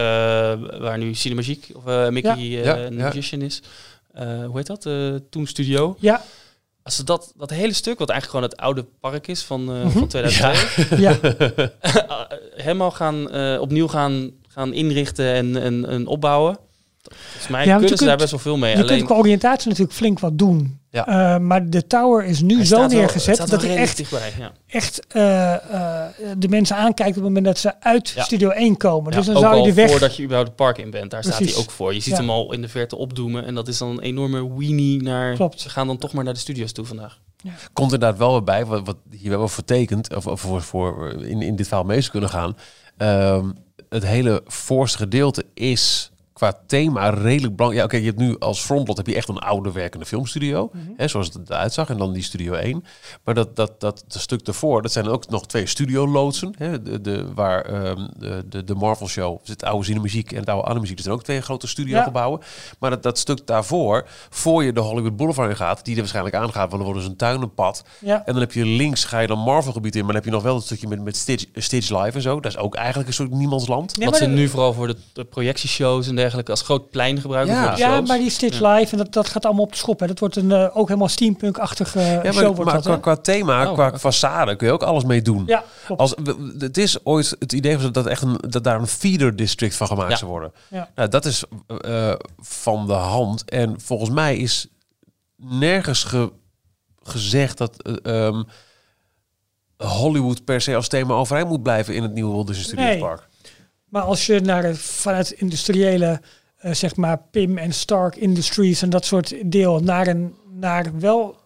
waar 0.79 0.97
nu 0.97 1.13
Cinemagique 1.15 1.75
of 1.77 1.85
eh, 1.87 2.07
Mickey 2.09 2.35
eh, 2.35 2.63
Ja. 2.63 2.89
Magician 2.91 3.41
is. 3.41 3.61
Eh, 4.13 4.27
hoe 4.45 4.57
heet 4.57 4.67
dat? 4.67 4.85
Uh, 4.85 5.15
Toen 5.29 5.47
Studio. 5.47 5.95
Ja, 5.99 6.21
Als 6.83 6.95
ze 6.95 7.03
dat, 7.03 7.33
dat 7.37 7.49
hele 7.49 7.73
stuk, 7.73 7.99
wat 7.99 8.09
eigenlijk 8.09 8.39
gewoon 8.39 8.49
het 8.57 8.65
oude 8.65 8.85
park 8.99 9.27
is 9.27 9.43
van, 9.43 9.69
eh 9.73 9.83
Mhm. 9.83 9.89
van 9.89 10.07
2002, 10.07 10.99
ja. 10.99 11.17
helemaal 12.55 12.91
gaan, 12.91 13.31
eh, 13.31 13.61
opnieuw 13.61 13.87
gaan, 13.87 14.31
gaan 14.47 14.73
inrichten 14.73 15.33
en, 15.33 15.61
en, 15.61 15.85
en 15.87 16.07
opbouwen. 16.07 16.57
Volgens 17.01 17.47
mij 17.47 17.65
Ja, 17.65 17.69
want 17.71 17.79
kunnen 17.79 17.89
je 17.89 17.95
ze 17.97 18.05
daar 18.05 18.07
kunt- 18.17 18.17
best 18.19 18.31
wel 18.31 18.39
veel 18.53 18.57
mee. 18.57 18.77
je 18.77 18.85
kunt 18.85 19.03
qua 19.03 19.15
oriëntatie 19.15 19.69
natuurlijk 19.69 19.97
flink 19.97 20.19
wat 20.19 20.37
doen. 20.37 20.79
Ja. 20.91 21.07
Eh, 21.07 21.39
maar 21.41 21.69
de 21.69 21.87
tower 21.87 22.25
is 22.25 22.41
nu 22.41 22.55
hij 22.55 22.65
zo 22.65 22.77
wel- 22.77 22.87
neergezet 22.87 23.37
dat 23.37 23.49
hij 23.49 23.57
echt, 23.57 23.63
redelijk 23.67 23.95
dichtbij. 23.97 24.33
Ja. 24.37 24.51
echt 24.67 25.07
eh, 25.07 25.53
eh, 25.53 26.07
de 26.37 26.47
mensen 26.47 26.75
aankijkt 26.75 27.09
op 27.09 27.15
het 27.15 27.23
moment 27.23 27.45
dat 27.45 27.57
ze 27.57 27.81
uit 27.81 28.09
Ja. 28.09 28.23
Studio 28.23 28.49
1 28.49 28.77
komen. 28.77 29.11
Dus 29.11 29.25
dan 29.25 29.35
ook 29.35 29.41
zou 29.41 29.53
je 29.55 29.59
al 29.61 29.65
de 29.67 29.73
weg... 29.73 29.89
voordat 29.89 30.15
je 30.15 30.21
überhaupt 30.23 30.49
het 30.49 30.57
park 30.57 30.77
in 30.77 30.91
bent, 30.91 31.11
daar 31.11 31.23
staat 31.23 31.39
hij 31.39 31.55
ook 31.55 31.71
voor. 31.71 31.93
Je 31.93 31.99
ziet 31.99 32.13
Ja. 32.13 32.19
hem 32.19 32.29
al 32.29 32.53
in 32.53 32.61
de 32.61 32.67
verte 32.69 32.95
opdoemen 32.95 33.45
en 33.45 33.55
dat 33.55 33.67
is 33.67 33.77
dan 33.77 33.89
een 33.89 33.99
enorme 33.99 34.55
weenie 34.57 35.01
naar... 35.03 35.35
Klopt. 35.35 35.61
Ze 35.61 35.69
gaan 35.69 35.87
dan 35.87 35.97
toch 35.97 36.13
maar 36.13 36.23
naar 36.23 36.33
de 36.33 36.39
studio's 36.39 36.71
toe 36.71 36.85
vandaag. 36.85 37.19
Komt 37.73 37.93
inderdaad 37.93 38.17
wel 38.17 38.31
weer 38.31 38.43
bij, 38.43 38.65
wat, 38.65 38.85
wat 38.85 38.97
hier 39.11 39.29
wel 39.29 39.49
tekent, 39.65 40.15
of, 40.15 40.27
of 40.27 40.41
voor, 40.41 40.61
voor 40.61 41.13
in, 41.23 41.41
in 41.41 41.55
dit 41.55 41.67
verhaal 41.67 41.85
mee 41.85 41.99
zou 41.99 42.11
kunnen 42.11 42.29
gaan. 42.29 42.57
Ehm, 42.97 43.49
het 43.89 44.05
hele 44.05 44.41
voorste 44.45 44.97
gedeelte 44.97 45.45
is 45.53 46.11
qua 46.39 46.59
thema 46.65 47.09
redelijk 47.09 47.55
belangrijk. 47.55 47.73
Ja, 47.73 47.83
oké, 47.83 47.97
je 47.97 48.11
hebt 48.11 48.17
nu 48.17 48.39
als 48.39 48.61
frontlot 48.61 48.97
heb 48.97 49.07
je 49.07 49.15
echt 49.15 49.29
een 49.29 49.37
oude 49.37 49.71
werkende 49.71 50.05
filmstudio, 50.05 50.71
hè, 50.97 51.07
zoals 51.07 51.27
het 51.33 51.49
eruit 51.49 51.73
zag, 51.73 51.89
en 51.89 51.97
dan 51.97 52.13
die 52.13 52.23
studio 52.23 52.53
1. 52.53 52.83
Maar 53.23 53.35
dat, 53.35 53.55
dat, 53.55 53.79
dat, 53.79 54.03
dat 54.07 54.21
stuk 54.21 54.45
daarvoor, 54.45 54.81
dat 54.81 54.91
zijn 54.91 55.07
ook 55.07 55.29
nog 55.29 55.47
twee 55.47 55.65
studioloodsen, 55.65 56.53
hè, 56.57 56.81
de, 56.81 57.01
de, 57.01 57.33
waar 57.33 57.61
ehm, 57.61 58.07
de, 58.17 58.43
de, 58.49 58.63
de 58.63 58.75
Marvel 58.75 59.07
Show, 59.07 59.39
het 59.43 59.63
oude 59.63 59.85
cinemuziek 59.85 60.31
en 60.31 60.39
het 60.39 60.49
oude 60.49 60.67
animuziek, 60.67 60.95
dat 60.95 61.05
zijn 61.05 61.17
ook 61.17 61.23
twee 61.23 61.41
grote 61.41 61.67
studiogebouwen. 61.67 62.39
Maar 62.79 62.89
dat, 62.89 63.03
dat 63.03 63.17
stuk 63.17 63.47
daarvoor, 63.47 64.07
voor 64.29 64.63
je 64.63 64.73
de 64.73 64.79
Hollywood 64.79 65.17
Boulevard 65.17 65.49
in 65.49 65.55
gaat, 65.55 65.85
die 65.85 65.93
er 65.93 65.99
waarschijnlijk 65.99 66.35
aangaat, 66.35 66.69
want 66.69 66.81
er 66.81 66.87
wordt 66.87 66.99
dus 66.99 67.09
een 67.09 67.15
tuinenpad. 67.15 67.83
Ja. 67.99 68.17
En 68.25 68.33
dan 68.33 68.41
heb 68.41 68.51
je 68.51 68.65
links, 68.65 69.03
ga 69.03 69.19
je 69.19 69.27
dan 69.27 69.39
Marvel 69.39 69.71
gebied 69.71 69.95
in, 69.95 69.99
maar 69.99 70.13
dan 70.13 70.21
heb 70.21 70.25
je 70.25 70.35
nog 70.35 70.43
wel 70.43 70.55
een 70.55 70.61
stukje 70.61 70.87
met, 70.87 71.03
met 71.03 71.17
Stitch, 71.17 71.45
Stitch 71.53 71.89
Live 71.89 72.11
en 72.11 72.21
zo. 72.21 72.39
Dat 72.39 72.51
is 72.51 72.57
ook 72.57 72.75
eigenlijk 72.75 73.07
een 73.07 73.13
soort 73.13 73.31
niemandsland. 73.31 73.97
Nee, 73.97 74.09
Wat 74.09 74.17
ze 74.17 74.27
nu 74.27 74.47
vooral 74.47 74.73
voor 74.73 74.87
de, 74.87 74.95
de 75.13 75.25
projectieshows 75.25 76.07
en 76.07 76.15
dergelijke 76.15 76.27
als 76.49 76.61
groot 76.61 76.89
plein 76.89 77.21
gebruiken 77.21 77.53
Ja. 77.55 77.61
voor 77.67 77.71
de 77.75 77.81
Ja, 77.81 77.95
shows. 77.95 78.07
maar 78.07 78.17
die 78.17 78.29
Stitch 78.29 78.59
Live, 78.59 78.91
en 78.91 78.97
dat, 78.97 79.13
dat 79.13 79.27
gaat 79.29 79.45
allemaal 79.45 79.63
op 79.63 79.71
de 79.71 79.77
schop. 79.77 79.99
Hè. 79.99 80.07
Dat 80.07 80.19
wordt 80.19 80.35
een, 80.35 80.51
eh, 80.51 80.77
ook 80.77 80.87
helemaal 80.87 81.07
steampunk-achtige 81.07 81.99
Ja, 81.99 82.21
show. 82.23 82.33
maar, 82.33 82.43
Wordt 82.45 82.63
maar 82.63 82.73
dat, 82.73 82.83
qua, 82.83 82.97
qua 82.97 83.15
thema, 83.15 83.67
Oh, 83.67 83.73
qua 83.73 83.87
oké. 83.87 83.97
façade 83.99 84.55
kun 84.55 84.67
je 84.67 84.73
ook 84.73 84.83
alles 84.83 85.03
mee 85.03 85.21
doen. 85.21 85.43
Ja, 85.47 85.63
klopt. 85.85 86.01
Als, 86.01 86.15
het 86.59 86.77
is 86.77 87.05
ooit 87.05 87.35
het 87.39 87.53
idee 87.53 87.77
was 87.77 87.91
dat, 87.91 88.05
echt 88.05 88.21
een, 88.21 88.37
dat 88.49 88.63
daar 88.63 88.79
een 88.79 88.87
feeder 88.87 89.35
district 89.35 89.75
van 89.75 89.87
gemaakt 89.87 90.11
Ja. 90.11 90.15
zou 90.17 90.31
worden. 90.31 90.51
Ja. 90.67 90.89
Nou, 90.95 91.09
dat 91.09 91.25
is 91.25 91.43
eh, 91.81 92.13
van 92.37 92.87
de 92.87 92.93
hand. 92.93 93.49
En 93.49 93.81
volgens 93.81 94.09
mij 94.09 94.37
is 94.37 94.67
nergens 95.37 96.07
gezegd 97.03 97.57
dat 97.57 97.81
eh, 98.03 98.25
ehm, 98.27 98.43
Hollywood 99.77 100.45
per 100.45 100.61
se 100.61 100.75
als 100.75 100.87
thema 100.87 101.13
overeind 101.13 101.49
moet 101.49 101.63
blijven 101.63 101.95
in 101.95 102.03
het 102.03 102.13
nieuwe 102.13 102.33
Walt 102.33 102.47
Disney 102.47 102.65
Studios 102.65 102.87
Nee. 102.89 102.99
Park. 102.99 103.27
Maar 103.89 104.01
als 104.01 104.25
je 104.25 104.39
naar 104.39 104.63
het, 104.63 104.77
vanuit 104.79 105.31
industriële, 105.31 106.21
eh, 106.57 106.73
zeg 106.73 106.95
maar 106.95 107.21
Pim 107.31 107.57
en 107.57 107.73
Stark 107.73 108.15
Industries 108.15 108.81
en 108.81 108.89
dat 108.89 109.05
soort 109.05 109.33
deel 109.45 109.79
naar 109.79 110.07
een 110.07 110.33
naar 110.59 110.99
wel 110.99 111.37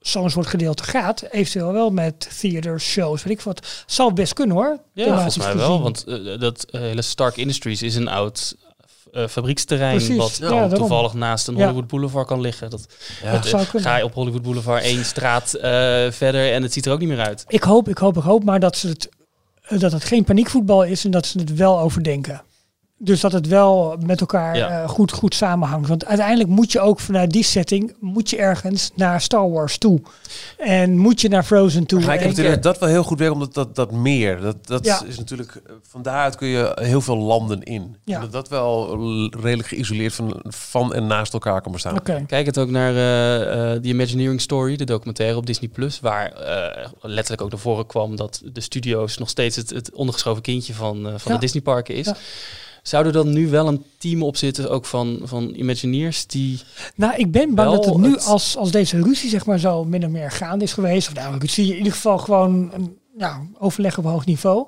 zo'n 0.00 0.30
soort 0.30 0.46
gedeelte 0.46 0.82
gaat, 0.84 1.22
eventueel 1.30 1.72
wel 1.72 1.90
met 1.90 2.38
theaters, 2.40 2.84
shows, 2.84 3.22
weet 3.22 3.38
ik 3.38 3.44
wat, 3.44 3.84
zal 3.86 4.12
best 4.12 4.32
kunnen 4.32 4.56
hoor. 4.56 4.78
Ja, 4.92 5.14
volgens 5.14 5.36
mij 5.36 5.56
wel. 5.56 5.82
Want 5.82 6.04
eh, 6.04 6.40
dat 6.40 6.64
eh, 6.70 6.80
hele 6.80 7.02
Stark 7.02 7.36
Industries 7.36 7.82
is 7.82 7.94
een 7.94 8.08
oud 8.08 8.56
eh, 9.14 9.26
fabrieksterrein 9.26 9.96
Precies, 9.96 10.16
wat 10.16 10.36
ja, 10.36 10.68
toevallig 10.68 11.12
naast 11.14 11.48
een 11.48 11.56
Ja. 11.56 11.60
Hollywood 11.60 11.86
Boulevard 11.88 12.26
kan 12.26 12.40
liggen. 12.40 12.70
Dat, 12.70 12.86
Ja. 13.22 13.32
Dat 13.32 13.46
zou 13.46 13.64
kunnen. 13.64 13.90
ga 13.90 13.96
je 13.96 14.04
op 14.04 14.14
Hollywood 14.14 14.42
Boulevard 14.42 14.82
één 14.82 15.04
straat 15.04 15.54
eh, 15.54 15.62
verder 16.10 16.52
en 16.52 16.62
het 16.62 16.72
ziet 16.72 16.86
er 16.86 16.92
ook 16.92 16.98
niet 16.98 17.08
meer 17.08 17.20
uit. 17.20 17.44
Ik 17.48 17.62
hoop, 17.62 17.88
ik 17.88 17.98
hoop, 17.98 18.16
ik 18.16 18.22
hoop 18.22 18.44
maar 18.44 18.60
dat, 18.60 18.76
ze 18.76 18.88
het, 18.88 19.08
dat 19.68 19.92
het 19.92 20.04
geen 20.04 20.24
paniekvoetbal 20.24 20.84
is 20.84 21.04
en 21.04 21.10
dat 21.10 21.26
ze 21.26 21.38
het 21.38 21.54
wel 21.54 21.78
overdenken. 21.80 22.42
Dus 23.04 23.20
dat 23.20 23.32
het 23.32 23.46
wel 23.48 23.96
met 24.06 24.20
elkaar 24.20 24.56
Ja. 24.56 24.82
eh, 24.82 24.88
goed, 24.88 25.12
goed 25.12 25.34
samenhangt. 25.34 25.88
Want 25.88 26.04
uiteindelijk 26.06 26.48
moet 26.48 26.72
je 26.72 26.80
ook 26.80 27.00
vanuit 27.00 27.30
die 27.30 27.42
setting, 27.44 27.94
moet 28.00 28.30
je 28.30 28.36
ergens 28.36 28.90
naar 28.94 29.20
Star 29.20 29.50
Wars 29.50 29.78
toe. 29.78 30.00
En 30.58 30.98
moet 30.98 31.20
je 31.20 31.28
naar 31.28 31.42
Frozen 31.42 31.86
toe. 31.86 32.00
Maar 32.04 32.14
ik 32.14 32.36
heb 32.36 32.46
dat 32.52 32.62
dat 32.62 32.78
wel 32.78 32.88
heel 32.88 33.02
goed 33.02 33.18
werkt, 33.18 33.34
omdat 33.34 33.54
dat, 33.54 33.74
dat 33.74 33.92
meer, 33.92 34.40
dat, 34.40 34.66
dat 34.66 34.84
Ja. 34.84 35.02
is 35.06 35.18
natuurlijk, 35.18 35.54
eh, 35.66 35.72
van 35.88 36.02
daaruit 36.02 36.36
kun 36.36 36.48
je 36.48 36.72
heel 36.80 37.00
veel 37.00 37.16
landen 37.18 37.62
in. 37.62 37.96
Ja. 38.04 38.20
Dat 38.20 38.32
dat 38.32 38.48
wel 38.48 38.96
redelijk 39.40 39.68
geïsoleerd 39.68 40.14
van, 40.14 40.40
van 40.42 40.94
en 40.94 41.06
naast 41.06 41.32
elkaar 41.32 41.60
kan 41.60 41.72
bestaan. 41.72 42.02
Kijk 42.26 42.46
het 42.46 42.58
ook 42.58 42.70
naar 42.70 42.94
eh, 42.94 43.72
eh, 43.74 43.82
Imagineering 43.82 44.40
Story, 44.40 44.76
de 44.76 44.84
documentaire 44.84 45.36
op 45.36 45.46
Disney 45.46 45.68
Plus, 45.68 46.00
waar 46.00 46.32
eh, 46.32 46.86
letterlijk 47.00 47.42
ook 47.42 47.50
naar 47.50 47.60
voren 47.60 47.86
kwam 47.86 48.16
dat 48.16 48.42
de 48.52 48.60
studio's 48.60 49.18
nog 49.18 49.28
steeds 49.28 49.56
het, 49.56 49.70
het 49.70 49.92
ondergeschoven 49.92 50.42
kindje 50.42 50.74
van, 50.74 50.96
eh, 51.06 51.12
van 51.16 51.32
Ja. 51.32 51.34
de 51.34 51.38
Disney 51.38 51.62
parken 51.62 51.94
is. 51.94 52.12
Zou 52.84 53.06
er 53.06 53.12
dan 53.12 53.32
nu 53.32 53.48
wel 53.50 53.68
een 53.68 53.84
team 53.98 54.22
op 54.22 54.36
zitten, 54.36 54.70
ook 54.70 54.84
van, 54.84 55.20
van 55.22 55.54
Imagineers, 55.54 56.26
die 56.26 56.60
Nou, 56.94 57.14
ik 57.16 57.30
ben 57.32 57.54
bang 57.54 57.70
dat 57.70 57.84
het 57.84 57.96
nu, 57.96 58.10
het- 58.12 58.24
als, 58.26 58.56
als 58.56 58.70
deze 58.70 59.02
ruzie 59.02 59.28
zeg 59.30 59.46
maar 59.46 59.58
zo 59.58 59.84
min 59.84 60.04
of 60.04 60.10
meer 60.10 60.30
gaande 60.30 60.64
is 60.64 60.72
geweest, 60.72 61.08
of 61.08 61.14
nou, 61.14 61.38
ruzie 61.38 61.70
in 61.70 61.76
ieder 61.76 61.92
geval 61.92 62.18
gewoon 62.18 62.70
een 62.72 62.98
ja, 63.18 63.42
overleg 63.58 63.98
op 63.98 64.04
hoog 64.04 64.24
niveau. 64.26 64.66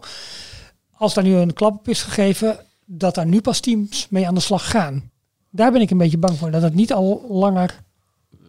Als 0.93 1.15
daar 1.15 1.25
nu 1.25 1.35
een 1.35 1.53
klap 1.53 1.79
op 1.79 1.89
is 1.89 2.03
gegeven, 2.03 2.59
dat 2.85 3.15
daar 3.15 3.27
nu 3.27 3.41
pas 3.41 3.61
teams 3.61 4.07
mee 4.11 4.27
aan 4.27 4.35
de 4.35 4.41
slag 4.41 4.71
gaan. 4.71 5.11
Daar 5.51 5.73
ben 5.73 5.81
ik 5.81 5.91
een 5.91 5.99
beetje 5.99 6.19
bang 6.19 6.39
voor, 6.39 6.51
dat 6.51 6.63
het 6.63 6.75
niet 6.75 6.93
al 6.93 7.27
langer... 7.29 7.83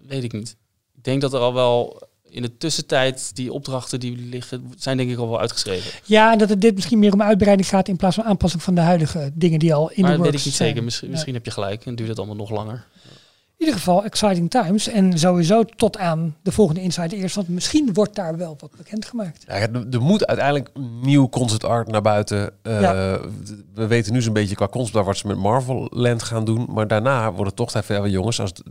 weet 0.07 0.24
ik 0.24 0.34
niet. 0.34 0.55
Ik 0.95 1.03
denk 1.03 1.22
dat 1.22 1.34
er 1.34 1.39
al 1.39 1.53
wel 1.53 2.07
in 2.30 2.41
de 2.41 2.57
tussentijd 2.57 3.36
die 3.36 3.53
opdrachten 3.53 3.99
die 3.99 4.17
liggen, 4.17 4.71
zijn 4.78 4.97
denk 4.97 5.09
ik 5.09 5.17
al 5.17 5.30
wel 5.30 5.39
uitgeschreven. 5.39 5.91
Ja, 6.03 6.32
en 6.32 6.38
dat 6.38 6.49
het 6.49 6.61
dit 6.61 6.75
misschien 6.75 6.99
meer 6.99 7.13
om 7.13 7.21
uitbreiding 7.21 7.67
gaat 7.69 7.88
in 7.88 7.95
plaats 7.95 8.15
van 8.15 8.23
aanpassing 8.23 8.63
van 8.63 8.75
de 8.75 8.82
huidige 8.82 9.32
dingen 9.34 9.59
die 9.59 9.73
al 9.73 9.89
in 9.91 10.01
maar 10.01 10.11
de 10.11 10.17
dat 10.17 10.25
weet 10.25 10.32
works 10.32 10.39
ik 10.39 10.45
niet 10.45 10.55
zijn. 10.55 10.67
zeker. 10.69 10.84
Misschien, 10.84 11.07
Ja. 11.07 11.13
misschien 11.13 11.34
heb 11.34 11.45
je 11.45 11.51
gelijk 11.51 11.86
en 11.86 11.95
duurt 11.95 12.09
het 12.09 12.17
allemaal 12.17 12.36
nog 12.36 12.49
langer. 12.49 12.86
In 13.59 13.65
ieder 13.65 13.80
geval 13.82 14.03
exciting 14.03 14.49
times 14.49 14.88
en 14.88 15.19
sowieso 15.19 15.63
tot 15.63 15.97
aan 15.97 16.36
de 16.41 16.51
volgende 16.51 16.82
Inside 16.82 17.15
eerst, 17.15 17.36
want 17.36 17.47
misschien 17.47 17.93
wordt 17.93 18.15
daar 18.15 18.38
wel 18.38 18.55
wat 18.59 18.71
bekendgemaakt. 18.78 19.43
Ja, 19.47 19.53
er, 19.91 20.01
moet 20.01 20.25
uiteindelijk 20.28 20.69
nieuw 21.01 21.30
concept 21.30 21.63
art 21.63 21.88
naar 21.88 22.01
buiten. 22.01 22.51
Eh, 22.61 22.82
Ja. 22.82 23.19
We 23.73 23.88
weten 23.88 24.13
nu 24.13 24.21
zo'n 24.21 24.34
beetje 24.34 24.55
qua 24.55 24.67
concept 24.67 24.95
art 24.97 25.05
wat 25.05 25.17
ze 25.17 25.28
met 25.28 25.38
Marvel 25.38 25.88
Land 25.89 26.23
gaan 26.23 26.45
doen. 26.45 26.65
Maar 26.69 26.88
daarna 26.88 27.32
wordt 27.32 27.45
het 27.47 27.55
toch 27.55 27.71
tijd 27.71 27.86
van, 27.86 27.95
ja, 27.95 28.07
jongens, 28.07 28.39
als 28.39 28.49
het, 28.49 28.63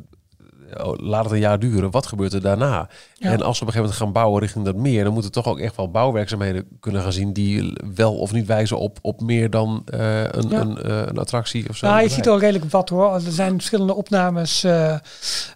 laat 0.96 1.24
het 1.24 1.32
een 1.32 1.38
jaar 1.38 1.58
duren. 1.58 1.90
Wat 1.90 2.06
gebeurt 2.06 2.32
er 2.32 2.40
daarna? 2.40 2.88
Ja. 3.14 3.30
En 3.30 3.42
als 3.42 3.42
we 3.42 3.42
op 3.42 3.48
een 3.48 3.56
gegeven 3.58 3.80
moment 3.80 3.96
gaan 3.96 4.12
bouwen 4.12 4.40
richting 4.40 4.64
dat 4.64 4.76
meer, 4.76 5.04
dan 5.04 5.12
moeten 5.12 5.32
toch 5.32 5.46
ook 5.46 5.58
echt 5.58 5.76
wel 5.76 5.90
bouwwerkzaamheden 5.90 6.68
kunnen 6.80 7.02
gaan 7.02 7.12
zien 7.12 7.32
die 7.32 7.72
wel 7.94 8.14
of 8.16 8.32
niet 8.32 8.46
wijzen 8.46 8.78
op, 8.78 8.98
op 9.02 9.20
meer 9.20 9.50
dan 9.50 9.82
eh, 9.86 10.22
een, 10.22 10.48
Ja. 10.48 10.60
een, 10.60 10.82
eh, 10.82 11.02
een 11.06 11.18
attractie 11.18 11.68
of 11.68 11.76
zo. 11.76 11.86
Nou, 11.86 12.02
je 12.02 12.08
ziet 12.08 12.28
al 12.28 12.38
redelijk 12.38 12.70
wat 12.70 12.88
hoor. 12.88 13.14
Er 13.14 13.20
zijn 13.20 13.52
verschillende 13.52 13.94
opnames, 13.94 14.64
eh, 14.64 14.92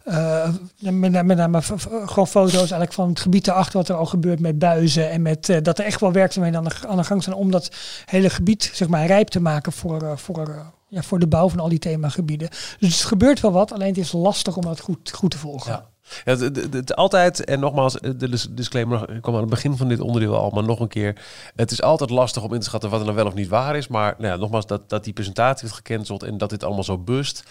eh, 0.04 0.48
met, 0.80 1.10
name- 1.12 1.48
met 1.48 1.64
gewoon 2.04 2.26
foto's 2.26 2.54
eigenlijk 2.54 2.92
van 2.92 3.08
het 3.08 3.20
gebied 3.20 3.48
erachter 3.48 3.78
wat 3.78 3.88
er 3.88 3.94
al 3.94 4.06
gebeurt 4.06 4.40
met 4.40 4.58
buizen 4.58 5.10
en 5.10 5.22
met 5.22 5.58
dat 5.62 5.78
er 5.78 5.84
echt 5.84 6.00
wel 6.00 6.12
werkzaamheden 6.12 6.58
aan 6.58 6.64
de, 6.64 6.88
aan 6.88 6.96
de 6.96 7.04
gang 7.04 7.22
zijn 7.22 7.36
om 7.36 7.50
dat 7.50 7.70
hele 8.04 8.30
gebied 8.30 8.70
zeg 8.72 8.88
maar 8.88 9.06
rijp 9.06 9.28
te 9.28 9.40
maken 9.40 9.72
voor, 9.72 10.18
voor, 10.18 10.64
ja, 10.90 11.02
voor 11.02 11.18
de 11.18 11.26
bouw 11.26 11.48
van 11.48 11.60
al 11.60 11.68
die 11.68 11.78
themagebieden. 11.78 12.48
Dus 12.78 12.98
het 12.98 13.04
gebeurt 13.08 13.40
wel 13.40 13.52
wat, 13.52 13.72
alleen 13.72 13.88
het 13.88 13.98
is 13.98 14.12
lastig 14.12 14.56
om 14.56 14.62
dat 14.62 14.80
goed, 14.80 15.10
goed 15.12 15.30
te 15.30 15.38
volgen. 15.38 15.72
Ja. 15.72 15.88
Ja, 16.24 16.36
het, 16.36 16.56
het, 16.56 16.72
het- 16.74 16.94
altijd, 16.96 17.44
en 17.44 17.60
nogmaals, 17.60 17.92
de 17.94 18.28
dis- 18.28 18.48
disclaimer 18.50 19.10
ik 19.14 19.22
kwam 19.22 19.34
aan 19.34 19.40
het 19.40 19.50
begin 19.50 19.76
van 19.76 19.88
dit 19.88 20.00
onderdeel 20.00 20.36
al, 20.36 20.50
maar 20.50 20.64
nog 20.64 20.80
een 20.80 20.88
keer. 20.88 21.16
Het 21.56 21.70
is 21.70 21.82
altijd 21.82 22.10
lastig 22.10 22.42
om 22.42 22.52
in 22.54 22.60
te 22.60 22.66
schatten 22.66 22.90
wat 22.90 22.98
er 22.98 23.04
nou 23.04 23.16
wel 23.18 23.26
of 23.26 23.34
niet 23.34 23.48
waar 23.48 23.76
is. 23.76 23.88
Maar 23.88 24.14
nou 24.18 24.32
ja, 24.32 24.36
nogmaals, 24.40 24.66
dat, 24.66 24.88
dat 24.88 25.04
die 25.04 25.12
presentatie 25.12 25.68
wordt 25.68 25.86
gecanceld 25.88 26.22
en 26.22 26.38
dat 26.38 26.50
dit 26.50 26.64
allemaal 26.64 26.84
zo 26.84 26.98
bust. 26.98 27.42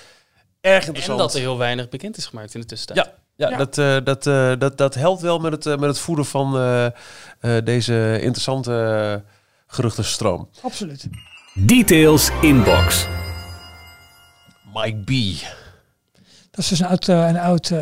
Erg 0.62 0.82
En 0.82 0.88
interessant. 0.88 1.20
dat 1.20 1.34
er 1.34 1.40
heel 1.40 1.58
weinig 1.58 1.90
bekend 1.90 2.18
is 2.18 2.26
gemaakt 2.26 2.54
in 2.54 2.60
de 2.62 2.66
tussentijd. 2.68 3.06
Ja, 3.06 3.14
ja, 3.36 3.50
Ja. 3.50 3.58
Dat, 3.58 3.78
eh, 3.78 3.98
dat, 4.04 4.28
eh, 4.28 4.52
dat, 4.60 4.78
dat 4.78 4.96
helpt 4.96 5.22
wel 5.22 5.40
met 5.40 5.52
het, 5.52 5.66
eh, 5.66 5.78
met 5.78 5.90
het 5.90 6.00
voeden 6.00 6.26
van 6.26 6.56
eh, 6.58 6.86
eh, 6.86 6.92
deze 7.66 8.18
interessante 8.22 8.72
uh, 9.26 9.32
geruchtenstroom. 9.68 10.50
Absoluut. 10.62 11.08
Details 11.54 12.30
inbox. 12.42 13.08
Mike 14.82 14.98
B. 14.98 15.42
Dat 16.52 16.60
is 16.60 16.68
dus 16.68 16.80
een 16.80 16.86
oud... 16.88 17.08
eh, 17.08 17.28
een 17.28 17.38
oud 17.40 17.70
eh, 17.70 17.80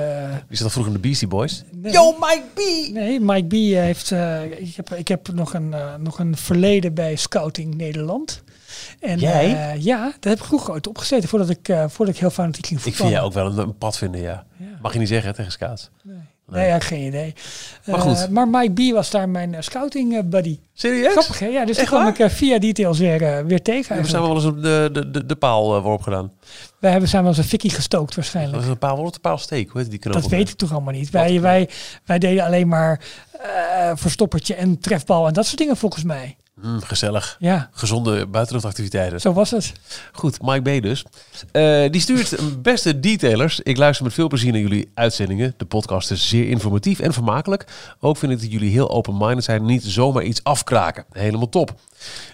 zat 0.49 0.63
al 0.63 0.69
vroeger 0.69 0.85
in 0.93 0.93
de 1.01 1.07
Beastie 1.07 1.27
Boys. 1.27 1.63
nee. 1.71 1.91
Mike 1.93 2.43
B! 2.53 2.93
Nee, 2.93 3.19
Mike 3.19 3.47
B 3.47 3.51
heeft. 3.51 4.11
eh, 4.11 4.43
ik, 4.59 4.75
heb, 4.75 4.93
ik 4.93 5.07
heb 5.07 5.27
nog 5.33 5.53
een, 5.53 5.73
eh, 5.73 5.95
nog 5.95 6.19
een 6.19 6.37
verleden 6.37 6.93
bij 6.93 7.15
Scouting 7.15 7.75
Nederland. 7.75 8.41
En, 8.99 9.19
Jij? 9.19 9.45
eh, 9.73 9.81
ja, 9.83 10.03
dat 10.19 10.23
heb 10.23 10.37
ik 10.39 10.43
vroeger 10.45 10.73
ooit 10.73 10.87
opgezeten 10.87 11.29
voordat 11.29 11.49
ik, 11.49 11.69
eh, 11.69 11.85
voordat 11.87 12.15
ik 12.15 12.19
heel 12.21 12.29
fanatiek 12.29 12.65
ging 12.65 12.77
Ik 12.79 12.83
vind 12.85 12.95
voetballen. 12.95 13.19
jij 13.21 13.27
ook 13.27 13.33
wel 13.33 13.45
een, 13.63 13.67
een 13.67 13.77
pad 13.77 13.97
vinden, 13.97 14.21
ja. 14.21 14.45
Ja. 14.57 14.65
Mag 14.81 14.93
je 14.93 14.99
niet 14.99 15.07
zeggen 15.07 15.29
hè, 15.29 15.35
tegen 15.35 15.51
Skaats. 15.51 15.89
Nee, 16.03 16.15
Nee. 16.47 16.59
nee 16.61 16.67
ja, 16.69 16.79
geen 16.79 17.05
idee. 17.07 17.33
Maar 17.85 17.95
Eh, 17.95 18.01
goed. 18.01 18.29
maar 18.29 18.47
Mike 18.47 18.89
B 18.91 18.93
was 18.93 19.09
daar 19.09 19.29
mijn 19.29 19.63
scouting 19.63 20.29
buddy. 20.29 20.59
Serieus? 20.73 21.11
Grappig 21.11 21.39
hè? 21.39 21.45
Ja, 21.45 21.59
dus 21.65 21.71
die 21.75 21.79
Echt 21.79 21.87
kwam 21.87 22.03
waar? 22.03 22.19
ik 22.19 22.31
via 22.31 22.59
details 22.59 22.97
weer, 22.99 23.19
weer 23.45 23.61
tegen. 23.61 23.95
We 23.95 23.95
hebben 23.95 23.95
eigenlijk. 23.95 24.07
samen 24.09 24.27
wel 24.27 24.35
eens 24.35 24.45
op 24.45 24.61
de, 24.61 24.89
de, 24.93 25.11
de, 25.11 25.25
de 25.25 25.35
paal 25.35 25.77
uh, 25.77 25.83
worp 25.83 26.01
gedaan. 26.01 26.31
Wij 26.79 26.91
hebben 26.91 27.09
samen 27.09 27.27
als 27.27 27.37
een 27.37 27.43
fikkie 27.43 27.69
gestookt 27.71 28.05
Dat 28.05 28.15
waarschijnlijk. 28.15 28.57
was 28.57 28.65
een 28.67 28.77
paal, 28.77 29.03
wat 29.03 29.15
een 29.15 29.21
paalsteek, 29.21 29.69
hoe 29.69 29.81
heet 29.81 29.89
die? 29.89 30.11
Dat 30.11 30.27
weet 30.27 30.49
ik 30.49 30.55
toch 30.55 30.71
allemaal 30.71 30.93
niet. 30.93 31.09
Wij, 31.09 31.41
wij, 31.41 31.69
wij 32.05 32.19
deden 32.19 32.43
alleen 32.45 32.67
maar 32.67 33.01
eh, 33.41 33.91
verstoppertje 33.95 34.55
en 34.55 34.79
trefbal 34.79 35.27
en 35.27 35.33
dat 35.33 35.45
soort 35.45 35.57
dingen 35.57 35.77
volgens 35.77 36.03
mij. 36.03 36.35
Mm, 36.61 36.81
gezellig. 36.81 37.35
Ja, 37.39 37.69
Gezonde 37.71 38.27
buitenluchtactiviteiten. 38.27 39.21
zo 39.21 39.33
was 39.33 39.51
het. 39.51 39.71
Goed, 40.11 40.41
Mike 40.41 40.79
B 40.79 40.81
dus. 40.83 41.03
Eh, 41.51 41.91
die 41.91 42.01
stuurt 42.01 42.61
beste 42.61 42.99
detailers. 42.99 43.59
Ik 43.59 43.77
luister 43.77 44.05
met 44.05 44.13
veel 44.13 44.27
plezier 44.27 44.51
naar 44.51 44.61
jullie 44.61 44.91
uitzendingen. 44.93 45.53
De 45.57 45.65
podcast 45.65 46.11
is 46.11 46.29
zeer 46.29 46.49
informatief 46.49 46.99
en 46.99 47.13
vermakelijk. 47.13 47.65
Ook 47.99 48.17
vind 48.17 48.31
ik 48.31 48.39
dat 48.41 48.51
jullie 48.51 48.71
heel 48.71 48.89
open-minded 48.89 49.43
zijn. 49.43 49.65
Niet 49.65 49.83
zomaar 49.83 50.23
iets 50.23 50.43
afkraken. 50.43 51.05
Helemaal 51.11 51.49
top. 51.49 51.79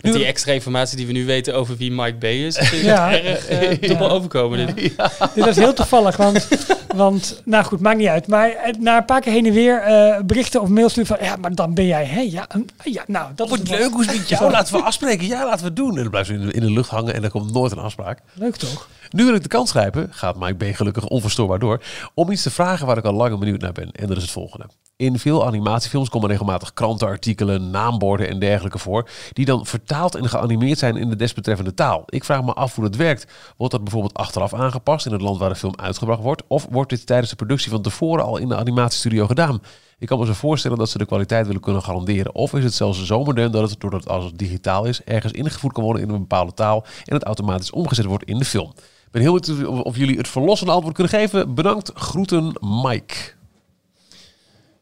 Met 0.02 0.14
die 0.14 0.26
extra 0.26 0.52
informatie 0.52 0.98
die 0.98 1.06
we 1.08 1.12
nu 1.12 1.26
weten 1.26 1.56
over 1.56 1.78
wie 1.78 1.92
Mike 1.92 2.14
B 2.18 2.24
is, 2.24 2.58
vind 2.58 2.72
ik 2.72 2.82
Ja. 2.84 3.10
het 3.10 3.48
erg 3.48 3.80
dubbel 3.90 4.10
overkomen. 4.10 4.76
Dit. 4.76 4.94
Dit 5.36 5.46
is 5.46 5.56
heel 5.56 5.74
toevallig, 5.74 6.18
want, 6.18 6.48
want 6.96 7.42
nou 7.46 7.64
goed, 7.66 7.80
maakt 7.80 7.98
niet 7.98 8.08
uit. 8.08 8.28
Maar 8.28 8.50
eh, 8.50 8.74
na 8.80 8.98
een 8.98 9.06
paar 9.06 9.22
keer 9.22 9.32
heen 9.34 9.46
en 9.46 9.54
weer 9.54 9.82
eh, 9.82 10.20
berichten 10.22 10.62
of 10.62 10.68
mails 10.70 10.92
sturen 10.92 11.18
van, 11.18 11.26
ja, 11.28 11.36
maar 11.36 11.56
dan 11.56 11.74
ben 11.74 11.86
jij, 11.86 12.06
hè? 12.06 12.20
Ja, 12.20 12.46
een- 12.48 12.70
ja 12.84 13.04
nou, 13.08 13.32
dat 13.36 13.52
is 13.52 13.70
leuk, 13.70 13.92
hoe 13.92 14.02
is 14.02 14.08
het 14.08 14.18
met 14.18 14.30
jou? 14.30 14.52
Laten 14.52 14.74
we 14.76 14.82
afspreken. 14.82 15.28
Ja, 15.28 15.44
laten 15.46 15.60
we 15.60 15.66
het 15.66 15.76
doen. 15.76 15.90
En 15.96 16.02
dan 16.02 16.10
blijft 16.10 16.28
ze 16.28 16.34
in 16.36 16.46
de, 16.48 16.54
in 16.54 16.62
de 16.62 16.72
lucht 16.72 16.90
hangen 16.90 17.14
en 17.14 17.24
er 17.24 17.30
komt 17.30 17.54
nooit 17.54 17.72
een 17.72 17.78
afspraak. 17.78 18.20
Leuk 18.34 18.56
toch? 18.56 18.88
Nu 19.14 19.26
wil 19.26 19.36
ik 19.36 19.42
de 19.42 19.48
kans 19.48 19.72
grijpen, 19.72 20.08
gaat 20.12 20.40
Mike 20.40 20.72
B 20.72 20.76
gelukkig 20.76 21.08
onverstoorbaar 21.08 21.60
door, 21.60 21.84
om 22.14 22.32
iets 22.32 22.42
te 22.42 22.52
vragen 22.52 22.88
waar 22.88 22.98
ik 22.98 23.06
al 23.06 23.14
langer 23.14 23.38
benieuwd 23.38 23.62
naar 23.62 23.72
ben. 23.72 23.92
En 23.92 24.08
dat 24.08 24.18
is 24.18 24.24
het 24.24 24.32
volgende. 24.32 24.66
In 24.96 25.20
veel 25.20 25.46
animatiefilms 25.46 26.10
komen 26.10 26.30
regelmatig 26.30 26.74
krantenartikelen, 26.74 27.70
naamborden 27.72 28.30
en 28.30 28.40
dergelijke 28.40 28.80
voor, 28.80 29.10
die 29.34 29.46
dan 29.46 29.66
vertaald 29.66 30.16
en 30.16 30.30
geanimeerd 30.30 30.80
zijn 30.80 30.98
in 30.98 31.10
de 31.10 31.16
desbetreffende 31.16 31.74
taal. 31.74 32.04
Ik 32.06 32.24
vraag 32.24 32.44
me 32.44 32.54
af 32.54 32.76
hoe 32.76 32.84
dat 32.84 32.96
werkt. 32.96 33.32
Wordt 33.58 33.74
dat 33.74 33.84
bijvoorbeeld 33.84 34.14
achteraf 34.14 34.54
aangepast 34.54 35.06
in 35.06 35.12
het 35.12 35.22
land 35.22 35.40
waar 35.40 35.50
de 35.50 35.56
film 35.56 35.76
uitgebracht 35.76 36.22
wordt? 36.22 36.44
Of 36.48 36.68
wordt 36.70 36.90
dit 36.90 37.06
tijdens 37.06 37.30
de 37.30 37.36
productie 37.36 37.72
van 37.72 37.82
tevoren 37.82 38.26
al 38.26 38.38
in 38.38 38.48
de 38.48 38.56
animatiestudio 38.56 39.28
gedaan? 39.28 39.62
Ik 40.04 40.10
kan 40.10 40.20
me 40.20 40.26
zo 40.26 40.34
voorstellen 40.34 40.78
dat 40.78 40.90
ze 40.90 40.98
de 40.98 41.06
kwaliteit 41.06 41.46
willen 41.46 41.62
kunnen 41.62 41.82
garanderen. 41.84 42.36
Of 42.36 42.54
is 42.54 42.64
het 42.64 42.74
zelfs 42.74 43.06
zo 43.06 43.24
modern 43.24 43.52
dat 43.52 43.70
het, 43.70 43.80
doordat 43.80 44.04
het 44.04 44.24
het 44.24 44.38
digitaal 44.38 44.86
is, 44.86 45.04
ergens 45.04 45.34
ingevoerd 45.34 45.74
kan 45.74 45.84
worden 45.84 46.02
in 46.02 46.10
een 46.10 46.20
bepaalde 46.20 46.54
taal 46.54 46.86
en 47.06 47.14
het 47.14 47.24
automatisch 47.24 47.72
omgezet 47.72 48.06
wordt 48.06 48.24
in 48.24 48.38
de 48.38 48.46
film. 48.46 48.74
Ik 48.78 49.12
ben 49.12 49.22
heel 49.22 49.40
benieuwd 49.40 49.84
of, 49.84 49.98
jullie 49.98 50.18
het 50.18 50.28
verlossende 50.28 50.72
antwoord 50.72 50.96
kunnen 50.96 51.14
geven. 51.14 51.54
Bedankt. 51.56 51.92
Groeten, 51.96 52.54
Mike. 52.84 53.16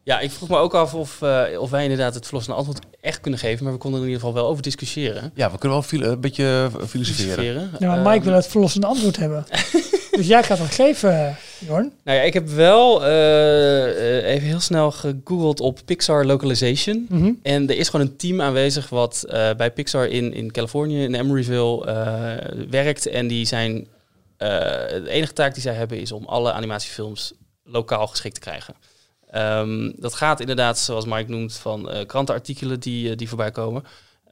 Ja, 0.04 0.20
ik 0.20 0.32
vroeg 0.32 0.50
me 0.50 0.58
ook 0.58 0.74
af 0.74 0.94
of, 0.94 1.22
eh, 1.22 1.60
of 1.60 1.70
wij 1.70 1.84
inderdaad 1.84 2.14
het 2.14 2.26
verlossende 2.26 2.58
antwoord 2.58 2.80
echt 3.02 3.22
kunnen 3.22 3.40
geven, 3.40 3.64
maar 3.64 3.74
we 3.74 3.80
konden 3.80 4.00
er 4.00 4.06
in 4.06 4.12
ieder 4.12 4.28
geval 4.28 4.42
wel 4.42 4.52
over 4.52 4.64
discussiëren. 4.64 5.32
Ja, 5.36 5.52
we 5.52 5.58
kunnen 5.58 5.84
wel 5.90 6.02
een 6.02 6.20
beetje 6.20 6.70
filosoferen. 6.88 7.34
Filosoferen. 7.34 7.72
Ja, 7.80 7.88
maar 7.88 7.98
Ehm, 7.98 8.10
Mike 8.10 8.26
wil 8.26 8.34
het 8.34 8.48
verlossende 8.48 8.88
antwoord 8.88 9.18
hebben. 9.18 9.46
dus 10.12 10.28
jij 10.28 10.44
gaat 10.44 10.58
dat 10.58 10.68
geven. 10.68 11.38
Jorn? 11.60 11.94
Nou 12.04 12.18
ja, 12.18 12.24
ik 12.24 12.34
heb 12.34 12.48
wel 12.48 13.06
eh, 13.06 14.20
eh, 14.20 14.34
even 14.34 14.48
heel 14.48 14.60
snel 14.60 14.92
gegoogeld 14.92 15.60
op 15.60 15.80
Pixar 15.86 16.26
Localization. 16.26 17.06
Mhm. 17.10 17.32
En 17.44 17.70
er 17.70 17.78
is 17.78 17.90
gewoon 17.90 18.06
een 18.06 18.16
team 18.16 18.42
aanwezig 18.42 18.90
wat 18.90 19.24
eh, 19.30 19.54
bij 19.58 19.72
Pixar 19.72 20.08
in, 20.08 20.34
in 20.34 20.52
Californië, 20.52 21.04
in 21.04 21.16
Emeryville, 21.16 21.86
werkt. 22.70 23.08
En 23.08 23.28
die 23.28 23.46
zijn, 23.46 23.88
de 24.38 25.08
enige 25.08 25.34
taak 25.34 25.54
die 25.54 25.64
zij 25.64 25.74
hebben 25.74 26.00
is 26.00 26.12
om 26.12 26.26
alle 26.26 26.52
animatiefilms 26.52 27.34
lokaal 27.64 28.08
geschikt 28.08 28.36
te 28.36 28.42
krijgen. 28.42 28.74
Ehm, 29.30 29.92
dat 29.96 30.14
gaat 30.14 30.40
inderdaad, 30.40 30.80
zoals 30.80 31.06
Mike 31.06 31.30
noemt, 31.32 31.54
van 31.54 31.90
krantenartikelen 32.08 32.80
die, 32.80 33.16
die 33.16 33.28
voorbij 33.28 33.52
komen. 33.52 33.84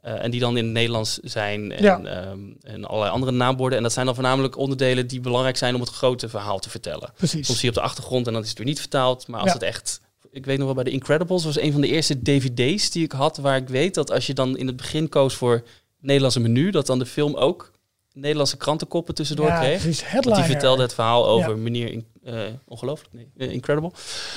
Eh, 0.02 0.24
en 0.24 0.30
die 0.30 0.40
dan 0.40 0.56
in 0.56 0.64
het 0.64 0.72
Nederlands 0.72 1.18
zijn 1.22 1.72
en, 1.72 1.82
Ja. 1.82 2.00
ehm, 2.02 2.38
en 2.62 2.84
allerlei 2.84 3.12
andere 3.12 3.32
naamborden. 3.32 3.76
En 3.78 3.82
dat 3.82 3.92
zijn 3.92 4.06
dan 4.06 4.14
voornamelijk 4.14 4.56
onderdelen 4.56 5.06
die 5.06 5.20
belangrijk 5.20 5.56
zijn 5.56 5.74
om 5.74 5.80
het 5.80 5.90
grote 5.90 6.28
verhaal 6.28 6.58
te 6.58 6.70
vertellen. 6.70 7.10
Precies. 7.16 7.46
Soms 7.46 7.58
zie 7.58 7.70
je 7.70 7.76
op 7.76 7.82
de 7.82 7.88
achtergrond 7.88 8.26
en 8.26 8.32
dan 8.32 8.42
is 8.42 8.48
het 8.48 8.58
weer 8.58 8.66
niet 8.66 8.80
vertaald. 8.80 9.26
Maar 9.28 9.40
als 9.40 9.48
Ja. 9.48 9.54
het 9.54 9.62
echt... 9.62 10.00
Ik 10.32 10.46
weet 10.46 10.56
nog 10.56 10.66
wel, 10.66 10.74
bij 10.74 10.84
de 10.84 10.90
Incredibles 10.90 11.44
was 11.44 11.60
een 11.60 11.72
van 11.72 11.80
de 11.80 11.86
eerste 11.88 12.22
dvd's 12.22 12.90
die 12.90 13.04
ik 13.04 13.12
had... 13.12 13.36
waar 13.36 13.56
ik 13.56 13.68
weet 13.68 13.94
dat 13.94 14.10
als 14.10 14.26
je 14.26 14.34
dan 14.34 14.56
in 14.56 14.66
het 14.66 14.76
begin 14.76 15.08
koos 15.08 15.34
voor 15.34 15.52
het 15.52 15.64
Nederlandse 16.00 16.40
menu... 16.40 16.70
dat 16.70 16.86
dan 16.86 16.98
de 16.98 17.06
film 17.06 17.34
ook 17.34 17.70
Nederlandse 18.12 18.56
krantenkoppen 18.56 19.14
tussendoor 19.14 19.46
ja, 19.46 19.60
kreeg. 19.60 19.82
die 19.82 20.44
vertelde 20.44 20.82
het 20.82 20.94
verhaal 20.94 21.26
over 21.28 21.58
meneer... 21.58 21.92
In, 21.92 22.06
eh, 22.24 22.40
ongelooflijk? 22.66 23.12
Nee, 23.14 23.28
eh, 23.36 23.50
Incredible. 23.52 23.90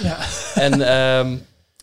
Ja. 0.04 0.18
En 0.56 0.82
ehm, 0.82 1.36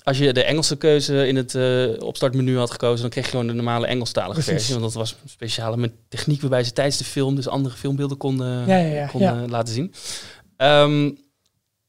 als 0.03 0.19
je 0.19 0.33
de 0.33 0.45
Engelse 0.45 0.77
keuze 0.77 1.27
in 1.27 1.37
het 1.37 1.55
eh, 1.55 1.89
opstartmenu 2.03 2.57
had 2.59 2.71
gekozen... 2.71 3.01
dan 3.01 3.11
kreeg 3.11 3.25
je 3.25 3.31
gewoon 3.31 3.47
de 3.47 3.53
normale 3.53 3.87
Engelstalige 3.87 4.33
Precies. 4.33 4.53
versie. 4.53 4.73
Want 4.75 4.87
dat 4.87 4.95
was 4.95 5.17
een 5.23 5.29
speciale 5.29 5.77
met 5.77 5.93
techniek 6.09 6.41
waarbij 6.41 6.65
ze 6.65 6.73
tijdens 6.73 6.97
de 6.97 7.05
film... 7.05 7.35
dus 7.35 7.49
andere 7.49 7.75
filmbeelden 7.75 8.17
konden, 8.17 8.67
Ja, 8.67 8.77
ja, 8.77 8.95
ja, 8.95 9.07
konden 9.07 9.51
laten 9.51 9.75
zien. 9.75 9.93
Ehm, 10.57 11.05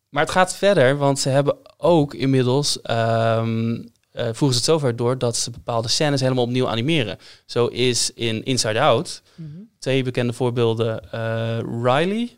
maar 0.10 0.24
het 0.24 0.32
gaat 0.32 0.56
verder, 0.56 0.98
want 0.98 1.20
ze 1.20 1.30
hebben 1.30 1.56
ook 1.78 2.14
inmiddels... 2.14 2.82
ehm 2.82 3.82
eh, 4.12 4.24
voeren 4.24 4.38
ze 4.38 4.56
het 4.56 4.64
zover 4.64 4.96
door 4.96 5.18
dat 5.18 5.38
ze 5.38 5.52
bepaalde 5.52 5.88
scènes 5.88 6.22
helemaal 6.22 6.44
opnieuw 6.44 6.68
animeren. 6.68 7.18
Zo 7.46 7.66
is 7.68 8.12
in 8.14 8.44
Inside 8.44 8.80
Out 8.80 9.22
Mhm. 9.36 9.48
twee 9.80 10.04
bekende 10.04 10.34
voorbeelden. 10.34 11.12
eh, 11.12 11.60
Riley, 11.84 12.30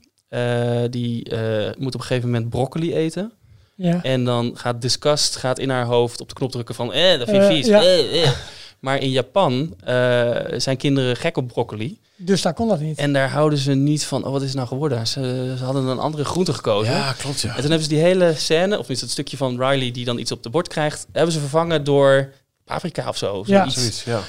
die 0.89 1.23
moet 1.77 1.93
op 1.95 2.01
een 2.01 2.05
gegeven 2.07 2.29
moment 2.31 2.49
broccoli 2.49 2.95
eten. 2.95 3.31
Ja. 3.75 4.03
En 4.03 4.23
dan 4.23 4.51
gaat 4.55 4.81
Disgust 4.81 5.35
gaat 5.35 5.59
in 5.59 5.69
haar 5.69 5.85
hoofd 5.85 6.21
op 6.21 6.27
de 6.29 6.35
knop 6.35 6.51
drukken 6.51 6.75
van... 6.75 6.93
Eh, 6.93 7.19
dat 7.19 7.29
vind 7.29 7.43
ik 7.43 7.49
Eh, 7.49 7.55
vies. 7.55 7.65
ja. 7.67 7.81
eh, 7.81 8.23
eh. 8.23 8.31
Maar 8.79 8.97
in 8.99 9.09
Japan 9.09 9.75
eh, 9.83 10.29
zijn 10.57 10.77
kinderen 10.77 11.15
gek 11.15 11.37
op 11.37 11.47
broccoli. 11.47 11.99
Dus 12.15 12.41
daar 12.41 12.53
kon 12.53 12.67
dat 12.67 12.79
niet. 12.79 12.97
En 12.97 13.13
daar 13.13 13.29
houden 13.29 13.59
ze 13.59 13.73
niet 13.73 14.05
van... 14.05 14.25
Oh, 14.25 14.31
wat 14.31 14.41
is 14.41 14.47
het 14.47 14.55
nou 14.55 14.67
geworden? 14.67 15.07
Ze, 15.07 15.53
ze 15.57 15.63
hadden 15.63 15.85
een 15.85 15.99
andere 15.99 16.25
groente 16.25 16.53
gekozen. 16.53 16.93
Ja, 16.93 17.11
klopt 17.17 17.41
ja. 17.41 17.47
En 17.49 17.53
toen 17.61 17.63
hebben 17.63 17.81
ze 17.83 17.89
die 17.89 18.03
hele 18.03 18.33
scène, 18.35 18.79
of 18.79 18.89
is 18.89 19.01
het 19.01 19.09
stukje 19.09 19.37
van 19.37 19.51
Riley 19.63 19.91
die 19.91 20.05
dan 20.05 20.17
iets 20.19 20.31
op 20.31 20.43
de 20.43 20.49
bord 20.49 20.67
krijgt... 20.67 21.07
hebben 21.11 21.33
ze 21.33 21.39
vervangen 21.39 21.83
door 21.83 22.31
paprika 22.65 23.07
of 23.07 23.17
zo. 23.17 23.43
Ja. 23.45 23.69
Zoiets. 23.69 24.03
Zoiets, 24.03 24.03
ja. 24.03 24.19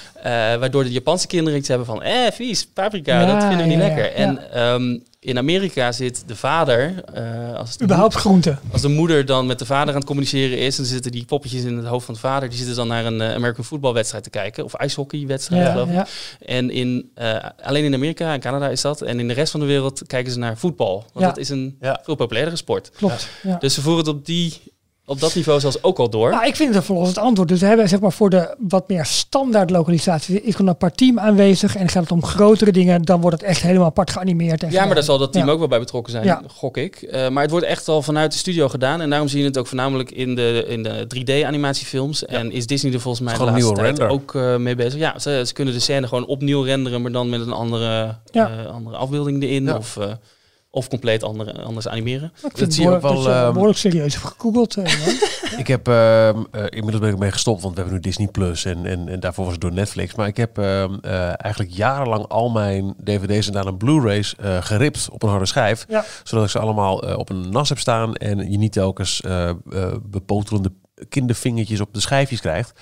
Eh, 0.54 0.58
waardoor 0.60 0.84
de 0.84 0.92
Japanse 0.92 1.26
kinderen 1.26 1.58
iets 1.58 1.68
hebben 1.68 1.86
van, 1.86 2.02
eh, 2.02 2.30
vies, 2.32 2.66
paprika, 2.66 3.20
Ja, 3.20 3.26
dat 3.26 3.42
vinden 3.42 3.58
we 3.58 3.64
niet 3.72 3.78
lekker. 3.78 4.04
ja. 4.04 4.10
En 4.10 4.52
ehm, 4.52 4.98
in 5.20 5.38
Amerika 5.38 5.92
zit 5.92 6.22
de 6.26 6.36
vader, 6.36 7.04
eh, 7.14 7.54
als, 7.54 7.76
de 7.76 7.84
Überhaupt 7.84 8.14
groente. 8.14 8.56
als 8.72 8.80
de 8.82 8.88
moeder 8.88 9.26
dan 9.26 9.46
met 9.46 9.58
de 9.58 9.64
vader 9.66 9.88
aan 9.88 9.98
het 10.00 10.04
communiceren 10.08 10.58
is, 10.58 10.76
dan 10.76 10.84
zitten 10.84 11.12
die 11.12 11.24
poppetjes 11.24 11.62
in 11.62 11.76
het 11.76 11.86
hoofd 11.86 12.04
van 12.04 12.14
de 12.14 12.20
vader, 12.20 12.48
die 12.48 12.58
zitten 12.58 12.76
dan 12.76 12.88
naar 12.88 13.04
een 13.04 13.20
eh, 13.20 13.34
American 13.34 13.64
voetbalwedstrijd 13.64 14.24
te 14.24 14.30
kijken, 14.30 14.64
of 14.64 14.74
ijshockeywedstrijd 14.74 15.62
Ja, 15.62 15.70
geloof 15.72 15.88
ik. 15.88 15.94
ja. 15.94 16.06
En 16.46 16.70
in, 16.70 17.10
eh, 17.14 17.36
alleen 17.62 17.84
in 17.84 17.94
Amerika 17.94 18.32
en 18.32 18.40
Canada 18.40 18.68
is 18.68 18.80
dat, 18.80 19.00
en 19.02 19.20
in 19.20 19.28
de 19.28 19.34
rest 19.34 19.50
van 19.50 19.60
de 19.60 19.66
wereld 19.66 20.02
kijken 20.06 20.32
ze 20.32 20.38
naar 20.38 20.56
voetbal. 20.58 20.94
Want 21.12 21.24
Ja. 21.24 21.26
dat 21.26 21.38
is 21.38 21.48
een 21.48 21.76
Ja. 21.80 22.00
veel 22.04 22.14
populairdere 22.14 22.56
sport. 22.56 22.90
Klopt. 22.96 23.28
Ja. 23.42 23.56
Dus 23.58 23.74
ze 23.74 23.80
voeren 23.80 24.04
het 24.04 24.14
op, 24.14 24.26
die, 24.26 24.60
op 25.06 25.20
dat 25.20 25.34
niveau 25.34 25.60
zelfs 25.60 25.82
ook 25.82 25.98
al 25.98 26.10
door. 26.10 26.30
Nou, 26.30 26.46
ik 26.46 26.56
vind 26.56 26.68
het 26.68 26.78
een 26.78 26.84
verlossend 26.84 27.18
antwoord. 27.18 27.48
Dus 27.48 27.60
we 27.60 27.66
hebben 27.66 27.88
zeg 27.88 28.00
maar 28.00 28.12
voor 28.12 28.30
de 28.30 28.54
wat 28.58 28.88
meer 28.88 29.04
standaard 29.04 29.70
lokalisatie 29.70 30.42
is 30.42 30.52
gewoon 30.54 30.66
een 30.68 30.74
apart 30.74 30.96
team 30.96 31.18
aanwezig 31.18 31.76
en 31.76 31.88
gaat 31.88 32.02
het 32.02 32.12
om 32.12 32.24
grotere 32.24 32.72
dingen, 32.72 33.02
dan 33.02 33.20
wordt 33.20 33.40
het 33.40 33.48
echt 33.48 33.62
helemaal 33.62 33.86
apart 33.86 34.10
geanimeerd. 34.10 34.62
En 34.62 34.70
Ja, 34.70 34.84
maar 34.84 34.94
daar 34.94 35.04
zal 35.04 35.18
dat 35.18 35.32
team 35.32 35.46
Ja. 35.46 35.52
ook 35.52 35.58
wel 35.58 35.68
bij 35.68 35.78
betrokken 35.78 36.12
zijn, 36.12 36.24
Ja. 36.24 36.42
gok 36.46 36.76
ik. 36.76 36.96
Eh, 37.02 37.28
maar 37.28 37.42
het 37.42 37.50
wordt 37.50 37.66
echt 37.66 37.88
al 37.88 38.02
vanuit 38.02 38.32
de 38.32 38.38
studio 38.38 38.68
gedaan. 38.68 39.00
En 39.00 39.10
daarom 39.10 39.28
zie 39.28 39.38
je 39.40 39.44
het 39.44 39.58
ook 39.58 39.66
voornamelijk 39.66 40.10
in 40.10 40.34
de, 40.34 40.64
in 40.68 40.82
de 40.82 41.06
3D-animatiefilms. 41.08 42.24
En 42.24 42.52
is 42.52 42.66
Disney 42.66 42.92
er 42.92 43.00
volgens 43.00 43.24
mij 43.24 43.38
de 43.38 43.44
laatste 43.44 43.72
tijd 43.72 43.86
render. 43.98 44.08
ook 44.08 44.34
eh, 44.34 44.56
mee 44.56 44.74
bezig. 44.74 44.98
Ja, 45.00 45.18
ze, 45.18 45.42
ze 45.46 45.52
kunnen 45.52 45.74
de 45.74 45.80
scène 45.80 46.08
gewoon 46.08 46.26
opnieuw 46.26 46.62
renderen, 46.62 47.02
maar 47.02 47.12
dan 47.12 47.28
met 47.28 47.40
een 47.40 47.52
andere, 47.52 48.16
Ja. 48.32 48.50
eh, 48.64 48.72
andere 48.74 48.96
afbeelding 48.96 49.42
erin. 49.42 49.64
Ja. 49.64 49.76
Of, 49.76 49.96
eh, 49.96 50.06
of 50.74 50.88
compleet 50.88 51.22
andere, 51.22 51.62
anders 51.62 51.88
animeren. 51.88 52.32
Ik 52.42 52.56
Dat 52.56 52.72
zie 52.72 52.82
je 52.82 52.90
ook 52.90 53.02
wel, 53.02 53.14
dat 53.14 53.24
je 53.24 53.30
ehm, 53.30 53.52
behoorlijk 53.52 53.78
serieus 53.78 54.14
gegoogeld. 54.14 54.76
eh. 54.76 54.92
Ik 55.58 55.66
heb, 55.66 55.88
ehm, 55.88 56.42
eh, 56.50 56.64
inmiddels 56.68 56.98
ben 56.98 57.12
ik 57.12 57.18
mee 57.18 57.30
gestopt, 57.32 57.62
want 57.62 57.74
we 57.74 57.80
hebben 57.80 57.98
nu 57.98 58.04
Disney 58.04 58.28
Plus 58.28 58.64
en, 58.64 58.86
en, 58.86 59.08
en 59.08 59.20
daarvoor 59.20 59.44
was 59.44 59.52
het 59.52 59.62
door 59.62 59.72
Netflix. 59.72 60.14
Maar 60.14 60.26
ik 60.26 60.36
heb 60.36 60.58
ehm, 60.58 60.94
eh, 61.00 61.44
eigenlijk 61.44 61.74
jarenlang 61.74 62.28
al 62.28 62.50
mijn 62.50 62.94
dvd's 63.04 63.46
en 63.46 63.52
daarna 63.52 63.70
Blu-rays 63.70 64.34
eh, 64.34 64.62
geript 64.62 65.08
op 65.10 65.22
een 65.22 65.28
harde 65.28 65.46
schijf. 65.46 65.84
Ja. 65.88 66.04
Zodat 66.24 66.44
ik 66.44 66.50
ze 66.50 66.58
allemaal 66.58 66.96
op 66.96 67.30
een 67.30 67.50
nas 67.50 67.68
heb 67.68 67.78
staan 67.78 68.14
en 68.14 68.50
je 68.50 68.58
niet 68.58 68.72
telkens 68.72 69.22
bepoterende 70.02 70.72
kindervingertjes 71.08 71.80
op 71.80 71.94
de 71.94 72.00
schijfjes 72.00 72.40
krijgt. 72.40 72.72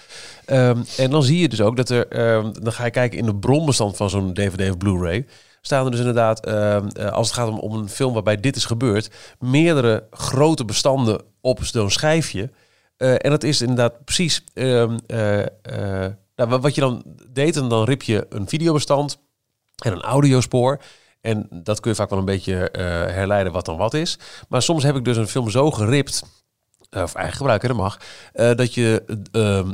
Ehm, 0.44 0.82
en 0.96 1.10
dan 1.10 1.22
zie 1.22 1.38
je 1.38 1.48
dus 1.48 1.60
ook 1.60 1.76
dat 1.76 1.88
er, 1.88 2.08
ehm, 2.08 2.52
dan 2.52 2.72
ga 2.72 2.84
je 2.84 2.90
kijken 2.90 3.18
in 3.18 3.26
de 3.26 3.36
bronbestand 3.36 3.96
van 3.96 4.10
zo'n 4.10 4.34
dvd 4.34 4.70
of 4.70 4.76
Blu-ray. 4.76 5.26
Staan 5.64 5.84
er 5.84 5.90
dus 5.90 6.00
inderdaad, 6.00 6.46
ehm, 6.46 6.86
eh, 6.88 7.10
als 7.12 7.26
het 7.26 7.36
gaat 7.36 7.48
om, 7.48 7.58
om 7.58 7.74
een 7.74 7.88
film 7.88 8.12
waarbij 8.12 8.36
dit 8.40 8.56
is 8.56 8.64
gebeurd, 8.64 9.10
meerdere 9.38 10.06
grote 10.10 10.64
bestanden 10.64 11.22
op 11.40 11.58
zo'n 11.64 11.90
schijfje. 11.90 12.50
Eh, 12.96 13.12
en 13.12 13.30
dat 13.30 13.42
is 13.42 13.60
inderdaad 13.60 14.04
precies 14.04 14.44
ehm, 14.54 14.98
eh, 15.06 15.40
eh, 15.42 16.12
nou, 16.36 16.50
wa- 16.50 16.60
wat 16.60 16.74
je 16.74 16.80
dan 16.80 17.02
deed. 17.30 17.56
En 17.56 17.68
dan 17.68 17.84
rip 17.84 18.02
je 18.02 18.26
een 18.28 18.48
videobestand 18.48 19.18
en 19.84 19.92
een 19.92 20.02
audiospoor. 20.02 20.80
En 21.20 21.46
dat 21.50 21.80
kun 21.80 21.90
je 21.90 21.96
vaak 21.96 22.10
wel 22.10 22.18
een 22.18 22.24
beetje 22.24 22.70
eh, 22.70 22.84
herleiden 23.14 23.52
wat 23.52 23.64
dan 23.64 23.76
wat 23.76 23.94
is. 23.94 24.18
Maar 24.48 24.62
soms 24.62 24.82
heb 24.82 24.96
ik 24.96 25.04
dus 25.04 25.16
een 25.16 25.28
film 25.28 25.50
zo 25.50 25.70
geript, 25.70 26.22
eh, 26.90 27.02
of 27.02 27.14
eigen 27.14 27.36
gebruik, 27.36 27.62
hè, 27.62 27.68
dat 27.68 27.76
mag, 27.76 27.98
eh, 28.32 28.54
dat 28.54 28.74
je 28.74 29.02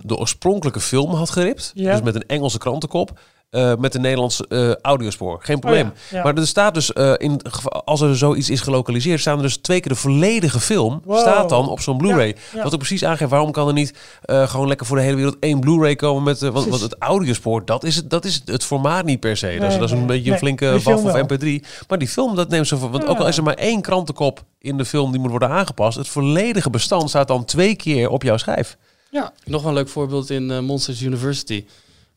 de 0.03 0.17
oorspronkelijke 0.17 0.81
film 0.81 1.15
had 1.15 1.31
geript. 1.31 1.71
Ja. 1.75 1.93
Dus 1.93 2.03
met 2.03 2.15
een 2.15 2.27
Engelse 2.27 2.59
krantenkop. 2.59 3.19
Eh, 3.51 3.73
met 3.79 3.95
een 3.95 4.01
Nederlands 4.01 4.47
eh, 4.47 4.75
audiospoor. 4.75 5.39
Geen 5.43 5.59
probleem. 5.59 5.87
Oh 5.87 5.93
ja, 6.11 6.17
ja. 6.17 6.23
Maar 6.23 6.37
er 6.37 6.47
staat 6.47 6.75
dus, 6.75 6.93
eh, 6.93 7.13
in, 7.17 7.41
als 7.85 8.01
er 8.01 8.17
zoiets 8.17 8.51
is 8.51 8.61
gelokaliseerd, 8.61 9.21
staan 9.21 9.37
er 9.37 9.43
dus 9.43 9.57
twee 9.57 9.81
keer 9.81 9.93
de 9.93 9.99
volledige 9.99 10.61
film. 10.61 11.01
Wow. 11.05 11.19
Staat 11.19 11.49
dan 11.49 11.69
op 11.69 11.81
zo'n 11.81 11.97
Blu-ray. 11.97 12.27
Ja, 12.27 12.35
ja. 12.55 12.63
Wat 12.63 12.73
ook 12.73 12.79
precies 12.79 13.05
aangeeft, 13.05 13.31
waarom 13.31 13.53
kan 13.53 13.67
er 13.69 13.73
niet 13.73 13.95
eh, 14.23 14.49
gewoon 14.49 14.69
lekker 14.69 14.87
voor 14.87 14.97
de 14.97 15.03
hele 15.03 15.17
wereld 15.17 15.37
één 15.41 15.61
Blu-ray 15.61 15.97
komen 15.97 16.23
met. 16.23 16.41
want, 16.41 16.67
want 16.69 16.81
het 16.81 16.97
audiospoor, 16.99 17.65
dat 17.65 17.85
is 17.85 17.97
het, 17.97 18.11
dat 18.11 18.25
is 18.25 18.43
het 18.45 18.65
formaat 18.65 19.05
niet 19.05 19.21
per 19.21 19.37
se. 19.37 19.47
dat, 19.47 19.55
is, 19.55 19.61
Nee, 19.61 19.79
dat 19.79 19.89
is 19.89 19.91
een 19.91 19.99
nee, 19.99 20.07
beetje 20.07 20.31
een 20.33 20.39
flinke 20.39 20.81
waf 20.81 21.05
of 21.05 21.13
wel. 21.13 21.25
MP3. 21.25 21.65
Maar 21.89 21.99
die 21.99 22.09
film, 22.09 22.35
dat 22.35 22.49
neemt 22.49 22.67
ze 22.67 22.77
voor. 22.77 22.91
Want 22.91 23.07
ook 23.07 23.19
al 23.19 23.29
is 23.29 23.37
er 23.37 23.43
maar 23.43 23.55
één 23.55 23.81
krantenkop 23.81 24.45
in 24.59 24.77
de 24.77 24.85
film 24.85 25.11
die 25.11 25.21
moet 25.21 25.31
worden 25.31 25.49
aangepast, 25.49 25.97
het 25.99 26.09
volledige 26.09 26.71
bestand 26.71 27.09
staat 27.09 27.29
dan 27.29 27.45
twee 27.45 27.77
keer 27.77 28.09
op 28.09 28.23
jouw 28.23 28.37
schijf. 28.37 28.77
ja. 29.11 29.33
Nog 29.45 29.65
een 29.65 29.73
leuk 29.75 29.89
voorbeeld 29.89 30.31
in 30.31 30.65
Monsters 30.65 31.03
University. 31.03 31.65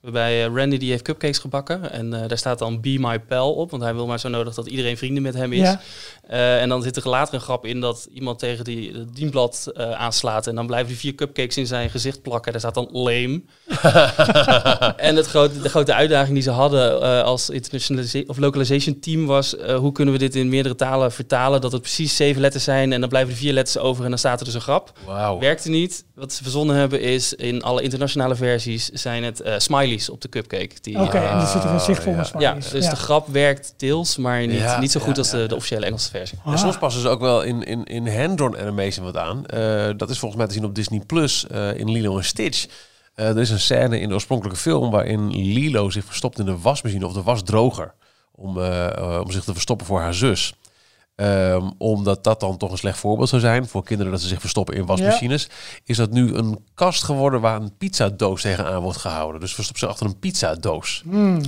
Waarbij 0.01 0.45
eh, 0.45 0.55
Randy 0.55 0.77
die 0.77 0.89
heeft 0.89 1.03
cupcakes 1.03 1.37
gebakken. 1.37 1.91
En 1.91 2.13
eh, 2.13 2.27
daar 2.27 2.37
staat 2.37 2.59
dan 2.59 2.81
Be 2.81 2.97
My 2.99 3.19
Pal 3.19 3.53
op. 3.53 3.71
Want 3.71 3.83
hij 3.83 3.93
wil 3.93 4.07
maar 4.07 4.19
zo 4.19 4.29
nodig 4.29 4.53
dat 4.53 4.67
iedereen 4.67 4.97
vrienden 4.97 5.23
met 5.23 5.33
hem 5.33 5.53
is. 5.53 5.59
Ja. 5.59 5.81
Eh, 6.27 6.61
en 6.61 6.69
dan 6.69 6.83
zit 6.83 6.95
er 6.95 7.09
later 7.09 7.33
een 7.33 7.41
grap 7.41 7.65
in 7.65 7.79
dat 7.79 8.07
iemand 8.13 8.39
tegen 8.39 8.63
die 8.63 8.93
het 8.93 9.15
dienblad 9.15 9.71
aanslaat. 9.75 10.47
En 10.47 10.55
dan 10.55 10.67
blijven 10.67 10.87
die 10.87 10.97
vier 10.97 11.15
cupcakes 11.15 11.57
in 11.57 11.67
zijn 11.67 11.89
gezicht 11.89 12.21
plakken. 12.21 12.51
Daar 12.51 12.61
staat 12.61 12.73
dan 12.73 12.89
lame. 12.91 13.41
en 15.07 15.15
het 15.15 15.27
grote, 15.27 15.61
de 15.61 15.69
grote 15.69 15.93
uitdaging 15.93 16.33
die 16.33 16.43
ze 16.43 16.51
hadden 16.51 17.01
als 17.23 17.49
internationalization 17.49 18.29
of 18.29 18.37
localization 18.37 18.99
team 18.99 19.25
was... 19.25 19.55
hoe 19.75 19.91
kunnen 19.91 20.13
we 20.13 20.19
dit 20.19 20.35
in 20.35 20.49
meerdere 20.49 20.75
talen 20.75 21.11
vertalen? 21.11 21.61
Dat 21.61 21.71
het 21.71 21.81
precies 21.81 22.15
zeven 22.15 22.41
letters 22.41 22.63
zijn 22.63 22.93
en 22.93 22.99
dan 22.99 23.09
blijven 23.09 23.31
er 23.31 23.37
vier 23.37 23.53
letters 23.53 23.77
over 23.77 24.03
en 24.03 24.09
dan 24.09 24.19
staat 24.19 24.39
er 24.39 24.45
dus 24.45 24.53
een 24.53 24.61
grap. 24.61 24.91
Wauw. 25.05 25.39
Werkte 25.39 25.69
niet. 25.69 26.05
Wat 26.15 26.33
ze 26.33 26.43
verzonnen 26.43 26.75
hebben 26.75 27.01
is, 27.01 27.33
in 27.33 27.61
alle 27.61 27.81
internationale 27.81 28.35
versies 28.35 28.89
zijn 28.89 29.23
het 29.23 29.41
eh, 29.41 29.53
smileys 29.91 30.09
op 30.09 30.21
de 30.21 30.29
cupcake. 30.29 30.75
Die, 30.81 30.99
Oké, 30.99 31.17
eh, 31.17 31.31
en 31.31 31.39
er 31.39 31.47
zit 31.47 31.63
er 31.63 31.69
een 31.69 31.79
zicht 31.79 32.03
vol 32.03 32.13
ja. 32.13 32.17
met 32.17 32.41
ja, 32.41 32.53
dus 32.53 32.89
de 32.89 32.95
grap 32.95 33.27
werkt 33.27 33.73
deels, 33.77 34.17
maar 34.17 34.47
niet, 34.47 34.59
Ja, 34.59 34.79
niet 34.79 34.91
zo 34.91 34.99
goed 34.99 35.15
ja, 35.15 35.21
als 35.21 35.29
de, 35.29 35.37
ja. 35.37 35.47
de 35.47 35.55
officiële 35.55 35.85
Engelse 35.85 36.09
versie. 36.09 36.39
Ah. 36.43 36.51
En 36.51 36.59
soms 36.59 36.77
passen 36.77 37.01
ze 37.01 37.07
ook 37.07 37.19
wel 37.19 37.41
in, 37.41 37.63
in, 37.63 37.83
in 37.83 38.07
hand-drawn 38.19 38.57
animation 38.57 39.05
wat 39.05 39.17
aan. 39.17 39.45
Eh, 39.45 39.89
dat 39.97 40.09
is 40.09 40.19
volgens 40.19 40.35
mij 40.35 40.47
te 40.47 40.53
zien 40.53 40.65
op 40.65 40.75
Disney 40.75 40.99
Plus 40.99 41.47
eh, 41.47 41.77
in 41.77 41.91
Lilo 41.91 42.17
en 42.17 42.23
Stitch. 42.23 42.67
Eh, 43.15 43.29
er 43.29 43.39
is 43.39 43.49
een 43.49 43.59
scène 43.59 43.99
in 43.99 44.07
de 44.07 44.13
oorspronkelijke 44.13 44.59
film 44.59 44.91
waarin 44.91 45.29
Lilo 45.29 45.89
zich 45.89 46.05
verstopt 46.05 46.39
in 46.39 46.45
de 46.45 46.57
wasmachine 46.57 47.05
of 47.05 47.13
de 47.13 47.21
wasdroger. 47.21 47.93
Om, 48.31 48.59
eh, 48.59 48.97
eh, 48.97 49.21
om 49.21 49.31
zich 49.31 49.43
te 49.43 49.53
verstoppen 49.53 49.85
voor 49.87 49.99
haar 49.99 50.13
zus. 50.13 50.53
Ehm, 51.15 51.69
omdat 51.77 52.23
dat 52.23 52.39
dan 52.39 52.57
toch 52.57 52.71
een 52.71 52.77
slecht 52.77 52.97
voorbeeld 52.97 53.29
zou 53.29 53.41
zijn 53.41 53.67
voor 53.67 53.83
kinderen 53.83 54.11
dat 54.11 54.21
ze 54.21 54.27
zich 54.27 54.39
verstoppen 54.39 54.75
in 54.75 54.85
wasmachines. 54.85 55.49
Is 55.85 55.97
dat 55.97 56.11
nu 56.11 56.33
een 56.33 56.59
kast 56.75 57.03
geworden 57.03 57.41
waar 57.41 57.61
een 57.61 57.77
pizzadoos 57.77 58.41
tegenaan 58.41 58.81
wordt 58.81 58.97
gehouden. 58.97 59.41
Dus 59.41 59.53
verstopt 59.53 59.79
ze 59.79 59.87
achter 59.87 60.05
een 60.05 60.19
pizzadoos. 60.19 61.03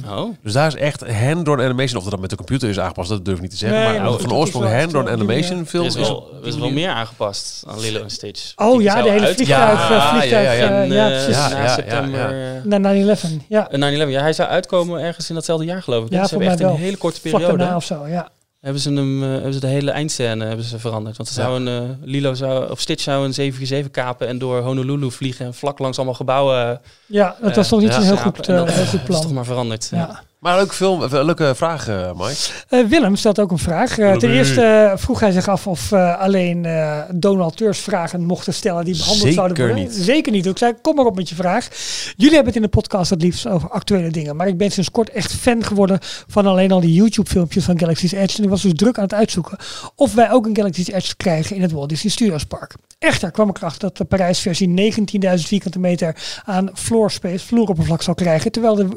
Oh. 0.08 0.30
Dus 0.44 0.54
daar 0.54 0.68
is 0.68 0.76
echt 0.76 1.08
hand-drawn 1.12 1.62
animation. 1.62 2.02
Of 2.02 2.10
dat 2.10 2.20
met 2.20 2.30
de 2.30 2.36
computer 2.36 2.70
is 2.70 2.80
aangepast, 2.80 3.10
dat 3.10 3.26
durf 3.26 3.36
ik 3.36 3.42
niet 3.42 3.52
te 3.52 3.58
zeggen. 3.58 3.80
Nee, 3.92 4.00
maar 4.00 4.20
van 4.20 4.34
oorsprong 4.34 4.66
hand-drawn 4.72 5.08
animation 5.10 5.60
Er 5.60 5.66
film 5.66 5.86
is 5.86 5.96
is 5.96 6.08
wel, 6.08 6.30
er 6.42 6.48
is 6.48 6.56
wel 6.58 6.72
meer 6.72 6.90
aangepast 6.90 7.64
aan 7.68 7.80
Lilo 7.80 8.02
en 8.04 8.10
Stitch. 8.10 8.52
Oh 8.56 8.74
Die 8.74 8.82
ja, 8.82 9.02
de 9.02 9.10
hele 9.10 9.34
vliegtuig, 9.34 9.48
Ja, 9.90 9.96
eh, 9.96 10.10
vliegtuig, 10.10 10.46
ja, 10.46 10.52
ja, 10.52 10.82
eh, 10.84 10.90
ja, 10.92 11.06
eh, 11.10 11.12
precies. 11.24 11.36
Ja, 11.36 11.50
na 11.50 11.56
ja, 11.58 11.64
ja, 11.64 11.74
september. 11.74 12.36
ja. 12.36 12.56
eh, 12.56 12.64
Na 12.64 13.16
9-11, 13.16 13.30
ja. 13.48 13.70
eh, 13.70 14.06
9/11, 14.06 14.10
ja, 14.10 14.22
hij 14.22 14.34
zou 14.34 14.50
uitkomen 14.50 15.02
ergens 15.02 15.30
in 15.30 15.36
datzelfde 15.36 15.66
jaar, 15.66 15.82
geloof 15.84 16.06
ik. 16.06 16.12
Ja, 16.12 16.18
Ja, 16.18 16.24
ze 16.24 16.30
voor 16.30 16.42
hebben 16.44 16.48
echt 16.52 16.58
mij 16.60 16.68
in 16.68 16.74
wel. 16.74 16.76
een 16.84 16.86
hele 16.90 16.98
korte 16.98 17.20
Vlak 17.20 17.34
periode. 17.34 17.58
daarna 17.58 17.76
of 17.76 17.84
zo, 17.86 18.08
ja. 18.08 18.30
Hebben 18.64 18.82
ze, 18.82 18.94
hem, 18.94 19.24
eh, 19.24 19.30
hebben 19.30 19.54
ze 19.54 19.60
de 19.60 19.68
hele 19.68 19.92
eindscène 19.92 20.46
hebben 20.46 20.66
ze 20.66 20.80
veranderd. 20.80 21.18
Want 21.18 21.30
ze 21.30 21.42
Ja. 21.42 21.46
zou 21.48 21.60
een, 21.66 21.68
eh, 21.84 21.90
Lilo 22.02 22.34
zou, 22.34 22.70
of 22.72 22.80
Stitch 22.80 23.04
zou 23.04 23.26
een 23.26 23.34
747 23.34 23.92
kapen 23.92 24.28
en 24.28 24.38
door 24.38 24.62
Honolulu 24.62 25.12
vliegen 25.12 25.46
en 25.46 25.54
vlak 25.54 25.80
langs 25.80 25.98
allemaal 25.98 26.16
gebouwen 26.16 26.70
eh, 26.70 26.78
Ja, 27.06 27.36
dat 27.42 27.56
was 27.56 27.68
toch 27.68 27.80
niet 27.80 27.90
ja, 27.90 27.96
zo'n 27.96 28.04
heel 28.04 28.18
goed, 28.18 28.40
eh, 28.40 28.46
heel 28.56 28.58
goed 28.68 28.76
dat 28.76 28.86
is 28.86 28.92
toch 28.92 29.04
plan. 29.04 29.34
maar 29.34 29.46
veranderd. 29.46 29.88
Ja. 29.92 30.24
Maar 30.44 30.56
leuke 30.56 30.74
film, 30.74 31.04
even 31.04 31.20
een 31.20 31.26
leuke 31.26 31.56
vraag, 31.56 31.88
eh, 31.88 32.12
Mike. 32.16 32.36
Eh, 32.70 32.86
Willem 32.86 33.16
stelt 33.16 33.40
ook 33.40 33.52
een 33.52 33.58
vraag. 33.58 33.98
Eh, 33.98 34.16
ten 34.16 34.30
eerste 34.30 34.62
eh, 34.62 34.98
vroeg 34.98 35.20
hij 35.20 35.32
zich 35.32 35.48
af 35.48 35.68
of 35.68 35.92
eh, 35.92 36.20
alleen 36.20 36.66
eh 36.66 37.00
donateurs 37.12 37.80
vragen 37.80 38.26
mochten 38.26 38.54
stellen 38.54 38.86
die 38.86 38.94
behandeld 38.94 39.20
Zeker 39.20 39.36
zouden 39.36 39.58
worden. 39.58 39.84
niet. 39.84 39.94
Zeker 39.94 40.32
niet. 40.32 40.46
Ik 40.46 40.58
zei, 40.58 40.74
kom 40.82 40.96
maar 40.96 41.06
op 41.06 41.16
met 41.16 41.30
je 41.30 41.36
vraag. 41.36 41.68
Jullie 42.16 42.36
hebben 42.36 42.54
het 42.54 42.56
in 42.56 42.62
de 42.62 42.78
podcast 42.78 43.10
het 43.10 43.22
liefst 43.22 43.48
over 43.48 43.70
actuele 43.70 44.10
dingen. 44.12 44.36
Maar 44.36 44.48
ik 44.48 44.58
ben 44.58 44.72
sinds 44.72 44.92
kort 44.92 45.10
echt 45.10 45.34
fan 45.34 45.64
geworden 45.64 45.98
van 46.28 46.46
alleen 46.46 46.72
al 46.72 46.80
die 46.80 46.94
YouTube 46.94 47.30
filmpjes 47.30 47.64
van 47.64 47.80
Galaxy's 47.80 48.12
Edge. 48.12 48.38
En 48.38 48.44
ik 48.44 48.50
was 48.50 48.62
dus 48.62 48.74
druk 48.76 48.98
aan 48.98 49.04
het 49.04 49.14
uitzoeken 49.14 49.58
of 49.96 50.14
wij 50.14 50.32
ook 50.32 50.46
een 50.46 50.56
Galaxy's 50.56 50.88
Edge 50.88 51.16
krijgen 51.16 51.56
in 51.56 51.62
het 51.62 51.72
Walt 51.72 51.90
Disney 51.90 52.12
Studios 52.12 52.44
Park. 52.44 52.74
Echter 53.00 53.32
kwam 53.32 53.50
ik 53.50 53.58
erachter 53.58 53.82
dat 53.82 53.98
de 53.98 54.04
Parijs-versie 54.06 54.94
19.000 54.94 55.48
vierkante 55.48 55.80
meter 55.80 56.16
aan 56.46 56.70
floor 56.74 57.12
space, 57.12 57.46
vloeroppervlak 57.46 58.02
zal 58.02 58.14
krijgen. 58.14 58.52
Terwijl 58.52 58.76
de, 58.76 58.88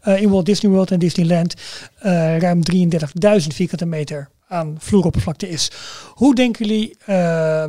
eh, 0.00 0.22
in 0.22 0.28
Walt 0.30 0.46
Disney 0.46 0.72
World 0.72 0.90
en 0.94 1.00
Disneyland 1.00 1.54
eh, 1.98 2.38
ruim 2.38 2.60
33.000 2.72 3.46
vierkante 3.46 3.86
meter 3.86 4.28
aan 4.48 4.76
vloeroppervlakte 4.78 5.48
is. 5.48 5.70
Hoe 6.14 6.34
denken 6.34 6.66
jullie 6.66 6.96
eh, 6.98 7.16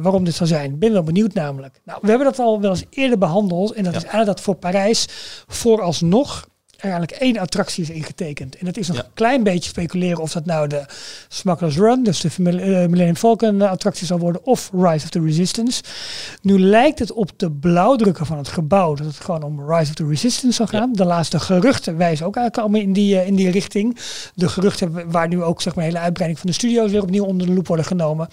waarom 0.02 0.24
dit 0.24 0.36
zou 0.36 0.50
zijn? 0.50 0.80
Ben 0.80 0.92
wel 0.92 1.04
benieuwd 1.04 1.34
namelijk. 1.34 1.82
Nou, 1.84 2.00
we 2.02 2.08
hebben 2.10 2.28
dat 2.28 2.40
al 2.40 2.62
wel 2.62 2.72
eens 2.72 2.86
eerder 2.90 3.18
behandeld. 3.18 3.72
En 3.72 3.84
dat 3.84 3.96
is 3.96 4.02
eigenlijk 4.04 4.36
dat 4.36 4.42
voor 4.42 4.56
Parijs 4.56 5.08
vooralsnog 5.48 6.48
eigenlijk 6.92 7.22
één 7.22 7.38
attractie 7.38 7.84
is 7.84 7.90
ingetekend. 7.90 8.58
En 8.58 8.66
dat 8.66 8.78
is 8.78 8.88
nog 8.88 8.98
Ja. 8.98 9.04
een 9.04 9.10
klein 9.14 9.44
beetje 9.44 9.70
speculeren 9.70 10.18
of 10.22 10.32
dat 10.32 10.46
nou 10.46 10.68
de 10.68 10.86
Smuggler's 11.28 11.78
Run, 11.78 12.04
dus 12.04 12.20
de 12.20 12.28
eh, 12.30 12.44
Millennium 12.90 13.16
Falcon 13.16 13.62
eh, 13.62 13.70
attractie 13.70 14.08
zal 14.08 14.20
worden, 14.20 14.46
of 14.46 14.70
Rise 14.74 15.04
of 15.06 15.10
the 15.10 15.22
Resistance. 15.22 15.84
Nu 16.42 16.60
lijkt 16.60 17.00
het 17.00 17.12
op 17.12 17.32
de 17.38 17.52
blauwdrukken 17.52 18.26
van 18.26 18.38
het 18.38 18.48
gebouw 18.48 18.94
dat 18.96 19.06
het 19.06 19.16
gewoon 19.20 19.44
om 19.44 19.72
Rise 19.72 19.90
of 19.90 19.96
the 19.96 20.08
Resistance 20.08 20.56
zal 20.56 20.68
gaan. 20.68 20.94
De 20.94 21.06
laatste 21.06 21.40
geruchten 21.40 21.98
wijzen 21.98 22.26
ook 22.26 22.36
eigenlijk 22.36 22.68
allemaal 22.68 22.88
in 22.88 22.94
die, 22.94 23.20
eh, 23.20 23.28
in 23.28 23.36
die 23.36 23.50
richting. 23.52 23.98
De 24.36 24.50
geruchten 24.50 25.12
waar 25.12 25.28
nu 25.28 25.44
ook 25.44 25.62
zeg 25.62 25.76
maar, 25.76 25.84
de 25.84 25.90
hele 25.90 26.04
uitbreiding 26.04 26.40
van 26.42 26.50
de 26.50 26.56
studio's 26.56 26.92
weer 26.92 27.02
opnieuw 27.02 27.26
onder 27.26 27.48
de 27.48 27.54
loep 27.54 27.68
worden 27.68 27.86
genomen. 27.86 28.28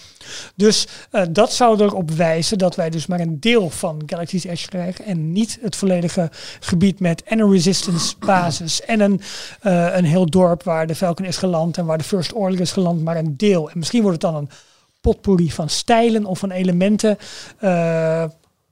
Dus 0.57 0.87
dat 1.31 1.53
zou 1.53 1.83
erop 1.83 2.11
wijzen 2.11 2.59
dat 2.59 2.77
wij 2.77 2.91
dus 2.91 3.07
maar 3.07 3.21
een 3.21 3.41
deel 3.41 3.71
van 3.71 4.03
Galaxy's 4.07 4.45
Edge 4.45 4.69
krijgen 4.69 5.05
en 5.05 5.33
niet 5.33 5.59
het 5.61 5.77
volledige 5.77 6.31
gebied 6.61 7.01
met 7.01 7.23
en 7.23 7.39
een 7.39 7.51
Resistance 7.51 8.15
en 8.87 9.01
een, 9.01 9.21
eh, 9.61 9.97
een 9.97 10.05
heel 10.05 10.27
dorp 10.27 10.63
waar 10.63 10.87
de 10.87 10.95
Falcon 10.95 11.27
is 11.27 11.37
geland 11.37 11.79
en 11.79 11.85
waar 11.85 11.99
de 11.99 12.05
First 12.05 12.33
Order 12.33 12.61
is 12.61 12.73
geland, 12.73 13.03
maar 13.03 13.17
een 13.17 13.37
deel. 13.37 13.71
En 13.71 13.79
misschien 13.79 14.03
wordt 14.03 14.23
het 14.23 14.33
dan 14.33 14.41
een 14.43 14.51
potpourri 15.01 15.51
van 15.51 15.69
stijlen 15.69 16.25
of 16.25 16.39
van 16.39 16.51
elementen. 16.51 17.19
Eh, 17.59 18.25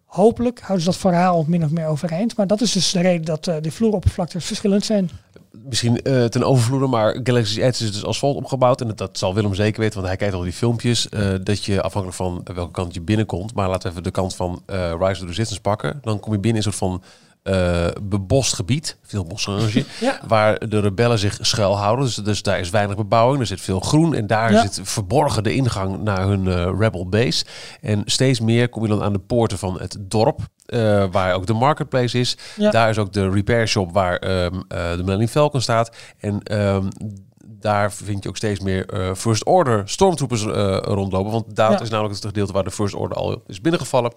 hopelijk 0.05 0.59
houden 0.59 0.81
ze 0.81 0.91
dat 0.91 1.01
verhaal 1.01 1.45
min 1.47 1.65
of 1.65 1.71
meer 1.71 1.87
overeind. 1.87 2.37
Maar 2.37 2.47
dat 2.47 2.61
is 2.61 2.73
dus 2.73 2.91
de 2.91 3.01
reden 3.01 3.25
dat 3.25 3.47
eh, 3.47 3.57
de 3.61 3.71
vloeroppervlaktes 3.71 4.45
verschillend 4.45 4.85
zijn. 4.85 5.11
Misschien 5.51 6.03
ten 6.03 6.43
overvloede, 6.43 6.87
maar 6.87 7.21
Galaxy's 7.23 7.57
Edge 7.57 7.85
is 7.85 7.93
dus 7.93 8.05
asfalt 8.05 8.37
opgebouwd. 8.37 8.81
En 8.81 8.93
dat, 8.97 9.19
zal 9.19 9.35
Willem 9.35 9.55
zeker 9.55 9.81
weten, 9.81 9.95
want 9.95 10.07
hij 10.07 10.17
kijkt 10.17 10.35
al 10.35 10.43
die 10.43 10.53
filmpjes. 10.53 11.09
dat 11.43 11.65
je 11.65 11.83
afhankelijk 11.83 12.17
van 12.17 12.41
welke 12.55 12.73
kant 12.73 12.95
je 12.95 13.01
binnenkomt. 13.01 13.55
Maar 13.55 13.69
laten 13.69 13.83
we 13.83 13.89
even 13.89 14.03
de 14.03 14.11
kant 14.11 14.35
van 14.35 14.63
Rise 14.67 15.05
of 15.05 15.19
the 15.19 15.27
Resistance 15.27 15.61
pakken. 15.61 15.99
Dan 16.03 16.21
kom 16.21 16.33
je 16.33 16.39
binnen 16.39 16.63
in 16.63 16.67
een 16.67 16.73
soort 16.73 16.91
van 16.91 17.03
eh 17.43 17.87
bebost 18.03 18.55
gebied. 18.55 18.97
Veel 19.03 19.25
bosrange. 19.27 19.85
Ja. 20.01 20.21
Waar 20.27 20.69
de 20.69 20.81
rebellen 20.81 21.19
zich 21.19 21.39
schuilhouden. 21.41 22.05
Dus, 22.05 22.15
dus 22.15 22.43
daar 22.43 22.59
is 22.61 22.71
weinig 22.71 22.97
bebouwing. 22.97 23.41
Er 23.41 23.47
zit 23.47 23.61
veel 23.61 23.81
groen. 23.81 24.15
En 24.15 24.27
daar 24.27 24.53
Ja. 24.53 24.61
zit 24.63 24.81
verborgen 24.83 25.43
de 25.43 25.55
ingang 25.55 26.03
naar 26.03 26.27
hun 26.27 26.47
eh, 26.49 26.71
rebel 26.79 27.09
base. 27.09 27.45
En 27.81 28.03
steeds 28.05 28.41
meer 28.41 28.69
kom 28.69 28.83
je 28.83 28.89
dan 28.89 29.03
aan 29.03 29.13
de 29.13 29.19
poorten 29.19 29.59
van 29.59 29.81
het 29.81 29.97
dorp. 30.01 30.41
eh, 30.67 31.05
waar 31.11 31.35
ook 31.35 31.47
de 31.47 31.53
marketplace 31.53 32.19
is. 32.19 32.37
Ja. 32.57 32.71
Daar 32.71 32.89
is 32.91 32.99
ook 32.99 33.13
de 33.13 33.31
repair 33.31 33.69
shop 33.69 33.93
waar 33.93 34.17
ehm, 34.17 34.55
eh, 34.69 34.91
de 34.91 34.97
Millennium 35.03 35.29
Falcon 35.29 35.61
staat. 35.61 35.97
En 36.19 36.43
ehm, 36.43 36.89
daar 37.47 37.93
vind 37.93 38.23
je 38.23 38.29
ook 38.29 38.37
steeds 38.37 38.61
meer 38.61 38.87
First 39.17 39.45
Order 39.45 39.83
stormtroopers 39.89 40.45
eh, 40.47 40.77
rondlopen. 40.83 41.33
Want 41.33 41.57
daar 41.57 41.71
Ja. 41.71 41.81
is 41.81 41.89
namelijk 41.91 42.15
het 42.15 42.25
gedeelte 42.25 42.53
waar 42.53 42.65
de 42.65 42.71
First 42.71 42.95
Order 42.95 43.17
al 43.17 43.43
is 43.47 43.61
binnengevallen. 43.61 44.13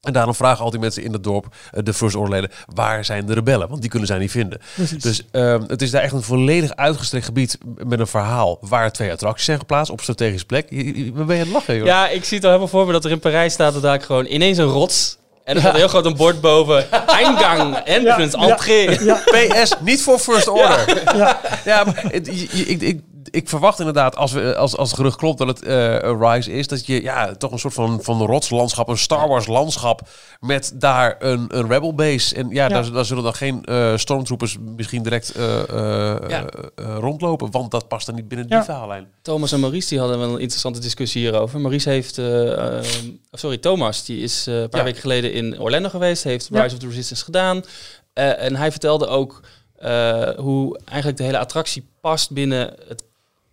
En 0.00 0.12
daarom 0.12 0.34
vragen 0.34 0.64
altijd 0.64 0.82
mensen 0.82 1.02
in 1.02 1.12
het 1.12 1.24
dorp, 1.24 1.46
eh, 1.70 1.80
de 1.84 1.94
First 1.94 2.14
Order 2.16 2.34
leden, 2.34 2.50
waar 2.74 3.04
zijn 3.04 3.26
de 3.26 3.34
rebellen? 3.34 3.68
Want 3.68 3.80
die 3.80 3.90
kunnen 3.90 4.08
zij 4.08 4.18
niet 4.18 4.30
vinden. 4.30 4.60
Precies. 4.74 5.02
Dus 5.02 5.22
ehm, 5.30 5.62
het 5.66 5.82
is 5.82 5.90
daar 5.90 6.02
echt 6.02 6.12
een 6.12 6.22
volledig 6.22 6.76
uitgestrekt 6.76 7.24
gebied 7.24 7.58
met 7.86 8.00
een 8.00 8.06
verhaal 8.06 8.58
waar 8.60 8.92
twee 8.92 9.12
attracties 9.12 9.44
zijn 9.44 9.58
geplaatst 9.58 9.92
op 9.92 10.00
strategische 10.00 10.46
plek. 10.46 10.70
Waar 11.14 11.24
ben 11.26 11.36
je 11.36 11.40
aan 11.42 11.48
het 11.48 11.48
lachen, 11.56 11.76
joh? 11.76 11.86
Ja, 11.86 12.08
ik 12.08 12.24
zie 12.24 12.36
het 12.36 12.44
al 12.44 12.52
helemaal 12.52 12.72
voor 12.72 12.86
me 12.86 12.92
dat 12.92 13.04
er 13.04 13.10
in 13.10 13.18
Parijs 13.18 13.52
staat 13.52 13.72
dat 13.72 13.82
daar 13.82 14.00
gewoon 14.00 14.26
ineens 14.26 14.58
een 14.58 14.64
rots. 14.64 15.18
En 15.44 15.54
er 15.54 15.60
staat 15.60 15.76
heel 15.76 15.88
groot 15.88 16.06
een 16.06 16.16
bord 16.16 16.40
boven. 16.40 16.90
Eingang, 17.06 17.76
entrance, 17.76 18.38
Ja, 18.38 18.48
entree. 18.48 19.04
Ja, 19.04 19.22
PS, 19.24 19.74
niet 19.80 20.02
voor 20.02 20.18
First 20.18 20.48
Order. 20.48 21.02
ja, 21.64 21.84
maar 21.84 22.04
ik, 22.12 22.26
ik, 22.82 23.00
ik 23.30 23.48
verwacht 23.48 23.78
inderdaad, 23.78 24.16
als, 24.16 24.32
we, 24.32 24.56
als, 24.56 24.76
als 24.76 24.88
het 24.88 24.96
gerucht 24.98 25.16
klopt 25.16 25.38
dat 25.38 25.46
het 25.48 25.62
eh, 25.62 26.12
Rise 26.20 26.52
is, 26.52 26.66
dat 26.68 26.86
je 26.86 27.02
ja, 27.02 27.34
toch 27.34 27.52
een 27.52 27.58
soort 27.58 27.74
van, 27.74 27.98
van 28.02 28.22
rotslandschap, 28.22 28.88
een 28.88 28.98
Star 28.98 29.28
Wars 29.28 29.46
landschap, 29.46 30.08
met 30.40 30.72
daar 30.74 31.16
een, 31.18 31.44
een 31.48 31.68
Rebel 31.68 31.94
base. 31.94 32.34
En 32.34 32.48
ja, 32.48 32.56
Ja. 32.62 32.68
Daar, 32.68 32.92
daar 32.92 33.04
zullen 33.04 33.22
dan 33.22 33.34
geen 33.34 33.64
eh, 33.64 33.96
stormtroopers 33.96 34.56
misschien 34.76 35.02
direct 35.02 35.30
eh, 35.34 35.58
eh, 35.60 35.68
Ja. 36.28 36.44
eh, 36.46 36.64
eh, 36.74 36.96
rondlopen, 36.98 37.50
want 37.50 37.70
dat 37.70 37.88
past 37.88 38.06
dan 38.06 38.14
niet 38.14 38.28
binnen 38.28 38.46
Ja. 38.48 38.56
die 38.56 38.64
verhaallijn. 38.64 39.06
Thomas 39.22 39.52
en 39.52 39.60
Maurice 39.60 39.88
die 39.88 39.98
hadden 39.98 40.18
wel 40.18 40.28
een 40.34 40.40
interessante 40.40 40.80
discussie 40.80 41.20
hierover. 41.22 41.60
Maurice 41.60 41.90
heeft, 41.90 42.18
eh, 42.18 42.78
eh, 42.78 42.84
sorry, 43.32 43.58
Thomas, 43.58 44.04
die 44.04 44.22
is 44.22 44.46
eh, 44.46 44.60
een 44.60 44.68
paar 44.68 44.80
Ja. 44.80 44.86
weken 44.86 45.00
geleden 45.00 45.32
in 45.32 45.60
Orlando 45.60 45.88
geweest, 45.88 46.24
heeft 46.24 46.48
Ja. 46.52 46.62
Rise 46.62 46.74
of 46.74 46.80
the 46.80 46.86
Resistance 46.88 47.24
gedaan. 47.24 47.62
Eh, 48.12 48.42
en 48.42 48.56
hij 48.56 48.70
vertelde 48.70 49.06
ook 49.06 49.40
eh, 49.76 50.28
hoe 50.36 50.78
eigenlijk 50.84 51.18
de 51.18 51.24
hele 51.24 51.38
attractie 51.38 51.88
past 52.00 52.30
binnen 52.30 52.74
het 52.88 53.02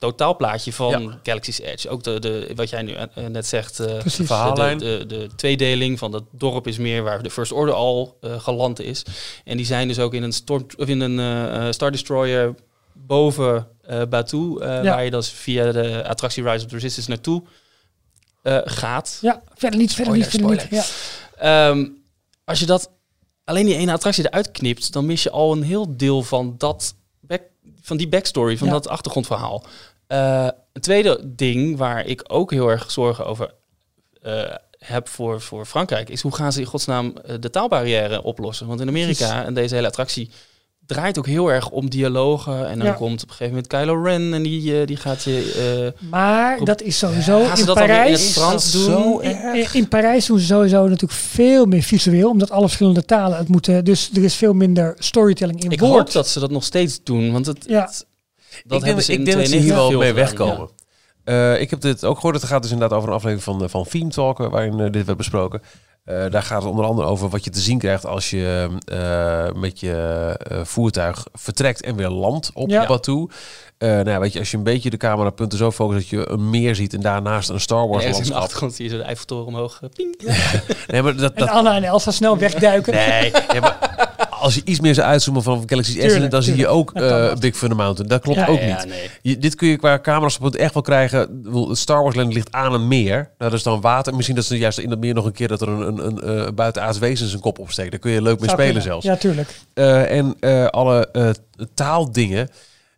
totaalplaatje 0.09 0.73
van 0.73 1.01
Ja. 1.01 1.19
Galaxy's 1.23 1.59
Edge. 1.59 1.89
Ook 1.89 2.03
de, 2.03 2.19
de, 2.19 2.51
wat 2.55 2.69
jij 2.69 2.81
nu 2.81 2.93
eh, 2.93 3.25
net 3.25 3.45
zegt, 3.47 3.79
eh, 3.79 3.97
Precies. 3.97 4.27
de, 4.27 4.53
de, 4.55 4.75
de, 4.77 5.05
de 5.07 5.29
tweedeling 5.35 5.99
van 5.99 6.11
dat 6.11 6.23
dorp 6.31 6.67
is 6.67 6.77
meer 6.77 7.03
waar 7.03 7.23
de 7.23 7.29
First 7.29 7.51
Order 7.51 7.73
al 7.73 8.17
eh, 8.21 8.39
geland 8.39 8.79
is. 8.79 9.03
En 9.43 9.57
die 9.57 9.65
zijn 9.65 9.87
dus 9.87 9.99
ook 9.99 10.13
in 10.13 10.23
een, 10.23 10.33
storm, 10.33 10.65
of 10.77 10.87
in 10.87 10.99
een 10.99 11.19
eh, 11.19 11.67
eh, 11.67 11.73
Star 11.73 11.91
Destroyer 11.91 12.55
boven 12.93 13.67
eh 13.81 14.01
Batuu, 14.09 14.59
eh, 14.61 14.67
Ja. 14.67 14.83
waar 14.83 15.03
je 15.03 15.11
dan 15.11 15.23
via 15.23 15.71
de 15.71 16.07
attractie 16.07 16.43
Rise 16.43 16.63
of 16.65 16.69
the 16.69 16.75
Resistance 16.75 17.09
naartoe 17.09 17.43
eh, 18.41 18.57
gaat. 18.63 19.17
ja, 19.21 19.43
verder 19.55 19.79
niet, 19.79 19.93
verder 19.93 20.13
niet, 20.13 20.27
verder 20.27 20.49
niet. 20.49 20.67
Ja. 20.69 20.83
Ehm, 21.69 21.87
als 22.43 22.59
je 22.59 22.65
dat 22.65 22.91
alleen 23.43 23.65
die 23.65 23.75
ene 23.75 23.91
attractie 23.91 24.25
eruit 24.25 24.51
knipt, 24.51 24.93
dan 24.93 25.05
mis 25.05 25.23
je 25.23 25.29
al 25.31 25.51
een 25.51 25.63
heel 25.63 25.97
deel 25.97 26.23
van 26.23 26.55
dat 26.57 26.95
van 27.81 27.97
die 27.97 28.07
backstory, 28.07 28.57
van 28.57 28.67
Ja. 28.67 28.73
dat 28.73 28.87
achtergrondverhaal. 28.87 29.63
Eh, 30.07 30.47
een 30.73 30.81
tweede 30.81 31.19
ding 31.35 31.77
waar 31.77 32.05
ik 32.05 32.23
ook 32.27 32.51
heel 32.51 32.69
erg 32.69 32.91
zorgen 32.91 33.25
over 33.25 33.53
eh, 34.21 34.41
heb 34.77 35.07
voor, 35.09 35.41
voor 35.41 35.65
Frankrijk, 35.65 36.09
is 36.09 36.21
hoe 36.21 36.35
gaan 36.35 36.51
ze 36.51 36.59
in 36.59 36.65
godsnaam 36.65 37.13
eh, 37.25 37.35
de 37.39 37.49
taalbarrière 37.49 38.23
oplossen? 38.23 38.67
Want 38.67 38.81
in 38.81 38.87
Amerika 38.87 39.45
en 39.45 39.53
deze 39.53 39.75
hele 39.75 39.87
attractie 39.87 40.29
draait 40.85 41.17
ook 41.17 41.25
heel 41.25 41.51
erg 41.51 41.69
om 41.69 41.89
dialogen. 41.89 42.67
En 42.67 42.77
dan 42.77 42.87
Ja. 42.87 42.93
komt 42.93 43.23
op 43.23 43.29
een 43.29 43.35
gegeven 43.35 43.53
moment 43.53 43.67
Kylo 43.67 44.03
Ren 44.03 44.33
en 44.33 44.43
die, 44.43 44.85
die 44.85 44.97
gaat 44.97 45.23
je... 45.23 45.93
Maar 46.09 46.63
dat 46.63 46.81
is 46.81 46.97
sowieso 46.97 47.39
in 47.43 47.57
in 47.57 47.65
Parijs. 47.73 48.21
het 48.23 48.31
Frans 48.31 48.71
doen? 48.71 48.81
Zo 48.83 49.17
In, 49.19 49.37
in- 49.53 49.67
in 49.73 49.87
Parijs 49.87 50.25
doen 50.25 50.39
ze 50.39 50.45
sowieso 50.45 50.83
natuurlijk 50.83 51.19
veel 51.19 51.65
meer 51.65 51.81
visueel, 51.83 52.29
omdat 52.29 52.51
alle 52.51 52.65
verschillende 52.65 53.05
talen 53.05 53.37
het 53.37 53.47
moeten. 53.47 53.85
Dus 53.85 54.09
er 54.15 54.23
is 54.23 54.35
veel 54.35 54.53
minder 54.53 54.95
storytelling 54.99 55.63
in 55.63 55.71
ik 55.71 55.79
woord. 55.79 55.91
hoop 55.93 56.11
dat 56.11 56.27
ze 56.27 56.39
dat 56.39 56.51
nog 56.51 56.63
steeds 56.63 57.03
doen, 57.03 57.31
want 57.31 57.45
het, 57.45 57.65
Ja. 57.67 57.81
het- 57.81 58.05
dat 58.65 58.79
ik 58.79 58.85
denk, 58.85 59.01
ze 59.01 59.11
ik 59.13 59.25
denk 59.25 59.37
dat 59.37 59.47
ze 59.47 59.51
92 59.51 59.59
hier 59.59 59.73
wel 59.75 59.99
mee 59.99 60.13
wegkomen. 60.13 60.69
Eh, 61.23 61.61
ik 61.61 61.69
heb 61.69 61.81
dit 61.81 62.05
ook 62.05 62.15
gehoord. 62.15 62.35
Het 62.35 62.45
gaat 62.45 62.61
dus 62.61 62.71
inderdaad 62.71 62.97
over 62.97 63.09
een 63.09 63.15
aflevering 63.15 63.43
van, 63.43 63.63
eh, 63.63 63.69
van 63.69 63.85
Theme 63.89 64.09
Talk, 64.09 64.39
eh, 64.39 64.49
waarin 64.49 64.91
dit 64.91 65.05
werd 65.05 65.17
besproken. 65.17 65.61
Daar 66.29 66.43
gaat 66.43 66.61
het 66.61 66.71
onder 66.71 66.85
andere 66.85 67.07
over 67.07 67.29
wat 67.29 67.43
je 67.43 67.49
te 67.49 67.59
zien 67.59 67.77
krijgt 67.77 68.05
als 68.05 68.29
je 68.29 68.69
met 69.55 69.79
je 69.79 70.37
voertuig 70.63 71.27
vertrekt 71.33 71.81
en 71.81 71.95
weer 71.95 72.09
landt 72.09 72.51
op 72.53 72.69
Ja. 72.69 72.85
Batu. 72.85 73.27
Eh, 73.77 73.89
nou 73.89 74.09
ja, 74.09 74.19
weet 74.19 74.33
je, 74.33 74.39
als 74.39 74.51
je 74.51 74.57
een 74.57 74.63
beetje 74.63 74.89
de 74.89 74.97
camerapunten 74.97 75.57
zo 75.57 75.71
focust 75.71 75.99
dat 75.99 76.09
je 76.09 76.29
een 76.29 76.49
meer 76.49 76.75
ziet 76.75 76.93
en 76.93 77.01
daarnaast 77.01 77.49
een 77.49 77.59
Star 77.59 77.87
Wars 77.87 78.03
Ergens 78.03 78.05
in 78.05 78.11
de 78.11 78.17
landschap. 78.17 78.41
achtergrond 78.41 78.73
zie 78.75 78.85
je 78.85 78.91
zo 78.91 78.97
de 78.97 79.03
Eiffeltoren 79.03 79.45
omhoog. 79.45 79.79
ping. 79.95 80.15
Nee, 80.87 81.01
maar 81.01 81.15
dat, 81.15 81.33
En 81.33 81.39
dat, 81.45 81.49
Anna 81.49 81.75
en 81.75 81.83
Elsa 81.83 82.11
snel 82.11 82.37
wegduiken. 82.37 82.93
nee, 82.93 83.31
nee, 83.51 83.61
maar 83.61 83.77
als 84.45 84.55
je 84.55 84.61
iets 84.65 84.79
meer 84.79 84.93
zou 84.93 85.07
uitzoomen 85.07 85.43
van 85.43 85.63
Galaxy's 85.65 85.95
Edge, 85.95 86.07
Tuurlijk, 86.07 86.31
dan 86.31 86.43
zie 86.43 86.55
je 86.55 86.67
ook 86.67 86.93
eh. 86.93 87.33
Big 87.35 87.55
Thunder 87.57 87.77
Mountain. 87.77 88.09
Dat 88.09 88.21
klopt 88.21 88.39
Ja, 88.39 88.47
ook 88.47 88.59
Ja, 88.59 88.65
niet. 88.77 88.85
nee. 88.87 89.09
Je, 89.21 89.37
dit 89.37 89.55
kun 89.55 89.67
je 89.67 89.77
qua 89.77 89.99
camera's 89.99 90.39
echt 90.51 90.73
wel 90.73 90.83
krijgen. 90.83 91.19
Het 91.67 91.77
Star 91.77 92.03
Wars 92.03 92.15
Land 92.15 92.33
ligt 92.33 92.51
aan 92.51 92.73
een 92.73 92.87
meer. 92.87 93.13
Nou, 93.15 93.29
dat 93.37 93.53
is 93.53 93.63
dan 93.63 93.81
water. 93.81 94.15
Misschien 94.15 94.35
dat 94.35 94.45
ze 94.45 94.57
juist 94.57 94.77
in 94.77 94.89
dat 94.89 94.99
meer 94.99 95.13
nog 95.13 95.25
een 95.25 95.31
keer 95.31 95.47
dat 95.47 95.61
er 95.61 95.67
een, 95.69 95.81
een, 96.05 96.27
een, 96.27 96.45
eh, 96.45 96.51
buitenaards 96.53 96.97
wezen 96.99 97.27
zijn 97.27 97.41
kop 97.41 97.59
opsteekt. 97.59 97.91
Daar 97.91 97.99
kun 97.99 98.11
je 98.11 98.21
leuk 98.21 98.39
mee 98.39 98.49
Zou 98.49 98.61
spelen 98.61 98.81
kunnen. 98.81 99.01
zelfs. 99.01 99.05
Ja, 99.05 99.15
tuurlijk. 99.15 99.59
Eh, 99.73 100.17
en 100.17 100.35
eh, 100.39 100.65
alle 100.65 101.09
eh, 101.11 101.29
taaldingen. 101.73 102.49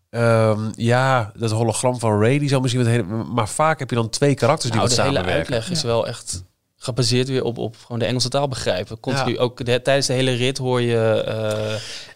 Ehm, 0.09 0.59
ja, 0.75 1.31
dat 1.35 1.51
hologram 1.51 1.99
van 1.99 2.21
Ray, 2.21 2.39
die 2.39 2.49
zal 2.49 2.59
misschien 2.61 2.83
wat 2.83 2.91
hele, 2.91 3.03
maar 3.33 3.49
vaak 3.49 3.79
heb 3.79 3.89
je 3.89 3.95
dan 3.95 4.09
twee 4.09 4.33
karakters 4.35 4.71
die 4.71 4.79
Nou, 4.79 4.87
wat 4.87 4.97
de 4.97 5.03
hele 5.03 5.15
samenwerken. 5.15 5.53
uitleg 5.53 5.77
is 5.77 5.83
wel 5.83 6.07
echt 6.07 6.43
gebaseerd 6.87 7.27
weer 7.27 7.43
op, 7.43 7.57
op 7.57 7.75
gewoon 7.81 7.99
de 7.99 8.05
Engelse 8.05 8.29
taal 8.29 8.47
begrijpen. 8.47 8.99
Continu 8.99 9.33
Ja. 9.33 9.39
ook 9.39 9.65
de- 9.65 9.81
tijdens 9.81 10.07
de 10.07 10.13
hele 10.13 10.31
rit 10.31 10.57
hoor 10.57 10.81
je... 10.81 11.23
eh, 11.27 11.33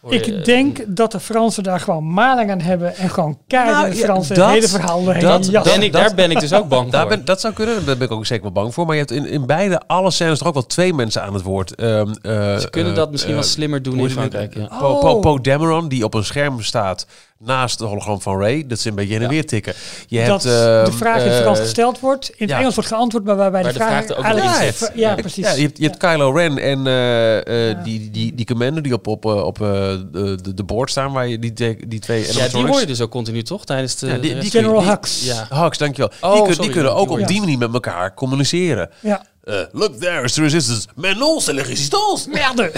hoor 0.02 0.14
je, 0.14 0.20
Ik 0.20 0.46
denk 0.46 0.80
dat 0.88 1.12
de 1.12 1.20
Fransen 1.20 1.64
daar 1.64 1.80
gewoon 1.80 2.14
maling 2.14 2.52
aan 2.52 2.60
hebben 2.62 2.96
en 2.96 3.10
gewoon 3.10 3.38
keihard 3.48 3.74
Nou, 3.76 3.86
in 3.86 3.92
het 3.92 4.00
ja, 4.00 4.06
Frans 4.06 4.28
het 4.28 4.38
dat- 4.38 4.50
hele 4.50 4.68
verhaal 4.68 5.04
doorheen 5.04 5.22
dat- 5.22 5.64
ben 5.64 5.82
ik, 5.82 5.92
dat- 5.92 6.02
daar 6.02 6.16
ben 6.16 6.32
ik 6.32 6.40
dus 6.40 6.54
ook 6.54 6.68
bang 6.68 6.90
Daar 6.92 7.02
voor. 7.02 7.10
ben, 7.10 7.26
dat 7.26 7.42
zou 7.42 7.54
kunnen, 7.54 7.86
daar 7.86 7.98
ben 7.98 8.08
ik 8.08 8.14
ook 8.14 8.26
zeker 8.26 8.44
wel 8.44 8.52
bang 8.52 8.74
voor. 8.74 8.86
Maar 8.86 8.96
je 8.96 9.00
hebt 9.02 9.12
in, 9.14 9.26
in 9.26 9.46
beide, 9.46 9.82
alle 9.88 10.12
scènes 10.12 10.38
toch 10.38 10.48
ook 10.48 10.54
wel 10.54 10.66
twee 10.66 10.94
mensen 10.94 11.22
aan 11.24 11.34
het 11.34 11.44
woord. 11.44 11.76
Ehm, 11.76 12.14
eh, 12.22 12.58
Ze 12.58 12.68
kunnen 12.70 12.96
dat 12.96 13.12
misschien 13.12 13.34
eh, 13.34 13.40
wel 13.40 13.48
slimmer 13.50 13.82
doen 13.84 14.00
in? 14.00 14.10
Frankrijk. 14.10 14.56
Ja. 14.56 14.66
Po, 14.80 14.96
Po, 15.00 15.10
Oh. 15.10 15.20
Poe 15.22 15.42
Dameron, 15.42 15.88
die 15.88 16.04
op 16.04 16.14
een 16.14 16.26
scherm 16.26 16.62
staat 16.62 17.06
naast 17.46 17.80
het 17.80 17.88
hologram 17.90 18.22
van 18.22 18.40
Ray. 18.40 18.68
Dat 18.68 18.80
ze 18.80 18.90
een 18.90 18.96
beetje 18.96 19.14
heen 19.14 19.22
en 19.22 19.30
weer 19.30 19.46
tikken. 19.46 19.74
Je 20.08 20.26
dat 20.26 20.44
hebt, 20.44 20.56
ehm, 20.56 20.86
de 20.86 20.92
vraag 20.92 21.22
in 21.22 21.28
het 21.28 21.36
eh, 21.36 21.42
Frans 21.42 21.60
gesteld 21.60 22.00
wordt, 22.00 22.30
in 22.30 22.36
het 22.38 22.50
ja. 22.50 22.60
Engels 22.60 22.76
wordt 22.76 22.90
geantwoord, 22.90 23.24
maar 23.26 23.36
waarbij 23.36 23.64
Waar 23.64 23.74
de 23.74 23.78
de 23.78 23.84
vraag, 23.86 24.06
vraag 24.06 24.10
er 24.10 24.18
ook 24.18 24.24
eigenlijk- 24.24 24.56
in 24.60 24.66
Ja, 24.66 24.72
zit. 24.72 24.92
Ja, 24.96 25.10
Ja. 25.10 25.16
precies. 25.16 25.46
Ja, 25.46 25.52
je 25.54 25.62
hebt, 25.62 25.78
je 25.78 25.84
hebt 25.86 25.98
Kylo 25.98 26.32
Ren 26.32 26.58
en 26.58 26.88
eh, 26.88 27.70
eh, 27.70 27.84
die, 27.84 28.12
die, 28.12 28.36
die 28.36 28.46
commander 28.46 28.84
die 28.84 28.94
op, 28.94 29.08
op, 29.08 29.26
eh, 29.26 29.44
op 29.44 29.62
eh, 29.62 29.68
de, 30.12 30.54
de, 30.56 30.64
board 30.64 30.90
staan, 30.90 31.12
waar 31.12 31.28
je 31.28 31.40
die, 31.40 31.54
twee- 31.54 31.88
die 31.88 32.00
twee 32.00 32.34
Ja, 32.34 32.48
die 32.48 32.66
hoor 32.68 32.80
je 32.80 32.86
dus 32.86 33.02
ook 33.02 33.12
continu 33.12 33.44
toch? 33.44 33.66
Tijdens 33.66 33.96
de... 33.96 34.08
Ja, 34.08 34.14
die- 34.18 34.22
de 34.22 34.28
rest- 34.40 34.52
die- 34.52 34.62
General 34.62 34.84
Hux. 34.84 35.24
Ja. 35.26 35.48
Hux, 35.50 35.78
dankjewel. 35.78 36.12
Oh, 36.22 36.32
die, 36.34 36.42
kun- 36.44 36.54
sorry, 36.54 36.62
die 36.68 36.72
kunnen 36.76 36.96
ook 36.96 37.10
op 37.10 37.28
die 37.28 37.40
manier 37.40 37.58
met 37.58 37.74
elkaar 37.74 38.14
communiceren. 38.14 38.90
Ja. 39.00 39.26
Eh, 39.52 39.62
look, 39.72 39.96
there 39.96 40.24
is 40.24 40.34
the 40.34 40.42
resistance. 40.42 40.88
Mais 40.96 41.18
non, 41.18 41.40
c'est 41.40 41.56
la 41.56 41.64
résistance. 41.64 42.28
Merde. 42.28 42.72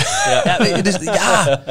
Ja, 0.44 0.82
dus, 0.82 0.98
ja. 1.02 1.64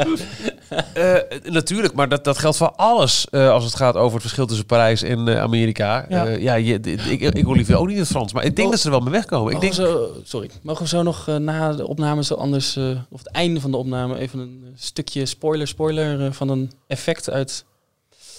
Eh, 0.92 1.14
natuurlijk, 1.44 1.94
maar 1.94 2.08
dat, 2.08 2.24
dat 2.24 2.38
geldt 2.38 2.56
voor 2.56 2.70
alles 2.70 3.26
eh, 3.30 3.50
als 3.50 3.64
het 3.64 3.74
gaat 3.74 3.94
over 3.94 4.12
het 4.12 4.20
verschil 4.22 4.46
tussen 4.46 4.66
Parijs 4.66 5.02
en 5.02 5.40
Amerika. 5.40 6.06
Ja. 6.08 6.24
Ja, 6.24 6.36
ja 6.36 6.54
je, 6.54 6.80
ik, 7.08 7.20
ik 7.20 7.44
hoor 7.44 7.56
liever 7.56 7.76
ook 7.76 7.86
niet 7.86 7.98
het 7.98 8.08
Frans, 8.08 8.32
maar 8.32 8.44
ik 8.44 8.56
denk 8.56 8.66
Oh. 8.66 8.72
dat 8.72 8.80
ze 8.82 8.86
er 8.86 8.92
wel 8.92 9.02
mee 9.02 9.12
wegkomen. 9.12 9.52
Ik 9.52 9.60
denk, 9.60 9.74
we 9.74 9.82
zo, 9.82 10.10
sorry, 10.24 10.50
mogen 10.62 10.82
we 10.82 10.88
zo 10.88 11.02
nog 11.02 11.26
na 11.26 11.72
de 11.72 11.86
opname 11.86 12.24
zo 12.24 12.34
anders, 12.34 12.76
eh, 12.76 12.90
of 13.10 13.18
het 13.18 13.30
einde 13.30 13.60
van 13.60 13.70
de 13.70 13.76
opname, 13.76 14.18
even 14.18 14.38
een 14.38 14.72
stukje 14.76 15.26
spoiler, 15.26 15.68
spoiler 15.68 16.32
van 16.34 16.48
een 16.48 16.72
effect 16.86 17.30
uit 17.30 17.64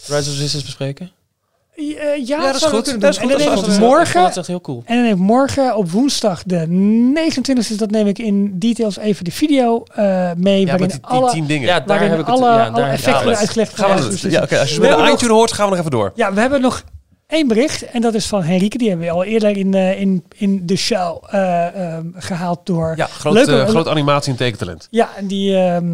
Rise 0.05 0.29
of 0.29 0.37
Resistance 0.37 0.65
bespreken? 0.65 1.11
Eh, 1.75 2.27
ja, 2.27 2.41
dat 2.51 2.55
is 2.55 2.63
goed. 2.63 3.01
Dat 3.01 3.09
is 3.11 3.17
goed. 3.17 3.31
En 3.31 3.37
dan 3.37 3.47
neem 3.47 3.57
ik 3.57 3.63
goed. 3.63 3.79
morgen, 3.79 4.21
Dat 4.21 4.29
is 4.29 4.37
echt 4.37 4.47
heel 4.47 4.61
cool. 4.61 4.81
en 4.85 4.95
dan 4.95 5.03
neem 5.03 5.13
ik 5.13 5.19
morgen 5.19 5.75
op 5.75 5.91
woensdag 5.91 6.43
de 6.43 6.65
29e, 6.67 7.75
dat 7.77 7.91
neem 7.91 8.07
ik 8.07 8.19
in 8.19 8.59
details 8.59 8.97
even 8.97 9.23
de 9.23 9.31
video 9.31 9.83
eh, 9.93 10.31
mee, 10.37 10.59
ja, 10.59 10.65
waarin 10.65 10.81
met 10.87 10.91
die, 10.91 10.99
die 10.99 11.09
alle, 11.09 11.31
tien 11.31 11.45
dingen. 11.45 11.67
Ja, 11.67 11.79
daar 11.79 12.01
heb 12.01 12.11
ik 12.11 12.17
het. 12.17 12.27
alle, 12.27 12.45
ja, 12.45 12.65
alle 12.65 12.75
daar 12.75 12.89
heb 12.89 12.99
ik 12.99 13.05
effecten 13.05 13.11
alles. 13.11 13.23
worden 13.23 13.39
uitgelegd. 13.39 13.75
gaan 13.75 13.97
we, 13.97 14.29
Ja, 14.29 14.45
ja, 14.49 14.59
als 14.59 14.73
je 14.73 14.79
bij 14.79 15.15
de 15.15 15.27
hoort, 15.27 15.51
gaan 15.51 15.65
we 15.65 15.69
nog 15.71 15.79
even 15.79 15.91
door. 15.91 16.11
Ja, 16.15 16.33
we 16.33 16.39
hebben 16.39 16.61
nog 16.61 16.83
één 17.27 17.47
bericht. 17.47 17.85
En 17.85 18.01
dat 18.01 18.13
is 18.13 18.25
van 18.25 18.43
Henrike. 18.43 18.77
Die 18.77 18.89
hebben 18.89 19.05
we 19.07 19.11
al 19.13 19.23
eerder 19.23 19.57
in, 19.57 19.73
eh, 19.73 20.01
in, 20.01 20.23
in 20.35 20.65
de 20.65 20.75
show 20.75 21.23
eh, 21.29 21.93
ehm, 21.95 22.05
gehaald 22.15 22.59
door... 22.63 22.93
Ja, 22.97 23.05
groot, 23.05 23.33
Leuke- 23.33 23.65
groot 23.67 23.87
animatie 23.87 24.31
en 24.31 24.37
tekentalent. 24.37 24.87
Ja, 24.91 25.09
en 25.17 25.27
die, 25.27 25.57
ehm, 25.57 25.85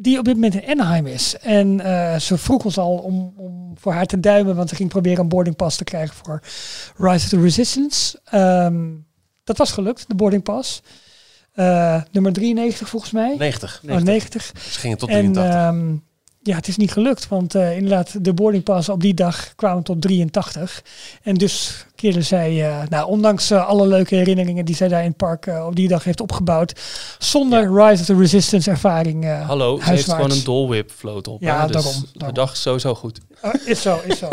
die 0.00 0.18
op 0.18 0.24
dit 0.24 0.34
moment 0.34 0.54
in 0.54 0.68
Anaheim 0.70 1.06
is. 1.06 1.36
En 1.40 1.80
eh, 1.80 2.18
ze 2.18 2.38
vroeg 2.38 2.64
ons 2.64 2.78
al 2.78 2.96
om, 2.96 3.32
om 3.36 3.74
voor 3.78 3.92
haar 3.92 4.06
te 4.06 4.20
duimen, 4.20 4.56
want 4.56 4.68
ze 4.68 4.74
ging 4.74 4.88
proberen 4.88 5.18
een 5.20 5.28
boarding 5.28 5.56
pass 5.56 5.76
te 5.76 5.84
krijgen 5.84 6.14
voor 6.14 6.42
Rise 6.96 7.24
of 7.24 7.28
the 7.28 7.40
Resistance. 7.40 8.20
Ehm, 8.24 8.86
dat 9.44 9.56
was 9.56 9.72
gelukt, 9.72 10.08
de 10.08 10.14
boarding 10.14 10.42
pass. 10.42 10.82
Eh, 11.52 12.02
nummer 12.12 12.32
93 12.32 12.88
volgens 12.88 13.12
mij. 13.12 13.34
90. 13.38 13.82
Oh, 13.88 13.96
90. 13.96 14.52
Ze 14.70 14.78
gingen 14.78 14.98
tot 14.98 15.08
En 15.08 15.32
83. 15.32 15.54
ehm, 15.54 15.96
ja, 16.48 16.56
het 16.56 16.68
is 16.68 16.76
niet 16.76 16.92
gelukt, 16.92 17.28
want 17.28 17.54
eh, 17.54 17.76
inderdaad, 17.76 18.24
de 18.24 18.34
boarding 18.34 18.62
pass 18.62 18.88
op 18.88 19.00
die 19.00 19.14
dag 19.14 19.54
kwamen 19.54 19.82
tot 19.82 20.00
83. 20.02 20.82
En 21.22 21.34
dus 21.34 21.86
keerde 21.94 22.22
zij, 22.22 22.68
eh, 22.68 22.88
nou, 22.88 23.08
ondanks 23.08 23.50
eh, 23.50 23.66
alle 23.66 23.86
leuke 23.86 24.14
herinneringen 24.14 24.64
die 24.64 24.74
zij 24.74 24.88
daar 24.88 25.02
in 25.02 25.08
het 25.08 25.16
park 25.16 25.46
op 25.66 25.76
die 25.76 25.88
dag 25.88 26.04
heeft 26.04 26.20
opgebouwd, 26.20 26.80
zonder 27.18 27.60
Rise 27.60 28.00
of 28.00 28.06
the 28.06 28.16
Resistance 28.16 28.70
ervaring. 28.70 29.42
Hallo, 29.46 29.78
ze 29.78 29.90
heeft 29.90 30.12
gewoon 30.12 30.30
een 30.30 30.44
dolwhip 30.44 30.90
float 30.90 31.28
op. 31.28 31.40
Ja, 31.40 31.60
hè, 31.60 31.66
dus 31.66 31.82
daarom, 31.82 32.04
De 32.12 32.32
dag 32.32 32.52
is 32.52 32.62
sowieso 32.62 32.94
goed. 32.94 33.20
Oh, 33.42 33.54
is 33.64 33.82
zo, 33.82 34.00
is 34.04 34.18
zo. 34.18 34.28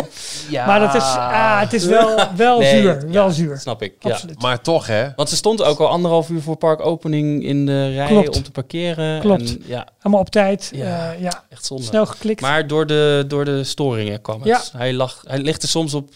Maar 0.68 0.80
dat 0.80 0.96
is, 0.96 1.02
ah, 1.02 1.60
het 1.60 1.74
is 1.74 1.86
wel, 1.86 2.20
wel 2.36 2.60
Nee, 2.60 2.82
zuur, 2.82 3.06
ja, 3.06 3.12
wel 3.12 3.30
zuur. 3.30 3.58
Snap 3.58 3.82
ik. 3.82 3.94
Ja. 4.00 4.12
Absoluut. 4.12 4.42
Maar 4.42 4.62
toch, 4.62 4.88
hè? 4.88 5.08
Want 5.16 5.30
ze 5.30 5.36
stond 5.36 5.64
ook 5.64 5.80
al 5.80 5.88
anderhalf 5.88 6.30
uur 6.30 6.42
voor 6.42 6.56
parkopening 6.56 7.44
in 7.44 7.66
de 7.66 7.94
rij 7.94 8.08
Klopt. 8.08 8.36
om 8.36 8.44
te 8.44 8.52
parkeren. 8.52 9.22
Klopt. 9.22 9.42
En, 9.42 9.64
ja, 9.66 9.88
Allemaal 10.02 10.22
op 10.22 10.30
tijd, 10.30 10.72
Ja. 10.76 10.86
ja, 10.86 11.12
ja. 11.20 11.44
echt 11.50 11.66
zonde. 11.66 11.84
snel 11.84 12.06
geklikt. 12.06 12.42
Maar 12.42 12.68
door 12.68 12.86
de, 12.86 13.24
door 13.28 13.46
de 13.46 13.64
storingen 13.64 14.22
kwam 14.22 14.38
het. 14.40 14.48
Ja. 14.48 14.62
Hij, 14.78 14.94
lag, 14.94 15.22
hij 15.28 15.40
ligt 15.40 15.64
er 15.64 15.70
soms 15.70 15.94
op, 15.94 16.10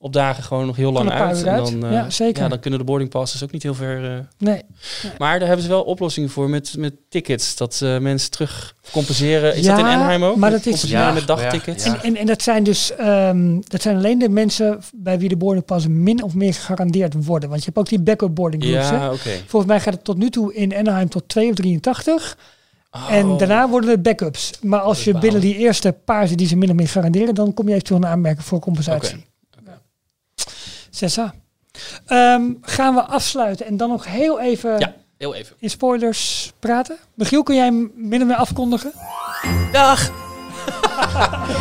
op 0.00 0.12
dagen 0.12 0.42
gewoon 0.42 0.66
nog 0.66 0.76
heel 0.76 0.92
lang 0.92 1.10
uit. 1.10 1.42
En 1.44 1.56
dan, 1.56 1.84
eh, 1.84 1.92
Ja, 1.92 2.10
zeker. 2.10 2.42
Ja, 2.42 2.48
dan 2.48 2.58
kunnen 2.60 2.78
de 2.78 2.84
boarding 2.84 3.10
passes 3.10 3.42
ook 3.44 3.50
niet 3.50 3.62
heel 3.62 3.74
ver... 3.74 4.12
eh, 4.16 4.18
nee. 4.38 4.62
Maar 5.18 5.38
daar 5.38 5.46
hebben 5.46 5.64
ze 5.64 5.70
wel 5.70 5.82
oplossingen 5.82 6.30
voor 6.30 6.50
met, 6.50 6.74
met 6.78 6.94
tickets. 7.08 7.56
Dat 7.56 7.80
eh, 7.82 7.98
mensen 7.98 8.30
terug 8.30 8.74
compenseren. 8.92 9.56
Is 9.56 9.64
Ja, 9.64 9.70
dat 9.70 9.78
in 9.78 9.92
Anaheim 9.92 10.24
ook? 10.24 10.36
maar 10.36 10.50
dat 10.50 10.66
is- 10.66 10.82
Ja, 10.82 11.12
met 11.12 11.26
dagtickets? 11.26 11.84
ja. 11.84 11.94
En, 11.94 12.02
en, 12.02 12.16
en 12.16 12.26
dat 12.26 12.42
zijn 12.42 12.62
dus 12.62 12.94
ehm, 12.96 13.60
dat 13.68 13.82
zijn 13.82 13.96
alleen 13.96 14.18
de 14.18 14.28
mensen 14.28 14.78
bij 14.94 15.18
wie 15.18 15.28
de 15.28 15.36
boarding 15.36 15.64
pass 15.64 15.86
min 15.88 16.22
of 16.22 16.34
meer 16.34 16.54
gegarandeerd 16.54 17.24
worden. 17.24 17.48
Want 17.48 17.60
je 17.60 17.66
hebt 17.66 17.78
ook 17.78 17.88
die 17.88 18.00
backup 18.00 18.34
boarding 18.34 18.62
groups. 18.64 18.90
hè? 18.90 18.96
Ja. 18.96 19.12
Volgens 19.46 19.70
mij 19.72 19.80
gaat 19.80 19.94
het 19.94 20.04
tot 20.04 20.16
nu 20.16 20.30
toe 20.30 20.54
in 20.54 20.76
Anaheim 20.76 21.08
tot 21.08 21.28
2 21.28 21.48
of 21.48 21.54
83. 21.54 22.38
Oh. 22.90 23.12
En 23.12 23.36
daarna 23.36 23.68
worden 23.68 23.90
het 23.90 24.02
backups. 24.02 24.50
Maar 24.62 24.80
als 24.80 25.04
je 25.04 25.18
binnen 25.18 25.40
die 25.40 25.56
eerste 25.56 25.92
paar 26.04 26.36
die 26.36 26.46
ze 26.46 26.56
min 26.56 26.70
of 26.70 26.74
meer 26.76 26.88
garanderen, 26.88 27.34
dan 27.34 27.54
kom 27.54 27.66
je 27.66 27.72
eventueel 27.72 27.98
een 28.00 28.06
aanmerking 28.06 28.44
voor 28.44 28.58
compensatie. 28.60 29.26
Zesa. 30.98 31.34
Ehm, 32.06 32.42
gaan 32.60 32.94
we 32.94 33.00
afsluiten 33.02 33.66
en 33.66 33.76
dan 33.76 33.88
nog 33.88 34.06
heel 34.06 34.40
even 34.40 34.78
Ja, 34.78 34.94
heel 35.18 35.34
even. 35.34 35.56
in 35.58 35.70
spoilers 35.70 36.52
praten? 36.58 36.96
Michiel, 37.14 37.42
kun 37.42 37.54
jij 37.54 37.64
hem 37.64 37.92
min 37.94 38.20
of 38.20 38.26
meer 38.26 38.36
afkondigen? 38.36 38.92
Dag! 39.72 40.10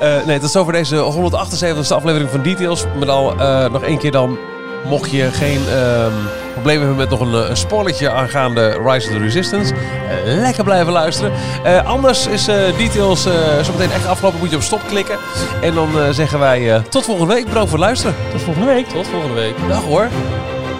Eh, 0.00 0.24
nee, 0.26 0.38
tot 0.38 0.50
zover 0.50 0.72
deze 0.72 0.96
178e 0.96 1.92
aflevering 1.94 2.30
van 2.30 2.42
Details. 2.42 2.84
Maar 2.98 3.10
al 3.10 3.40
eh, 3.40 3.70
nog 3.72 3.82
één 3.82 3.98
keer 3.98 4.10
dan, 4.10 4.38
mocht 4.84 5.10
je 5.10 5.28
geen 5.32 5.60
ehm, 5.68 6.12
problemen 6.52 6.86
hebben 6.86 6.96
met 6.96 7.10
nog 7.10 7.20
een, 7.20 7.42
eh, 7.44 7.48
een 7.50 7.56
spoilertje 7.56 8.10
aangaande 8.10 8.80
Rise 8.84 9.08
of 9.08 9.14
the 9.14 9.18
Resistance, 9.18 9.74
eh, 9.74 9.78
lekker 10.24 10.64
blijven 10.64 10.92
luisteren. 10.92 11.32
Eh, 11.62 11.86
anders 11.86 12.26
is 12.26 12.48
eh, 12.48 12.56
Details 12.78 13.26
eh 13.26 13.32
zo 13.62 13.72
meteen 13.72 13.92
echt 13.92 14.06
afgelopen, 14.06 14.38
moet 14.38 14.50
je 14.50 14.56
op 14.56 14.62
stop 14.62 14.80
klikken. 14.88 15.18
En 15.60 15.74
dan 15.74 15.98
eh, 16.00 16.08
zeggen 16.10 16.38
wij 16.38 16.74
eh, 16.74 16.80
tot 16.82 17.04
volgende 17.04 17.34
week. 17.34 17.44
Bedankt 17.44 17.68
voor 17.68 17.78
het 17.78 17.86
luisteren. 17.86 18.14
Tot 18.32 18.42
volgende 18.42 18.72
week. 18.72 18.88
Tot 18.88 19.06
volgende 19.06 19.34
week. 19.34 19.54
Dag 19.68 19.82
hoor. 19.82 20.08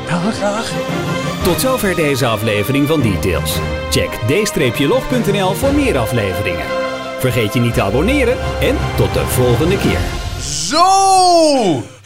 Dag. 0.09 0.39
Dag. 0.41 0.65
Tot 1.43 1.61
zover 1.61 1.95
deze 1.95 2.27
aflevering 2.27 2.89
van 2.89 3.01
Details. 3.01 3.57
Check 3.91 4.11
d-log.nl 4.77 5.53
voor 5.53 5.73
meer 5.73 5.99
afleveringen. 5.99 6.65
Vergeet 7.19 7.55
je 7.55 7.61
niet 7.61 7.75
te 7.75 7.83
abonneren 7.83 8.37
en 8.61 8.77
tot 8.97 9.15
de 9.15 9.21
volgende 9.27 9.79
keer. 9.79 9.99
Zo! 10.41 11.98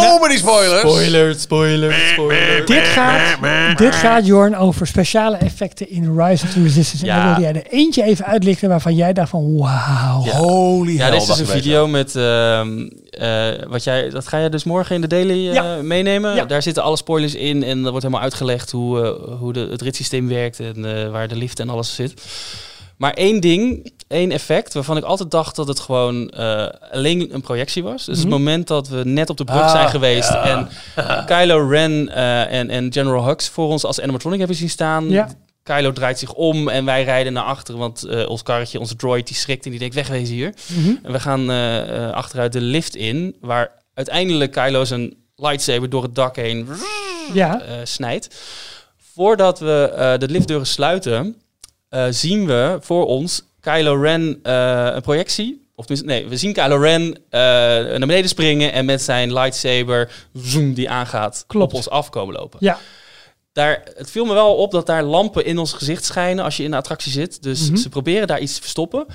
Comedy 0.00 0.36
spoilers! 0.36 0.80
Spoilers, 0.80 1.40
spoilers, 1.42 2.08
spoilers. 2.12 2.66
Dit 2.66 2.82
gaat, 2.86 3.38
dit 3.78 3.94
gaat, 3.94 4.26
Jorn, 4.26 4.56
over 4.56 4.86
speciale 4.86 5.36
effecten 5.36 5.90
in 5.90 6.20
Rise 6.20 6.44
of 6.44 6.52
the 6.52 6.62
Resistance. 6.62 7.06
En 7.06 7.14
Ja. 7.14 7.16
dan 7.16 7.26
wilde 7.26 7.40
jij 7.52 7.62
er 7.62 7.72
eentje 7.72 8.02
even 8.02 8.24
uitlichten 8.24 8.68
waarvan 8.68 8.94
jij 8.94 9.12
dacht 9.12 9.30
van 9.30 9.56
wauw. 9.56 10.20
Holy 10.24 10.92
Ja, 10.92 11.02
hell, 11.02 11.10
dit 11.10 11.20
is 11.20 11.26
dus 11.26 11.38
een 11.38 11.46
video 11.46 11.86
met 11.86 12.16
ehm, 12.16 12.88
eh, 13.10 13.48
wat 13.68 13.84
jij. 13.84 14.10
Dat 14.10 14.28
ga 14.28 14.38
je 14.38 14.48
dus 14.48 14.64
morgen 14.64 14.94
in 14.94 15.00
de 15.00 15.06
daily 15.06 15.48
eh, 15.48 15.54
Ja. 15.54 15.76
meenemen. 15.82 16.34
Ja. 16.34 16.44
Daar 16.44 16.62
zitten 16.62 16.82
alle 16.82 16.96
spoilers 16.96 17.34
in 17.34 17.62
en 17.62 17.76
er 17.84 17.90
wordt 17.90 18.02
helemaal 18.02 18.24
uitgelegd 18.24 18.70
hoe, 18.70 19.02
eh, 19.02 19.38
hoe 19.38 19.52
de, 19.52 19.68
het 19.70 19.82
ritssysteem 19.82 20.28
werkt 20.28 20.60
en 20.60 20.84
eh, 21.04 21.10
waar 21.10 21.28
de 21.28 21.36
lift 21.36 21.60
en 21.60 21.68
alles 21.68 21.94
zit. 21.94 22.22
Maar 22.96 23.12
één 23.12 23.40
ding, 23.40 23.92
één 24.08 24.30
effect, 24.32 24.74
waarvan 24.74 24.96
ik 24.96 25.04
altijd 25.04 25.30
dacht 25.30 25.56
dat 25.56 25.68
het 25.68 25.80
gewoon 25.80 26.28
eh, 26.30 26.66
alleen 26.92 27.34
een 27.34 27.40
projectie 27.40 27.82
was. 27.82 28.04
Dus 28.04 28.14
Mhm. 28.16 28.24
het 28.24 28.28
moment 28.38 28.66
dat 28.66 28.88
we 28.88 29.04
net 29.04 29.30
op 29.30 29.36
de 29.36 29.44
brug 29.44 29.60
Ah, 29.62 29.70
zijn 29.70 29.88
geweest 29.88 30.28
ja. 30.28 30.44
en 30.44 30.68
Kylo 31.26 31.68
Ren 31.68 32.08
eh, 32.08 32.52
en, 32.58 32.70
en 32.70 32.92
General 32.92 33.24
Hux 33.26 33.48
voor 33.48 33.68
ons 33.68 33.84
als 33.84 34.00
animatronic 34.00 34.38
hebben 34.38 34.56
zien 34.56 34.70
staan. 34.70 35.08
Ja. 35.10 35.28
Kylo 35.62 35.92
draait 35.92 36.18
zich 36.18 36.32
om 36.32 36.68
en 36.68 36.84
wij 36.84 37.04
rijden 37.04 37.32
naar 37.32 37.44
achteren, 37.44 37.80
want 37.80 38.04
eh, 38.04 38.28
ons 38.28 38.42
karretje, 38.42 38.80
onze 38.80 38.96
droid, 38.96 39.26
die 39.26 39.36
schrikt 39.36 39.64
en 39.64 39.70
die 39.70 39.80
denkt 39.80 39.94
wegwezen 39.94 40.34
hier. 40.34 40.54
Mhm. 40.76 40.94
En 41.02 41.12
we 41.12 41.20
gaan 41.20 41.50
achteruit 42.12 42.52
de 42.52 42.60
lift 42.60 42.96
in, 42.96 43.36
waar 43.40 43.70
uiteindelijk 43.94 44.52
Kylo 44.52 44.84
zijn 44.84 45.14
lightsaber 45.36 45.90
door 45.90 46.02
het 46.02 46.14
dak 46.14 46.36
heen 46.36 46.68
Ja, 47.32 47.62
snijdt. 47.84 48.34
Voordat 49.14 49.58
we 49.58 50.16
de 50.18 50.28
liftdeuren 50.28 50.66
sluiten, 50.66 51.36
eh, 51.94 52.06
zien 52.10 52.46
we 52.46 52.78
voor 52.80 53.06
ons 53.06 53.42
Kylo 53.60 54.00
Ren 54.00 54.38
eh, 54.42 54.88
een 54.94 55.02
projectie. 55.02 55.68
Of 55.74 55.88
nee, 55.88 56.26
we 56.28 56.36
zien 56.36 56.52
Kylo 56.52 56.76
Ren 56.76 57.14
eh, 57.30 57.40
naar 57.40 57.98
beneden 57.98 58.28
springen 58.28 58.72
en 58.72 58.84
met 58.84 59.02
zijn 59.02 59.32
lightsaber 59.32 60.12
zoom 60.32 60.74
die 60.74 60.90
aangaat 60.90 61.44
Klopt. 61.46 61.66
op 61.72 61.74
ons 61.74 61.90
afkomen 61.90 62.34
lopen. 62.34 62.58
ja. 62.62 62.78
Daar, 63.52 63.82
het 63.94 64.10
viel 64.10 64.24
me 64.24 64.32
wel 64.34 64.54
op 64.54 64.70
dat 64.70 64.86
daar 64.86 65.02
lampen 65.02 65.44
in 65.44 65.58
ons 65.58 65.72
gezicht 65.72 66.04
schijnen 66.04 66.44
als 66.44 66.56
je 66.56 66.62
in 66.62 66.70
de 66.70 66.76
attractie 66.76 67.12
zit. 67.12 67.42
Dus 67.42 67.68
Mhm. 67.70 67.76
ze 67.76 67.88
proberen 67.88 68.26
daar 68.26 68.40
iets 68.40 68.54
te 68.54 68.60
verstoppen. 68.60 69.06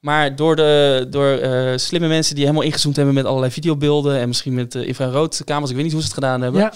Maar 0.00 0.36
door, 0.36 0.56
de, 0.56 1.06
door 1.10 1.38
slimme 1.78 2.08
mensen 2.08 2.34
die 2.34 2.44
helemaal 2.44 2.66
ingezoomd 2.66 2.96
hebben 2.96 3.14
met 3.14 3.24
allerlei 3.24 3.52
videobeelden 3.52 4.18
en 4.18 4.28
misschien 4.28 4.54
met 4.54 4.74
uh, 4.74 4.86
infraroodkamers, 4.86 5.70
ik 5.70 5.76
weet 5.76 5.84
niet 5.84 5.94
hoe 5.94 6.02
ze 6.02 6.08
het 6.08 6.16
gedaan 6.18 6.40
hebben, 6.40 6.70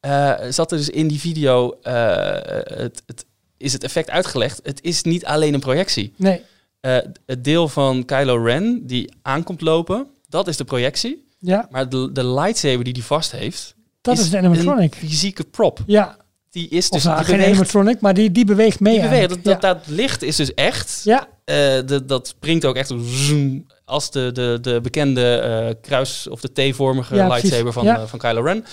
ja. 0.00 0.50
zat 0.50 0.72
er 0.72 0.78
dus 0.78 0.90
in 0.90 1.08
die 1.08 1.20
video, 1.20 1.76
het, 1.82 3.02
het, 3.06 3.24
is 3.58 3.72
het 3.72 3.84
effect 3.84 4.10
uitgelegd. 4.10 4.60
Het 4.62 4.82
is 4.82 5.02
niet 5.02 5.24
alleen 5.24 5.54
een 5.54 5.60
projectie. 5.60 6.12
Nee, 6.16 6.42
Eh, 6.80 6.98
het 7.26 7.44
deel 7.44 7.68
van 7.68 8.04
Kylo 8.04 8.44
Ren 8.44 8.86
die 8.86 9.12
aankomt 9.22 9.60
lopen, 9.60 10.06
dat 10.28 10.48
is 10.48 10.56
de 10.56 10.64
projectie. 10.64 11.26
ja. 11.38 11.66
Maar 11.70 11.88
de, 11.88 12.12
de 12.12 12.24
lightsaber 12.26 12.84
die 12.84 12.92
die 12.92 13.04
vast 13.04 13.30
heeft, 13.32 13.74
Dat 14.00 14.18
is, 14.18 14.30
de 14.30 14.38
animatronic. 14.38 14.94
een 14.94 15.08
fysieke 15.08 15.44
prop. 15.44 15.82
Ja, 15.86 16.16
Die 16.50 16.68
is 16.68 16.84
of 16.88 16.90
dus 16.90 17.04
nou, 17.04 17.16
die 17.16 17.24
geen 17.26 17.36
beweegt, 17.36 17.52
animatronic, 17.56 18.00
maar 18.00 18.14
die, 18.14 18.32
die 18.32 18.44
beweegt 18.44 18.80
mee. 18.80 18.92
die 18.92 19.02
beweegt. 19.02 19.28
Dat, 19.28 19.44
dat, 19.44 19.60
dat 19.60 19.78
licht 19.86 20.22
is 20.22 20.36
dus 20.36 20.54
echt. 20.54 21.00
ja. 21.04 21.28
Eh, 21.44 21.54
de, 21.86 22.04
dat 22.06 22.28
springt 22.28 22.64
ook 22.64 22.76
echt 22.76 22.92
zoom, 23.06 23.66
als 23.84 24.10
de, 24.10 24.32
de, 24.32 24.58
de 24.60 24.80
bekende 24.80 25.34
eh, 25.34 25.74
kruis- 25.82 26.28
of 26.28 26.40
de 26.40 26.70
T-vormige 26.70 27.14
Ja, 27.14 27.26
lightsaber 27.28 27.72
van, 27.72 27.84
Ja. 27.84 27.96
eh, 27.98 28.06
van 28.06 28.18
Kylo 28.18 28.42
Ren. 28.42 28.64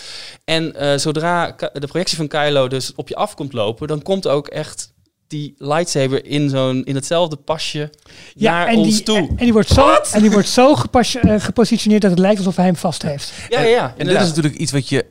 En 0.43 0.76
eh, 0.76 0.97
zodra 0.97 1.56
de 1.73 1.88
projectie 1.88 2.18
van 2.18 2.27
Kylo 2.27 2.68
dus 2.68 2.91
op 2.95 3.07
je 3.07 3.15
af 3.15 3.35
komt 3.35 3.53
lopen, 3.53 3.88
dan 3.88 4.02
komt 4.02 4.27
ook 4.27 4.47
echt 4.47 4.93
die 5.35 5.53
lightsaber 5.57 6.25
in, 6.25 6.49
zo'n, 6.49 6.83
in 6.83 6.95
hetzelfde 6.95 7.35
pasje 7.35 7.89
Ja, 8.35 8.51
naar 8.51 8.67
en 8.67 8.75
ons 8.77 8.95
die, 8.95 9.03
toe. 9.03 9.17
En, 9.17 9.29
en 9.29 9.35
die 9.43 9.53
wordt 9.53 9.69
zo, 9.69 9.95
en 10.11 10.21
die 10.21 10.31
wordt 10.31 10.47
zo 10.47 10.75
gepas, 10.75 11.15
eh, 11.15 11.39
gepositioneerd 11.39 12.01
dat 12.01 12.11
het 12.11 12.19
lijkt 12.19 12.37
alsof 12.37 12.55
hij 12.55 12.65
hem 12.65 12.75
vast 12.75 13.01
heeft. 13.01 13.33
ja, 13.49 13.61
ja, 13.61 13.67
ja. 13.67 13.81
En 13.83 13.89
dit 13.89 13.99
inderdaad. 13.99 14.23
is 14.23 14.29
natuurlijk 14.29 14.55
iets 14.55 14.71
wat 14.71 14.89
je 14.89 15.05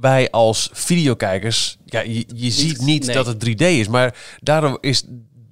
wij 0.00 0.30
als 0.30 0.70
videokijkers, 0.72 1.78
ja, 1.84 2.00
je, 2.00 2.24
je 2.34 2.50
ziet 2.50 2.80
niet 2.80 3.06
nee. 3.06 3.14
dat 3.14 3.26
het 3.26 3.48
3D 3.48 3.62
is, 3.62 3.88
maar 3.88 4.16
daarom 4.40 4.78
is 4.80 5.04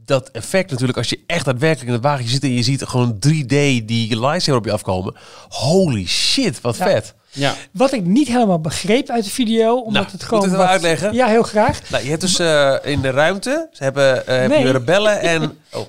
dat 0.05 0.31
effect 0.31 0.71
natuurlijk 0.71 0.99
als 0.99 1.09
je 1.09 1.21
echt 1.27 1.45
daadwerkelijk 1.45 1.87
in 1.89 1.95
het 1.95 2.03
wagentje 2.03 2.33
zit 2.33 2.43
en 2.43 2.53
je 2.53 2.63
ziet 2.63 2.83
gewoon 2.83 3.15
3D 3.27 3.85
die 3.85 4.21
lightsaber 4.21 4.61
op 4.61 4.65
je 4.65 4.73
afkomen. 4.73 5.15
Holy 5.49 6.07
shit, 6.07 6.61
wat 6.61 6.77
Ja. 6.77 6.85
vet. 6.85 7.15
Ja. 7.33 7.55
Wat 7.73 7.93
ik 7.93 8.05
niet 8.05 8.29
helemaal 8.29 8.61
begreep 8.61 9.09
uit 9.09 9.25
de 9.25 9.31
video, 9.31 9.75
omdat 9.77 9.93
Nou, 9.93 10.05
het 10.05 10.13
moet 10.13 10.23
gewoon. 10.23 10.39
ik 10.45 10.49
het 10.49 10.57
wel 10.59 10.65
wat- 10.67 10.73
uitleggen? 10.75 11.13
Ja, 11.13 11.27
heel 11.27 11.43
graag. 11.43 11.91
Nou, 11.91 12.03
je 12.05 12.09
hebt 12.09 12.21
dus 12.21 12.39
eh, 12.39 12.75
in 12.83 13.01
de 13.01 13.11
ruimte, 13.11 13.69
ze 13.73 13.83
hebben, 13.83 14.27
eh 14.27 14.49
Nee. 14.49 14.65
je 14.67 14.71
rebellen 14.73 15.21
en... 15.21 15.43
Oh, 15.73 15.87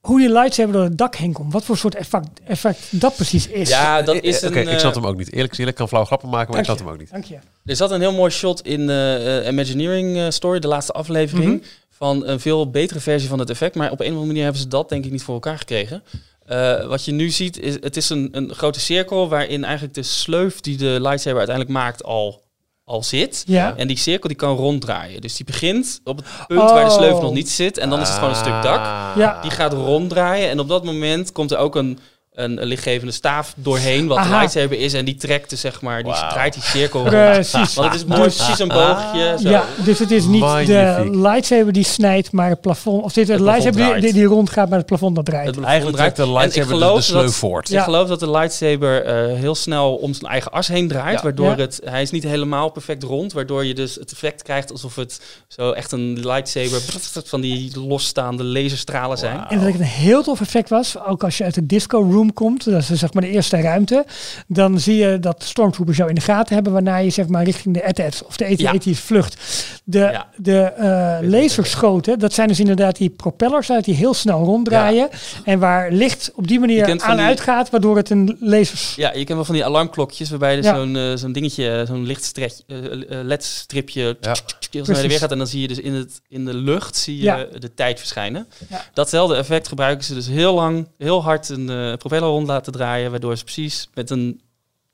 Hoe 0.00 0.18
die 0.18 0.30
lightsaber 0.32 0.72
door 0.72 0.82
het 0.82 0.98
dak 0.98 1.16
heen 1.16 1.32
komt. 1.32 1.52
Wat 1.52 1.64
voor 1.64 1.76
soort 1.76 1.94
effect, 1.94 2.28
effect 2.46 3.00
dat 3.00 3.16
precies 3.16 3.46
is. 3.48 3.68
ja, 3.68 4.02
dat 4.02 4.14
is 4.22 4.44
Oké, 4.44 4.60
een... 4.60 4.68
ik 4.68 4.78
snap 4.78 4.94
eh, 4.94 5.00
hem 5.02 5.10
ook 5.10 5.16
niet. 5.16 5.32
Eerlijk 5.32 5.48
gezegd, 5.50 5.68
ik 5.68 5.74
kan 5.74 5.88
flauw 5.88 6.04
grappen 6.04 6.28
maken, 6.28 6.50
maar 6.50 6.60
ik 6.60 6.66
je. 6.66 6.72
hem 6.76 6.88
ook 6.88 6.98
niet. 6.98 7.10
Dank 7.10 7.24
je. 7.24 7.38
Er 7.64 7.76
zat 7.76 7.90
een 7.90 8.00
heel 8.00 8.12
mooi 8.12 8.30
shot 8.30 8.60
in 8.60 8.86
de 8.86 9.40
eh, 9.44 9.50
Imagineering 9.52 10.16
eh, 10.16 10.26
Story, 10.28 10.58
de 10.58 10.68
laatste 10.68 10.92
aflevering, 10.92 11.52
Mhm. 11.60 11.68
van 11.90 12.26
een 12.26 12.40
veel 12.40 12.70
betere 12.70 13.00
versie 13.00 13.28
van 13.28 13.38
het 13.38 13.50
effect. 13.50 13.74
Maar 13.74 13.90
op 13.90 13.98
een 14.00 14.04
of 14.06 14.10
andere 14.10 14.26
manier 14.26 14.42
hebben 14.42 14.60
ze 14.62 14.68
dat 14.68 14.88
denk 14.88 15.04
ik 15.04 15.10
niet 15.10 15.22
voor 15.22 15.34
elkaar 15.34 15.58
gekregen. 15.58 16.02
Eh, 16.48 16.86
wat 16.86 17.04
je 17.04 17.12
nu 17.12 17.30
ziet, 17.30 17.58
is 17.60 17.74
het 17.80 17.96
is 17.96 18.10
een, 18.10 18.28
een 18.32 18.54
grote 18.54 18.80
cirkel 18.80 19.28
waarin 19.28 19.64
eigenlijk 19.64 19.94
de 19.94 20.02
sleuf 20.02 20.60
die 20.60 20.76
de 20.76 20.98
lightsaber 21.00 21.38
uiteindelijk 21.38 21.76
maakt 21.76 22.04
al, 22.04 22.42
al 22.84 23.02
zit. 23.02 23.42
Ja. 23.46 23.76
En 23.76 23.88
die 23.88 23.96
cirkel 23.98 24.28
die 24.28 24.36
kan 24.36 24.56
ronddraaien. 24.56 25.20
Dus 25.20 25.36
die 25.36 25.46
begint 25.46 26.00
op 26.04 26.16
het 26.16 26.46
punt 26.46 26.60
waar 26.70 26.84
de 26.84 26.90
sleuf 26.90 27.12
Oh. 27.12 27.22
nog 27.22 27.32
niet 27.32 27.50
zit. 27.50 27.78
En 27.78 27.90
dan 27.90 28.00
is 28.00 28.08
het 28.08 28.16
gewoon 28.16 28.30
een 28.30 28.36
stuk 28.36 28.62
dak. 28.62 28.84
Ja. 29.16 29.40
Die 29.42 29.50
gaat 29.50 29.72
ronddraaien. 29.72 30.50
En 30.50 30.60
op 30.60 30.68
dat 30.68 30.84
moment 30.84 31.32
komt 31.32 31.50
er 31.50 31.58
ook 31.58 31.74
een, 31.76 31.98
een, 32.38 32.60
een 32.62 32.68
lichtgevende 32.68 33.12
staaf 33.12 33.52
doorheen. 33.56 34.06
Wat 34.06 34.16
de 34.16 34.22
Aha. 34.22 34.38
lightsaber 34.38 34.78
is. 34.78 34.92
En 34.92 35.04
die 35.04 35.14
trekt 35.16 35.50
dus 35.50 35.60
zeg 35.60 35.80
maar, 35.80 36.02
die 36.02 36.12
draait 36.12 36.54
die 36.54 36.62
cirkel 36.62 37.00
rond. 37.00 37.10
Precies. 37.12 37.74
Want 37.74 37.92
het 37.92 38.00
is 38.00 38.04
mooi, 38.04 38.20
precies 38.20 38.58
een 38.58 38.68
boogje. 38.68 39.36
Zo. 39.42 39.48
Ja, 39.48 39.64
dus 39.84 39.98
het 39.98 40.10
is 40.10 40.24
niet 40.24 40.40
Magnifiek. 40.40 40.66
de 41.12 41.18
lightsaber 41.18 41.72
die 41.72 41.84
snijdt, 41.84 42.32
maar 42.32 42.48
het 42.48 42.60
plafond. 42.60 43.02
Of 43.04 43.12
dit 43.12 43.26
de 43.26 43.32
Het 43.32 43.42
plafond 43.42 43.64
lightsaber 43.64 43.94
die, 44.00 44.02
die, 44.12 44.20
die 44.20 44.24
rondgaat, 44.28 44.68
maar 44.68 44.78
het 44.78 44.86
plafond 44.86 45.16
dat 45.16 45.24
draait. 45.24 45.46
Het 45.46 45.54
plafond 45.56 45.72
Eigenlijk 45.72 45.96
draait. 45.98 46.16
de 46.16 46.22
En 46.22 46.32
lightsaber 46.32 46.62
ik 46.72 46.78
de, 46.78 46.84
geloof 46.84 46.96
de 46.98 47.02
sleuf 47.04 47.24
dat- 47.24 47.34
voort. 47.34 47.68
Ja. 47.68 47.78
Ik 47.78 47.84
geloof 47.84 48.08
dat 48.08 48.20
de 48.20 48.30
lightsaber 48.30 49.04
eh, 49.04 49.38
heel 49.38 49.54
snel 49.54 49.94
om 49.94 50.14
zijn 50.14 50.30
eigen 50.30 50.50
as 50.52 50.68
heen 50.68 50.88
draait. 50.88 51.16
Ja. 51.16 51.22
Waardoor 51.22 51.46
Ja. 51.50 51.56
het, 51.56 51.80
hij 51.84 52.02
is 52.02 52.10
niet 52.10 52.22
helemaal 52.24 52.68
perfect 52.70 53.02
rond. 53.02 53.32
Waardoor 53.32 53.64
je 53.64 53.74
dus 53.74 53.94
het 53.94 54.12
effect 54.12 54.42
krijgt 54.42 54.72
alsof 54.72 54.96
het 54.96 55.20
zo 55.48 55.70
echt 55.72 55.92
een 55.92 56.26
lightsaber 56.26 56.80
van 57.24 57.40
die 57.40 57.80
losstaande 57.80 58.44
laserstralen 58.44 59.18
zijn. 59.18 59.44
En 59.48 59.58
dat 59.58 59.68
ik 59.68 59.74
een 59.74 59.80
heel 59.80 60.22
tof 60.22 60.40
effect 60.40 60.68
was, 60.68 61.04
ook 61.06 61.24
als 61.24 61.38
je 61.38 61.44
uit 61.44 61.54
de 61.54 61.66
disco 61.66 61.98
room 62.10 62.27
komt, 62.32 62.64
dat 62.64 62.80
is 62.80 62.86
zeg 62.92 63.12
maar 63.12 63.22
de 63.22 63.28
eerste 63.30 63.60
ruimte, 63.60 64.04
dan 64.46 64.80
zie 64.80 64.96
je 64.96 65.18
dat 65.18 65.42
stormtroopers 65.44 65.96
jou 65.96 66.08
in 66.08 66.14
de 66.14 66.20
gaten 66.20 66.54
hebben, 66.54 66.72
waarna 66.72 66.96
je 66.96 67.10
zeg 67.10 67.26
maar 67.28 67.44
richting 67.44 67.74
de 67.74 67.82
ET 67.82 68.22
of 68.26 68.36
de 68.36 68.44
ET 68.44 68.98
vlucht. 68.98 69.36
De, 69.84 69.98
Ja. 69.98 70.26
de 70.36 70.60
eh, 70.60 71.18
laserschoten, 71.28 72.18
dat 72.18 72.32
zijn 72.32 72.48
dus 72.48 72.60
inderdaad 72.60 72.96
die 72.96 73.10
propellers 73.10 73.70
uit 73.70 73.84
die 73.84 73.94
heel 73.94 74.14
snel 74.14 74.44
ronddraaien 74.44 75.08
en 75.44 75.58
waar 75.58 75.92
licht 75.92 76.30
op 76.34 76.48
die 76.48 76.60
manier 76.60 77.00
aan 77.02 77.16
die- 77.16 77.24
uitgaat, 77.26 77.70
waardoor 77.70 77.96
het 77.96 78.10
een 78.10 78.36
lasers... 78.40 78.94
Ja, 78.96 79.08
je 79.12 79.16
kent 79.24 79.28
wel 79.28 79.44
van 79.44 79.54
die 79.54 79.64
alarmklokjes 79.64 80.30
waarbij 80.30 80.56
er 80.56 80.62
Ja. 80.62 80.74
zo'n 80.74 80.96
eh, 80.96 81.12
zo'n 81.14 81.32
dingetje, 81.32 81.84
zo'n 81.86 82.06
lichtstretje, 82.06 82.62
eh, 82.66 82.76
ledstripje 83.22 84.16
Ja. 84.20 84.28
heel 84.30 84.34
snel 84.70 84.82
Precies. 84.84 85.06
weer 85.06 85.18
gaat. 85.18 85.30
En 85.32 85.38
dan 85.38 85.46
zie 85.46 85.60
je 85.60 85.68
dus 85.68 85.78
in, 85.80 85.94
het, 85.94 86.20
in 86.28 86.44
de 86.44 86.54
lucht 86.54 86.96
zie 86.96 87.16
je 87.16 87.22
Ja. 87.22 87.44
de 87.58 87.74
tijd 87.74 87.98
verschijnen. 87.98 88.46
Ja. 88.68 88.84
Datzelfde 88.94 89.36
effect 89.36 89.68
gebruiken 89.68 90.04
ze 90.04 90.14
dus 90.14 90.26
heel 90.26 90.54
lang, 90.54 90.88
heel 90.98 91.22
hard 91.22 91.48
een 91.48 91.70
propeller 92.08 92.34
rond 92.34 92.46
laten 92.46 92.72
draaien. 92.72 93.10
Waardoor 93.10 93.36
ze 93.36 93.44
precies 93.44 93.88
met 93.94 94.10
een 94.10 94.40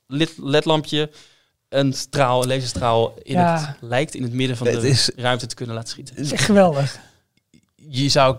led- 0.07 0.35
ledlampje 0.43 1.11
een 1.69 1.93
straal, 1.93 2.43
een 2.43 2.49
laserstraal 2.49 3.15
in 3.23 3.35
Ja. 3.35 3.59
het 3.59 3.77
lijkt 3.81 4.15
in 4.15 4.23
het 4.23 4.33
midden 4.33 4.57
van 4.57 4.67
Het 4.67 4.81
de 4.81 4.89
is- 4.89 5.11
ruimte 5.17 5.47
te 5.47 5.55
kunnen 5.55 5.75
laten 5.75 5.91
schieten. 5.91 6.15
Dat 6.17 6.25
is 6.25 6.33
echt 6.33 6.45
geweldig. 6.45 6.99
je 7.89 8.09
zou 8.09 8.37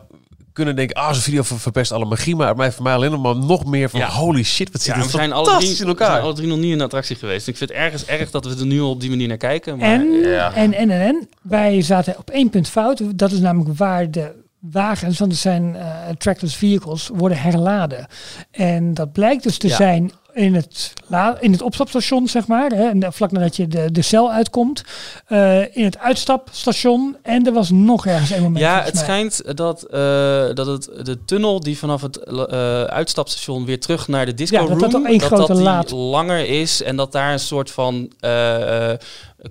kunnen 0.54 0.76
denken, 0.76 0.96
ah, 0.96 1.12
zo'n 1.12 1.22
video 1.22 1.42
ver- 1.44 1.60
verpest 1.60 1.92
alle 1.92 2.06
magie, 2.06 2.36
maar 2.36 2.48
het 2.48 2.56
blijft 2.56 2.76
voor 2.76 2.84
mij 2.84 2.94
alleen 2.94 3.12
nog 3.12 3.22
maar 3.22 3.36
nog 3.36 3.66
meer 3.66 3.90
van 3.90 4.00
Ja. 4.00 4.10
holy 4.10 4.44
shit, 4.44 4.72
wat 4.72 4.82
zit 4.82 4.94
Ja, 4.94 5.00
er 5.00 5.06
we 5.06 5.12
zijn 5.12 5.32
alle 5.32 5.46
fantastisch 5.46 5.76
drie, 5.76 5.88
in 5.88 5.92
we 5.92 5.98
zijn 5.98 6.10
elkaar. 6.10 6.24
alle 6.26 6.34
drie 6.36 6.48
nog 6.48 6.58
niet 6.58 6.72
in 6.72 6.78
de 6.78 6.84
attractie 6.84 7.16
geweest. 7.16 7.48
Ik 7.48 7.58
vind 7.58 7.70
het 7.70 7.80
ergens 7.80 8.06
erg 8.06 8.32
dat 8.32 8.46
we 8.46 8.56
er 8.60 8.66
nu 8.66 8.82
al 8.82 8.90
op 8.90 9.00
die 9.02 9.10
manier 9.10 9.28
naar 9.28 9.38
kijken. 9.38 9.78
Maar 9.78 9.90
En, 9.90 10.12
Ja. 10.12 10.54
en, 10.54 10.74
en, 10.74 10.90
en, 10.90 11.02
en, 11.02 11.30
wij 11.42 11.82
zaten 11.82 12.18
op 12.18 12.30
één 12.30 12.50
punt 12.50 12.70
fout. 12.70 13.02
Dat 13.20 13.32
is 13.32 13.40
namelijk 13.40 13.78
waar 13.78 14.12
de 14.12 14.32
wagens, 14.72 15.20
want 15.20 15.32
het 15.32 15.42
zijn 15.42 15.76
eh 15.76 16.10
trackless 16.18 16.56
vehicles, 16.56 17.10
worden 17.14 17.38
herladen. 17.42 18.08
En 18.52 18.94
dat 18.94 19.12
blijkt 19.12 19.44
dus 19.44 19.58
te 19.58 19.68
Ja. 19.68 19.76
zijn 19.76 20.12
in 20.36 20.54
het, 20.56 20.94
la- 21.08 21.38
in 21.40 21.52
het 21.52 21.62
opstapstation, 21.62 22.28
zeg 22.28 22.48
maar. 22.48 22.72
Hè, 22.72 22.90
en 22.90 23.14
vlak 23.14 23.32
nadat 23.32 23.56
je 23.56 23.68
de, 23.68 23.92
de 23.92 24.02
cel 24.02 24.32
uitkomt. 24.32 24.84
eh, 25.28 25.76
in 25.78 25.84
het 25.84 25.98
uitstapstation. 25.98 27.18
En 27.24 27.46
er 27.46 27.54
was 27.54 27.70
nog 27.70 28.06
ergens 28.06 28.30
een 28.30 28.42
moment. 28.42 28.60
Ja, 28.60 28.84
het 28.84 28.98
schijnt 28.98 29.58
dat, 29.58 29.84
eh, 29.84 30.00
dat 30.54 30.66
het, 30.68 30.90
de 31.06 31.26
tunnel 31.26 31.60
die 31.60 31.78
vanaf 31.78 32.02
het 32.02 32.18
eh, 32.18 32.82
uitstapstation 32.84 33.66
weer 33.66 33.80
terug 33.80 34.08
naar 34.08 34.26
de 34.26 34.34
disco 34.34 34.56
Ja, 34.56 34.62
dat 34.62 34.82
room, 34.82 34.92
dat 34.92 35.06
één 35.06 35.20
grote 35.22 35.54
laad- 35.54 35.92
langer 35.92 36.46
is 36.48 36.82
en 36.84 36.96
dat 36.96 37.12
daar 37.12 37.32
een 37.32 37.40
soort 37.40 37.72
van 37.72 38.12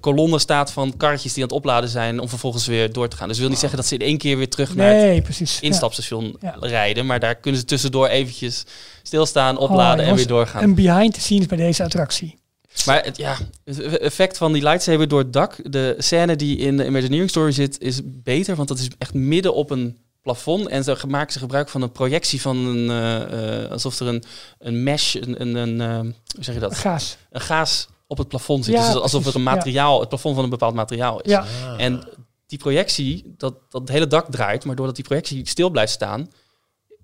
kolonne 0.01 0.39
staat 0.39 0.73
van 0.73 0.97
karretjes 0.97 1.33
die 1.33 1.43
aan 1.43 1.49
het 1.49 1.59
opladen 1.59 1.89
zijn 1.89 2.21
om 2.21 2.29
vervolgens 2.29 2.67
weer 2.67 2.93
door 2.93 3.09
te 3.09 3.17
gaan. 3.17 3.29
Dus 3.29 3.39
wil 3.39 3.49
niet 3.49 3.59
zeggen 3.59 3.79
dat 3.79 3.87
ze 3.87 3.95
in 3.95 4.01
één 4.07 4.19
keer 4.19 4.37
weer 4.37 4.49
terug 4.49 4.75
naar 4.75 4.87
het 4.89 4.97
Nee, 4.97 5.23
precies. 5.23 5.55
Ja. 5.55 5.67
instapstation 5.67 6.37
Ja. 6.41 6.57
rijden, 6.61 7.07
maar 7.07 7.21
daar 7.21 7.35
kunnen 7.35 7.61
ze 7.61 7.67
tussendoor 7.67 8.07
eventjes 8.07 8.65
stilstaan, 9.07 9.57
opladen 9.57 9.85
Oh, 9.85 9.91
en 9.91 10.05
jongens, 10.05 10.19
weer 10.27 10.37
doorgaan. 10.37 10.63
Een 10.63 10.75
behind 10.75 11.15
the 11.15 11.21
scenes 11.21 11.47
bij 11.47 11.59
deze 11.59 11.85
attractie. 11.85 12.39
Maar 12.87 13.05
het, 13.05 13.17
ja, 13.17 13.37
het 13.65 13.99
effect 13.99 14.37
van 14.37 14.53
die 14.53 14.63
lightsaber 14.63 15.09
door 15.09 15.19
het 15.19 15.33
dak. 15.33 15.73
De 15.73 15.95
scène 15.99 16.37
die 16.37 16.57
in 16.57 16.77
de 16.77 16.87
Imagineering 16.87 17.31
Story 17.31 17.53
zit, 17.53 17.81
is 17.81 18.01
beter. 18.05 18.57
Want 18.57 18.69
dat 18.69 18.79
is 18.79 18.89
echt 18.99 19.15
midden 19.15 19.55
op 19.55 19.71
een 19.71 19.99
plafond. 20.23 20.69
En 20.69 20.85
ze 20.85 20.97
maken 21.09 21.33
ze 21.33 21.39
gebruik 21.39 21.69
van 21.69 21.83
een 21.83 21.93
projectie 21.93 22.41
van 22.41 22.57
een... 22.57 22.91
eh, 22.91 23.63
eh, 23.65 23.71
alsof 23.71 24.01
er 24.01 24.07
een, 24.07 24.25
een 24.59 24.83
mesh, 24.83 25.15
een, 25.15 25.41
een, 25.41 25.55
een 25.55 25.81
eh, 25.81 25.99
hoe 26.35 26.45
zeg 26.45 26.55
je 26.55 26.61
dat? 26.61 26.75
Gaas. 26.75 27.17
Een 27.31 27.41
gaas 27.41 27.89
op 28.07 28.19
het 28.19 28.29
plafond 28.29 28.65
zit. 28.65 28.75
Ja, 28.75 28.93
dus 28.93 29.03
alsof 29.03 29.25
het 29.25 29.35
een 29.35 29.43
materiaal, 29.43 30.01
het 30.01 30.09
plafond 30.09 30.35
van 30.35 30.45
een 30.45 30.51
bepaald 30.51 30.75
materiaal 30.75 31.21
is. 31.21 31.31
Ja. 31.31 31.45
En 31.77 32.09
die 32.47 32.59
projectie, 32.59 33.35
dat, 33.37 33.55
dat 33.69 33.81
het 33.81 33.91
hele 33.91 34.07
dak 34.07 34.31
draait, 34.31 34.65
maar 34.65 34.77
doordat 34.77 34.97
die 34.97 35.05
projectie 35.05 35.49
stil 35.49 35.71
blijft 35.71 35.93
staan, 35.93 36.31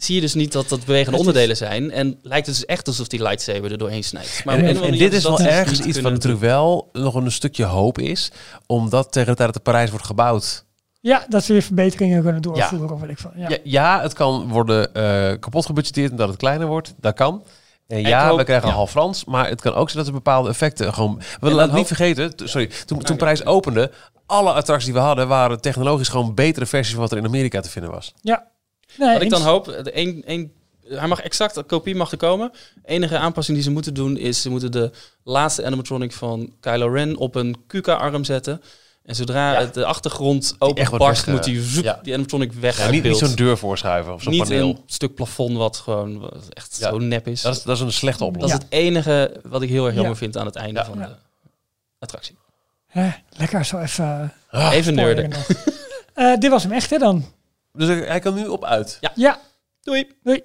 zie 0.05 0.15
je 0.15 0.21
dus 0.21 0.35
niet 0.35 0.53
dat 0.53 0.69
dat 0.69 0.85
bewegende 0.85 1.11
Het 1.11 1.21
is- 1.21 1.27
onderdelen 1.27 1.57
zijn. 1.57 1.91
En 1.91 2.19
lijkt 2.23 2.47
het 2.47 2.55
dus 2.55 2.65
echt 2.65 2.87
alsof 2.87 3.09
die 3.09 3.23
lightsaber 3.23 3.73
er 3.73 3.79
doorheen 3.79 4.05
snijdt. 4.05 4.45
Maar 4.45 4.59
En, 4.59 4.81
of 4.81 4.87
dit 4.87 5.13
is 5.13 5.23
wel 5.23 5.41
ergens 5.41 5.79
iets 5.79 5.85
wat 5.87 5.95
kunnen 5.95 6.13
natuurlijk 6.13 6.43
wel 6.43 6.89
nog 6.93 7.15
een 7.15 7.33
stukje 7.33 7.65
hoop 7.65 7.99
is. 7.99 8.33
Omdat 8.67 9.13
tegen 9.13 9.31
de 9.31 9.37
tijd 9.37 9.53
dat 9.53 9.65
de 9.65 9.71
Parijs 9.71 9.91
wordt 9.91 10.07
gebouwd... 10.07 10.65
Ja, 11.01 11.25
dat 11.29 11.45
ze 11.45 11.53
weer 11.53 11.63
verbeteringen 11.63 12.23
kunnen 12.23 12.43
doorvoeren. 12.43 12.91
Of 12.91 13.01
weet 13.01 13.11
ik 13.11 13.19
van. 13.19 13.31
Ja. 13.37 13.49
Ja, 13.49 13.57
ja 13.63 14.03
het 14.03 14.13
kan 14.13 14.49
worden 14.49 14.95
eh, 14.95 15.03
kapot 15.39 15.67
gebudgeteerd 15.67 16.11
en 16.11 16.17
dat 16.17 16.29
het 16.29 16.37
kleiner 16.37 16.67
wordt. 16.67 16.95
Dat 17.01 17.15
kan. 17.15 17.43
En 17.87 18.01
ja, 18.01 18.29
hoop- 18.29 18.39
we 18.39 18.45
krijgen 18.45 18.69
ja. 18.69 18.75
half 18.75 18.91
Frans. 18.91 19.25
Maar 19.25 19.49
het 19.49 19.61
kan 19.61 19.75
ook 19.75 19.91
zijn 19.91 19.99
dat 19.99 20.07
er 20.07 20.19
bepaalde 20.19 20.49
effecten 20.49 20.95
gewoon... 20.95 21.21
We 21.41 21.51
laten 21.51 21.75
niet 21.75 21.87
vergeten, 21.87 22.33
sorry, 22.37 22.67
toen, 22.87 22.99
toen 22.99 23.07
ja. 23.09 23.15
Parijs 23.15 23.45
opende... 23.45 23.91
Alle 24.27 24.53
attracties 24.53 24.85
die 24.85 24.95
we 24.95 25.01
hadden 25.01 25.29
waren 25.29 25.61
technologisch 25.61 26.09
gewoon 26.09 26.35
betere 26.35 26.67
versies 26.67 26.93
van 26.93 27.03
wat 27.03 27.13
er 27.13 27.19
in 27.19 27.25
Amerika 27.25 27.61
te 27.61 27.71
vinden 27.71 27.91
was. 27.91 28.15
ja. 28.21 28.47
Nee, 28.99 29.13
Wat 29.13 29.23
ik 29.23 29.31
dan 29.31 29.43
hoop, 29.43 29.65
de 29.65 29.91
een, 29.99 30.23
een, 30.27 30.53
hij 30.85 31.07
mag 31.09 31.21
exact, 31.21 31.57
een 31.57 31.67
kopie 31.67 31.95
mag 31.95 32.11
er 32.11 32.17
komen. 32.19 32.53
enige 32.85 33.19
aanpassing 33.19 33.57
die 33.57 33.67
ze 33.67 33.73
moeten 33.73 33.95
doen 33.95 34.17
is, 34.17 34.43
ze 34.43 34.51
moeten 34.51 34.73
de 34.73 34.91
laatste 35.25 35.65
animatronic 35.65 36.13
van 36.13 36.53
Kylo 36.61 36.89
Ren 36.89 37.17
op 37.17 37.35
een 37.35 37.57
QK-arm 37.67 38.25
zetten. 38.25 38.63
En 39.05 39.15
zodra 39.15 39.53
Ja. 39.53 39.61
het 39.61 39.75
de 39.75 39.85
achtergrond 39.85 40.55
openbarst, 40.59 41.27
moet 41.27 41.45
die, 41.45 41.63
zoep, 41.63 41.85
ja. 41.85 41.99
die 42.03 42.13
animatronic 42.13 42.53
weg 42.53 42.79
Ja, 42.79 42.91
niet, 42.91 43.03
niet 43.03 43.17
zo'n 43.17 43.35
deur 43.35 43.59
voorschuiven 43.59 44.13
of 44.13 44.23
zo'n 44.23 44.33
Niet 44.33 44.43
paneel. 44.43 44.69
een 44.69 44.79
stuk 44.87 45.15
plafond 45.15 45.57
wat 45.57 45.77
gewoon 45.77 46.19
wat 46.19 46.49
echt 46.51 46.77
Ja. 46.81 46.89
zo 46.91 46.99
nep 46.99 47.29
is. 47.29 47.41
Dat 47.43 47.57
is, 47.57 47.63
dat 47.63 47.77
is 47.77 47.83
een 47.83 47.93
slechte 47.93 48.19
Dat 48.19 48.29
oplossing. 48.29 48.61
is 48.61 48.67
het 48.69 48.75
enige 48.79 49.41
wat 49.45 49.63
ik 49.63 49.69
heel 49.69 49.85
erg 49.85 49.95
jammer 49.95 50.13
Ja. 50.13 50.19
vind 50.19 50.37
aan 50.37 50.47
het 50.47 50.57
einde 50.57 50.81
Ja. 50.81 50.85
van 50.87 50.99
Ja. 50.99 51.07
de 51.07 51.15
attractie. 51.99 52.37
Lekker 53.37 53.65
zo 53.65 53.79
even. 53.79 54.33
Ah, 54.51 54.73
Even 54.73 54.95
nerden. 54.95 55.31
Eh, 56.15 56.37
dit 56.39 56.51
was 56.51 56.63
hem 56.63 56.73
echt, 56.73 56.91
hè 56.91 56.99
dan? 56.99 57.25
Dus 57.73 57.89
hij 57.89 58.21
kan 58.21 58.35
nu 58.35 58.47
op 58.47 58.65
uit. 58.65 58.99
Ja, 59.15 59.41
Doei! 59.81 60.17
doei. 60.23 60.43